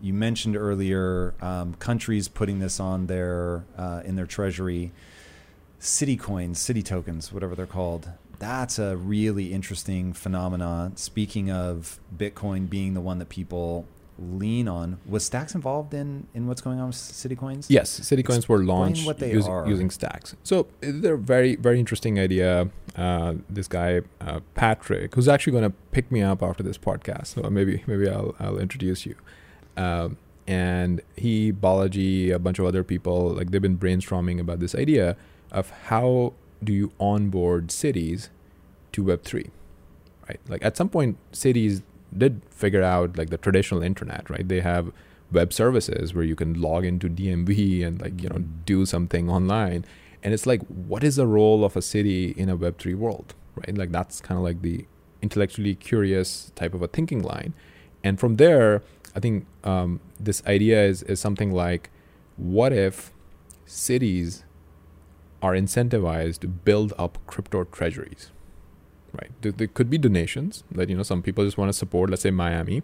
you 0.02 0.12
mentioned 0.12 0.56
earlier 0.56 1.32
um, 1.40 1.74
countries 1.74 2.26
putting 2.26 2.58
this 2.58 2.80
on 2.80 3.06
their 3.06 3.64
uh, 3.78 4.02
in 4.04 4.16
their 4.16 4.26
treasury 4.26 4.90
city 5.78 6.16
coins, 6.16 6.58
city 6.58 6.82
tokens, 6.82 7.32
whatever 7.32 7.54
they're 7.54 7.66
called. 7.66 8.08
That's 8.38 8.78
a 8.78 8.96
really 8.96 9.52
interesting 9.52 10.12
phenomenon. 10.12 10.96
Speaking 10.96 11.50
of 11.50 11.98
Bitcoin 12.16 12.68
being 12.68 12.94
the 12.94 13.00
one 13.00 13.18
that 13.18 13.28
people 13.28 13.86
lean 14.18 14.68
on, 14.68 14.98
was 15.06 15.24
Stacks 15.24 15.54
involved 15.54 15.92
in 15.92 16.26
in 16.34 16.46
what's 16.46 16.60
going 16.60 16.78
on 16.80 16.88
with 16.88 16.96
city 16.96 17.36
coins? 17.36 17.66
Yes, 17.68 17.90
city 17.90 18.22
coins 18.22 18.48
were 18.48 18.62
launched 18.62 19.06
using, 19.20 19.66
using 19.66 19.90
Stacks. 19.90 20.36
So 20.42 20.66
they're 20.80 21.16
very 21.16 21.56
very 21.56 21.78
interesting 21.80 22.18
idea. 22.18 22.68
Uh, 22.96 23.34
this 23.50 23.66
guy 23.68 24.02
uh, 24.20 24.40
Patrick, 24.54 25.14
who's 25.14 25.28
actually 25.28 25.52
going 25.52 25.70
to 25.70 25.76
pick 25.90 26.12
me 26.12 26.22
up 26.22 26.42
after 26.42 26.62
this 26.62 26.78
podcast, 26.78 27.26
so 27.28 27.50
maybe 27.50 27.82
maybe 27.86 28.08
I'll 28.08 28.34
I'll 28.38 28.58
introduce 28.58 29.06
you. 29.06 29.16
Um, 29.76 30.16
and 30.46 31.00
he, 31.16 31.52
Balaji, 31.52 32.32
a 32.32 32.38
bunch 32.38 32.58
of 32.58 32.66
other 32.66 32.84
people, 32.84 33.30
like 33.30 33.50
they've 33.50 33.62
been 33.62 33.78
brainstorming 33.78 34.38
about 34.38 34.60
this 34.60 34.74
idea 34.74 35.16
of 35.50 35.70
how 35.70 36.34
do 36.64 36.72
you 36.72 36.92
onboard 36.98 37.70
cities 37.70 38.30
to 38.92 39.04
Web3, 39.04 39.50
right? 40.28 40.40
Like 40.48 40.64
at 40.64 40.76
some 40.76 40.88
point, 40.88 41.18
cities 41.32 41.82
did 42.16 42.42
figure 42.50 42.82
out 42.82 43.16
like 43.18 43.30
the 43.30 43.38
traditional 43.38 43.82
internet, 43.82 44.30
right? 44.30 44.46
They 44.46 44.60
have 44.60 44.92
web 45.32 45.52
services 45.52 46.14
where 46.14 46.24
you 46.24 46.36
can 46.36 46.60
log 46.60 46.84
into 46.84 47.08
DMV 47.08 47.84
and 47.84 48.00
like, 48.00 48.22
you 48.22 48.28
know, 48.28 48.38
do 48.64 48.86
something 48.86 49.28
online. 49.28 49.84
And 50.22 50.32
it's 50.32 50.46
like, 50.46 50.62
what 50.68 51.04
is 51.04 51.16
the 51.16 51.26
role 51.26 51.64
of 51.64 51.76
a 51.76 51.82
city 51.82 52.30
in 52.36 52.48
a 52.48 52.56
Web3 52.56 52.94
world, 52.94 53.34
right? 53.56 53.76
Like 53.76 53.92
that's 53.92 54.20
kind 54.20 54.38
of 54.38 54.44
like 54.44 54.62
the 54.62 54.86
intellectually 55.20 55.74
curious 55.74 56.52
type 56.54 56.74
of 56.74 56.82
a 56.82 56.88
thinking 56.88 57.22
line. 57.22 57.52
And 58.02 58.20
from 58.20 58.36
there, 58.36 58.82
I 59.14 59.20
think 59.20 59.46
um, 59.64 60.00
this 60.20 60.42
idea 60.46 60.82
is, 60.84 61.02
is 61.02 61.20
something 61.20 61.52
like, 61.52 61.90
what 62.36 62.72
if 62.72 63.12
cities 63.66 64.44
are 65.44 65.52
incentivized 65.52 66.38
to 66.38 66.48
build 66.48 66.94
up 66.96 67.18
crypto 67.26 67.64
treasuries, 67.64 68.30
right? 69.12 69.30
There, 69.42 69.66
could 69.66 69.90
be 69.90 69.98
donations 69.98 70.64
that 70.70 70.88
you 70.88 70.96
know 70.96 71.02
some 71.02 71.20
people 71.20 71.44
just 71.44 71.58
want 71.58 71.68
to 71.68 71.74
support. 71.74 72.08
Let's 72.08 72.22
say 72.22 72.30
Miami. 72.30 72.82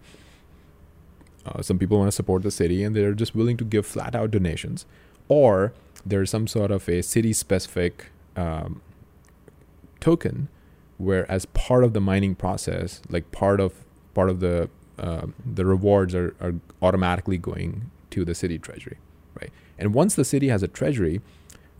Uh, 1.46 1.62
some 1.62 1.78
people 1.78 1.96
want 1.96 2.08
to 2.08 2.12
support 2.12 2.42
the 2.42 2.50
city 2.50 2.84
and 2.84 2.94
they're 2.94 3.14
just 3.14 3.34
willing 3.34 3.56
to 3.56 3.64
give 3.64 3.86
flat 3.86 4.14
out 4.14 4.30
donations, 4.30 4.84
or 5.26 5.72
there's 6.04 6.28
some 6.28 6.46
sort 6.46 6.70
of 6.70 6.86
a 6.86 7.02
city 7.02 7.32
specific 7.32 8.10
um, 8.36 8.82
token 10.00 10.48
where 10.98 11.24
as 11.32 11.46
part 11.46 11.82
of 11.82 11.94
the 11.94 12.00
mining 12.00 12.34
process, 12.34 13.00
like 13.08 13.32
part 13.32 13.58
of 13.58 13.72
part 14.12 14.28
of 14.28 14.40
the 14.40 14.68
uh, 14.98 15.28
the 15.54 15.64
rewards 15.64 16.14
are, 16.14 16.36
are 16.42 16.56
automatically 16.82 17.38
going 17.38 17.90
to 18.10 18.22
the 18.22 18.34
city 18.34 18.58
treasury, 18.58 18.98
right? 19.40 19.50
And 19.78 19.94
once 19.94 20.14
the 20.14 20.26
city 20.26 20.48
has 20.48 20.62
a 20.62 20.68
treasury, 20.68 21.22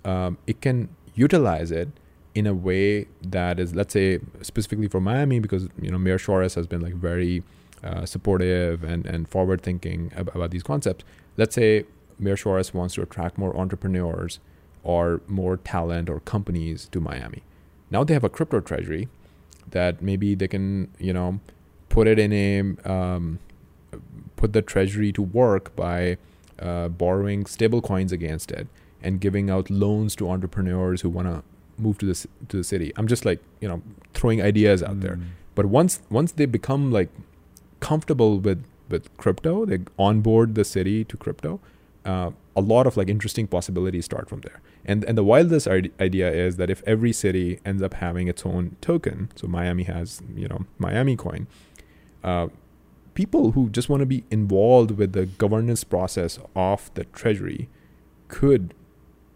um, 0.05 0.39
it 0.47 0.61
can 0.61 0.89
utilize 1.15 1.71
it 1.71 1.89
in 2.35 2.47
a 2.47 2.55
way 2.55 3.07
that 3.23 3.59
is, 3.59 3.75
let's 3.75 3.93
say, 3.93 4.21
specifically 4.43 4.89
for 4.89 5.01
Miami, 5.01 5.41
because 5.41 5.69
you 5.81 5.91
know 5.91 5.99
Mayor 5.99 6.19
Suarez 6.19 6.55
has 6.55 6.67
been 6.67 6.81
like 6.81 6.95
very 6.95 7.43
uh, 7.83 8.07
supportive 8.07 8.85
and 8.85 9.07
and 9.07 9.29
forward 9.29 9.63
thinking 9.63 10.13
about, 10.17 10.51
these 10.51 10.63
concepts. 10.63 11.05
Let's 11.37 11.55
say 11.55 11.85
Mayor 12.19 12.37
Suarez 12.37 12.73
wants 12.73 12.95
to 12.95 13.03
attract 13.03 13.39
more 13.39 13.57
entrepreneurs 13.57 14.39
or 14.83 15.21
more 15.27 15.57
talent 15.57 16.09
or 16.09 16.21
companies 16.21 16.89
to 16.93 17.01
Miami. 17.01 17.43
Now 17.91 18.05
they 18.05 18.15
have 18.15 18.25
a 18.25 18.29
crypto 18.29 18.61
treasury 18.61 19.09
that 19.71 20.03
maybe 20.03 20.35
they 20.35 20.49
can 20.49 20.89
you 20.99 21.13
know 21.13 21.41
put 21.89 22.07
it 22.07 22.19
in 22.19 22.33
a 22.33 22.91
um, 22.91 23.41
put 24.37 24.53
the 24.53 24.63
treasury 24.63 25.13
to 25.13 25.23
work 25.23 25.75
by 25.75 26.17
uh, 26.59 26.89
borrowing 26.89 27.47
stable 27.47 27.81
coins 27.81 28.13
against 28.13 28.51
it 28.51 28.69
and 29.03 29.21
giving 29.21 29.51
out 29.51 29.71
loans 29.71 30.15
to 30.17 30.31
entrepreneurs 30.31 31.01
who 31.03 31.09
want 31.09 31.29
to 31.29 31.43
move 31.79 31.99
to 31.99 32.07
this 32.07 32.27
to 32.49 32.57
the 32.57 32.65
city. 32.65 32.93
I'm 32.97 33.07
just 33.07 33.25
like 33.25 33.43
you 33.61 33.69
know 33.69 33.83
throwing 34.15 34.43
ideas 34.43 34.83
out 34.83 34.97
mm. 34.97 35.03
there. 35.03 35.19
But 35.55 35.67
once 35.67 36.01
once 36.11 36.33
they 36.33 36.47
become 36.47 36.91
like 36.91 37.11
comfortable 37.81 38.39
with 38.39 38.65
with 38.89 39.15
crypto, 39.17 39.65
they 39.65 39.81
onboard 39.99 40.55
the 40.55 40.65
city 40.65 41.05
to 41.05 41.17
crypto. 41.17 41.61
Uh, 42.05 42.31
a 42.57 42.61
lot 42.61 42.87
of 42.87 42.97
like 42.97 43.09
interesting 43.09 43.47
possibilities 43.47 44.05
start 44.05 44.29
from 44.29 44.41
there. 44.41 44.61
And 44.85 45.05
and 45.05 45.17
the 45.17 45.25
wildest 45.25 45.69
idea 45.69 46.33
is 46.33 46.57
that 46.57 46.71
if 46.71 46.83
every 46.87 47.13
city 47.13 47.61
ends 47.65 47.83
up 47.83 47.95
having 47.95 48.29
its 48.29 48.45
own 48.45 48.77
token, 48.81 49.31
so 49.35 49.47
Miami 49.47 49.85
has 49.85 50.23
you 50.35 50.49
know 50.49 50.67
Miami 50.79 51.17
coin. 51.17 51.47
Uh, 52.23 52.49
people 53.15 53.53
who 53.53 53.69
just 53.71 53.89
want 53.89 54.01
to 54.01 54.07
be 54.07 54.25
involved 54.31 54.93
with 54.93 55.13
the 55.13 55.27
governance 55.27 55.85
process 55.85 56.39
of 56.55 56.91
the 56.95 57.05
treasury 57.05 57.69
could 58.29 58.75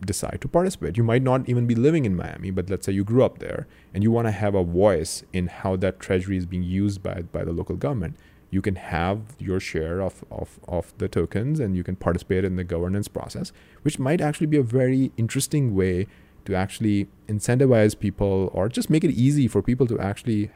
decide 0.04 0.38
to 0.40 0.48
participate. 0.48 0.96
You 0.96 1.04
might 1.04 1.22
not 1.22 1.48
even 1.48 1.66
be 1.66 1.74
living 1.74 2.04
in 2.04 2.16
Miami, 2.16 2.50
but 2.50 2.70
let's 2.70 2.86
say 2.86 2.92
you 2.92 3.04
grew 3.04 3.24
up 3.24 3.38
there 3.38 3.66
and 3.92 4.02
you 4.02 4.10
want 4.10 4.26
to 4.26 4.32
have 4.32 4.54
a 4.54 4.64
voice 4.64 5.22
in 5.32 5.48
how 5.48 5.76
that 5.76 6.00
treasury 6.00 6.36
is 6.36 6.46
being 6.46 6.62
used 6.62 7.02
by, 7.02 7.22
by 7.22 7.44
the 7.44 7.52
local 7.52 7.76
government. 7.76 8.16
You 8.50 8.62
can 8.62 8.76
have 8.76 9.20
your 9.38 9.58
share 9.58 10.00
of, 10.00 10.24
of, 10.30 10.60
of 10.68 10.96
the 10.98 11.08
tokens 11.08 11.58
and 11.58 11.76
you 11.76 11.82
can 11.82 11.96
participate 11.96 12.44
in 12.44 12.56
the 12.56 12.64
governance 12.64 13.08
process, 13.08 13.52
which 13.82 13.98
might 13.98 14.20
actually 14.20 14.46
be 14.46 14.58
a 14.58 14.62
very 14.62 15.10
interesting 15.16 15.74
way 15.74 16.06
to 16.44 16.54
actually 16.54 17.08
incentivize 17.28 17.98
people 17.98 18.50
or 18.52 18.68
just 18.68 18.90
make 18.90 19.02
it 19.02 19.10
easy 19.10 19.48
for 19.48 19.62
people 19.62 19.86
to 19.86 19.98
actually 19.98 20.50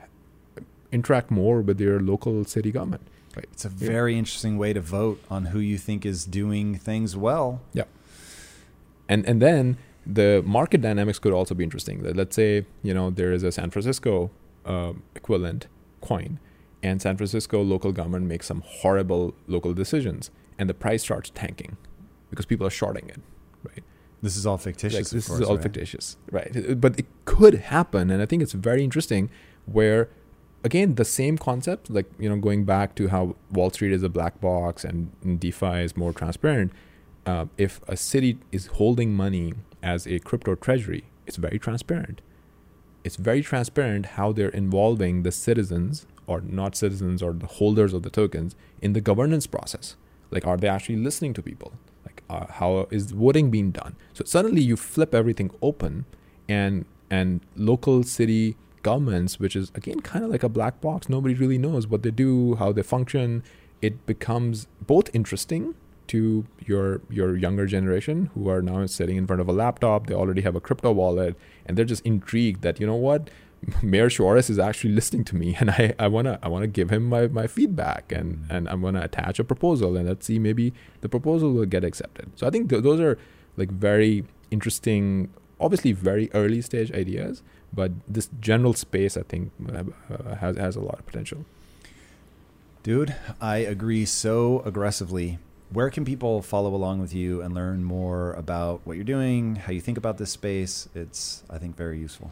interact 0.93 1.31
more 1.31 1.61
with 1.61 1.79
their 1.79 1.99
local 1.99 2.45
city 2.45 2.71
government. 2.71 3.03
Right. 3.35 3.47
It's 3.53 3.65
a 3.65 3.69
very 3.69 4.13
yeah. 4.13 4.21
interesting 4.21 4.59
way 4.59 4.73
to 4.73 4.81
vote 4.81 5.23
on 5.31 5.47
who 5.47 5.59
you 5.59 5.79
think 5.79 6.07
is 6.07 6.25
doing 6.25 6.77
things 6.77 7.17
well. 7.17 7.61
Yeah 7.73 7.85
and 9.09 9.27
and 9.27 9.41
then 9.41 9.77
the 10.07 10.43
market 10.47 10.81
dynamics 10.81 11.19
could 11.19 11.33
also 11.33 11.55
be 11.55 11.65
interesting. 11.65 12.03
Let's 12.03 12.35
say 12.35 12.67
you 12.83 12.95
know 12.95 13.11
there 13.11 13.33
is 13.33 13.43
a 13.43 13.53
San 13.53 13.71
Francisco 13.71 14.31
uh, 14.65 14.93
equivalent 15.15 15.67
coin, 16.01 16.39
and 16.83 17.03
San 17.03 17.17
Francisco 17.17 17.63
local 17.63 17.93
government 17.93 18.27
makes 18.27 18.47
some 18.47 18.63
horrible 18.65 19.35
local 19.47 19.73
decisions, 19.75 20.31
and 20.59 20.69
the 20.69 20.75
price 20.75 21.03
starts 21.03 21.31
tanking 21.35 21.77
because 22.31 22.47
people 22.47 22.67
are 22.67 22.71
shorting 22.71 23.09
it, 23.09 23.21
right? 23.63 23.83
This 24.23 24.37
is 24.37 24.47
all 24.47 24.59
fictitious. 24.59 24.95
Like, 24.95 25.09
this 25.09 25.29
course, 25.29 25.41
is 25.41 25.47
all 25.49 25.57
right? 25.57 25.63
fictitious, 25.63 26.17
right? 26.31 26.81
But 26.81 26.99
it 26.99 27.07
could 27.25 27.55
happen, 27.55 28.11
and 28.11 28.21
I 28.23 28.27
think 28.27 28.43
it's 28.43 28.53
very 28.53 28.83
interesting. 28.83 29.31
Where, 29.67 30.09
again, 30.65 30.95
the 30.95 31.05
same 31.05 31.37
concept, 31.39 31.91
like 31.91 32.07
you 32.19 32.29
know, 32.29 32.37
going 32.37 32.65
back 32.65 32.95
to 32.97 33.09
how 33.09 33.37
Wall 33.53 33.71
Street 33.71 33.93
is 33.93 34.03
a 34.03 34.09
black 34.09 34.41
box 34.41 34.85
and 34.85 35.11
DeFi 35.39 35.83
is 35.83 35.97
more 35.97 36.13
transparent. 36.13 36.73
Uh, 37.29 37.45
if 37.59 37.83
a 37.87 37.95
city 37.95 38.39
is 38.53 38.69
holding 38.79 39.13
money 39.13 39.53
as 39.83 40.07
a 40.07 40.19
crypto 40.21 40.55
treasury, 40.55 41.05
it's 41.27 41.37
very 41.37 41.59
transparent. 41.59 42.23
It's 43.05 43.17
very 43.17 43.43
transparent 43.43 44.07
how 44.17 44.33
they're 44.33 44.49
involving 44.49 45.25
the 45.25 45.31
citizens 45.31 46.07
or 46.27 46.41
not 46.41 46.75
citizens 46.75 47.23
or 47.23 47.35
the 47.35 47.47
holders 47.47 47.93
of 47.93 48.03
the 48.03 48.09
tokens 48.09 48.57
in 48.81 48.95
the 48.95 49.03
governance 49.03 49.47
process. 49.47 49.95
Like, 50.31 50.47
are 50.47 50.57
they 50.57 50.69
actually 50.69 50.97
listening 50.97 51.35
to 51.35 51.43
people? 51.43 51.75
Like, 52.07 52.23
uh, 52.31 52.47
how 52.51 52.89
is 52.91 53.11
voting 53.11 53.51
being 53.51 53.73
done? 53.73 53.97
So 54.15 54.25
suddenly 54.25 54.63
you 54.63 54.79
flip 54.79 55.15
everything 55.15 55.51
open, 55.61 56.07
and 56.49 56.87
and 57.11 57.43
local 57.57 58.05
city 58.05 58.57
governments, 58.83 59.39
which 59.39 59.55
is 59.55 59.71
again 59.75 60.01
kind 60.01 60.25
of 60.25 60.31
like 60.31 60.45
a 60.45 60.49
black 60.49 60.81
box, 60.81 61.11
nobody 61.11 61.35
really 61.35 61.59
knows 61.59 61.87
what 61.87 62.03
they 62.05 62.11
do, 62.11 62.55
how 62.55 62.73
they 62.73 62.83
function. 62.83 63.43
It 63.83 64.07
becomes 64.07 64.67
both 64.81 65.15
interesting 65.15 65.75
to 66.09 66.47
your 66.67 67.01
your 67.11 67.37
younger 67.37 67.67
generation 67.67 68.31
who 68.35 68.49
are 68.49 68.63
now 68.63 68.85
sitting 68.87 69.17
in 69.17 69.27
front 69.27 69.41
of 69.41 69.49
a 69.49 69.53
laptop. 69.53 70.07
They 70.07 70.15
already 70.15 70.43
have 70.43 70.57
a 70.57 70.61
crypto 70.61 70.93
wallet, 70.93 71.37
and 71.67 71.77
they're 71.77 71.85
just 71.85 72.05
intrigued 72.05 72.63
that 72.63 72.81
you 72.81 72.87
know 72.87 72.97
what 72.97 73.31
Mayor 73.83 74.11
Suarez 74.11 74.51
is 74.51 74.59
actually 74.59 74.95
listening 74.95 75.25
to 75.25 75.37
me, 75.37 75.57
and 75.61 75.71
I, 75.71 75.95
I 75.99 76.09
wanna 76.09 76.39
I 76.43 76.49
wanna 76.49 76.67
give 76.67 76.91
him 76.91 77.05
my, 77.09 77.29
my 77.29 77.47
feedback, 77.47 78.13
and 78.13 78.47
and 78.51 78.69
I'm 78.69 78.83
gonna 78.83 79.03
attach 79.03 79.39
a 79.39 79.45
proposal, 79.45 79.97
and 79.97 80.09
let's 80.09 80.27
see 80.27 80.39
maybe 80.39 80.73
the 81.01 81.09
proposal 81.09 81.53
will 81.53 81.67
get 81.67 81.85
accepted. 81.85 82.31
So 82.37 82.47
I 82.47 82.51
think 82.51 82.71
th- 82.71 82.83
those 82.83 83.01
are 83.01 83.19
like 83.57 83.71
very 83.71 84.25
interesting, 84.51 85.31
obviously 85.61 85.93
very 85.93 86.31
early 86.33 86.63
stage 86.63 86.93
ideas, 86.93 87.43
but 87.73 87.93
this 88.07 88.29
general 88.41 88.75
space 88.75 89.17
I 89.17 89.23
think 89.23 89.53
uh, 89.69 90.37
has 90.37 90.57
has 90.57 90.77
a 90.77 90.81
lot 90.81 90.99
of 90.99 91.07
potential. 91.07 91.45
Dude, 92.83 93.15
I 93.41 93.59
agree 93.59 94.05
so 94.05 94.63
aggressively. 94.65 95.39
Where 95.71 95.91
can 95.91 96.05
people 96.05 96.41
follow 96.41 96.75
along 96.75 97.01
with 97.01 97.13
you 97.13 97.43
and 97.43 97.55
learn 97.55 97.85
more 97.85 98.33
about 98.33 98.81
what 98.85 98.97
you're 98.97 99.05
doing, 99.05 99.57
how 99.57 99.73
you 99.73 99.83
think 99.83 99.99
about 99.99 100.17
this 100.17 100.31
space? 100.31 100.89
It's, 100.95 101.43
I 101.51 101.59
think, 101.59 101.77
very 101.77 101.99
useful. 101.99 102.31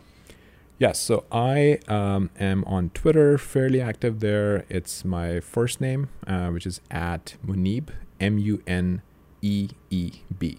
Yes, 0.78 0.98
so 0.98 1.24
I 1.30 1.78
um, 1.88 2.30
am 2.38 2.64
on 2.64 2.90
Twitter, 2.90 3.36
fairly 3.36 3.80
active 3.80 4.20
there. 4.20 4.64
It's 4.68 5.04
my 5.04 5.40
first 5.40 5.80
name, 5.80 6.08
uh, 6.26 6.48
which 6.48 6.66
is 6.66 6.80
at 6.90 7.36
Muneeb, 7.46 7.88
M 8.20 8.38
U 8.38 8.62
N 8.66 9.02
E 9.42 9.70
E 9.90 10.12
B. 10.38 10.58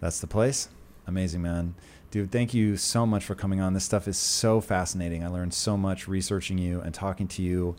That's 0.00 0.20
the 0.20 0.26
place. 0.26 0.68
Amazing, 1.06 1.42
man. 1.42 1.74
Dude, 2.10 2.30
thank 2.30 2.54
you 2.54 2.76
so 2.76 3.04
much 3.04 3.24
for 3.24 3.34
coming 3.34 3.60
on. 3.60 3.74
This 3.74 3.84
stuff 3.84 4.06
is 4.06 4.16
so 4.16 4.60
fascinating. 4.60 5.24
I 5.24 5.28
learned 5.28 5.52
so 5.52 5.76
much 5.76 6.06
researching 6.06 6.58
you 6.58 6.80
and 6.80 6.94
talking 6.94 7.26
to 7.28 7.42
you. 7.42 7.76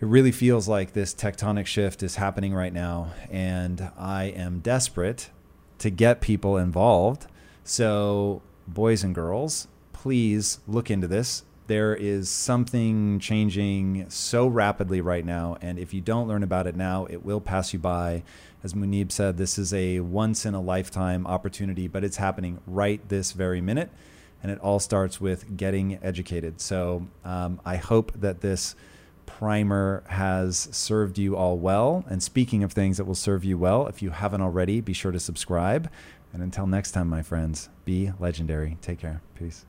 It 0.00 0.06
really 0.06 0.32
feels 0.32 0.66
like 0.66 0.94
this 0.94 1.14
tectonic 1.14 1.66
shift 1.66 2.02
is 2.02 2.16
happening 2.16 2.54
right 2.54 2.72
now, 2.72 3.12
and 3.30 3.90
I 3.98 4.24
am 4.24 4.60
desperate 4.60 5.28
to 5.76 5.90
get 5.90 6.22
people 6.22 6.56
involved. 6.56 7.26
So, 7.64 8.40
boys 8.66 9.04
and 9.04 9.14
girls, 9.14 9.68
please 9.92 10.60
look 10.66 10.90
into 10.90 11.06
this. 11.06 11.44
There 11.66 11.94
is 11.94 12.30
something 12.30 13.18
changing 13.18 14.06
so 14.08 14.46
rapidly 14.46 15.02
right 15.02 15.24
now, 15.24 15.58
and 15.60 15.78
if 15.78 15.92
you 15.92 16.00
don't 16.00 16.26
learn 16.26 16.42
about 16.42 16.66
it 16.66 16.76
now, 16.76 17.04
it 17.10 17.22
will 17.22 17.40
pass 17.40 17.74
you 17.74 17.78
by. 17.78 18.22
As 18.64 18.72
Muneeb 18.72 19.12
said, 19.12 19.36
this 19.36 19.58
is 19.58 19.74
a 19.74 20.00
once 20.00 20.46
in 20.46 20.54
a 20.54 20.62
lifetime 20.62 21.26
opportunity, 21.26 21.88
but 21.88 22.04
it's 22.04 22.16
happening 22.16 22.58
right 22.66 23.06
this 23.10 23.32
very 23.32 23.60
minute, 23.60 23.90
and 24.42 24.50
it 24.50 24.58
all 24.60 24.80
starts 24.80 25.20
with 25.20 25.58
getting 25.58 25.98
educated. 26.02 26.58
So 26.58 27.06
um, 27.22 27.60
I 27.66 27.76
hope 27.76 28.12
that 28.14 28.40
this 28.40 28.74
primer 29.40 30.02
has 30.08 30.68
served 30.70 31.16
you 31.16 31.34
all 31.34 31.56
well. 31.56 32.04
And 32.10 32.22
speaking 32.22 32.62
of 32.62 32.72
things 32.72 32.98
that 32.98 33.06
will 33.06 33.14
serve 33.14 33.42
you 33.42 33.56
well, 33.56 33.86
if 33.86 34.02
you 34.02 34.10
haven't 34.10 34.42
already, 34.42 34.82
be 34.82 34.92
sure 34.92 35.12
to 35.12 35.18
subscribe. 35.18 35.90
And 36.34 36.42
until 36.42 36.66
next 36.66 36.90
time, 36.90 37.08
my 37.08 37.22
friends, 37.22 37.70
be 37.86 38.12
legendary. 38.20 38.76
Take 38.82 38.98
care. 38.98 39.22
Peace. 39.34 39.64